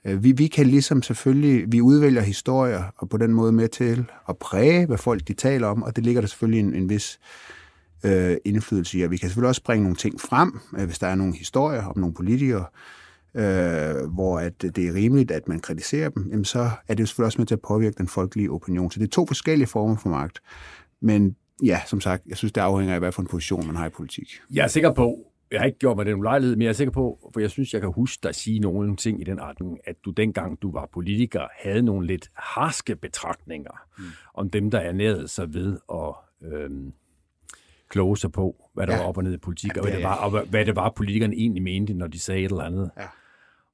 Øh, 0.05 0.25
vi, 0.25 0.33
vi 0.33 0.47
kan 0.47 0.67
ligesom 0.67 1.03
selvfølgelig, 1.03 1.73
vi 1.73 1.81
udvælger 1.81 2.23
historier, 2.23 2.85
og 2.97 3.09
på 3.09 3.17
den 3.17 3.35
måde 3.35 3.53
med 3.53 3.69
til 3.69 4.11
at 4.29 4.39
præge, 4.39 4.87
hvad 4.87 4.99
folk 4.99 5.29
de 5.29 5.35
taler 5.35 5.67
om, 5.67 5.83
og 5.83 5.97
det 5.97 6.05
ligger 6.05 6.21
der 6.21 6.29
selvfølgelig 6.29 6.61
en, 6.61 6.75
en 6.75 6.89
vis 6.89 7.21
øh, 8.05 8.37
indflydelse 8.45 8.99
i. 8.99 9.03
Og 9.03 9.11
vi 9.11 9.17
kan 9.17 9.29
selvfølgelig 9.29 9.49
også 9.49 9.63
bringe 9.63 9.83
nogle 9.83 9.97
ting 9.97 10.21
frem, 10.21 10.61
øh, 10.79 10.85
hvis 10.85 10.99
der 10.99 11.07
er 11.07 11.15
nogle 11.15 11.35
historier 11.35 11.83
om 11.83 11.99
nogle 11.99 12.15
politikere, 12.15 12.65
øh, 13.35 14.13
hvor 14.15 14.39
at 14.39 14.63
det 14.63 14.79
er 14.79 14.95
rimeligt, 14.95 15.31
at 15.31 15.49
man 15.49 15.61
kritiserer 15.61 16.09
dem, 16.09 16.29
jamen 16.31 16.45
så 16.45 16.71
er 16.89 16.95
det 16.95 17.01
jo 17.01 17.07
selvfølgelig 17.07 17.27
også 17.27 17.39
med 17.39 17.47
til 17.47 17.55
at 17.55 17.61
påvirke 17.61 17.95
den 17.99 18.09
folkelige 18.09 18.51
opinion. 18.51 18.91
Så 18.91 19.01
det 19.01 19.07
er 19.07 19.11
to 19.11 19.27
forskellige 19.27 19.67
former 19.67 19.97
for 19.97 20.09
magt. 20.09 20.41
Men 21.01 21.37
ja, 21.63 21.81
som 21.87 22.01
sagt, 22.01 22.23
jeg 22.27 22.37
synes, 22.37 22.53
det 22.53 22.61
afhænger 22.61 22.95
af, 22.95 23.01
hvad 23.01 23.13
for 23.13 23.23
en 23.23 23.29
position 23.29 23.67
man 23.67 23.77
har 23.77 23.87
i 23.87 23.91
politik. 23.91 24.29
Jeg 24.51 24.65
er 24.65 24.69
sikker 24.69 24.93
på, 24.93 25.19
jeg 25.55 25.61
har 25.61 25.67
ikke 25.67 25.79
gjort 25.79 25.97
mig 25.97 26.07
den 26.07 26.15
ulejlighed, 26.15 26.57
men 26.57 26.63
jeg 26.63 26.69
er 26.69 26.73
sikker 26.73 26.93
på, 26.93 27.31
for 27.33 27.41
jeg 27.41 27.51
synes, 27.51 27.73
jeg 27.73 27.81
kan 27.81 27.93
huske 27.93 28.21
dig 28.23 28.35
sige 28.35 28.59
nogle 28.59 28.97
ting 28.97 29.21
i 29.21 29.25
den 29.25 29.41
retning, 29.41 29.79
at 29.85 29.97
du 30.05 30.11
dengang, 30.11 30.63
du 30.63 30.73
var 30.73 30.89
politiker, 30.93 31.47
havde 31.63 31.83
nogle 31.83 32.07
lidt 32.07 32.31
harske 32.35 32.97
betragtninger 32.97 33.71
mm. 33.99 34.05
om 34.35 34.51
dem, 34.51 34.71
der 34.71 34.79
ernærede 34.79 35.29
sig 35.29 35.55
ved 35.55 35.79
at 35.93 36.15
øhm, 36.53 36.93
kloge 37.89 38.17
sig 38.17 38.33
på, 38.33 38.71
hvad 38.75 38.87
der 38.87 38.95
ja. 38.95 39.01
var 39.01 39.09
op 39.09 39.17
og 39.17 39.25
ned 39.25 39.35
i 39.35 39.37
politik, 39.37 39.71
ja, 39.77 39.81
og, 39.81 39.89
hvad 39.89 39.97
det 39.97 40.05
var, 40.05 40.17
og 40.17 40.47
hvad 40.47 40.67
det 40.67 40.77
var, 40.77 40.91
politikerne 40.91 41.35
egentlig 41.35 41.63
mente, 41.63 41.95
når 41.95 42.07
de 42.07 42.21
sagde 42.21 42.45
et 42.45 42.51
eller 42.51 42.65
andet. 42.65 42.91
Ja. 42.99 43.07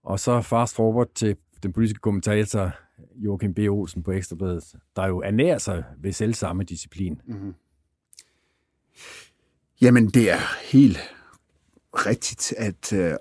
Og 0.03 0.20
så 0.20 0.41
fast 0.41 0.74
forward 0.74 1.09
til 1.14 1.37
den 1.62 1.72
politiske 1.72 2.01
kommentator 2.01 2.70
Joachim 3.16 3.55
B. 3.55 3.59
Olsen 3.59 4.03
på 4.03 4.12
Ekstrabladet, 4.12 4.74
der 4.97 5.07
jo 5.07 5.20
ernærer 5.20 5.59
sig 5.59 5.85
ved 5.99 6.12
selv 6.12 6.35
samme 6.35 6.64
disciplin. 6.64 7.20
Mm-hmm. 7.26 7.55
Jamen, 9.81 10.09
det 10.09 10.31
er 10.31 10.70
helt 10.72 10.99
rigtigt, 11.95 12.55
at 12.57 12.93
øh, 12.93 13.14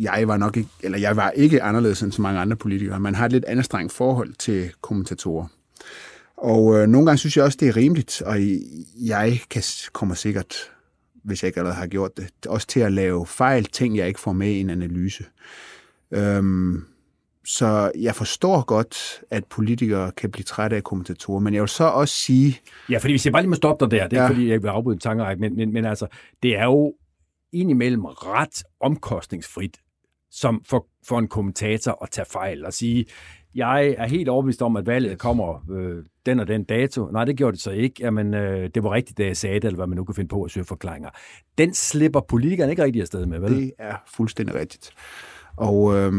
jeg 0.00 0.28
var 0.28 0.36
nok 0.36 0.56
ikke, 0.56 0.70
eller 0.82 0.98
jeg 0.98 1.16
var 1.16 1.30
ikke 1.30 1.62
anderledes 1.62 2.02
end 2.02 2.12
så 2.12 2.22
mange 2.22 2.40
andre 2.40 2.56
politikere. 2.56 3.00
Man 3.00 3.14
har 3.14 3.26
et 3.26 3.32
lidt 3.32 3.44
andet 3.44 3.64
strengt 3.64 3.92
forhold 3.92 4.34
til 4.34 4.70
kommentatorer. 4.80 5.46
Og 6.36 6.78
øh, 6.78 6.88
nogle 6.88 7.06
gange 7.06 7.18
synes 7.18 7.36
jeg 7.36 7.44
også, 7.44 7.58
det 7.60 7.68
er 7.68 7.76
rimeligt, 7.76 8.22
og 8.22 8.36
jeg 9.00 9.40
kan, 9.50 9.62
kommer 9.92 10.14
sikkert, 10.14 10.56
hvis 11.24 11.42
jeg 11.42 11.48
ikke 11.48 11.58
allerede 11.58 11.80
har 11.80 11.86
gjort 11.86 12.16
det, 12.16 12.46
også 12.46 12.66
til 12.66 12.80
at 12.80 12.92
lave 12.92 13.26
fejl, 13.26 13.64
ting 13.64 13.96
jeg 13.96 14.08
ikke 14.08 14.20
får 14.20 14.32
med 14.32 14.48
i 14.48 14.60
en 14.60 14.70
analyse. 14.70 15.24
Øhm, 16.10 16.84
så 17.44 17.92
jeg 17.98 18.14
forstår 18.14 18.64
godt, 18.64 19.20
at 19.30 19.44
politikere 19.44 20.12
kan 20.12 20.30
blive 20.30 20.44
trætte 20.44 20.76
af 20.76 20.84
kommentatorer, 20.84 21.40
men 21.40 21.54
jeg 21.54 21.62
vil 21.62 21.68
så 21.68 21.84
også 21.84 22.14
sige... 22.14 22.60
Ja, 22.90 22.98
fordi 22.98 23.12
hvis 23.12 23.24
jeg 23.24 23.32
bare 23.32 23.42
lige 23.42 23.50
må 23.50 23.54
stoppe 23.56 23.84
dig 23.84 23.90
der, 23.90 24.08
det 24.08 24.18
er 24.18 24.22
ja. 24.22 24.28
fordi, 24.28 24.48
jeg 24.48 24.62
vil 24.62 24.68
afbryde 24.68 24.98
tankerække, 24.98 25.40
men, 25.40 25.56
men, 25.56 25.72
men 25.72 25.84
altså, 25.84 26.06
det 26.42 26.58
er 26.58 26.64
jo 26.64 26.94
indimellem 27.52 28.04
ret 28.04 28.62
omkostningsfrit 28.80 29.76
som 30.30 30.62
for, 30.66 30.86
for 31.08 31.18
en 31.18 31.28
kommentator 31.28 32.02
at 32.02 32.10
tage 32.10 32.26
fejl 32.30 32.64
og 32.64 32.72
sige, 32.72 33.06
jeg 33.54 33.94
er 33.98 34.06
helt 34.06 34.28
overbevist 34.28 34.62
om, 34.62 34.76
at 34.76 34.86
valget 34.86 35.18
kommer 35.18 35.70
øh, 35.70 36.04
den 36.26 36.40
og 36.40 36.48
den 36.48 36.64
dato. 36.64 37.10
Nej, 37.10 37.24
det 37.24 37.36
gjorde 37.36 37.52
det 37.52 37.62
så 37.62 37.70
ikke. 37.70 37.94
Jamen, 38.00 38.34
øh, 38.34 38.70
det 38.74 38.82
var 38.82 38.92
rigtigt, 38.92 39.18
da 39.18 39.26
jeg 39.26 39.36
sagde 39.36 39.54
det, 39.54 39.64
eller 39.64 39.76
hvad 39.76 39.86
man 39.86 39.96
nu 39.96 40.04
kan 40.04 40.14
finde 40.14 40.28
på 40.28 40.42
at 40.42 40.50
søge 40.50 40.64
forklaringer. 40.64 41.10
Den 41.58 41.74
slipper 41.74 42.20
politikeren 42.20 42.70
ikke 42.70 42.84
rigtig 42.84 43.02
afsted 43.02 43.26
med, 43.26 43.38
vel? 43.40 43.56
Det 43.56 43.72
er 43.78 43.96
fuldstændig 44.06 44.54
rigtigt. 44.54 44.90
Og 45.56 45.96
øh, 45.96 46.12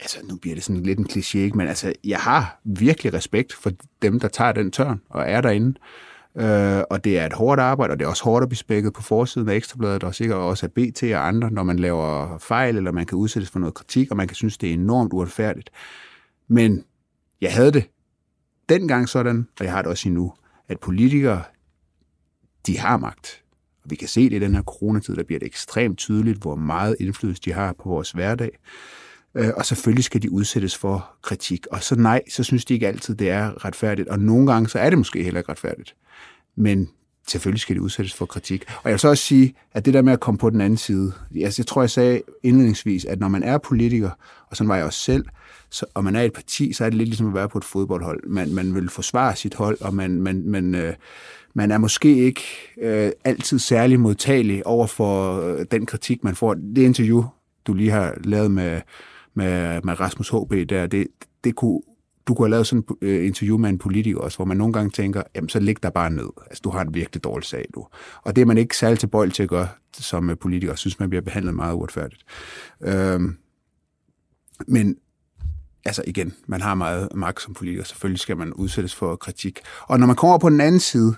altså, 0.00 0.18
nu 0.28 0.36
bliver 0.36 0.54
det 0.54 0.64
sådan 0.64 0.82
lidt 0.82 0.98
en 0.98 1.06
kliché, 1.10 1.56
men 1.56 1.68
altså, 1.68 1.92
jeg 2.04 2.18
har 2.18 2.60
virkelig 2.64 3.14
respekt 3.14 3.52
for 3.52 3.70
dem, 4.02 4.20
der 4.20 4.28
tager 4.28 4.52
den 4.52 4.72
tørn 4.72 5.00
og 5.08 5.22
er 5.22 5.40
derinde. 5.40 5.68
Øh, 5.68 6.13
Øh, 6.38 6.82
og 6.90 7.04
det 7.04 7.18
er 7.18 7.26
et 7.26 7.32
hårdt 7.32 7.60
arbejde, 7.60 7.92
og 7.92 7.98
det 7.98 8.04
er 8.04 8.08
også 8.08 8.24
hårdt 8.24 8.42
at 8.42 8.48
blive 8.48 8.58
spækket 8.58 8.92
på 8.92 9.02
forsiden 9.02 9.48
af 9.48 9.54
Ekstrabladet, 9.54 10.04
og 10.04 10.14
sikkert 10.14 10.38
også 10.38 10.66
af 10.66 10.72
BT 10.72 11.02
og 11.02 11.28
andre, 11.28 11.50
når 11.50 11.62
man 11.62 11.78
laver 11.78 12.38
fejl, 12.38 12.76
eller 12.76 12.92
man 12.92 13.06
kan 13.06 13.18
udsættes 13.18 13.50
for 13.50 13.58
noget 13.58 13.74
kritik, 13.74 14.10
og 14.10 14.16
man 14.16 14.28
kan 14.28 14.34
synes, 14.34 14.58
det 14.58 14.68
er 14.68 14.74
enormt 14.74 15.12
uretfærdigt. 15.12 15.70
Men 16.48 16.84
jeg 17.40 17.52
havde 17.52 17.72
det 17.72 17.84
dengang 18.68 19.08
sådan, 19.08 19.48
og 19.60 19.64
jeg 19.64 19.72
har 19.72 19.82
det 19.82 19.90
også 19.90 20.08
endnu, 20.08 20.32
at 20.68 20.80
politikere, 20.80 21.42
de 22.66 22.78
har 22.78 22.96
magt. 22.96 23.42
Og 23.84 23.90
vi 23.90 23.96
kan 23.96 24.08
se 24.08 24.30
det 24.30 24.36
i 24.36 24.38
den 24.38 24.54
her 24.54 24.62
coronatid, 24.62 25.16
der 25.16 25.24
bliver 25.24 25.38
det 25.38 25.46
ekstremt 25.46 25.98
tydeligt, 25.98 26.38
hvor 26.38 26.54
meget 26.54 26.96
indflydelse 27.00 27.42
de 27.44 27.52
har 27.52 27.72
på 27.72 27.88
vores 27.88 28.10
hverdag. 28.10 28.58
Øh, 29.34 29.50
og 29.56 29.66
selvfølgelig 29.66 30.04
skal 30.04 30.22
de 30.22 30.30
udsættes 30.30 30.76
for 30.76 31.10
kritik. 31.22 31.66
Og 31.66 31.82
så 31.82 31.96
nej, 31.96 32.22
så 32.30 32.44
synes 32.44 32.64
de 32.64 32.74
ikke 32.74 32.88
altid, 32.88 33.14
det 33.14 33.30
er 33.30 33.64
retfærdigt. 33.64 34.08
Og 34.08 34.18
nogle 34.18 34.52
gange, 34.52 34.68
så 34.68 34.78
er 34.78 34.90
det 34.90 34.98
måske 34.98 35.22
heller 35.22 35.40
ikke 35.40 35.52
retfærdigt 35.52 35.94
men 36.56 36.88
selvfølgelig 37.28 37.60
skal 37.60 37.76
det 37.76 37.82
udsættes 37.82 38.14
for 38.14 38.26
kritik. 38.26 38.64
Og 38.68 38.82
jeg 38.84 38.92
vil 38.92 39.00
så 39.00 39.08
også 39.08 39.24
sige, 39.24 39.54
at 39.72 39.84
det 39.84 39.94
der 39.94 40.02
med 40.02 40.12
at 40.12 40.20
komme 40.20 40.38
på 40.38 40.50
den 40.50 40.60
anden 40.60 40.76
side, 40.76 41.12
altså 41.42 41.62
jeg 41.62 41.66
tror, 41.66 41.82
jeg 41.82 41.90
sagde 41.90 42.22
indledningsvis, 42.42 43.04
at 43.04 43.20
når 43.20 43.28
man 43.28 43.42
er 43.42 43.58
politiker, 43.58 44.10
og 44.50 44.56
sådan 44.56 44.68
var 44.68 44.76
jeg 44.76 44.84
også 44.84 45.00
selv, 45.00 45.24
så, 45.70 45.86
og 45.94 46.04
man 46.04 46.16
er 46.16 46.22
et 46.22 46.32
parti, 46.32 46.72
så 46.72 46.84
er 46.84 46.90
det 46.90 46.98
lidt 46.98 47.08
ligesom 47.08 47.28
at 47.28 47.34
være 47.34 47.48
på 47.48 47.58
et 47.58 47.64
fodboldhold. 47.64 48.26
Man, 48.26 48.54
man 48.54 48.74
vil 48.74 48.88
forsvare 48.88 49.36
sit 49.36 49.54
hold, 49.54 49.80
og 49.80 49.94
man, 49.94 50.22
man, 50.22 50.42
man, 50.46 50.74
øh, 50.74 50.94
man 51.54 51.70
er 51.70 51.78
måske 51.78 52.16
ikke 52.16 52.42
øh, 52.82 53.12
altid 53.24 53.58
særlig 53.58 54.00
modtagelig 54.00 54.66
over 54.66 54.86
for 54.86 55.40
øh, 55.40 55.66
den 55.70 55.86
kritik, 55.86 56.24
man 56.24 56.34
får. 56.34 56.54
Det 56.54 56.78
interview, 56.78 57.24
du 57.66 57.74
lige 57.74 57.90
har 57.90 58.14
lavet 58.24 58.50
med, 58.50 58.80
med, 59.34 59.80
med 59.84 60.00
Rasmus 60.00 60.28
HB 60.28 60.70
der, 60.70 60.86
det, 60.86 61.06
det 61.44 61.54
kunne 61.54 61.80
du 62.28 62.34
kunne 62.34 62.46
have 62.46 62.50
lavet 62.50 62.66
sådan 62.66 62.84
et 63.02 63.08
øh, 63.08 63.26
interview 63.26 63.58
med 63.58 63.70
en 63.70 63.78
politiker 63.78 64.20
også, 64.20 64.38
hvor 64.38 64.44
man 64.44 64.56
nogle 64.56 64.72
gange 64.72 64.90
tænker, 64.90 65.22
jamen 65.34 65.48
så 65.48 65.60
læg 65.60 65.82
der 65.82 65.90
bare 65.90 66.10
ned. 66.10 66.28
Altså, 66.46 66.60
du 66.64 66.70
har 66.70 66.80
en 66.80 66.94
virkelig 66.94 67.24
dårlig 67.24 67.46
sag, 67.46 67.66
du. 67.74 67.86
Og 68.22 68.36
det 68.36 68.42
er 68.42 68.46
man 68.46 68.58
ikke 68.58 68.76
særlig 68.76 68.98
tilbøjelig 68.98 69.34
til 69.34 69.42
at 69.42 69.48
gøre 69.48 69.68
som 69.98 70.28
uh, 70.28 70.36
politiker. 70.40 70.74
synes, 70.74 71.00
man 71.00 71.08
bliver 71.08 71.22
behandlet 71.22 71.54
meget 71.54 71.74
uretfærdigt. 71.74 72.24
Øhm, 72.82 73.36
men 74.66 74.96
altså 75.84 76.02
igen, 76.06 76.34
man 76.46 76.60
har 76.60 76.74
meget 76.74 77.08
magt 77.14 77.42
som 77.42 77.54
politiker. 77.54 77.84
Selvfølgelig 77.84 78.20
skal 78.20 78.36
man 78.36 78.52
udsættes 78.52 78.94
for 78.94 79.16
kritik. 79.16 79.60
Og 79.80 80.00
når 80.00 80.06
man 80.06 80.16
kommer 80.16 80.38
på 80.38 80.48
den 80.48 80.60
anden 80.60 80.80
side, 80.80 81.14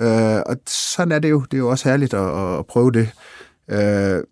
øh, 0.00 0.40
og 0.46 0.56
sådan 0.66 1.12
er 1.12 1.18
det 1.18 1.30
jo, 1.30 1.40
det 1.40 1.54
er 1.54 1.58
jo 1.58 1.68
også 1.68 1.88
herligt 1.88 2.14
at, 2.14 2.58
at 2.58 2.66
prøve 2.66 2.92
det, 2.92 3.10
øh, 3.70 4.22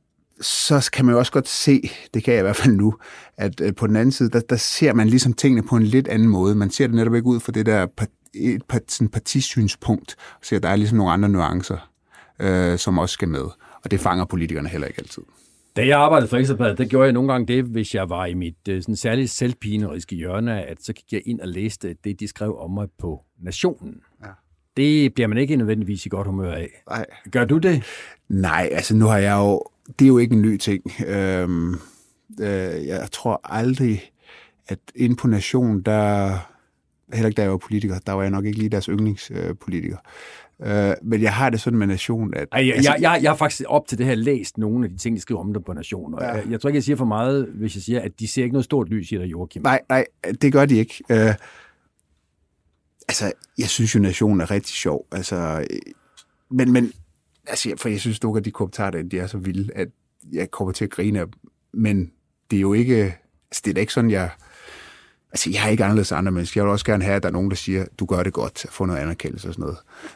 så 0.40 0.90
kan 0.92 1.04
man 1.04 1.12
jo 1.12 1.18
også 1.18 1.32
godt 1.32 1.48
se, 1.48 1.90
det 2.14 2.24
kan 2.24 2.34
jeg 2.34 2.40
i 2.40 2.42
hvert 2.42 2.56
fald 2.56 2.74
nu, 2.74 2.94
at 3.36 3.60
øh, 3.60 3.74
på 3.74 3.86
den 3.86 3.96
anden 3.96 4.12
side, 4.12 4.30
der, 4.30 4.40
der 4.40 4.56
ser 4.56 4.92
man 4.92 5.08
ligesom 5.08 5.32
tingene 5.32 5.62
på 5.68 5.76
en 5.76 5.82
lidt 5.82 6.08
anden 6.08 6.28
måde. 6.28 6.54
Man 6.54 6.70
ser 6.70 6.86
det 6.86 6.96
netop 6.96 7.14
ikke 7.14 7.26
ud 7.26 7.40
fra 7.40 7.52
det 7.52 7.66
der 7.66 7.86
et 8.34 8.62
sådan 8.88 9.08
partisynspunkt, 9.08 10.16
så 10.42 10.58
der 10.58 10.68
er 10.68 10.76
ligesom 10.76 10.98
nogle 10.98 11.12
andre 11.12 11.28
nuancer, 11.28 11.90
øh, 12.40 12.78
som 12.78 12.98
også 12.98 13.12
skal 13.12 13.28
med. 13.28 13.44
Og 13.84 13.90
det 13.90 14.00
fanger 14.00 14.24
politikerne 14.24 14.68
heller 14.68 14.86
ikke 14.86 15.00
altid. 15.00 15.22
Da 15.76 15.86
jeg 15.86 15.98
arbejdede 15.98 16.28
for 16.28 16.36
Ekstrabladet, 16.36 16.78
der 16.78 16.84
gjorde 16.84 17.04
jeg 17.04 17.12
nogle 17.12 17.32
gange 17.32 17.46
det, 17.46 17.64
hvis 17.64 17.94
jeg 17.94 18.10
var 18.10 18.26
i 18.26 18.34
mit 18.34 18.68
øh, 18.68 18.82
sådan 18.82 18.96
særligt 18.96 19.30
selvpineriske 19.30 20.16
hjørne, 20.16 20.62
at 20.62 20.82
så 20.82 20.92
gik 20.92 21.12
jeg 21.12 21.22
ind 21.26 21.40
og 21.40 21.48
læste 21.48 21.96
det, 22.04 22.20
de 22.20 22.28
skrev 22.28 22.58
om 22.58 22.70
mig 22.70 22.88
på 22.98 23.24
Nationen. 23.42 24.00
Ja. 24.24 24.30
Det 24.76 25.14
bliver 25.14 25.26
man 25.26 25.38
ikke 25.38 25.56
nødvendigvis 25.56 26.06
i 26.06 26.08
godt 26.08 26.26
humør 26.26 26.52
af. 26.52 26.68
Nej. 26.90 27.06
Gør 27.32 27.44
du 27.44 27.58
det? 27.58 27.82
Nej, 28.28 28.68
altså 28.72 28.96
nu 28.96 29.06
har 29.06 29.18
jeg 29.18 29.36
jo... 29.36 29.62
Det 29.98 30.04
er 30.04 30.08
jo 30.08 30.18
ikke 30.18 30.34
en 30.34 30.42
ny 30.42 30.56
ting. 30.56 30.82
Øhm, 31.06 31.72
øh, 32.40 32.86
jeg 32.86 33.08
tror 33.12 33.40
aldrig, 33.44 34.12
at 34.68 34.78
ind 34.94 35.16
på 35.16 35.28
Nationen, 35.28 35.82
der... 35.82 36.38
Heller 37.12 37.28
ikke 37.28 37.36
da 37.36 37.42
jeg 37.42 37.50
var 37.50 37.56
politiker, 37.56 37.98
der 37.98 38.12
var 38.12 38.22
jeg 38.22 38.30
nok 38.30 38.44
ikke 38.44 38.58
lige 38.58 38.68
deres 38.68 38.84
yndlingspolitiker. 38.84 39.96
Øh, 39.96 40.48
Øh, 40.62 40.94
men 41.02 41.22
jeg 41.22 41.34
har 41.34 41.50
det 41.50 41.60
sådan 41.60 41.78
med 41.78 41.86
Nation, 41.86 42.34
at... 42.34 42.48
Ej, 42.52 42.66
jeg, 42.66 42.74
altså, 42.74 42.92
jeg, 42.92 43.02
jeg, 43.02 43.20
jeg 43.22 43.30
har 43.30 43.36
faktisk 43.36 43.62
op 43.66 43.86
til 43.86 43.98
det 43.98 44.06
her 44.06 44.14
læst 44.14 44.58
nogle 44.58 44.84
af 44.84 44.90
de 44.90 44.96
ting, 44.96 45.16
de 45.16 45.20
skriver 45.20 45.40
om 45.40 45.52
det 45.52 45.64
på 45.64 45.72
Nation. 45.72 46.14
Og 46.14 46.20
ja. 46.22 46.32
jeg, 46.32 46.50
jeg 46.50 46.60
tror 46.60 46.68
ikke, 46.68 46.76
jeg 46.76 46.84
siger 46.84 46.96
for 46.96 47.04
meget, 47.04 47.46
hvis 47.54 47.74
jeg 47.74 47.82
siger, 47.82 48.00
at 48.00 48.20
de 48.20 48.28
ser 48.28 48.42
ikke 48.42 48.52
noget 48.52 48.64
stort 48.64 48.88
lys 48.88 49.12
i 49.12 49.14
dig, 49.14 49.24
Joachim. 49.24 49.62
Nej, 49.62 49.80
nej, 49.88 50.04
det 50.42 50.52
gør 50.52 50.64
de 50.64 50.76
ikke. 50.76 51.04
Øh, 51.10 51.34
altså, 53.08 53.32
jeg 53.58 53.68
synes 53.68 53.94
jo, 53.94 54.00
Nation 54.00 54.40
er 54.40 54.50
rigtig 54.50 54.74
sjov. 54.74 55.06
Altså, 55.12 55.66
men, 56.50 56.72
men 56.72 56.92
altså, 57.48 57.74
for 57.76 57.88
jeg 57.88 58.00
synes 58.00 58.22
nogle 58.22 58.38
af 58.38 58.44
de 58.44 58.50
kommentarer, 58.50 59.02
de 59.02 59.18
er 59.18 59.26
så 59.26 59.38
vilde, 59.38 59.72
at 59.74 59.88
jeg 60.32 60.50
kommer 60.50 60.72
til 60.72 60.84
at 60.84 60.90
grine 60.90 61.20
af 61.20 61.26
Men 61.72 62.12
det 62.50 62.56
er 62.56 62.60
jo 62.60 62.72
ikke... 62.72 62.94
Altså, 63.50 63.62
det 63.64 63.70
er 63.70 63.74
da 63.74 63.80
ikke 63.80 63.92
sådan, 63.92 64.10
jeg 64.10 64.30
Altså, 65.32 65.50
jeg 65.50 65.64
er 65.64 65.68
ikke 65.68 65.84
anderledes 65.84 66.12
andre 66.12 66.32
mennesker. 66.32 66.60
Jeg 66.60 66.64
vil 66.64 66.72
også 66.72 66.84
gerne 66.84 67.04
have, 67.04 67.16
at 67.16 67.22
der 67.22 67.28
er 67.28 67.32
nogen, 67.32 67.50
der 67.50 67.56
siger, 67.56 67.84
du 67.98 68.06
gør 68.06 68.22
det 68.22 68.32
godt, 68.32 68.66
få 68.70 68.84
noget 68.84 69.00
anerkendelse 69.00 69.48
og 69.48 69.54
sådan 69.54 69.62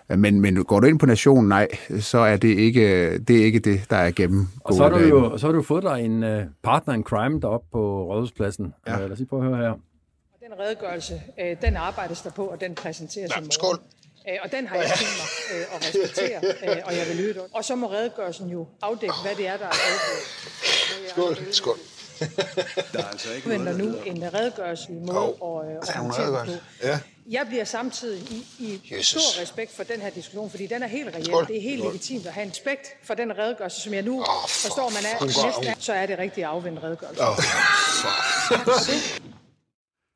noget. 0.09 0.21
Men, 0.21 0.41
men 0.41 0.65
går 0.65 0.81
du 0.81 0.87
ind 0.87 0.99
på 0.99 1.07
nationen, 1.07 1.49
nej, 1.49 1.69
så 2.01 2.19
er 2.19 2.37
det 2.37 2.59
ikke 2.59 3.19
det, 3.19 3.41
er 3.41 3.45
ikke 3.45 3.59
det 3.59 3.91
der 3.91 3.97
er 3.97 4.11
gennem 4.11 4.49
Og 4.61 4.75
så 4.75 4.83
har, 4.83 4.91
du 4.91 4.99
jo, 4.99 5.39
så 5.39 5.47
har 5.47 5.53
du 5.53 5.63
fået 5.63 5.83
dig 5.83 6.05
en 6.05 6.23
uh, 6.23 6.43
partner 6.63 6.95
in 6.95 7.03
crime 7.03 7.41
deroppe 7.41 7.67
på 7.73 8.05
Rådhuspladsen. 8.05 8.75
Ja. 8.87 8.95
Uh, 8.95 9.01
lad 9.01 9.11
os 9.11 9.19
lige 9.19 9.29
prøve 9.29 9.43
at 9.43 9.49
høre 9.49 9.59
her. 9.59 9.73
Den 10.41 10.61
redegørelse, 10.61 11.15
uh, 11.39 11.63
den 11.63 11.77
arbejdes 11.77 12.23
der 12.23 12.31
på, 12.31 12.45
og 12.45 12.61
den 12.61 12.75
præsenteres 12.75 13.31
ja, 13.31 13.41
i 13.41 13.41
morgen. 13.41 13.51
Skål. 13.51 13.79
Uh, 14.29 14.35
og 14.43 14.53
den 14.53 14.67
har 14.67 14.77
jeg 14.77 14.93
tænkt 14.99 15.13
mig 15.19 15.29
uh, 15.69 15.75
at 15.75 15.89
respektere, 15.89 16.39
uh, 16.63 16.87
og 16.87 16.97
jeg 16.97 17.07
vil 17.09 17.17
lytte. 17.17 17.41
Og 17.53 17.65
så 17.65 17.77
må 17.77 17.91
redegørelsen 17.91 18.49
jo 18.49 18.67
afdække, 18.83 19.15
hvad 19.23 19.35
det 19.35 19.47
er, 19.47 19.57
der 19.57 19.67
er 19.67 19.73
Skål. 21.09 21.39
Skål 21.53 21.79
der 22.93 22.99
er 22.99 23.09
altså 23.11 23.33
ikke 23.33 23.49
noget, 23.49 23.79
nu 23.79 23.95
en 24.07 24.35
redegørelse 24.35 24.93
i 24.93 24.95
måde 24.95 25.35
oh, 25.41 25.67
at, 25.67 25.89
at 25.89 25.97
håndtere 25.97 26.47
på. 26.47 26.53
Ja. 26.83 26.99
Jeg 27.31 27.47
bliver 27.47 27.65
samtidig 27.65 28.21
i, 28.31 28.47
i 28.59 29.03
stor 29.03 29.41
respekt 29.43 29.77
for 29.77 29.83
den 29.83 30.01
her 30.01 30.11
diskussion, 30.11 30.51
fordi 30.51 30.67
den 30.67 30.83
er 30.83 30.87
helt 30.87 31.15
reel. 31.15 31.25
Skål. 31.25 31.47
Det 31.47 31.57
er 31.57 31.61
helt 31.61 31.81
Skål. 31.81 31.93
legitimt 31.93 32.27
at 32.27 32.33
have 32.33 32.45
en 32.45 32.51
respekt 32.51 32.89
for 33.05 33.15
den 33.15 33.39
redegørelse, 33.39 33.81
som 33.81 33.95
jeg 33.95 34.03
nu 34.03 34.21
oh, 34.21 34.27
for, 34.27 34.49
forstår, 34.49 34.91
man 34.91 35.05
er 35.05 35.25
næsten, 35.25 35.83
så 35.83 35.93
er 35.93 36.07
det 36.07 36.19
rigtigt 36.19 36.45
at 36.45 36.51
afvende 36.51 36.83
redegørelse. 36.83 37.23
Oh, 37.23 37.37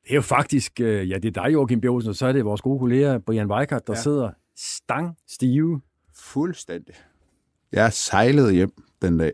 det 0.07 0.13
er 0.13 0.15
jo 0.15 0.23
faktisk, 0.23 0.81
øh, 0.81 1.11
ja, 1.11 1.19
det 1.19 1.37
er 1.37 1.43
dig, 1.43 1.53
Joachim 1.53 1.81
Bjørsen, 1.81 2.11
og 2.11 2.17
så 2.17 2.27
er 2.27 2.33
det 2.33 2.45
vores 2.45 2.61
gode 2.61 2.79
kollega, 2.79 3.19
Brian 3.19 3.51
Weikart, 3.51 3.87
der 3.87 3.93
ja. 3.97 4.03
sidder 4.03 4.31
stang 4.57 5.17
stive. 5.29 5.81
Fuldstændig. 6.15 6.95
Jeg 7.73 7.93
sejlede 7.93 8.53
hjem 8.53 8.73
den 9.03 9.19
dag. 9.19 9.33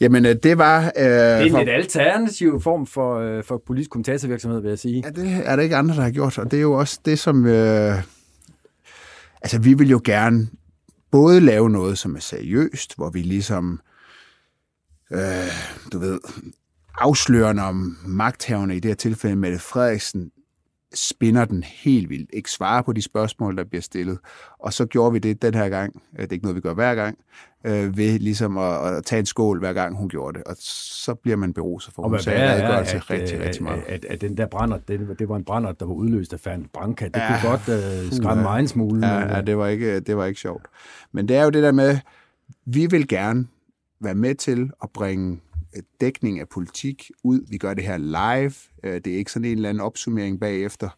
Jamen, 0.00 0.26
øh, 0.26 0.36
det 0.42 0.58
var... 0.58 0.78
Øh, 0.80 1.04
det 1.04 1.06
er 1.06 1.40
en 1.40 1.50
for... 1.50 1.58
lidt 1.58 1.68
alternativ 1.68 2.60
form 2.60 2.86
for, 2.86 3.18
øh, 3.18 3.44
for 3.44 3.62
politisk 3.66 3.90
kommentatorvirksomhed, 3.90 4.60
vil 4.60 4.68
jeg 4.68 4.78
sige. 4.78 5.02
Ja, 5.04 5.10
det 5.10 5.42
er 5.44 5.56
der 5.56 5.62
ikke 5.62 5.76
andre, 5.76 5.96
der 5.96 6.02
har 6.02 6.10
gjort, 6.10 6.38
og 6.38 6.50
det 6.50 6.56
er 6.56 6.60
jo 6.62 6.72
også 6.72 7.00
det, 7.04 7.18
som... 7.18 7.46
Øh, 7.46 7.94
altså, 9.42 9.60
vi 9.60 9.74
vil 9.74 9.90
jo 9.90 10.00
gerne 10.04 10.48
både 11.10 11.40
lave 11.40 11.70
noget, 11.70 11.98
som 11.98 12.16
er 12.16 12.20
seriøst, 12.20 12.96
hvor 12.96 13.10
vi 13.10 13.22
ligesom, 13.22 13.80
øh, 15.12 15.18
du 15.92 15.98
ved, 15.98 16.20
afslører, 17.00 17.62
om 17.62 17.96
magthaverne, 18.06 18.76
i 18.76 18.80
det 18.80 18.88
her 18.88 18.96
tilfælde 18.96 19.36
Mette 19.36 19.58
Frederiksen, 19.58 20.30
spinder 20.94 21.44
den 21.44 21.62
helt 21.62 22.10
vildt, 22.10 22.30
ikke 22.32 22.50
svarer 22.50 22.82
på 22.82 22.92
de 22.92 23.02
spørgsmål, 23.02 23.56
der 23.56 23.64
bliver 23.64 23.82
stillet. 23.82 24.18
Og 24.58 24.72
så 24.72 24.86
gjorde 24.86 25.12
vi 25.12 25.18
det 25.18 25.42
den 25.42 25.54
her 25.54 25.68
gang, 25.68 26.02
det 26.16 26.22
er 26.22 26.32
ikke 26.32 26.44
noget, 26.44 26.56
vi 26.56 26.60
gør 26.60 26.74
hver 26.74 26.94
gang, 26.94 27.18
øh, 27.64 27.96
ved 27.96 28.18
ligesom 28.18 28.58
at, 28.58 28.86
at 28.86 29.04
tage 29.04 29.20
en 29.20 29.26
skål, 29.26 29.58
hver 29.58 29.72
gang 29.72 29.96
hun 29.96 30.08
gjorde 30.08 30.38
det. 30.38 30.46
Og 30.46 30.56
så 30.60 31.14
bliver 31.14 31.36
man 31.36 31.52
beruset 31.52 31.94
for, 31.94 32.02
og 32.02 32.10
hun 32.10 32.18
sagde 32.18 32.42
at, 32.42 32.94
at, 32.94 33.10
rigtig, 33.10 33.40
rigtig 33.40 33.62
meget. 33.62 33.82
At, 33.86 34.04
at, 34.04 34.20
den 34.20 34.36
der 34.36 34.46
brænder, 34.46 34.78
det, 34.78 35.16
det 35.18 35.28
var 35.28 35.36
en 35.36 35.44
brænder, 35.44 35.72
der 35.72 35.86
var 35.86 35.94
udløst 35.94 36.32
af 36.32 36.40
Fan 36.40 36.66
Branca. 36.72 37.04
Det 37.04 37.16
ja, 37.16 37.40
kunne 37.40 37.50
godt 37.50 37.68
uh, 37.68 38.12
skræmme 38.12 38.42
mig 38.42 38.60
en 38.60 38.68
smule. 38.68 39.06
Ja, 39.06 39.36
ja, 39.36 39.40
det, 39.40 39.58
var 39.58 39.66
ikke, 39.66 40.00
det 40.00 40.16
var 40.16 40.24
ikke 40.24 40.40
sjovt. 40.40 40.66
Men 41.12 41.28
det 41.28 41.36
er 41.36 41.44
jo 41.44 41.50
det 41.50 41.62
der 41.62 41.72
med, 41.72 41.98
vi 42.64 42.86
vil 42.86 43.08
gerne 43.08 43.46
være 44.00 44.14
med 44.14 44.34
til 44.34 44.70
at 44.82 44.90
bringe 44.90 45.40
dækning 46.00 46.40
af 46.40 46.48
politik 46.48 47.10
ud. 47.24 47.40
Vi 47.50 47.58
gør 47.58 47.74
det 47.74 47.84
her 47.84 47.96
live. 47.96 48.52
Øh, 48.82 49.00
det 49.04 49.06
er 49.06 49.16
ikke 49.16 49.32
sådan 49.32 49.44
en 49.44 49.56
eller 49.56 49.68
anden 49.68 49.80
opsummering 49.80 50.40
bagefter, 50.40 50.88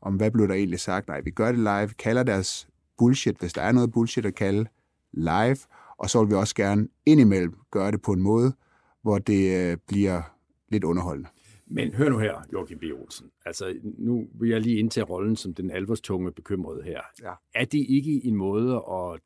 om 0.00 0.16
hvad 0.16 0.30
blev 0.30 0.48
der 0.48 0.54
egentlig 0.54 0.80
sagt. 0.80 1.08
Nej, 1.08 1.20
vi 1.20 1.30
gør 1.30 1.52
det 1.52 1.58
live, 1.58 1.88
kalder 1.88 2.22
deres 2.22 2.68
bullshit, 2.98 3.36
hvis 3.38 3.52
der 3.52 3.62
er 3.62 3.72
noget 3.72 3.92
bullshit 3.92 4.26
at 4.26 4.34
kalde, 4.34 4.66
live. 5.12 5.58
Og 5.98 6.10
så 6.10 6.20
vil 6.20 6.30
vi 6.30 6.34
også 6.34 6.54
gerne 6.54 6.88
indimellem 7.06 7.54
gøre 7.70 7.90
det 7.90 8.02
på 8.02 8.12
en 8.12 8.20
måde, 8.20 8.52
hvor 9.02 9.18
det 9.18 9.70
øh, 9.70 9.76
bliver 9.88 10.22
lidt 10.68 10.84
underholdende. 10.84 11.28
Men 11.66 11.94
hør 11.94 12.08
nu 12.08 12.18
her, 12.18 12.46
Joachim 12.52 12.78
B. 12.78 12.82
Olsen. 13.02 13.30
Altså, 13.46 13.74
nu 13.82 14.28
vil 14.34 14.50
jeg 14.50 14.60
lige 14.60 14.78
indtage 14.78 15.04
rollen 15.04 15.36
som 15.36 15.54
den 15.54 15.70
alvorstunge 15.70 16.32
bekymrede 16.32 16.82
her. 16.82 17.00
Ja. 17.22 17.32
Er 17.54 17.64
det 17.64 17.86
ikke 17.88 18.20
en 18.24 18.34
måde 18.34 18.74
at 18.74 19.20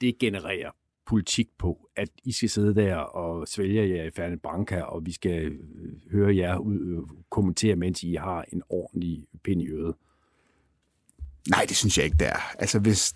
degenerere 0.00 0.72
politik 1.08 1.48
på, 1.58 1.88
at 1.96 2.08
I 2.24 2.32
skal 2.32 2.48
sidde 2.48 2.74
der 2.74 2.96
og 2.96 3.48
svælge 3.48 3.96
jer 3.96 4.04
i 4.04 4.10
færdig 4.16 4.40
banka, 4.40 4.80
og 4.80 5.06
vi 5.06 5.12
skal 5.12 5.44
øh, 5.44 5.58
høre 6.12 6.36
jer 6.36 6.56
ud, 6.56 6.80
øh, 6.80 7.16
kommentere, 7.30 7.76
mens 7.76 8.02
I 8.02 8.14
har 8.14 8.44
en 8.52 8.62
ordentlig 8.68 9.26
pind 9.44 9.62
i 9.62 9.68
øret? 9.68 9.94
Nej, 11.50 11.64
det 11.68 11.76
synes 11.76 11.98
jeg 11.98 12.04
ikke, 12.04 12.16
det 12.16 12.26
er. 12.26 12.56
Altså, 12.58 12.78
hvis, 12.78 13.14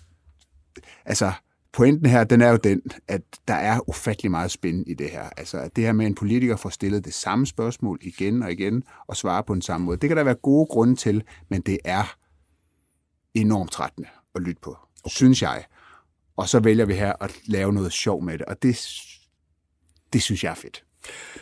altså, 1.05 1.31
pointen 1.73 2.05
her, 2.05 2.23
den 2.23 2.41
er 2.41 2.49
jo 2.49 2.57
den, 2.57 2.81
at 3.07 3.21
der 3.47 3.53
er 3.53 3.89
ufattelig 3.89 4.31
meget 4.31 4.51
spændende 4.51 4.91
i 4.91 4.93
det 4.93 5.09
her. 5.09 5.29
Altså, 5.37 5.57
at 5.57 5.75
det 5.75 5.83
her 5.83 5.91
med, 5.91 6.05
at 6.05 6.09
en 6.09 6.15
politiker 6.15 6.55
får 6.55 6.69
stillet 6.69 7.05
det 7.05 7.13
samme 7.13 7.45
spørgsmål 7.45 7.99
igen 8.01 8.43
og 8.43 8.51
igen, 8.51 8.83
og 9.07 9.17
svarer 9.17 9.41
på 9.41 9.53
den 9.53 9.61
samme 9.61 9.85
måde. 9.85 9.97
Det 9.97 10.09
kan 10.09 10.17
der 10.17 10.23
være 10.23 10.35
gode 10.35 10.65
grunde 10.65 10.95
til, 10.95 11.23
men 11.49 11.61
det 11.61 11.77
er 11.85 12.15
enormt 13.33 13.71
trættende 13.71 14.09
at 14.35 14.41
lytte 14.41 14.61
på, 14.61 14.77
okay. 15.03 15.13
synes 15.15 15.41
jeg. 15.41 15.65
Og 16.37 16.49
så 16.49 16.59
vælger 16.59 16.85
vi 16.85 16.93
her 16.93 17.13
at 17.21 17.31
lave 17.45 17.73
noget 17.73 17.93
sjov 17.93 18.23
med 18.23 18.37
det, 18.37 18.45
og 18.45 18.63
det, 18.63 18.89
det 20.13 20.21
synes 20.21 20.43
jeg 20.43 20.51
er 20.51 20.55
fedt. 20.55 20.83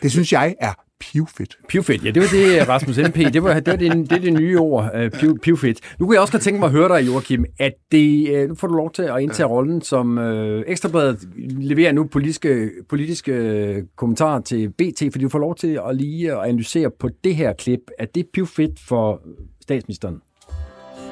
Det 0.02 0.10
synes 0.10 0.32
jeg 0.32 0.54
er 0.60 0.74
pivfedt. 1.00 1.58
Pivfedt, 1.68 2.04
ja, 2.04 2.10
det 2.10 2.22
var 2.22 2.28
det, 2.28 2.68
Rasmus 2.68 2.98
MP. 2.98 3.16
Det, 3.16 3.42
var, 3.42 3.60
det, 3.60 3.66
var 3.66 3.76
det, 3.76 4.10
det, 4.10 4.12
er 4.12 4.20
det 4.20 4.32
nye 4.32 4.58
ord, 4.58 4.90
uh, 4.94 5.20
piv, 5.20 5.38
pivfedt. 5.38 5.80
Nu 5.98 6.06
kunne 6.06 6.14
jeg 6.14 6.20
også 6.20 6.32
godt 6.32 6.42
tænke 6.42 6.60
mig 6.60 6.66
at 6.66 6.72
høre 6.72 6.98
dig, 6.98 7.06
Joachim, 7.06 7.44
at 7.58 7.72
det, 7.92 8.42
uh, 8.42 8.48
nu 8.48 8.54
får 8.54 8.68
du 8.68 8.74
lov 8.74 8.92
til 8.92 9.02
at 9.02 9.20
indtage 9.20 9.46
rollen 9.46 9.82
som 9.82 10.18
uh, 10.18 10.60
Ekstrabladet 10.66 11.28
leverer 11.36 11.92
nu 11.92 12.04
politiske, 12.04 12.70
politiske 12.88 13.84
kommentarer 13.96 14.40
til 14.40 14.68
BT, 14.70 14.98
fordi 14.98 15.24
du 15.24 15.28
får 15.28 15.38
lov 15.38 15.56
til 15.56 15.80
at 15.88 15.96
lige 15.96 16.32
at 16.32 16.38
analysere 16.38 16.90
på 17.00 17.08
det 17.24 17.36
her 17.36 17.52
klip. 17.52 17.80
Er 17.98 18.06
det 18.06 18.26
pivfedt 18.34 18.80
for 18.88 19.22
statsministeren? 19.60 20.20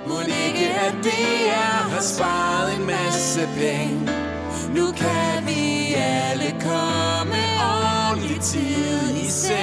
Ikke, 0.05 0.49
at 0.91 1.07
er 1.07 1.82
har 1.95 2.03
sparet 2.14 2.68
en 2.76 2.84
masse 2.86 3.41
penge. 3.57 3.97
Nu 4.74 4.93
kan 4.93 5.47
vi 5.47 5.95
alle 5.95 6.50
komme 6.68 7.41
ordentligt 7.75 8.42
tid 8.42 9.17
i 9.25 9.29
seng. 9.42 9.61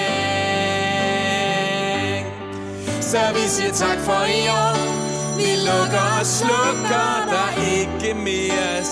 Så 3.11 3.21
vi 3.37 3.43
siger 3.55 3.73
tak 3.85 3.99
for 4.07 4.21
i 4.39 4.41
år. 4.63 4.75
Vi 5.39 5.49
lukker 5.69 6.05
og 6.19 6.25
slukker, 6.39 7.09
der 7.33 7.49
ikke 7.75 8.09
mere. 8.27 8.83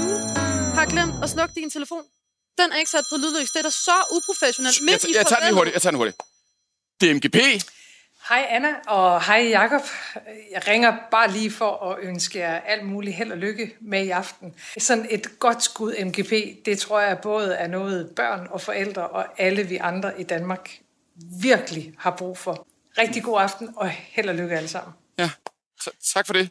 Du 0.00 0.08
har 0.78 0.86
glemt 0.92 1.14
at 1.24 1.30
slukke 1.30 1.54
din 1.54 1.70
telefon. 1.70 2.02
Den 2.58 2.72
er 2.72 2.76
ikke 2.76 2.90
sat 2.90 3.04
på 3.12 3.16
lydløs. 3.16 3.50
Det 3.50 3.58
er 3.58 3.62
da 3.62 3.70
så 3.70 3.98
uprofessionelt. 4.16 4.76
Midt 4.82 4.90
jeg, 4.90 5.08
jeg, 5.08 5.14
jeg 5.18 5.26
tager 5.26 5.42
den 5.46 5.54
hurtigt. 5.54 5.74
Jeg 5.74 5.82
tager 5.82 5.90
den 5.90 5.98
hurtigt. 6.00 6.16
DMGP 7.00 7.36
Hej 8.28 8.46
Anna, 8.50 8.74
og 8.86 9.24
hej 9.24 9.48
Jakob. 9.48 9.80
Jeg 10.50 10.68
ringer 10.68 10.96
bare 11.10 11.30
lige 11.30 11.50
for 11.50 11.90
at 11.90 11.98
ønske 12.02 12.38
jer 12.38 12.60
alt 12.60 12.86
muligt 12.86 13.16
held 13.16 13.32
og 13.32 13.38
lykke 13.38 13.76
med 13.80 14.04
i 14.04 14.10
aften. 14.10 14.54
Sådan 14.78 15.06
et 15.10 15.38
godt 15.38 15.62
skud 15.62 16.04
MGP, 16.04 16.64
det 16.64 16.78
tror 16.78 17.00
jeg 17.00 17.18
både 17.18 17.54
er 17.54 17.66
noget 17.66 18.12
børn 18.16 18.46
og 18.50 18.60
forældre 18.60 19.08
og 19.08 19.26
alle 19.40 19.62
vi 19.62 19.76
andre 19.76 20.20
i 20.20 20.24
Danmark 20.24 20.78
virkelig 21.42 21.94
har 21.98 22.10
brug 22.10 22.38
for. 22.38 22.66
Rigtig 22.98 23.22
god 23.22 23.40
aften, 23.40 23.74
og 23.76 23.90
held 23.90 24.28
og 24.28 24.34
lykke 24.34 24.56
alle 24.56 24.68
sammen. 24.68 24.94
Ja, 25.18 25.30
tak 26.14 26.26
for 26.26 26.32
det. 26.32 26.50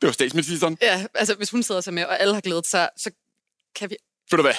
Det 0.00 0.06
var 0.06 0.12
statsministeren. 0.12 0.78
Ja, 0.82 1.06
altså 1.14 1.34
hvis 1.34 1.50
hun 1.50 1.62
sidder 1.62 1.80
sig 1.80 1.94
med, 1.94 2.04
og 2.04 2.20
alle 2.20 2.34
har 2.34 2.40
glædet 2.40 2.66
sig, 2.66 2.90
så 2.96 3.10
kan 3.74 3.90
vi... 3.90 3.96
Ved 4.30 4.36
du 4.36 4.42
hvad? 4.42 4.54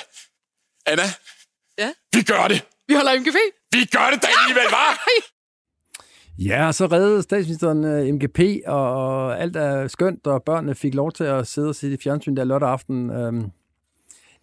Anna? 0.86 1.04
Ja? 1.78 1.94
Vi 2.14 2.24
gør 2.24 2.48
det! 2.48 2.66
Vi 2.88 2.94
holder 2.94 3.20
MGP! 3.20 3.36
Vi 3.72 3.86
gør 3.86 4.10
det 4.12 4.22
da 4.22 4.28
alligevel, 4.28 4.72
var? 4.72 5.08
Ja, 6.40 6.72
så 6.72 6.86
reddede 6.86 7.22
statsministeren 7.22 7.84
uh, 7.84 8.16
MGP, 8.16 8.40
og 8.68 9.40
alt 9.42 9.56
er 9.56 9.88
skønt, 9.88 10.28
og 10.28 10.44
børnene 10.44 10.76
fik 10.76 10.94
lov 10.94 11.12
til 11.12 11.24
at 11.24 11.48
sidde 11.48 11.70
og 11.70 11.76
se 11.76 11.94
i 11.94 11.98
fjernsyn 12.04 12.36
der 12.36 12.44
lørdag 12.44 12.70
aften. 12.70 13.10
Um, 13.10 13.52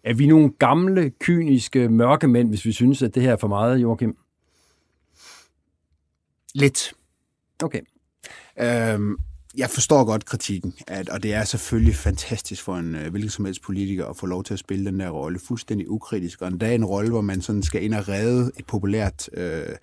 er 0.03 0.13
vi 0.13 0.27
nogle 0.27 0.51
gamle, 0.59 1.09
kyniske 1.19 1.89
mørkemænd, 1.89 2.49
hvis 2.49 2.65
vi 2.65 2.71
synes, 2.71 3.01
at 3.01 3.15
det 3.15 3.23
her 3.23 3.31
er 3.31 3.37
for 3.37 3.47
meget, 3.47 3.77
Joachim? 3.77 4.17
Lidt. 6.55 6.93
Okay. 7.63 7.81
Øhm, 8.59 9.17
jeg 9.57 9.69
forstår 9.69 10.05
godt 10.05 10.25
kritikken, 10.25 10.73
at, 10.87 11.09
og 11.09 11.23
det 11.23 11.33
er 11.33 11.43
selvfølgelig 11.43 11.95
fantastisk 11.95 12.63
for 12.63 12.75
en 12.75 12.95
øh, 12.95 13.11
hvilken 13.11 13.29
som 13.29 13.45
helst 13.45 13.61
politiker 13.61 14.05
at 14.05 14.17
få 14.17 14.25
lov 14.25 14.43
til 14.43 14.53
at 14.53 14.59
spille 14.59 14.85
den 14.85 14.99
der 14.99 15.09
rolle, 15.09 15.39
fuldstændig 15.39 15.89
ukritisk, 15.89 16.41
og 16.41 16.47
endda 16.47 16.75
en 16.75 16.85
rolle, 16.85 17.09
hvor 17.09 17.21
man 17.21 17.41
sådan 17.41 17.63
skal 17.63 17.83
ind 17.83 17.93
og 17.93 18.07
redde 18.07 18.51
et 18.59 18.65
populært 18.65 19.29
øh, 19.33 19.75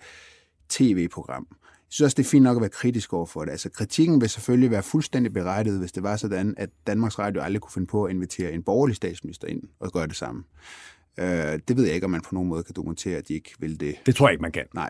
tv-program. 0.69 1.47
Jeg 1.93 1.95
synes 1.95 2.05
også, 2.05 2.15
det 2.15 2.25
er 2.25 2.29
fint 2.29 2.43
nok 2.43 2.57
at 2.57 2.61
være 2.61 2.69
kritisk 2.69 3.13
over 3.13 3.25
for 3.25 3.45
det. 3.45 3.51
Altså, 3.51 3.69
kritikken 3.69 4.21
vil 4.21 4.29
selvfølgelig 4.29 4.71
være 4.71 4.83
fuldstændig 4.83 5.33
berettiget, 5.33 5.79
hvis 5.79 5.91
det 5.91 6.03
var 6.03 6.15
sådan, 6.15 6.53
at 6.57 6.69
Danmarks 6.87 7.19
Radio 7.19 7.41
aldrig 7.41 7.61
kunne 7.61 7.71
finde 7.71 7.87
på 7.87 8.05
at 8.05 8.11
invitere 8.11 8.51
en 8.51 8.63
borgerlig 8.63 8.95
statsminister 8.95 9.47
ind 9.47 9.63
og 9.79 9.91
gøre 9.91 10.07
det 10.07 10.15
samme. 10.15 10.43
Øh, 11.17 11.59
det 11.67 11.77
ved 11.77 11.85
jeg 11.85 11.95
ikke, 11.95 12.05
om 12.05 12.11
man 12.11 12.21
på 12.21 12.35
nogen 12.35 12.49
måde 12.49 12.63
kan 12.63 12.75
dokumentere, 12.75 13.17
at 13.17 13.27
de 13.27 13.33
ikke 13.33 13.53
vil 13.59 13.79
det. 13.79 13.95
Det 14.05 14.15
tror 14.15 14.27
jeg 14.27 14.33
ikke, 14.33 14.41
man 14.41 14.51
kan. 14.51 14.65
Nej. 14.73 14.89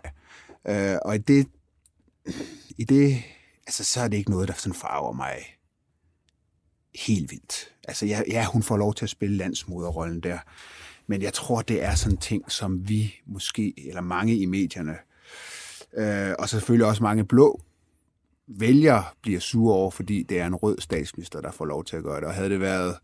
Øh, 0.67 0.97
og 1.05 1.15
i 1.15 1.17
det, 1.17 1.47
i 2.77 2.83
det, 2.83 3.23
altså, 3.67 3.83
så 3.83 4.01
er 4.01 4.07
det 4.07 4.17
ikke 4.17 4.31
noget, 4.31 4.47
der 4.47 4.53
sådan 4.53 4.73
farver 4.73 5.13
mig 5.13 5.57
helt 6.95 7.31
vildt. 7.31 7.73
Altså, 7.87 8.05
ja, 8.05 8.21
ja, 8.27 8.45
hun 8.45 8.63
får 8.63 8.77
lov 8.77 8.93
til 8.93 9.05
at 9.05 9.09
spille 9.09 9.37
landsmoderrollen 9.37 10.19
der, 10.19 10.37
men 11.07 11.21
jeg 11.21 11.33
tror, 11.33 11.61
det 11.61 11.83
er 11.83 11.95
sådan 11.95 12.17
ting, 12.17 12.51
som 12.51 12.89
vi 12.89 13.15
måske, 13.25 13.73
eller 13.87 14.01
mange 14.01 14.37
i 14.37 14.45
medierne, 14.45 14.91
øh, 14.91 15.12
Øh, 15.97 16.33
og 16.39 16.49
selvfølgelig 16.49 16.87
også 16.87 17.03
mange 17.03 17.23
blå 17.23 17.61
vælgere 18.47 19.03
bliver 19.21 19.39
sure 19.39 19.75
over, 19.75 19.91
fordi 19.91 20.23
det 20.29 20.39
er 20.39 20.45
en 20.45 20.55
rød 20.55 20.75
statsminister, 20.79 21.41
der 21.41 21.51
får 21.51 21.65
lov 21.65 21.83
til 21.83 21.97
at 21.97 22.03
gøre 22.03 22.19
det. 22.19 22.23
Og 22.23 22.33
havde 22.33 22.49
det 22.49 22.59
været 22.59 22.95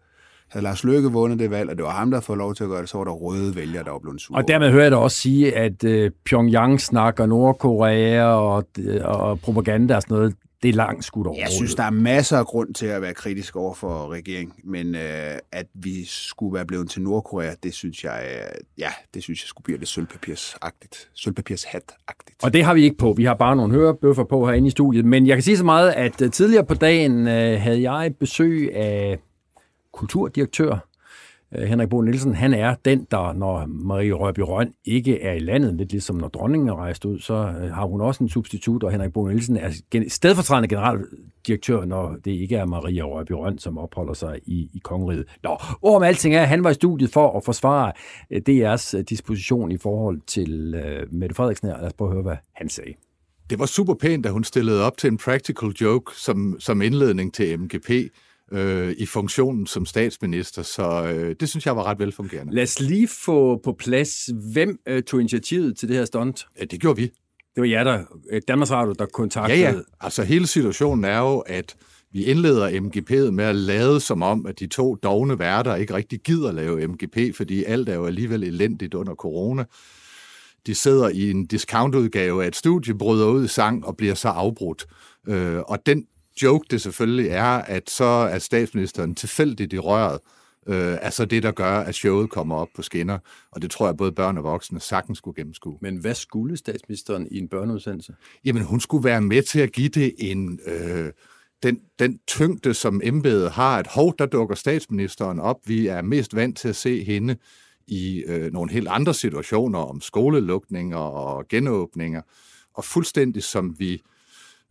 havde 0.49 0.63
Lars 0.63 0.83
Løkke 0.83 1.11
vundet 1.11 1.39
det 1.39 1.51
valg, 1.51 1.69
og 1.69 1.77
det 1.77 1.85
var 1.85 1.91
ham, 1.91 2.11
der 2.11 2.19
får 2.19 2.35
lov 2.35 2.55
til 2.55 2.63
at 2.63 2.69
gøre 2.69 2.81
det, 2.81 2.89
så 2.89 2.97
var 2.97 3.03
der 3.03 3.11
røde 3.11 3.55
vælgere, 3.55 3.83
der 3.83 3.91
var 3.91 3.99
blevet 3.99 4.21
sure. 4.21 4.37
Og 4.37 4.47
dermed 4.47 4.71
hører 4.71 4.83
jeg 4.83 4.91
da 4.91 4.97
også 4.97 5.17
sige, 5.17 5.55
at 5.55 5.83
øh, 5.83 6.11
Pyongyang 6.25 6.81
snakker 6.81 7.25
Nordkorea 7.25 8.23
og, 8.23 8.65
øh, 8.79 9.01
og 9.03 9.39
propaganda 9.39 9.95
og 9.95 10.01
sådan 10.01 10.17
noget, 10.17 10.35
det 10.63 10.69
er 10.69 10.73
langt 10.73 11.05
skudt 11.05 11.27
over. 11.27 11.39
Jeg 11.39 11.49
synes, 11.49 11.75
der 11.75 11.83
er 11.83 11.89
masser 11.89 12.37
af 12.37 12.45
grund 12.45 12.73
til 12.73 12.85
at 12.85 13.01
være 13.01 13.13
kritisk 13.13 13.55
over 13.55 13.73
for 13.73 14.07
regeringen, 14.07 14.55
men 14.63 14.95
øh, 14.95 15.37
at 15.51 15.67
vi 15.73 16.05
skulle 16.05 16.53
være 16.53 16.65
blevet 16.65 16.89
til 16.89 17.01
Nordkorea, 17.01 17.53
det 17.63 17.73
synes 17.73 18.03
jeg, 18.03 18.23
øh, 18.25 18.61
ja, 18.77 18.89
det 19.13 19.23
synes 19.23 19.43
jeg 19.43 19.47
skulle 19.47 19.65
blive 19.65 19.77
lidt 19.77 19.89
sølvpapirsagtigt. 19.89 21.09
Sølvpapirshat-agtigt. 21.13 22.37
Og 22.43 22.53
det 22.53 22.63
har 22.63 22.73
vi 22.73 22.83
ikke 22.83 22.97
på. 22.97 23.13
Vi 23.13 23.23
har 23.23 23.33
bare 23.33 23.55
nogle 23.55 23.73
hørebøffer 23.73 24.23
på 24.23 24.45
herinde 24.45 24.67
i 24.67 24.71
studiet. 24.71 25.05
Men 25.05 25.27
jeg 25.27 25.35
kan 25.35 25.43
sige 25.43 25.57
så 25.57 25.65
meget, 25.65 25.91
at 25.91 26.21
øh, 26.21 26.31
tidligere 26.31 26.65
på 26.65 26.73
dagen 26.73 27.27
øh, 27.27 27.61
havde 27.61 27.91
jeg 27.91 28.15
besøg 28.19 28.75
af 28.75 29.19
kulturdirektør 29.93 30.88
Øh, 31.55 31.67
Henrik 31.67 31.89
Bo 31.89 32.01
Nielsen, 32.01 32.33
han 32.33 32.53
er 32.53 32.75
den, 32.85 33.07
der, 33.11 33.33
når 33.33 33.65
Marie 33.65 34.13
Rørby 34.13 34.39
Røn 34.39 34.73
ikke 34.85 35.21
er 35.21 35.33
i 35.33 35.39
landet, 35.39 35.75
lidt 35.75 35.91
ligesom 35.91 36.15
når 36.15 36.27
dronningen 36.27 36.69
er 36.69 36.75
rejst 36.75 37.05
ud, 37.05 37.19
så 37.19 37.33
øh, 37.33 37.73
har 37.73 37.85
hun 37.85 38.01
også 38.01 38.23
en 38.23 38.29
substitut, 38.29 38.83
og 38.83 38.91
Henrik 38.91 39.13
Bo 39.13 39.27
Nielsen 39.27 39.57
er 39.57 39.71
stedfortrædende 40.07 40.67
generaldirektør, 40.67 41.85
når 41.85 42.15
det 42.25 42.31
ikke 42.31 42.55
er 42.55 42.65
Maria 42.65 43.03
Rørby 43.03 43.31
Røn, 43.31 43.57
som 43.57 43.77
opholder 43.77 44.13
sig 44.13 44.39
i, 44.45 44.69
i 44.73 44.79
kongeriget. 44.83 45.25
Nå, 45.43 45.57
om 45.83 46.03
alting 46.03 46.35
er, 46.35 46.43
han 46.43 46.63
var 46.63 46.69
i 46.69 46.73
studiet 46.73 47.09
for 47.09 47.37
at 47.37 47.43
forsvare 47.43 47.91
øh, 48.31 48.41
DR's 48.49 49.01
disposition 49.01 49.71
i 49.71 49.77
forhold 49.77 50.21
til 50.27 50.75
uh, 50.75 51.13
Mette 51.13 51.35
Frederiksen 51.35 51.67
her. 51.67 51.77
Lad 51.77 51.87
os 51.87 51.93
prøve 51.93 52.09
at 52.09 52.13
høre, 52.13 52.23
hvad 52.23 52.37
han 52.55 52.69
sagde. 52.69 52.93
Det 53.49 53.59
var 53.59 53.65
super 53.65 53.93
pænt, 53.93 54.25
at 54.25 54.31
hun 54.31 54.43
stillede 54.43 54.85
op 54.85 54.97
til 54.97 55.07
en 55.07 55.17
practical 55.17 55.69
joke 55.69 56.11
som, 56.15 56.55
som 56.59 56.81
indledning 56.81 57.33
til 57.33 57.59
MGP 57.59 57.89
øh, 58.51 58.95
i 58.97 59.05
funktionen 59.05 59.67
som 59.67 59.85
statsminister, 59.85 60.61
så 60.61 61.13
øh, 61.13 61.35
det 61.39 61.49
synes 61.49 61.65
jeg 61.65 61.75
var 61.75 61.83
ret 61.83 61.99
velfungerende. 61.99 62.55
Lad 62.55 62.63
os 62.63 62.79
lige 62.79 63.07
få 63.07 63.61
på 63.63 63.73
plads, 63.73 64.29
hvem 64.53 64.79
øh, 64.87 65.03
tog 65.03 65.19
initiativet 65.19 65.77
til 65.77 65.89
det 65.89 65.97
her 65.97 66.05
stunt? 66.05 66.47
Ja, 66.59 66.65
det 66.65 66.81
gjorde 66.81 66.97
vi. 67.01 67.11
Det 67.55 67.61
var 67.61 67.65
jer, 67.65 67.83
der, 67.83 68.03
øh, 68.31 68.41
Danmarks 68.47 68.71
Radio, 68.71 68.93
der 68.99 69.05
kontaktede... 69.05 69.59
Ja, 69.59 69.71
ja. 69.71 69.79
Altså 70.01 70.23
hele 70.23 70.47
situationen 70.47 71.03
er 71.03 71.19
jo, 71.19 71.39
at 71.39 71.75
vi 72.11 72.25
indleder 72.25 72.69
MGP'et 72.69 73.31
med 73.31 73.45
at 73.45 73.55
lade 73.55 73.99
som 73.99 74.23
om, 74.23 74.45
at 74.45 74.59
de 74.59 74.67
to 74.67 74.95
dogne 74.95 75.39
værter 75.39 75.75
ikke 75.75 75.93
rigtig 75.93 76.19
gider 76.19 76.51
lave 76.51 76.87
MGP, 76.87 77.35
fordi 77.35 77.63
alt 77.63 77.89
er 77.89 77.95
jo 77.95 78.05
alligevel 78.05 78.43
elendigt 78.43 78.93
under 78.93 79.15
corona. 79.15 79.65
De 80.65 80.75
sidder 80.75 81.09
i 81.09 81.31
en 81.31 81.45
discountudgave 81.45 82.43
af 82.43 82.47
et 82.47 82.55
studie, 82.55 82.97
bryder 82.97 83.27
ud 83.27 83.45
i 83.45 83.47
sang 83.47 83.85
og 83.85 83.97
bliver 83.97 84.13
så 84.13 84.27
afbrudt. 84.27 84.85
Øh, 85.27 85.59
og 85.59 85.85
den 85.85 86.05
joke 86.43 86.65
det 86.71 86.81
selvfølgelig 86.81 87.29
er, 87.29 87.61
at 87.61 87.89
så 87.89 88.05
er 88.05 88.39
statsministeren 88.39 89.15
tilfældigt 89.15 89.73
i 89.73 89.79
røret, 89.79 90.19
øh, 90.67 90.97
altså 91.01 91.25
det, 91.25 91.43
der 91.43 91.51
gør, 91.51 91.79
at 91.79 91.95
showet 91.95 92.29
kommer 92.29 92.55
op 92.55 92.67
på 92.75 92.81
skinner. 92.81 93.19
Og 93.51 93.61
det 93.61 93.71
tror 93.71 93.85
jeg, 93.85 93.97
både 93.97 94.11
børn 94.11 94.37
og 94.37 94.43
voksne 94.43 94.79
sagtens 94.79 95.17
skulle 95.17 95.35
gennemskue. 95.35 95.77
Men 95.81 95.97
hvad 95.97 96.15
skulle 96.15 96.57
statsministeren 96.57 97.27
i 97.31 97.37
en 97.37 97.47
børneudsendelse? 97.47 98.15
Jamen, 98.45 98.63
hun 98.63 98.79
skulle 98.79 99.03
være 99.03 99.21
med 99.21 99.43
til 99.43 99.59
at 99.59 99.71
give 99.71 99.89
det 99.89 100.13
en... 100.17 100.59
Øh, 100.65 101.11
den, 101.63 101.79
den 101.99 102.19
tyngde, 102.27 102.73
som 102.73 103.01
embedet 103.03 103.51
har, 103.51 103.77
at 103.77 103.87
hov, 103.87 104.13
der 104.19 104.25
dukker 104.25 104.55
statsministeren 104.55 105.39
op. 105.39 105.57
Vi 105.65 105.87
er 105.87 106.01
mest 106.01 106.35
vant 106.35 106.57
til 106.57 106.67
at 106.67 106.75
se 106.75 107.03
hende 107.03 107.35
i 107.87 108.23
øh, 108.27 108.53
nogle 108.53 108.71
helt 108.71 108.87
andre 108.87 109.13
situationer 109.13 109.79
om 109.79 110.01
skolelukninger 110.01 110.97
og 110.97 111.47
genåbninger. 111.47 112.21
Og 112.73 112.83
fuldstændig 112.83 113.43
som 113.43 113.75
vi 113.79 113.93
øh, 113.93 113.99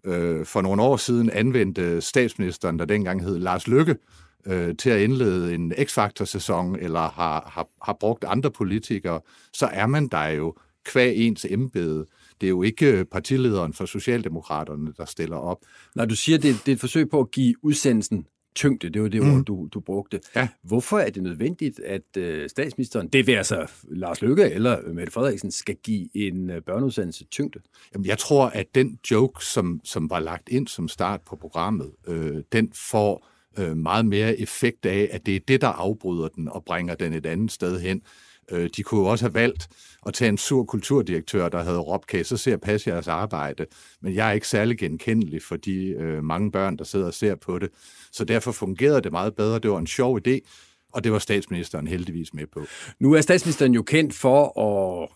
Øh, 0.04 0.46
for 0.46 0.62
nogle 0.62 0.82
år 0.82 0.96
siden 0.96 1.30
anvendte 1.30 2.00
statsministeren, 2.00 2.78
der 2.78 2.84
dengang 2.84 3.22
hed 3.22 3.38
Lars 3.38 3.66
Lykke, 3.66 3.96
øh, 4.46 4.76
til 4.76 4.90
at 4.90 5.00
indlede 5.00 5.54
en 5.54 5.72
X-Factor-sæson, 5.72 6.76
eller 6.76 7.00
har, 7.00 7.50
har, 7.52 7.68
har 7.82 7.96
brugt 8.00 8.24
andre 8.24 8.50
politikere, 8.50 9.20
så 9.52 9.66
er 9.66 9.86
man 9.86 10.08
der 10.08 10.26
jo 10.26 10.54
kvæg 10.84 11.16
ens 11.16 11.46
embede. 11.50 12.06
Det 12.40 12.46
er 12.46 12.50
jo 12.50 12.62
ikke 12.62 13.04
partilederen 13.04 13.72
for 13.72 13.86
Socialdemokraterne, 13.86 14.92
der 14.96 15.04
stiller 15.04 15.36
op. 15.36 15.58
Når 15.94 16.04
du 16.04 16.16
siger, 16.16 16.38
det, 16.38 16.56
det 16.66 16.72
er 16.72 16.76
et 16.76 16.80
forsøg 16.80 17.10
på 17.10 17.20
at 17.20 17.30
give 17.30 17.54
udsendelsen 17.62 18.26
tyngde, 18.58 18.88
det 18.88 19.02
var 19.02 19.08
det 19.08 19.22
mm. 19.22 19.34
ord, 19.34 19.44
du, 19.44 19.68
du 19.74 19.80
brugte. 19.80 20.20
Ja. 20.36 20.48
Hvorfor 20.62 20.98
er 20.98 21.10
det 21.10 21.22
nødvendigt, 21.22 21.80
at 21.80 22.16
øh, 22.16 22.48
statsministeren, 22.48 23.08
det 23.08 23.26
vil 23.26 23.32
altså 23.32 23.66
Lars 23.82 24.22
Løkke 24.22 24.50
eller 24.50 24.92
Mette 24.92 25.12
Frederiksen, 25.12 25.50
skal 25.50 25.76
give 25.76 26.08
en 26.16 26.50
øh, 26.50 26.62
børneudsendelse 26.62 27.24
tyngde? 27.24 27.60
Jamen, 27.94 28.06
jeg 28.06 28.18
tror, 28.18 28.46
at 28.46 28.66
den 28.74 28.98
joke, 29.10 29.44
som, 29.44 29.80
som 29.84 30.10
var 30.10 30.20
lagt 30.20 30.48
ind 30.48 30.68
som 30.68 30.88
start 30.88 31.20
på 31.20 31.36
programmet, 31.36 31.90
øh, 32.08 32.36
den 32.52 32.72
får 32.74 33.26
øh, 33.58 33.76
meget 33.76 34.06
mere 34.06 34.40
effekt 34.40 34.86
af, 34.86 35.08
at 35.12 35.26
det 35.26 35.36
er 35.36 35.40
det, 35.48 35.60
der 35.60 35.68
afbryder 35.68 36.28
den 36.28 36.48
og 36.48 36.64
bringer 36.64 36.94
den 36.94 37.12
et 37.12 37.26
andet 37.26 37.52
sted 37.52 37.80
hen. 37.80 38.02
Øh, 38.50 38.70
de 38.76 38.82
kunne 38.82 39.00
jo 39.00 39.06
også 39.06 39.24
have 39.24 39.34
valgt 39.34 39.68
at 40.06 40.14
tage 40.14 40.28
en 40.28 40.38
sur 40.38 40.64
kulturdirektør, 40.64 41.48
der 41.48 41.62
havde 41.62 41.78
råbt, 41.78 42.06
kan 42.06 42.24
så 42.24 42.36
ser 42.36 42.56
passe 42.56 42.90
jeres 42.90 43.08
arbejde? 43.08 43.66
Men 44.00 44.14
jeg 44.14 44.28
er 44.28 44.32
ikke 44.32 44.48
særlig 44.48 44.78
genkendelig 44.78 45.42
for 45.42 45.56
de 45.56 45.86
øh, 45.86 46.24
mange 46.24 46.50
børn, 46.50 46.76
der 46.76 46.84
sidder 46.84 47.06
og 47.06 47.14
ser 47.14 47.34
på 47.34 47.58
det. 47.58 47.68
Så 48.12 48.24
derfor 48.24 48.52
fungerede 48.52 49.02
det 49.02 49.12
meget 49.12 49.34
bedre. 49.34 49.58
Det 49.58 49.70
var 49.70 49.78
en 49.78 49.86
sjov 49.86 50.20
idé, 50.26 50.38
og 50.92 51.04
det 51.04 51.12
var 51.12 51.18
statsministeren 51.18 51.86
heldigvis 51.86 52.34
med 52.34 52.46
på. 52.46 52.64
Nu 53.00 53.12
er 53.12 53.20
statsministeren 53.20 53.74
jo 53.74 53.82
kendt 53.82 54.14
for 54.14 54.60
at 54.60 55.08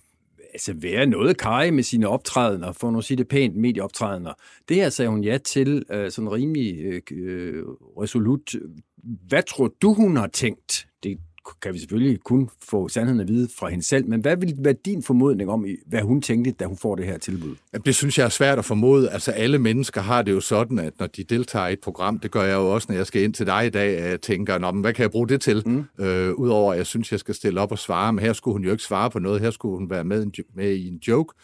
altså 0.52 0.72
være 0.76 1.06
noget 1.06 1.36
kaj 1.36 1.70
med 1.70 1.82
sine 1.82 2.08
optrædener, 2.08 2.72
for 2.72 2.90
nu 2.90 3.00
sige 3.00 3.18
det 3.18 3.28
pænt, 3.28 3.56
medieoptrædener. 3.56 4.32
Det 4.68 4.76
her 4.76 4.88
sagde 4.88 5.08
hun 5.08 5.24
ja 5.24 5.38
til 5.38 5.84
øh, 5.90 6.10
sådan 6.10 6.32
rimelig 6.32 6.78
øh, 6.80 7.02
øh 7.10 7.64
resolut. 8.00 8.54
Hvad 9.28 9.42
tror 9.42 9.74
du, 9.82 9.94
hun 9.94 10.16
har 10.16 10.26
tænkt? 10.26 10.86
Det 11.02 11.18
kan 11.62 11.74
vi 11.74 11.78
selvfølgelig 11.78 12.20
kun 12.20 12.48
få 12.70 12.88
sandheden 12.88 13.20
at 13.20 13.28
vide 13.28 13.48
fra 13.58 13.68
hende 13.68 13.84
selv, 13.84 14.08
men 14.08 14.20
hvad 14.20 14.36
vil 14.36 14.54
være 14.58 14.74
din 14.84 15.02
formodning 15.02 15.50
om, 15.50 15.66
hvad 15.86 16.00
hun 16.00 16.22
tænkte, 16.22 16.50
da 16.50 16.64
hun 16.64 16.76
får 16.76 16.96
det 16.96 17.06
her 17.06 17.18
tilbud? 17.18 17.56
Det 17.86 17.94
synes 17.94 18.18
jeg 18.18 18.24
er 18.24 18.28
svært 18.28 18.58
at 18.58 18.64
formode. 18.64 19.10
Altså 19.10 19.32
alle 19.32 19.58
mennesker 19.58 20.00
har 20.00 20.22
det 20.22 20.32
jo 20.32 20.40
sådan, 20.40 20.78
at 20.78 20.92
når 20.98 21.06
de 21.06 21.24
deltager 21.24 21.68
i 21.68 21.72
et 21.72 21.80
program, 21.80 22.18
det 22.18 22.30
gør 22.30 22.42
jeg 22.42 22.54
jo 22.54 22.74
også, 22.74 22.86
når 22.90 22.96
jeg 22.96 23.06
skal 23.06 23.22
ind 23.22 23.34
til 23.34 23.46
dig 23.46 23.66
i 23.66 23.70
dag, 23.70 23.98
at 23.98 24.10
jeg 24.10 24.20
tænker, 24.20 24.58
Nå, 24.58 24.70
men 24.70 24.80
hvad 24.80 24.92
kan 24.92 25.02
jeg 25.02 25.10
bruge 25.10 25.28
det 25.28 25.40
til? 25.40 25.62
Mm. 25.66 26.04
Øh, 26.04 26.34
Udover 26.34 26.72
at 26.72 26.78
jeg 26.78 26.86
synes, 26.86 27.12
jeg 27.12 27.20
skal 27.20 27.34
stille 27.34 27.60
op 27.60 27.72
og 27.72 27.78
svare, 27.78 28.12
men 28.12 28.24
her 28.24 28.32
skulle 28.32 28.52
hun 28.52 28.64
jo 28.64 28.70
ikke 28.70 28.82
svare 28.82 29.10
på 29.10 29.18
noget, 29.18 29.40
her 29.40 29.50
skulle 29.50 29.78
hun 29.78 29.90
være 29.90 30.04
med, 30.04 30.26
med 30.54 30.70
i 30.70 30.88
en 30.88 30.96
joke. 31.08 31.34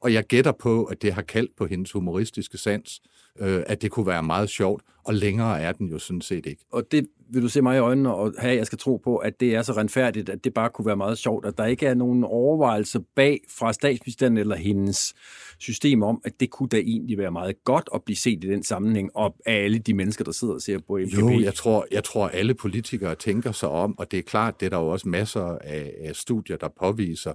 Og 0.00 0.12
jeg 0.12 0.24
gætter 0.24 0.52
på, 0.52 0.84
at 0.84 1.02
det 1.02 1.12
har 1.12 1.22
kaldt 1.22 1.56
på 1.56 1.66
hendes 1.66 1.92
humoristiske 1.92 2.58
sans, 2.58 3.00
øh, 3.40 3.62
at 3.66 3.82
det 3.82 3.90
kunne 3.90 4.06
være 4.06 4.22
meget 4.22 4.48
sjovt, 4.48 4.82
og 5.04 5.14
længere 5.14 5.60
er 5.60 5.72
den 5.72 5.88
jo 5.88 5.98
sådan 5.98 6.20
set 6.20 6.46
ikke. 6.46 6.64
Og 6.72 6.84
det 6.92 7.06
vil 7.30 7.42
du 7.42 7.48
se 7.48 7.62
mig 7.62 7.76
i 7.76 7.78
øjnene 7.78 8.14
og 8.14 8.34
have, 8.38 8.56
jeg 8.56 8.66
skal 8.66 8.78
tro 8.78 8.96
på, 8.96 9.16
at 9.16 9.40
det 9.40 9.54
er 9.54 9.62
så 9.62 9.72
renfærdigt, 9.72 10.28
at 10.28 10.44
det 10.44 10.54
bare 10.54 10.70
kunne 10.70 10.86
være 10.86 10.96
meget 10.96 11.18
sjovt, 11.18 11.46
at 11.46 11.58
der 11.58 11.64
ikke 11.64 11.86
er 11.86 11.94
nogen 11.94 12.24
overvejelser 12.24 13.00
bag 13.16 13.40
fra 13.58 13.72
statsministeren 13.72 14.36
eller 14.36 14.56
hendes 14.56 15.14
system 15.58 16.02
om, 16.02 16.20
at 16.24 16.32
det 16.40 16.50
kunne 16.50 16.68
da 16.68 16.76
egentlig 16.76 17.18
være 17.18 17.30
meget 17.30 17.64
godt 17.64 17.88
at 17.94 18.02
blive 18.02 18.16
set 18.16 18.44
i 18.44 18.48
den 18.48 18.62
sammenhæng 18.62 19.10
op 19.14 19.32
af 19.46 19.64
alle 19.64 19.78
de 19.78 19.94
mennesker, 19.94 20.24
der 20.24 20.32
sidder 20.32 20.54
og 20.54 20.62
ser 20.62 20.78
på 20.86 20.98
MPP. 20.98 21.18
Jo, 21.18 21.40
jeg 21.40 21.54
tror, 21.54 21.86
jeg 21.90 22.04
tror 22.04 22.28
alle 22.28 22.54
politikere 22.54 23.14
tænker 23.14 23.52
sig 23.52 23.68
om, 23.68 23.98
og 23.98 24.10
det 24.10 24.18
er 24.18 24.22
klart, 24.22 24.60
det 24.60 24.66
er 24.66 24.70
der 24.70 24.78
jo 24.78 24.88
også 24.88 25.08
masser 25.08 25.58
af, 25.60 25.94
af 26.04 26.16
studier, 26.16 26.56
der 26.56 26.68
påviser, 26.80 27.32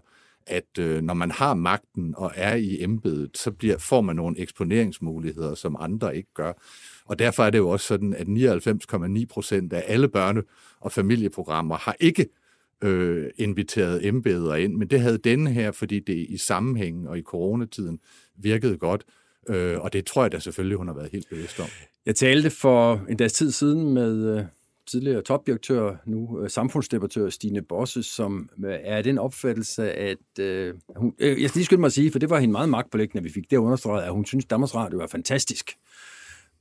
at 0.48 0.80
øh, 0.80 1.02
når 1.02 1.14
man 1.14 1.32
har 1.32 1.54
magten 1.54 2.14
og 2.18 2.32
er 2.36 2.56
i 2.56 2.84
embedet, 2.84 3.38
så 3.38 3.52
bliver, 3.52 3.78
får 3.78 4.02
man 4.02 4.16
nogle 4.16 4.40
eksponeringsmuligheder, 4.40 5.56
som 5.56 5.76
andre 5.80 6.18
ikke 6.18 6.34
gør. 6.34 6.54
Og 7.06 7.20
derfor 7.20 7.44
er 7.44 7.50
det 7.50 7.58
jo 7.58 7.70
også 7.70 7.88
sådan, 7.88 8.14
at 8.14 8.28
99,9 8.28 9.26
procent 9.26 9.74
af 9.74 9.84
alle 9.88 10.10
børne- 10.18 10.78
og 10.80 10.92
familieprogrammer 10.92 11.78
har 11.78 11.96
ikke 12.00 12.28
øh, 12.84 13.30
inviteret 13.38 14.08
embeder 14.08 14.56
ind, 14.56 14.76
men 14.76 14.88
det 14.88 15.02
havde 15.02 15.18
denne 15.18 15.52
her, 15.52 15.72
fordi 15.72 16.00
det 16.00 16.26
i 16.30 16.38
sammenhængen 16.38 17.08
og 17.08 17.18
i 17.18 17.22
coronatiden 17.22 18.00
virkede 18.36 18.78
godt. 18.78 19.04
Øh, 19.50 19.80
og 19.80 19.94
det 19.94 20.06
tror 20.06 20.24
jeg 20.24 20.32
da 20.32 20.40
selvfølgelig, 20.40 20.78
hun 20.78 20.88
har 20.88 20.94
været 20.96 21.10
helt 21.12 21.30
bevidst 21.30 21.60
om. 21.60 21.68
Jeg 22.06 22.16
talte 22.16 22.50
for 22.50 23.06
en 23.10 23.18
dags 23.18 23.34
tid 23.34 23.52
siden 23.52 23.94
med 23.94 24.38
øh, 24.38 24.46
tidligere 24.88 25.22
topdirektør, 25.22 25.96
nu 26.06 26.42
øh, 26.42 26.50
samfundsdebattør 26.50 27.30
Stine 27.30 27.62
Bosse, 27.62 28.04
som 28.04 28.50
øh, 28.66 28.76
er 28.84 29.02
den 29.02 29.18
opfattelse, 29.18 29.92
at 29.92 30.40
øh, 30.40 30.74
hun, 30.96 31.14
øh, 31.20 31.42
jeg 31.42 31.50
skal 31.50 31.60
lige 31.60 31.66
skynde 31.66 31.80
mig 31.80 31.88
at 31.88 31.94
sige, 31.94 32.12
for 32.12 32.20
det 32.20 32.30
var 32.30 32.40
hende 32.40 32.52
meget 32.52 32.70
magtpålæggende, 32.70 33.20
at 33.20 33.24
vi 33.24 33.30
fik 33.30 33.52
det 33.52 33.58
understreget, 33.58 34.04
at 34.04 34.12
hun 34.12 34.26
synes, 34.26 34.46
Danmarks 34.46 34.76
Radio 34.76 35.00
er 35.00 35.08
fantastisk. 35.08 35.72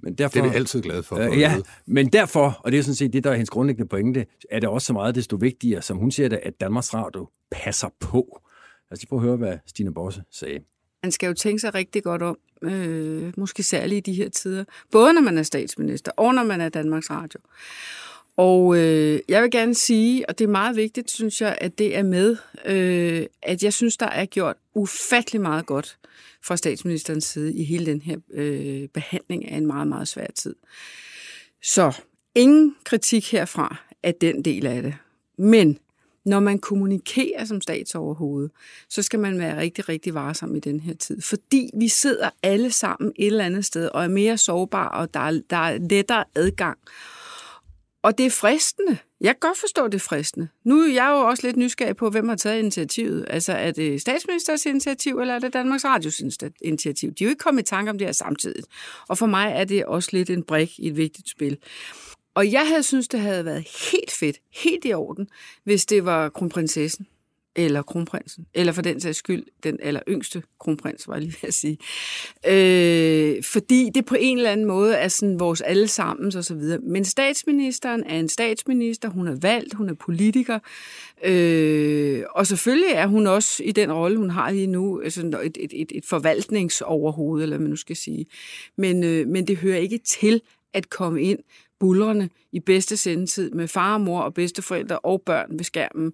Men 0.03 0.15
derfor, 0.15 0.32
det 0.32 0.47
er 0.47 0.51
vi 0.51 0.57
altid 0.57 0.82
glade 0.82 1.03
for. 1.03 1.16
Øh, 1.16 1.39
ja, 1.39 1.57
men 1.86 2.09
derfor, 2.09 2.61
og 2.65 2.73
det 2.73 2.78
er 2.78 2.82
sådan 2.82 2.94
set 2.94 3.12
det, 3.12 3.24
der 3.24 3.31
er 3.31 3.35
hendes 3.35 3.51
grundlæggende 3.51 3.89
pointe, 3.89 4.27
er 4.51 4.61
det 4.61 4.69
også 4.69 4.86
så 4.86 4.93
meget 4.93 5.15
desto 5.15 5.36
vigtigere, 5.36 5.82
som 5.82 5.97
hun 5.97 6.11
siger 6.11 6.28
det, 6.28 6.40
at 6.43 6.61
Danmarks 6.61 6.94
Radio 6.94 7.28
passer 7.51 7.89
på. 8.01 8.40
Lad 8.90 8.97
os 8.97 9.01
lige 9.01 9.09
prøve 9.09 9.20
at 9.20 9.27
høre, 9.27 9.36
hvad 9.36 9.59
Stine 9.66 9.94
Bosse 9.94 10.23
sagde. 10.31 10.59
Man 11.03 11.12
skal 11.12 11.27
jo 11.27 11.35
tænke 11.35 11.61
sig 11.61 11.74
rigtig 11.74 12.03
godt 12.03 12.23
om, 12.23 12.39
øh, 12.62 13.32
måske 13.36 13.62
særligt 13.62 14.09
i 14.09 14.11
de 14.11 14.16
her 14.16 14.28
tider, 14.28 14.65
både 14.90 15.12
når 15.12 15.20
man 15.20 15.39
er 15.39 15.43
statsminister 15.43 16.12
og 16.16 16.35
når 16.35 16.44
man 16.44 16.61
er 16.61 16.69
Danmarks 16.69 17.11
Radio. 17.11 17.40
Og 18.37 18.77
øh, 18.77 19.21
jeg 19.29 19.43
vil 19.43 19.51
gerne 19.51 19.75
sige, 19.75 20.29
og 20.29 20.39
det 20.39 20.45
er 20.45 20.49
meget 20.49 20.77
vigtigt, 20.77 21.11
synes 21.11 21.41
jeg, 21.41 21.59
at 21.61 21.79
det 21.79 21.97
er 21.97 22.03
med, 22.03 22.37
øh, 22.65 23.27
at 23.43 23.63
jeg 23.63 23.73
synes, 23.73 23.97
der 23.97 24.07
er 24.07 24.27
gjort 24.27 24.57
ufattelig 24.75 25.41
meget 25.41 25.67
godt 25.67 25.99
fra 26.43 26.57
statsministerens 26.57 27.25
side 27.25 27.55
i 27.55 27.65
hele 27.65 27.87
den 27.87 28.03
her 28.03 28.17
øh, 28.33 28.89
behandling 28.89 29.49
af 29.49 29.57
en 29.57 29.67
meget, 29.67 29.89
meget 29.89 30.09
svær 30.09 30.27
tid. 30.35 30.55
Så 31.63 32.01
ingen 32.35 32.77
kritik 32.85 33.33
herfra 33.33 33.77
af 34.03 34.15
den 34.15 34.45
del 34.45 34.67
af 34.67 34.83
det. 34.83 34.95
Men 35.39 35.79
når 36.25 36.41
man 36.41 36.59
kommunikerer 36.59 37.45
som 37.45 37.61
statsoverhoved, 37.61 38.49
så 38.89 39.03
skal 39.03 39.19
man 39.19 39.39
være 39.39 39.59
rigtig, 39.59 39.89
rigtig 39.89 40.15
varsom 40.15 40.57
i 40.57 40.61
den 40.61 40.81
her 40.81 40.95
tid. 40.95 41.21
Fordi 41.21 41.71
vi 41.75 41.89
sidder 41.89 42.31
alle 42.43 42.71
sammen 42.71 43.13
et 43.17 43.27
eller 43.27 43.45
andet 43.45 43.65
sted 43.65 43.89
og 43.89 44.05
er 44.05 44.09
mere 44.09 44.39
sårbare, 44.39 44.91
og 44.91 45.15
der 45.15 45.21
er, 45.21 45.41
der 45.51 45.57
er 45.57 45.79
lettere 45.79 46.25
adgang. 46.35 46.79
Og 48.03 48.19
det 48.19 48.27
er 48.27 48.31
fristende. 48.31 48.99
Jeg 49.20 49.29
kan 49.35 49.41
godt 49.41 49.59
forstå, 49.59 49.87
det 49.87 49.95
er 49.95 49.99
fristende. 49.99 50.49
Nu 50.65 50.81
er 50.81 50.93
jeg 50.93 51.09
jo 51.11 51.16
også 51.16 51.47
lidt 51.47 51.57
nysgerrig 51.57 51.97
på, 51.97 52.11
hvem 52.11 52.29
har 52.29 52.37
taget 52.37 52.59
initiativet. 52.59 53.27
Altså, 53.31 53.53
er 53.53 53.70
det 53.70 54.01
statsministers 54.01 54.66
initiativ, 54.66 55.19
eller 55.19 55.35
er 55.35 55.39
det 55.39 55.53
Danmarks 55.53 55.85
Radios 55.85 56.20
initiativ? 56.62 57.12
De 57.12 57.24
er 57.24 57.27
jo 57.27 57.31
ikke 57.31 57.39
kommet 57.39 57.62
i 57.62 57.65
tanke 57.65 57.91
om 57.91 57.99
det 57.99 58.07
her 58.07 58.12
samtidig. 58.12 58.65
Og 59.09 59.19
for 59.19 59.27
mig 59.27 59.53
er 59.55 59.65
det 59.65 59.85
også 59.85 60.09
lidt 60.12 60.31
en 60.31 60.43
brik 60.43 60.79
i 60.79 60.89
et 60.89 60.97
vigtigt 60.97 61.31
spil. 61.31 61.59
Og 62.35 62.53
jeg 62.53 62.69
havde 62.69 62.83
synes, 62.83 63.09
det 63.09 63.20
havde 63.20 63.45
været 63.45 63.69
helt 63.93 64.11
fedt, 64.11 64.37
helt 64.53 64.85
i 64.85 64.93
orden, 64.93 65.29
hvis 65.65 65.87
det 65.87 66.05
var 66.05 66.29
kronprinsessen, 66.29 67.07
eller 67.57 67.83
kronprinsen, 67.83 68.47
eller 68.55 68.73
for 68.73 68.83
den 68.83 69.01
sags 69.01 69.19
skyld, 69.19 69.45
den 69.62 69.79
aller 69.83 70.01
yngste 70.09 70.43
kronprins, 70.61 71.09
var 71.09 71.15
jeg 71.15 71.23
lige 71.23 71.37
ved 71.43 71.49
at 71.49 71.55
sige. 71.55 71.79
Øh, 72.47 73.43
fordi 73.43 73.91
det 73.95 74.05
på 74.05 74.16
en 74.20 74.37
eller 74.37 74.51
anden 74.51 74.66
måde 74.66 74.95
er 74.95 75.09
sådan 75.09 75.41
vores 75.41 75.61
allesammens 75.61 76.37
og 76.37 76.45
så 76.45 76.55
videre. 76.55 76.79
Men 76.79 77.05
statsministeren 77.05 78.05
er 78.07 78.19
en 78.19 78.29
statsminister, 78.29 79.09
hun 79.09 79.29
er 79.29 79.37
valgt, 79.43 79.74
hun 79.74 79.89
er 79.89 79.95
politiker, 79.95 80.59
øh, 81.24 82.23
og 82.31 82.47
selvfølgelig 82.47 82.91
er 82.93 83.07
hun 83.07 83.27
også 83.27 83.62
i 83.62 83.73
den 83.73 83.93
rolle, 83.93 84.19
hun 84.19 84.31
har 84.31 84.51
lige 84.51 84.66
nu, 84.66 85.03
sådan 85.09 85.35
et, 85.35 85.59
et, 85.61 85.73
et, 85.73 85.93
et 85.95 86.07
forvaltningsoverhoved, 86.07 87.43
eller 87.43 87.57
hvad 87.57 87.62
man 87.62 87.70
nu 87.70 87.77
skal 87.77 87.97
sige. 87.97 88.27
Men, 88.77 89.05
øh, 89.05 89.27
men 89.27 89.47
det 89.47 89.57
hører 89.57 89.79
ikke 89.79 89.99
til 89.99 90.41
at 90.73 90.91
komme 90.91 91.23
ind 91.23 91.39
bullerne 91.81 92.31
i 92.53 92.61
bedste 92.61 92.97
sendetid 92.97 93.51
med 93.51 93.69
far 93.69 93.95
og 93.95 94.01
mor 94.01 94.20
og 94.20 94.35
bedsteforældre 94.35 94.99
og 94.99 95.23
børn 95.23 95.59
ved 95.59 95.65
skærmen 95.65 96.12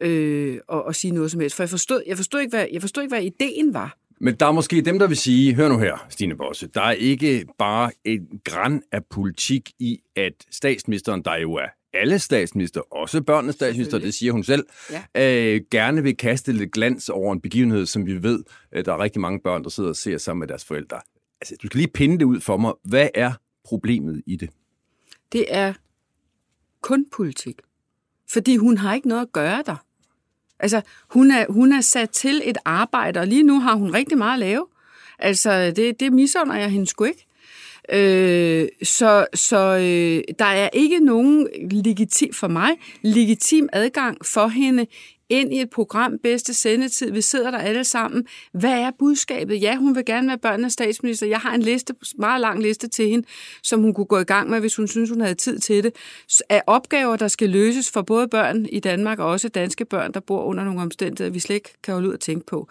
øh, 0.00 0.58
og, 0.68 0.84
og 0.84 0.94
sige 0.94 1.10
noget 1.10 1.30
som 1.30 1.40
helst. 1.40 1.56
For 1.56 1.62
jeg 1.62 1.70
forstod, 1.70 2.02
jeg 2.06 2.16
forstod, 2.16 2.40
ikke, 2.40 2.56
hvad, 2.56 2.66
jeg 2.72 2.80
forstod 2.80 3.02
ikke, 3.02 3.14
hvad 3.14 3.22
ideen 3.22 3.74
var. 3.74 3.96
Men 4.20 4.34
der 4.34 4.46
er 4.46 4.52
måske 4.52 4.80
dem, 4.80 4.98
der 4.98 5.06
vil 5.06 5.16
sige, 5.16 5.54
hør 5.54 5.68
nu 5.68 5.78
her, 5.78 6.06
Stine 6.08 6.36
Bosse, 6.36 6.68
der 6.74 6.80
er 6.80 6.92
ikke 6.92 7.46
bare 7.58 7.90
et 8.04 8.28
græn 8.44 8.82
af 8.92 9.04
politik 9.04 9.70
i, 9.78 9.98
at 10.16 10.32
statsministeren, 10.50 11.22
der 11.22 11.36
jo 11.36 11.54
er 11.54 11.66
alle 11.94 12.18
statsminister, 12.18 12.94
også 12.94 13.22
børnenes 13.22 13.54
statsminister, 13.54 13.98
det 13.98 14.14
siger 14.14 14.32
hun 14.32 14.44
selv, 14.44 14.66
ja. 15.14 15.54
øh, 15.54 15.60
gerne 15.70 16.02
vil 16.02 16.16
kaste 16.16 16.52
lidt 16.52 16.72
glans 16.72 17.08
over 17.08 17.32
en 17.32 17.40
begivenhed, 17.40 17.86
som 17.86 18.06
vi 18.06 18.22
ved, 18.22 18.44
øh, 18.72 18.84
der 18.84 18.92
er 18.92 18.98
rigtig 18.98 19.20
mange 19.20 19.40
børn, 19.40 19.64
der 19.64 19.70
sidder 19.70 19.88
og 19.88 19.96
ser 19.96 20.18
sammen 20.18 20.40
med 20.40 20.48
deres 20.48 20.64
forældre. 20.64 21.00
Altså, 21.40 21.54
du 21.62 21.66
skal 21.66 21.78
lige 21.78 21.90
pinde 21.94 22.18
det 22.18 22.24
ud 22.24 22.40
for 22.40 22.56
mig. 22.56 22.72
Hvad 22.84 23.08
er 23.14 23.32
problemet 23.64 24.22
i 24.26 24.36
det? 24.36 24.50
Det 25.32 25.44
er 25.48 25.72
kun 26.80 27.06
politik. 27.12 27.60
Fordi 28.30 28.56
hun 28.56 28.78
har 28.78 28.94
ikke 28.94 29.08
noget 29.08 29.22
at 29.22 29.32
gøre 29.32 29.62
der. 29.66 29.84
Altså, 30.60 30.80
hun 31.10 31.30
er, 31.30 31.44
hun 31.48 31.72
er 31.72 31.80
sat 31.80 32.10
til 32.10 32.42
et 32.44 32.58
arbejde, 32.64 33.20
og 33.20 33.26
lige 33.26 33.42
nu 33.42 33.60
har 33.60 33.74
hun 33.74 33.94
rigtig 33.94 34.18
meget 34.18 34.34
at 34.34 34.40
lave. 34.40 34.66
Altså, 35.18 35.72
det, 35.76 36.00
det 36.00 36.12
misunder 36.12 36.56
jeg 36.56 36.70
hende 36.70 36.86
sgu 36.86 37.04
ikke. 37.04 37.26
Øh, 37.92 38.68
så 38.82 39.26
så 39.34 39.76
øh, 39.76 40.34
der 40.38 40.44
er 40.44 40.68
ikke 40.72 40.98
nogen 40.98 41.48
legitim, 41.70 42.32
for 42.32 42.48
mig 42.48 42.70
legitim 43.02 43.68
adgang 43.72 44.26
for 44.26 44.48
hende 44.48 44.86
ind 45.30 45.54
i 45.54 45.60
et 45.60 45.70
program, 45.70 46.18
bedste 46.22 46.54
sendetid, 46.54 47.10
vi 47.10 47.20
sidder 47.20 47.50
der 47.50 47.58
alle 47.58 47.84
sammen. 47.84 48.26
Hvad 48.52 48.72
er 48.72 48.90
budskabet? 48.98 49.62
Ja, 49.62 49.76
hun 49.76 49.94
vil 49.94 50.04
gerne 50.04 50.28
være 50.28 50.38
børnenes 50.38 50.72
statsminister. 50.72 51.26
Jeg 51.26 51.38
har 51.38 51.54
en 51.54 51.62
liste, 51.62 51.94
meget 52.18 52.40
lang 52.40 52.62
liste 52.62 52.88
til 52.88 53.08
hende, 53.08 53.26
som 53.62 53.80
hun 53.80 53.94
kunne 53.94 54.06
gå 54.06 54.18
i 54.18 54.24
gang 54.24 54.50
med, 54.50 54.60
hvis 54.60 54.76
hun 54.76 54.88
synes, 54.88 55.10
hun 55.10 55.20
havde 55.20 55.34
tid 55.34 55.58
til 55.58 55.84
det. 55.84 55.94
Af 56.48 56.62
opgaver, 56.66 57.16
der 57.16 57.28
skal 57.28 57.50
løses 57.50 57.90
for 57.90 58.02
både 58.02 58.28
børn 58.28 58.66
i 58.66 58.80
Danmark 58.80 59.18
og 59.18 59.26
også 59.26 59.48
danske 59.48 59.84
børn, 59.84 60.12
der 60.12 60.20
bor 60.20 60.42
under 60.42 60.64
nogle 60.64 60.80
omstændigheder, 60.80 61.30
vi 61.32 61.38
slet 61.38 61.54
ikke 61.54 61.72
kan 61.82 61.94
holde 61.94 62.08
ud 62.08 62.14
at 62.14 62.20
tænke 62.20 62.46
på. 62.46 62.68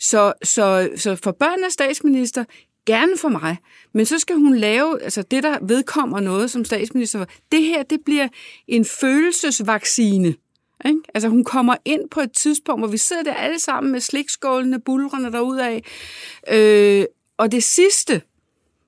Så, 0.00 0.32
så, 0.42 0.90
så 0.96 1.16
for 1.16 1.32
børnenes 1.32 1.72
statsminister, 1.72 2.44
gerne 2.86 3.18
for 3.18 3.28
mig, 3.28 3.56
men 3.94 4.06
så 4.06 4.18
skal 4.18 4.36
hun 4.36 4.56
lave 4.56 5.02
altså 5.02 5.22
det, 5.22 5.42
der 5.42 5.58
vedkommer 5.62 6.20
noget 6.20 6.50
som 6.50 6.64
statsminister. 6.64 7.24
Det 7.52 7.62
her, 7.62 7.82
det 7.82 8.00
bliver 8.04 8.28
en 8.68 8.84
følelsesvaccine. 8.84 10.34
Ikke? 10.84 11.00
Altså 11.14 11.28
hun 11.28 11.44
kommer 11.44 11.76
ind 11.84 12.10
på 12.10 12.20
et 12.20 12.32
tidspunkt, 12.32 12.80
hvor 12.80 12.88
vi 12.88 12.96
sidder 12.96 13.22
der 13.22 13.34
alle 13.34 13.58
sammen 13.58 13.92
med 13.92 14.00
slikskålene, 14.00 14.80
bulrene 14.80 15.32
derudad. 15.32 15.80
Øh, 16.50 17.04
og 17.36 17.52
det 17.52 17.62
sidste, 17.62 18.22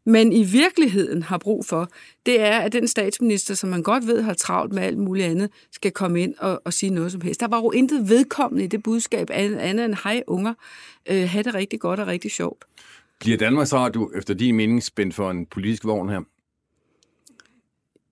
men 0.05 0.33
i 0.33 0.45
virkeligheden 0.45 1.23
har 1.23 1.39
brug 1.39 1.67
for, 1.67 1.89
det 2.27 2.41
er, 2.41 2.59
at 2.59 2.73
den 2.73 2.89
statsminister, 2.89 3.55
som 3.55 3.71
man 3.71 3.83
godt 3.83 4.07
ved 4.07 4.23
har 4.23 4.35
travlt 4.35 4.73
med 4.73 4.83
alt 4.83 4.99
muligt 4.99 5.27
andet, 5.27 5.51
skal 5.73 5.93
komme 5.93 6.23
ind 6.23 6.35
og, 6.39 6.63
og 6.65 6.73
sige 6.73 6.91
noget 6.91 7.13
som 7.13 7.21
helst. 7.21 7.41
Der 7.41 7.49
var 7.49 7.57
jo 7.57 7.71
intet 7.71 8.09
vedkommende 8.09 8.65
i 8.65 8.67
det 8.67 8.83
budskab, 8.83 9.31
andet 9.31 9.85
end, 9.85 9.95
hej 10.05 10.23
unger, 10.27 10.55
øh, 11.11 11.29
have 11.29 11.43
det 11.43 11.55
rigtig 11.55 11.81
godt 11.81 12.01
og 12.01 12.07
rigtig 12.07 12.31
sjovt. 12.31 12.65
Bliver 13.21 13.37
Danmarks 13.37 13.73
Radio 13.73 14.13
efter 14.15 14.35
din 14.35 14.57
mening 14.57 14.83
spændt 14.83 15.15
for 15.15 15.31
en 15.31 15.47
politisk 15.47 15.85
vogn 15.85 16.09
her? 16.09 16.21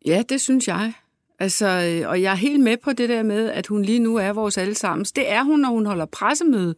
Ja, 0.07 0.23
det 0.29 0.41
synes 0.41 0.69
jeg. 0.69 0.93
Altså, 1.39 1.67
øh, 1.67 2.11
og 2.11 2.23
jeg 2.23 2.31
er 2.31 2.37
helt 2.37 2.61
med 2.61 2.77
på 2.77 2.93
det 2.93 3.09
der 3.09 3.23
med, 3.23 3.51
at 3.51 3.67
hun 3.67 3.83
lige 3.83 3.99
nu 3.99 4.17
er 4.17 4.33
vores 4.33 4.59
allesammens. 4.59 5.13
Det 5.13 5.31
er 5.31 5.43
hun, 5.43 5.61
når 5.61 5.69
hun 5.69 5.87
holder 5.87 6.07
pressemøde 6.07 6.75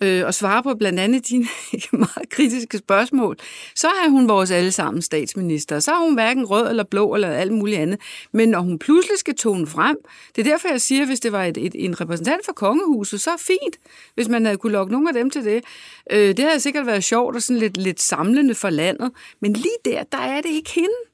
øh, 0.00 0.26
og 0.26 0.34
svarer 0.34 0.62
på 0.62 0.74
blandt 0.74 1.00
andet 1.00 1.28
dine 1.28 1.46
meget 1.92 2.28
kritiske 2.30 2.78
spørgsmål. 2.78 3.36
Så 3.74 3.86
er 3.86 4.10
hun 4.10 4.28
vores 4.28 4.50
allesammens 4.50 5.04
statsminister. 5.04 5.80
Så 5.80 5.92
er 5.92 6.04
hun 6.04 6.14
hverken 6.14 6.44
rød 6.44 6.70
eller 6.70 6.84
blå 6.84 7.14
eller 7.14 7.28
alt 7.28 7.52
muligt 7.52 7.78
andet. 7.78 8.00
Men 8.32 8.48
når 8.48 8.60
hun 8.60 8.78
pludselig 8.78 9.18
skal 9.18 9.34
tone 9.34 9.66
frem, 9.66 9.96
det 10.36 10.46
er 10.46 10.50
derfor, 10.50 10.68
jeg 10.68 10.80
siger, 10.80 11.02
at 11.02 11.08
hvis 11.08 11.20
det 11.20 11.32
var 11.32 11.44
et, 11.44 11.56
et, 11.56 11.72
en 11.74 12.00
repræsentant 12.00 12.44
for 12.44 12.52
kongehuset, 12.52 13.20
så 13.20 13.30
fint, 13.38 13.78
hvis 14.14 14.28
man 14.28 14.44
havde 14.44 14.58
kunne 14.58 14.72
lokke 14.72 14.92
nogle 14.92 15.08
af 15.08 15.14
dem 15.14 15.30
til 15.30 15.44
det. 15.44 15.64
Øh, 16.10 16.36
det 16.36 16.38
havde 16.38 16.60
sikkert 16.60 16.86
været 16.86 17.04
sjovt 17.04 17.36
og 17.36 17.42
sådan 17.42 17.60
lidt, 17.60 17.76
lidt 17.76 18.00
samlende 18.00 18.54
for 18.54 18.70
landet. 18.70 19.10
Men 19.40 19.52
lige 19.52 19.76
der, 19.84 20.02
der 20.02 20.18
er 20.18 20.40
det 20.40 20.50
ikke 20.50 20.70
hende. 20.70 21.13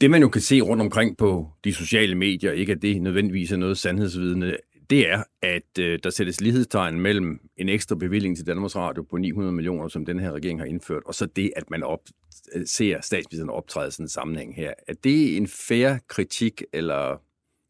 Det 0.00 0.10
man 0.10 0.22
jo 0.22 0.28
kan 0.28 0.40
se 0.40 0.60
rundt 0.60 0.82
omkring 0.82 1.16
på 1.16 1.48
de 1.64 1.74
sociale 1.74 2.14
medier, 2.14 2.52
ikke 2.52 2.72
at 2.72 2.82
det 2.82 3.02
nødvendigvis 3.02 3.52
er 3.52 3.56
noget 3.56 3.78
sandhedsvidende, 3.78 4.56
det 4.90 5.10
er, 5.10 5.22
at 5.42 5.78
øh, 5.78 5.98
der 6.02 6.10
sættes 6.10 6.40
lighedstegn 6.40 7.00
mellem 7.00 7.40
en 7.56 7.68
ekstra 7.68 7.94
bevilling 7.94 8.36
til 8.36 8.46
Danmarks 8.46 8.76
Radio 8.76 9.02
på 9.02 9.16
900 9.16 9.52
millioner, 9.52 9.88
som 9.88 10.04
den 10.04 10.20
her 10.20 10.32
regering 10.32 10.60
har 10.60 10.66
indført, 10.66 11.02
og 11.06 11.14
så 11.14 11.26
det, 11.26 11.52
at 11.56 11.70
man 11.70 11.82
op, 11.82 12.00
øh, 12.54 12.66
ser 12.66 13.00
statsministeren 13.00 13.50
optræde 13.50 13.90
sådan 13.90 14.04
en 14.04 14.08
sammenhæng 14.08 14.56
her. 14.56 14.72
Er 14.88 14.94
det 15.04 15.36
en 15.36 15.48
fair 15.48 15.98
kritik, 16.08 16.62
eller 16.72 17.22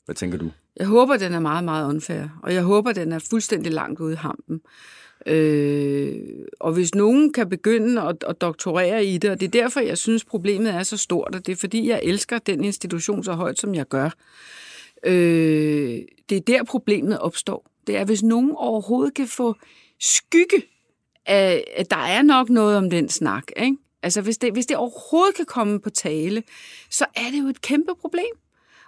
hvad 0.04 0.14
tænker 0.14 0.38
du? 0.38 0.50
Jeg 0.76 0.86
håber, 0.86 1.16
den 1.16 1.32
er 1.32 1.40
meget, 1.40 1.64
meget 1.64 1.88
unfair, 1.88 2.40
og 2.42 2.54
jeg 2.54 2.62
håber, 2.62 2.92
den 2.92 3.12
er 3.12 3.26
fuldstændig 3.30 3.72
langt 3.72 4.00
ude 4.00 4.12
i 4.12 4.16
hampen. 4.16 4.60
Øh, 5.26 6.16
og 6.60 6.72
hvis 6.72 6.94
nogen 6.94 7.32
kan 7.32 7.48
begynde 7.48 8.02
at, 8.02 8.24
at 8.28 8.40
doktorere 8.40 9.04
i 9.04 9.18
det, 9.18 9.30
og 9.30 9.40
det 9.40 9.46
er 9.46 9.62
derfor, 9.62 9.80
jeg 9.80 9.98
synes, 9.98 10.24
problemet 10.24 10.74
er 10.74 10.82
så 10.82 10.96
stort, 10.96 11.34
og 11.34 11.46
det 11.46 11.52
er 11.52 11.56
fordi, 11.56 11.88
jeg 11.88 12.00
elsker 12.02 12.38
den 12.38 12.64
institution 12.64 13.24
så 13.24 13.32
højt, 13.32 13.58
som 13.58 13.74
jeg 13.74 13.88
gør. 13.88 14.10
Øh, 15.04 15.98
det 16.28 16.36
er 16.36 16.40
der, 16.40 16.64
problemet 16.64 17.18
opstår. 17.18 17.70
Det 17.86 17.96
er, 17.96 18.04
hvis 18.04 18.22
nogen 18.22 18.52
overhovedet 18.56 19.14
kan 19.14 19.26
få 19.26 19.54
skygge 20.00 20.62
af, 21.26 21.64
at 21.76 21.90
der 21.90 21.96
er 21.96 22.22
nok 22.22 22.50
noget 22.50 22.76
om 22.76 22.90
den 22.90 23.08
snak. 23.08 23.44
Ikke? 23.56 23.76
Altså, 24.02 24.20
hvis 24.20 24.38
det, 24.38 24.52
hvis 24.52 24.66
det 24.66 24.76
overhovedet 24.76 25.36
kan 25.36 25.46
komme 25.46 25.80
på 25.80 25.90
tale, 25.90 26.42
så 26.90 27.06
er 27.16 27.30
det 27.32 27.42
jo 27.42 27.46
et 27.46 27.60
kæmpe 27.60 27.92
problem. 28.00 28.38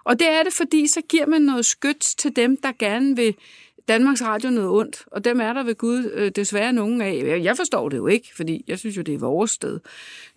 Og 0.05 0.19
det 0.19 0.29
er 0.29 0.43
det, 0.43 0.53
fordi 0.53 0.87
så 0.87 1.01
giver 1.09 1.27
man 1.27 1.43
noget 1.43 1.67
skyts 1.67 2.15
til 2.15 2.37
dem, 2.37 2.57
der 2.57 2.73
gerne 2.79 3.17
vil 3.17 3.35
Danmarks 3.91 4.23
Radio 4.23 4.51
noget 4.51 4.71
ondt, 4.71 5.05
og 5.07 5.25
dem 5.25 5.41
er 5.41 5.53
der 5.53 5.63
ved 5.63 5.75
Gud 5.75 6.11
øh, 6.15 6.31
desværre 6.37 6.73
nogen 6.73 7.01
af. 7.01 7.41
Jeg 7.43 7.57
forstår 7.57 7.89
det 7.89 7.97
jo 7.97 8.07
ikke, 8.07 8.29
fordi 8.37 8.65
jeg 8.69 8.79
synes 8.79 8.97
jo, 8.97 9.03
det 9.03 9.15
er 9.15 9.19
vores 9.19 9.51
sted. 9.51 9.81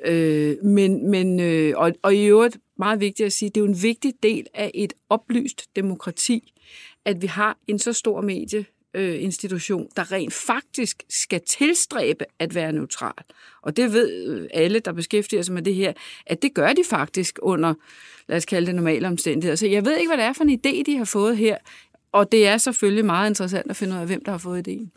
Øh, 0.06 0.56
men, 0.64 1.10
men, 1.10 1.40
øh, 1.40 1.74
og, 1.78 1.92
og 2.02 2.16
i 2.16 2.26
øvrigt 2.26 2.58
meget 2.78 3.00
vigtigt 3.00 3.26
at 3.26 3.34
sige, 3.34 3.50
det 3.50 3.58
er 3.58 3.62
jo 3.62 3.68
en 3.68 3.82
vigtig 3.82 4.14
del 4.24 4.48
af 4.54 4.72
et 4.74 4.94
oplyst 5.10 5.76
demokrati, 5.76 6.54
at 7.06 7.22
vi 7.22 7.28
har 7.28 7.58
en 7.68 7.80
så 7.80 7.94
stor 7.94 8.22
medie 8.22 8.66
institution, 8.96 9.88
der 9.96 10.12
rent 10.12 10.34
faktisk 10.34 11.04
skal 11.10 11.42
tilstræbe 11.48 12.26
at 12.40 12.56
være 12.56 12.72
neutral. 12.72 13.24
Og 13.62 13.78
det 13.78 13.94
ved 13.94 14.28
øh, 14.28 14.48
alle, 14.54 14.80
der 14.80 14.94
beskæftiger 14.94 15.42
sig 15.42 15.54
med 15.54 15.62
det 15.62 15.76
her, 15.76 15.94
at 16.26 16.42
det 16.42 16.54
gør 16.54 16.74
de 16.74 16.84
faktisk 16.90 17.40
under, 17.42 17.74
lad 18.28 18.38
os 18.38 18.46
kalde 18.46 18.68
det 18.68 18.76
normale 18.76 19.08
omstændigheder. 19.08 19.56
Så 19.56 19.68
jeg 19.68 19.86
ved 19.86 19.98
ikke, 19.98 20.10
hvad 20.10 20.18
det 20.18 20.26
er 20.26 20.34
for 20.34 20.44
en 20.44 20.60
idé, 20.66 20.84
de 20.86 20.98
har 20.98 21.06
fået 21.06 21.38
her. 21.38 21.58
Og 22.14 22.31
det 22.31 22.48
er 22.48 22.57
selvfølgelig 22.57 23.06
meget 23.06 23.30
interessant 23.30 23.69
at 23.69 23.76
finde 23.76 23.95
ud 23.95 23.99
af, 23.99 24.06
hvem 24.06 24.23
der 24.26 24.31
har 24.31 24.38
fået 24.38 24.68
idéen. 24.68 24.90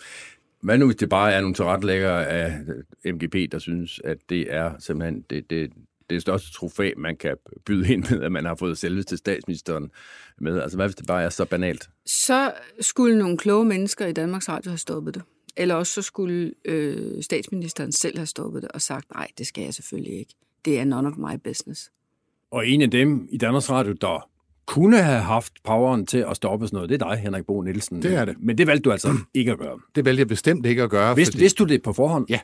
Hvad 0.63 0.79
nu, 0.79 0.87
hvis 0.87 0.97
det 0.97 1.09
bare 1.09 1.33
er 1.33 1.41
nogle 1.41 1.55
tilrettelæggere 1.55 2.27
af 2.27 2.59
MGP, 3.05 3.53
der 3.53 3.59
synes, 3.59 4.01
at 4.05 4.19
det 4.29 4.55
er 4.55 4.73
simpelthen 4.79 5.25
det, 5.31 5.51
det, 5.51 5.73
det 6.11 6.23
største 6.23 6.53
trofæ, 6.53 6.91
man 6.97 7.17
kan 7.17 7.37
byde 7.67 7.93
ind 7.93 8.05
med, 8.11 8.23
at 8.23 8.33
man 8.33 8.45
har 8.45 8.55
fået 8.55 8.79
selveste 8.79 9.17
statsministeren 9.17 9.91
med. 10.41 10.61
Altså 10.61 10.79
hvad 10.79 10.87
hvis 10.87 10.97
det 10.97 11.07
bare 11.07 11.23
er 11.23 11.31
så 11.31 11.45
banalt? 11.45 11.89
Så 12.07 12.53
skulle 12.81 13.19
nogle 13.19 13.39
kloge 13.39 13.65
mennesker 13.65 14.07
i 14.07 14.13
Danmarks 14.13 14.49
Radio 14.49 14.71
have 14.71 14.79
stoppet 14.79 15.15
det. 15.15 15.23
Eller 15.57 15.75
også 15.75 15.93
så 15.93 16.03
skulle 16.03 16.53
øh, 16.65 17.23
statsministeren 17.23 17.93
selv 17.93 18.19
have 18.19 18.27
stoppet 18.27 18.63
det 18.63 18.71
og 18.71 18.83
sagt, 18.83 19.11
nej, 19.15 19.29
det 19.39 19.47
skal 19.47 19.65
jeg 19.65 19.75
selvfølgelig 19.75 20.19
ikke. 20.19 20.35
Det 20.65 20.79
er 20.79 20.85
none 20.85 21.09
of 21.09 21.17
my 21.17 21.39
business. 21.45 21.91
Og 22.51 22.69
en 22.69 22.83
af 22.83 22.91
dem 22.91 23.29
i 23.31 23.37
Danmarks 23.39 23.71
Radio, 23.71 23.93
der 23.93 24.29
kunne 24.67 25.03
have 25.03 25.23
haft 25.23 25.53
poweren 25.65 26.07
til 26.07 26.19
at 26.19 26.37
stoppe 26.37 26.67
sådan 26.67 26.77
noget, 26.77 26.91
det 26.91 27.03
er 27.03 27.09
dig, 27.09 27.19
Henrik 27.19 27.47
Bo 27.47 27.63
Nielsen. 27.63 28.03
Det 28.03 28.15
er 28.15 28.25
det. 28.25 28.37
Men 28.41 28.59
det 28.59 28.67
valgte 28.67 28.83
du 28.83 28.93
altså 28.93 29.09
ikke 29.35 29.53
at 29.53 29.59
gøre. 29.59 29.79
Det 29.95 30.05
valgte 30.05 30.21
jeg 30.21 30.29
bestemt 30.29 30.67
ikke 30.67 30.83
at 30.83 30.91
gøre. 30.91 31.17
Vidste, 31.17 31.33
fordi... 31.33 31.43
vidste 31.43 31.65
du 31.65 31.69
det 31.69 31.83
på 31.83 31.93
forhånd? 31.93 32.27
Ja. 32.29 32.41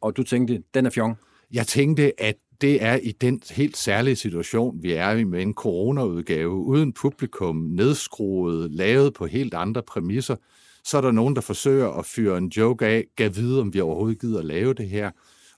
Og 0.00 0.16
du 0.16 0.22
tænkte, 0.22 0.62
den 0.74 0.86
er 0.86 0.90
fjong? 0.90 1.16
Jeg 1.52 1.66
tænkte, 1.66 2.20
at 2.20 2.34
det 2.60 2.82
er 2.82 2.96
i 2.96 3.12
den 3.12 3.40
helt 3.50 3.76
særlige 3.76 4.16
situation, 4.16 4.82
vi 4.82 4.92
er 4.92 5.10
i 5.10 5.24
med 5.24 5.42
en 5.42 5.54
coronaudgave, 5.54 6.50
uden 6.50 6.92
publikum, 6.92 7.56
nedskruet, 7.56 8.70
lavet 8.70 9.14
på 9.14 9.26
helt 9.26 9.54
andre 9.54 9.82
præmisser. 9.82 10.36
Så 10.84 10.96
er 10.96 11.00
der 11.00 11.10
nogen, 11.10 11.34
der 11.36 11.40
forsøger 11.40 11.88
at 11.88 12.06
fyre 12.06 12.38
en 12.38 12.48
joke 12.48 12.86
af, 12.86 13.04
gav 13.16 13.30
vide, 13.34 13.60
om 13.60 13.74
vi 13.74 13.80
overhovedet 13.80 14.20
gider 14.20 14.38
at 14.38 14.44
lave 14.44 14.74
det 14.74 14.88
her. 14.88 15.10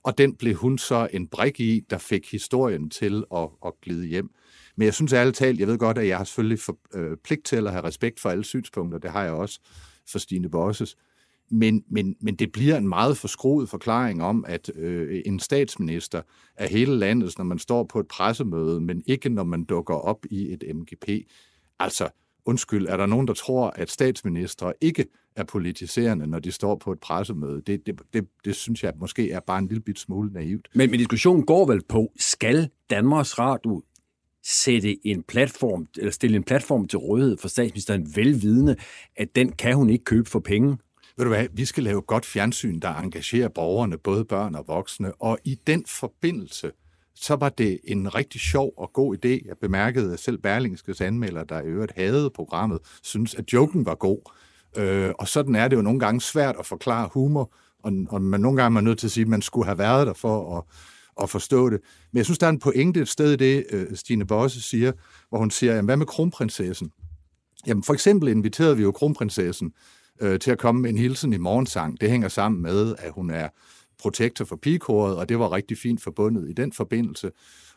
Og 0.03 0.17
den 0.17 0.35
blev 0.35 0.55
hun 0.55 0.77
så 0.77 1.07
en 1.13 1.27
brik 1.27 1.59
i, 1.59 1.81
der 1.89 1.97
fik 1.97 2.31
historien 2.31 2.89
til 2.89 3.23
at, 3.35 3.49
at 3.65 3.73
glide 3.81 4.05
hjem. 4.05 4.29
Men 4.77 4.85
jeg 4.85 4.93
synes 4.93 5.13
ærligt 5.13 5.35
talt, 5.37 5.59
jeg 5.59 5.67
ved 5.67 5.77
godt, 5.77 5.97
at 5.97 6.07
jeg 6.07 6.17
har 6.17 6.23
selvfølgelig 6.23 6.59
for, 6.59 6.77
øh, 6.93 7.17
pligt 7.23 7.45
til 7.45 7.67
at 7.67 7.71
have 7.71 7.83
respekt 7.83 8.19
for 8.19 8.29
alle 8.29 8.43
synspunkter. 8.43 8.99
Det 8.99 9.11
har 9.11 9.23
jeg 9.23 9.33
også 9.33 9.59
for 10.11 10.19
Stine 10.19 10.49
Bosses. 10.49 10.95
Men, 11.51 11.83
men, 11.89 12.15
men 12.21 12.35
det 12.35 12.51
bliver 12.51 12.77
en 12.77 12.87
meget 12.87 13.17
forskruet 13.17 13.69
forklaring 13.69 14.23
om, 14.23 14.45
at 14.47 14.71
øh, 14.75 15.21
en 15.25 15.39
statsminister 15.39 16.21
er 16.55 16.67
hele 16.67 16.95
landet, 16.97 17.37
når 17.37 17.45
man 17.45 17.59
står 17.59 17.83
på 17.83 17.99
et 17.99 18.07
pressemøde, 18.07 18.81
men 18.81 19.03
ikke 19.05 19.29
når 19.29 19.43
man 19.43 19.63
dukker 19.63 19.93
op 19.93 20.25
i 20.29 20.53
et 20.53 20.63
MGP. 20.75 21.09
Altså, 21.79 22.09
undskyld, 22.45 22.87
er 22.87 22.97
der 22.97 23.05
nogen, 23.05 23.27
der 23.27 23.33
tror, 23.33 23.69
at 23.69 23.91
statsministre 23.91 24.73
ikke 24.81 25.05
er 25.35 25.43
politiserende, 25.43 26.27
når 26.27 26.39
de 26.39 26.51
står 26.51 26.75
på 26.75 26.91
et 26.91 26.99
pressemøde? 26.99 27.61
Det, 27.61 27.85
det, 27.85 28.01
det, 28.13 28.27
det 28.45 28.55
synes 28.55 28.83
jeg 28.83 28.93
måske 28.99 29.31
er 29.31 29.39
bare 29.39 29.59
en 29.59 29.67
lille 29.67 29.81
bit 29.81 29.99
smule 29.99 30.33
naivt. 30.33 30.67
Men, 30.75 30.89
men 30.89 30.99
diskussionen 30.99 31.45
går 31.45 31.65
vel 31.65 31.81
på, 31.89 32.11
skal 32.19 32.69
Danmarks 32.89 33.39
Radio 33.39 33.83
sætte 34.47 35.07
en 35.07 35.23
platform, 35.23 35.87
eller 35.97 36.11
stille 36.11 36.35
en 36.35 36.43
platform 36.43 36.87
til 36.87 36.99
rådighed 36.99 37.37
for 37.37 37.47
statsministeren 37.47 38.15
velvidende, 38.15 38.75
at 39.15 39.35
den 39.35 39.51
kan 39.51 39.75
hun 39.75 39.89
ikke 39.89 40.05
købe 40.05 40.29
for 40.29 40.39
penge? 40.39 40.77
Ved 41.17 41.25
du 41.25 41.29
hvad, 41.29 41.47
vi 41.53 41.65
skal 41.65 41.83
lave 41.83 42.01
godt 42.01 42.25
fjernsyn, 42.25 42.79
der 42.79 42.95
engagerer 42.95 43.47
borgerne, 43.47 43.97
både 43.97 44.25
børn 44.25 44.55
og 44.55 44.63
voksne, 44.67 45.13
og 45.13 45.39
i 45.43 45.59
den 45.67 45.85
forbindelse, 45.87 46.71
så 47.15 47.35
var 47.35 47.49
det 47.49 47.79
en 47.83 48.15
rigtig 48.15 48.41
sjov 48.41 48.73
og 48.77 48.93
god 48.93 49.15
idé. 49.15 49.47
Jeg 49.47 49.57
bemærkede, 49.61 50.13
at 50.13 50.19
selv 50.19 50.37
Berlingskes 50.37 51.01
anmelder, 51.01 51.43
der 51.43 51.61
i 51.61 51.65
øvrigt 51.65 51.91
havde 51.95 52.29
programmet, 52.29 52.79
synes, 53.03 53.35
at 53.35 53.53
joken 53.53 53.85
var 53.85 53.95
god. 53.95 54.31
Øh, 54.77 55.11
og 55.19 55.27
sådan 55.27 55.55
er 55.55 55.67
det 55.67 55.75
jo 55.75 55.81
nogle 55.81 55.99
gange 55.99 56.21
svært 56.21 56.55
at 56.59 56.65
forklare 56.65 57.09
humor, 57.13 57.53
og, 57.83 57.93
og 58.09 58.21
man 58.21 58.39
nogle 58.39 58.61
gange 58.61 58.77
er 58.77 58.81
nødt 58.81 58.99
til 58.99 59.07
at 59.07 59.11
sige, 59.11 59.21
at 59.21 59.27
man 59.27 59.41
skulle 59.41 59.65
have 59.65 59.77
været 59.77 60.07
der 60.07 60.13
for 60.13 60.57
at, 60.57 60.63
at 61.21 61.29
forstå 61.29 61.69
det. 61.69 61.79
Men 62.11 62.17
jeg 62.17 62.25
synes, 62.25 62.39
der 62.39 62.47
er 62.47 62.51
en 62.51 62.59
pointe 62.59 63.01
et 63.01 63.07
sted 63.07 63.33
i 63.33 63.35
det, 63.35 63.65
øh, 63.71 63.95
Stine 63.95 64.25
Bosse 64.25 64.61
siger, 64.61 64.91
hvor 65.29 65.37
hun 65.37 65.51
siger, 65.51 65.73
jamen, 65.73 65.85
hvad 65.85 65.97
med 65.97 66.05
kronprinsessen? 66.05 66.91
Jamen, 67.67 67.83
for 67.83 67.93
eksempel 67.93 68.29
inviterede 68.29 68.77
vi 68.77 68.83
jo 68.83 68.91
kronprinsessen 68.91 69.71
øh, 70.21 70.39
til 70.39 70.51
at 70.51 70.57
komme 70.57 70.81
med 70.81 70.89
en 70.89 70.97
hilsen 70.97 71.33
i 71.33 71.37
morgensang. 71.37 72.01
Det 72.01 72.09
hænger 72.09 72.27
sammen 72.27 72.61
med, 72.61 72.95
at 72.99 73.11
hun 73.11 73.29
er 73.29 73.49
protektor 73.99 74.45
for 74.45 74.55
pigekoret, 74.55 75.17
og 75.17 75.29
det 75.29 75.39
var 75.39 75.51
rigtig 75.51 75.77
fint 75.77 76.03
forbundet 76.03 76.49
i 76.49 76.53
den 76.53 76.73
forbindelse. 76.73 77.31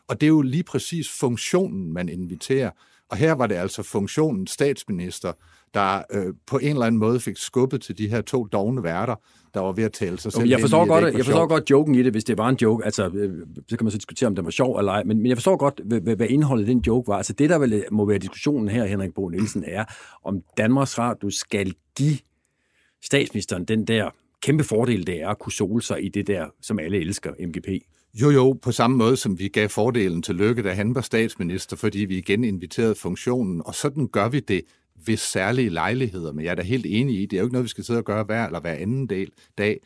Og 0.07 0.21
det 0.21 0.27
er 0.27 0.29
jo 0.29 0.41
lige 0.41 0.63
præcis 0.63 1.09
funktionen, 1.19 1.93
man 1.93 2.09
inviterer. 2.09 2.71
Og 3.11 3.17
her 3.17 3.31
var 3.31 3.47
det 3.47 3.55
altså 3.55 3.83
funktionen 3.83 4.47
statsminister, 4.47 5.33
der 5.73 6.01
øh, 6.11 6.33
på 6.47 6.57
en 6.57 6.69
eller 6.69 6.85
anden 6.85 6.99
måde 6.99 7.19
fik 7.19 7.37
skubbet 7.37 7.81
til 7.81 7.97
de 7.97 8.07
her 8.07 8.21
to 8.21 8.43
dogne 8.43 8.83
værter, 8.83 9.15
der 9.53 9.59
var 9.59 9.71
ved 9.71 9.83
at 9.83 9.93
tale 9.93 10.19
sig 10.19 10.33
selv 10.33 10.49
jeg 10.49 10.59
forstår, 10.59 10.85
godt, 10.85 11.03
jeg 11.03 11.25
forstår 11.25 11.47
godt 11.47 11.69
joken 11.69 11.95
i 11.95 12.03
det, 12.03 12.11
hvis 12.11 12.23
det 12.23 12.37
var 12.37 12.49
en 12.49 12.57
joke. 12.61 12.85
Altså, 12.85 13.09
øh, 13.13 13.47
så 13.69 13.77
kan 13.77 13.85
man 13.85 13.91
så 13.91 13.97
diskutere, 13.97 14.27
om 14.27 14.35
det 14.35 14.45
var 14.45 14.51
sjov 14.51 14.77
eller 14.77 14.91
ej. 14.91 15.03
Men, 15.03 15.17
men 15.17 15.25
jeg 15.25 15.37
forstår 15.37 15.57
godt, 15.57 15.81
hvad, 15.85 16.15
hvad 16.15 16.27
indholdet 16.29 16.67
i 16.67 16.71
den 16.71 16.79
joke 16.87 17.07
var. 17.07 17.17
Altså, 17.17 17.33
det, 17.33 17.49
der 17.49 17.57
vel 17.57 17.83
må 17.91 18.05
være 18.05 18.17
diskussionen 18.17 18.69
her, 18.69 18.85
Henrik 18.85 19.13
Bo 19.13 19.29
Nielsen, 19.29 19.63
er, 19.67 19.85
om 20.23 20.41
Danmarks 20.57 20.97
Radio 20.97 21.29
skal 21.29 21.73
give 21.97 22.17
statsministeren 23.03 23.65
den 23.65 23.87
der 23.87 24.09
kæmpe 24.41 24.63
fordel, 24.63 25.07
det 25.07 25.21
er 25.21 25.29
at 25.29 25.39
kunne 25.39 25.53
sole 25.53 25.81
sig 25.81 26.05
i 26.05 26.09
det 26.09 26.27
der, 26.27 26.45
som 26.61 26.79
alle 26.79 26.97
elsker, 26.97 27.31
MGP. 27.39 27.67
Jo, 28.13 28.29
jo, 28.29 28.53
på 28.61 28.71
samme 28.71 28.97
måde 28.97 29.17
som 29.17 29.39
vi 29.39 29.47
gav 29.47 29.69
fordelen 29.69 30.21
til 30.21 30.35
Lykke, 30.35 30.63
da 30.63 30.73
han 30.73 30.95
var 30.95 31.01
statsminister, 31.01 31.75
fordi 31.75 31.99
vi 31.99 32.17
igen 32.17 32.43
inviterede 32.43 32.95
funktionen, 32.95 33.61
og 33.65 33.75
sådan 33.75 34.07
gør 34.07 34.29
vi 34.29 34.39
det 34.39 34.61
ved 35.05 35.17
særlige 35.17 35.69
lejligheder. 35.69 36.33
Men 36.33 36.45
jeg 36.45 36.51
er 36.51 36.55
da 36.55 36.61
helt 36.61 36.85
enig 36.89 37.21
i, 37.21 37.25
det 37.25 37.37
er 37.37 37.41
jo 37.41 37.45
ikke 37.45 37.53
noget, 37.53 37.63
vi 37.63 37.69
skal 37.69 37.83
sidde 37.83 37.99
og 37.99 38.05
gøre 38.05 38.23
hver 38.23 38.45
eller 38.45 38.59
hver 38.59 38.73
anden 38.73 39.07
del, 39.07 39.29
dag. 39.57 39.79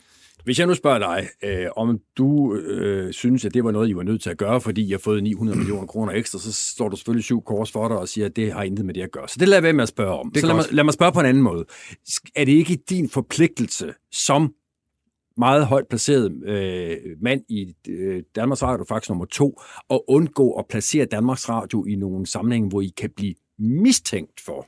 Hvis 0.44 0.60
jeg 0.60 0.68
nu 0.68 0.74
spørger 0.74 1.00
dig, 1.00 1.28
øh, 1.44 1.68
om 1.78 2.00
du 2.18 2.56
øh, 2.56 3.14
synes, 3.14 3.46
at 3.46 3.54
det 3.54 3.64
var 3.64 3.72
noget, 3.72 3.90
I 3.90 3.96
var 3.96 4.04
nødt 4.04 4.22
til 4.22 4.30
at 4.30 4.38
gøre, 4.38 4.62
fordi 4.62 4.88
I 4.88 4.92
har 4.92 4.98
fået 4.98 5.24
900 5.24 5.58
millioner 5.58 5.88
kroner 5.88 6.14
ekstra, 6.14 6.40
så 6.40 6.54
står 6.54 6.90
du 6.90 6.96
selvfølgelig 6.96 7.24
syv 7.24 7.42
kors 7.42 7.72
for 7.72 7.88
dig 7.88 7.98
og 7.98 8.10
siger, 8.10 8.26
at 8.26 8.36
det 8.36 8.54
har 8.54 8.64
intet 8.64 8.86
med 8.86 8.94
det 8.94 9.02
at 9.02 9.12
gøre. 9.12 9.28
Så 9.28 9.36
det 9.40 9.48
lader 9.48 9.58
jeg 9.58 9.64
være 9.64 9.74
med 9.74 9.84
at 9.84 9.90
spørge 9.90 10.20
om. 10.20 10.32
Det 10.32 10.42
så 10.42 10.48
lad 10.48 10.56
mig, 10.56 10.66
lad 10.72 10.84
mig 10.84 10.94
spørge 10.94 11.12
på 11.12 11.20
en 11.20 11.26
anden 11.26 11.44
måde. 11.44 11.66
Er 12.36 12.46
det 12.46 12.52
ikke 12.52 12.78
din 12.90 13.10
forpligtelse 13.10 13.94
som 14.12 14.54
meget 15.38 15.66
højt 15.66 15.88
placeret 15.88 16.32
øh, 16.46 16.98
mand 17.22 17.42
i 17.50 17.74
øh, 17.88 18.24
Danmarks 18.36 18.64
Radio, 18.64 18.86
faktisk 18.90 19.10
nummer 19.10 19.26
to, 19.26 19.62
og 19.90 20.06
undgå 20.08 20.52
at 20.52 20.66
placere 20.70 21.06
Danmarks 21.06 21.50
Radio 21.50 21.86
i 21.86 21.96
nogle 21.96 22.26
sammenhænge, 22.26 22.70
hvor 22.70 22.82
I 22.82 22.94
kan 22.98 23.10
blive 23.16 23.36
mistænkt 23.60 24.42
for 24.46 24.68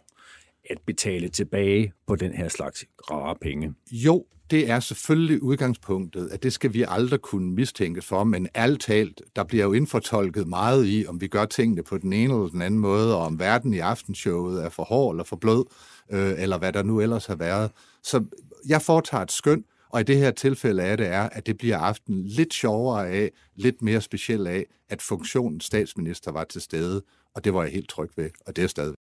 at 0.70 0.78
betale 0.86 1.30
tilbage 1.30 1.94
på 2.08 2.16
den 2.16 2.34
her 2.34 2.48
slags 2.48 2.86
rare 3.12 3.36
penge? 3.42 3.74
Jo, 3.92 4.26
det 4.52 4.70
er 4.70 4.80
selvfølgelig 4.80 5.44
udgangspunktet, 5.44 6.30
at 6.32 6.44
det 6.44 6.54
skal 6.54 6.74
vi 6.74 6.86
aldrig 6.88 7.22
kunne 7.22 7.52
mistænkes 7.52 8.06
for, 8.06 8.24
men 8.24 8.48
alt 8.54 8.82
talt, 8.82 9.22
der 9.36 9.44
bliver 9.44 9.66
jo 9.66 9.74
indfortolket 9.74 10.48
meget 10.48 10.88
i, 10.88 11.06
om 11.08 11.22
vi 11.22 11.28
gør 11.28 11.46
tingene 11.46 11.84
på 11.84 11.98
den 11.98 12.14
ene 12.14 12.34
eller 12.34 12.48
den 12.48 12.62
anden 12.62 12.80
måde, 12.80 13.16
og 13.16 13.26
om 13.26 13.40
verden 13.40 13.74
i 13.74 13.80
aftenshowet 13.80 14.64
er 14.64 14.70
for 14.70 14.84
hård 14.84 15.14
eller 15.14 15.24
for 15.24 15.36
blød, 15.36 15.66
øh, 16.12 16.34
eller 16.38 16.58
hvad 16.58 16.74
der 16.74 16.84
nu 16.84 17.02
ellers 17.02 17.26
har 17.26 17.36
været. 17.36 17.72
Så 18.04 18.24
jeg 18.68 18.82
foretager 18.82 19.24
et 19.24 19.32
skøn, 19.32 19.64
og 19.90 20.00
i 20.02 20.04
det 20.04 20.18
her 20.18 20.32
tilfælde 20.32 20.84
er 20.84 20.96
det 20.96 21.08
er, 21.08 21.30
at 21.30 21.48
det 21.48 21.58
bliver 21.58 21.78
aften 21.78 22.24
lidt 22.24 22.54
sjovere 22.54 23.10
af, 23.10 23.32
lidt 23.56 23.82
mere 23.82 24.02
speciel 24.02 24.48
af, 24.48 24.66
at 24.90 25.02
funktionen 25.02 25.62
statsminister 25.62 26.32
var 26.32 26.44
til 26.44 26.62
stede, 26.62 27.02
og 27.36 27.44
det 27.44 27.54
var 27.54 27.64
jeg 27.64 27.72
helt 27.72 27.90
tryg 27.90 28.10
ved, 28.18 28.30
og 28.48 28.56
det 28.56 28.64
er 28.64 28.68
stadig. 28.68 28.94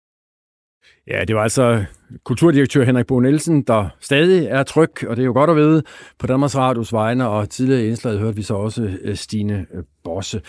Ja, 1.08 1.26
det 1.26 1.36
var 1.36 1.44
altså 1.44 1.86
kulturdirektør 2.24 2.84
Henrik 2.84 3.08
Bo 3.08 3.20
Nielsen, 3.20 3.62
der 3.62 3.90
stadig 4.00 4.46
er 4.46 4.64
tryg, 4.64 5.08
og 5.08 5.16
det 5.16 5.22
er 5.22 5.26
jo 5.26 5.34
godt 5.34 5.50
at 5.50 5.56
vide 5.56 5.84
på 6.20 6.28
Danmarks 6.28 6.56
Radios 6.56 6.94
vegne, 6.94 7.28
og 7.28 7.50
tidligere 7.50 7.84
i 7.84 7.88
indslaget 7.88 8.20
hørte 8.20 8.36
vi 8.36 8.44
så 8.44 8.54
også 8.54 8.98
øh, 9.02 9.16
Stine 9.16 9.66
øh, 9.74 9.84
Bosse. 10.04 10.42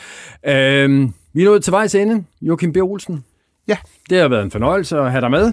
Øhm, 0.47 1.13
vi 1.33 1.43
er 1.43 1.47
nået 1.47 1.65
til 1.65 1.71
vejs 1.71 1.95
ende. 1.95 2.25
Joachim 2.43 2.73
B. 2.73 2.77
Olsen. 2.77 3.25
Ja. 3.69 3.77
Det 4.11 4.19
har 4.19 4.29
været 4.29 4.43
en 4.43 4.51
fornøjelse 4.51 4.99
at 4.99 5.11
have 5.11 5.21
dig 5.21 5.31
med. 5.31 5.53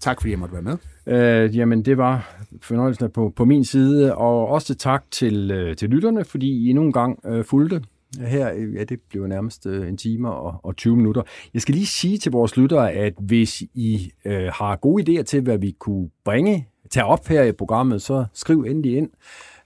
Tak 0.00 0.20
fordi 0.20 0.30
jeg 0.30 0.38
måtte 0.38 0.54
være 0.54 0.62
med. 0.62 0.76
Øh, 1.06 1.56
jamen, 1.56 1.84
det 1.84 1.98
var 1.98 2.42
fornøjelsen 2.62 3.10
på, 3.10 3.32
på 3.36 3.44
min 3.44 3.64
side, 3.64 4.14
og 4.14 4.48
også 4.48 4.74
tak 4.74 5.04
til, 5.10 5.50
øh, 5.50 5.76
til 5.76 5.88
lytterne, 5.88 6.24
fordi 6.24 6.70
I 6.70 6.72
nogle 6.72 6.92
gang 6.92 7.20
øh, 7.26 7.44
fulgte 7.44 7.82
her, 8.20 8.52
øh, 8.56 8.74
ja, 8.74 8.84
det 8.84 9.00
blev 9.08 9.26
nærmest 9.26 9.66
øh, 9.66 9.88
en 9.88 9.96
time 9.96 10.32
og, 10.32 10.60
og 10.62 10.76
20 10.76 10.96
minutter. 10.96 11.22
Jeg 11.54 11.62
skal 11.62 11.74
lige 11.74 11.86
sige 11.86 12.18
til 12.18 12.32
vores 12.32 12.56
lyttere, 12.56 12.92
at 12.92 13.14
hvis 13.20 13.62
I 13.74 14.10
øh, 14.24 14.50
har 14.54 14.76
gode 14.76 15.18
idéer 15.20 15.22
til, 15.22 15.40
hvad 15.40 15.58
vi 15.58 15.76
kunne 15.78 16.10
bringe, 16.24 16.68
tage 16.90 17.04
op 17.06 17.28
her 17.28 17.42
i 17.42 17.52
programmet, 17.52 18.02
så 18.02 18.24
skriv 18.34 18.60
endelig 18.68 18.96
ind. 18.96 19.10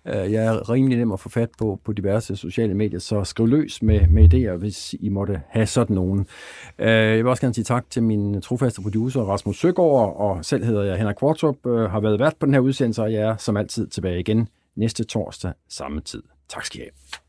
Øh, 0.06 0.32
jeg 0.32 0.46
er 0.46 0.70
rimelig 0.70 0.98
nem 0.98 1.12
at 1.12 1.20
få 1.20 1.28
fat 1.28 1.50
på 1.58 1.80
på 1.84 1.92
diverse 1.92 2.36
sociale 2.36 2.74
medier, 2.74 2.98
så 2.98 3.24
skriv 3.24 3.46
løs 3.46 3.82
med, 3.82 4.06
med 4.08 4.34
idéer, 4.34 4.56
hvis 4.56 4.94
I 5.00 5.08
måtte 5.08 5.42
have 5.48 5.66
sådan 5.66 5.94
nogen. 5.96 6.26
Øh, 6.78 6.88
jeg 6.88 7.16
vil 7.16 7.26
også 7.26 7.40
gerne 7.40 7.54
sige 7.54 7.64
tak 7.64 7.90
til 7.90 8.02
min 8.02 8.40
trofaste 8.40 8.82
producer, 8.82 9.20
Rasmus 9.20 9.58
Søgaard, 9.60 10.16
og 10.16 10.44
selv 10.44 10.64
hedder 10.64 10.82
jeg 10.82 10.96
Henrik 10.96 11.16
Kvartrup, 11.16 11.66
øh, 11.66 11.90
har 11.90 12.00
været 12.00 12.18
vært 12.18 12.36
på 12.40 12.46
den 12.46 12.54
her 12.54 12.60
udsendelse, 12.60 13.02
og 13.02 13.12
jeg 13.12 13.22
er 13.22 13.36
som 13.36 13.56
altid 13.56 13.86
tilbage 13.86 14.20
igen 14.20 14.48
næste 14.76 15.04
torsdag 15.04 15.52
samme 15.68 16.00
tid. 16.00 16.22
Tak 16.48 16.64
skal 16.64 16.80
I 16.80 16.82
have. 16.82 17.19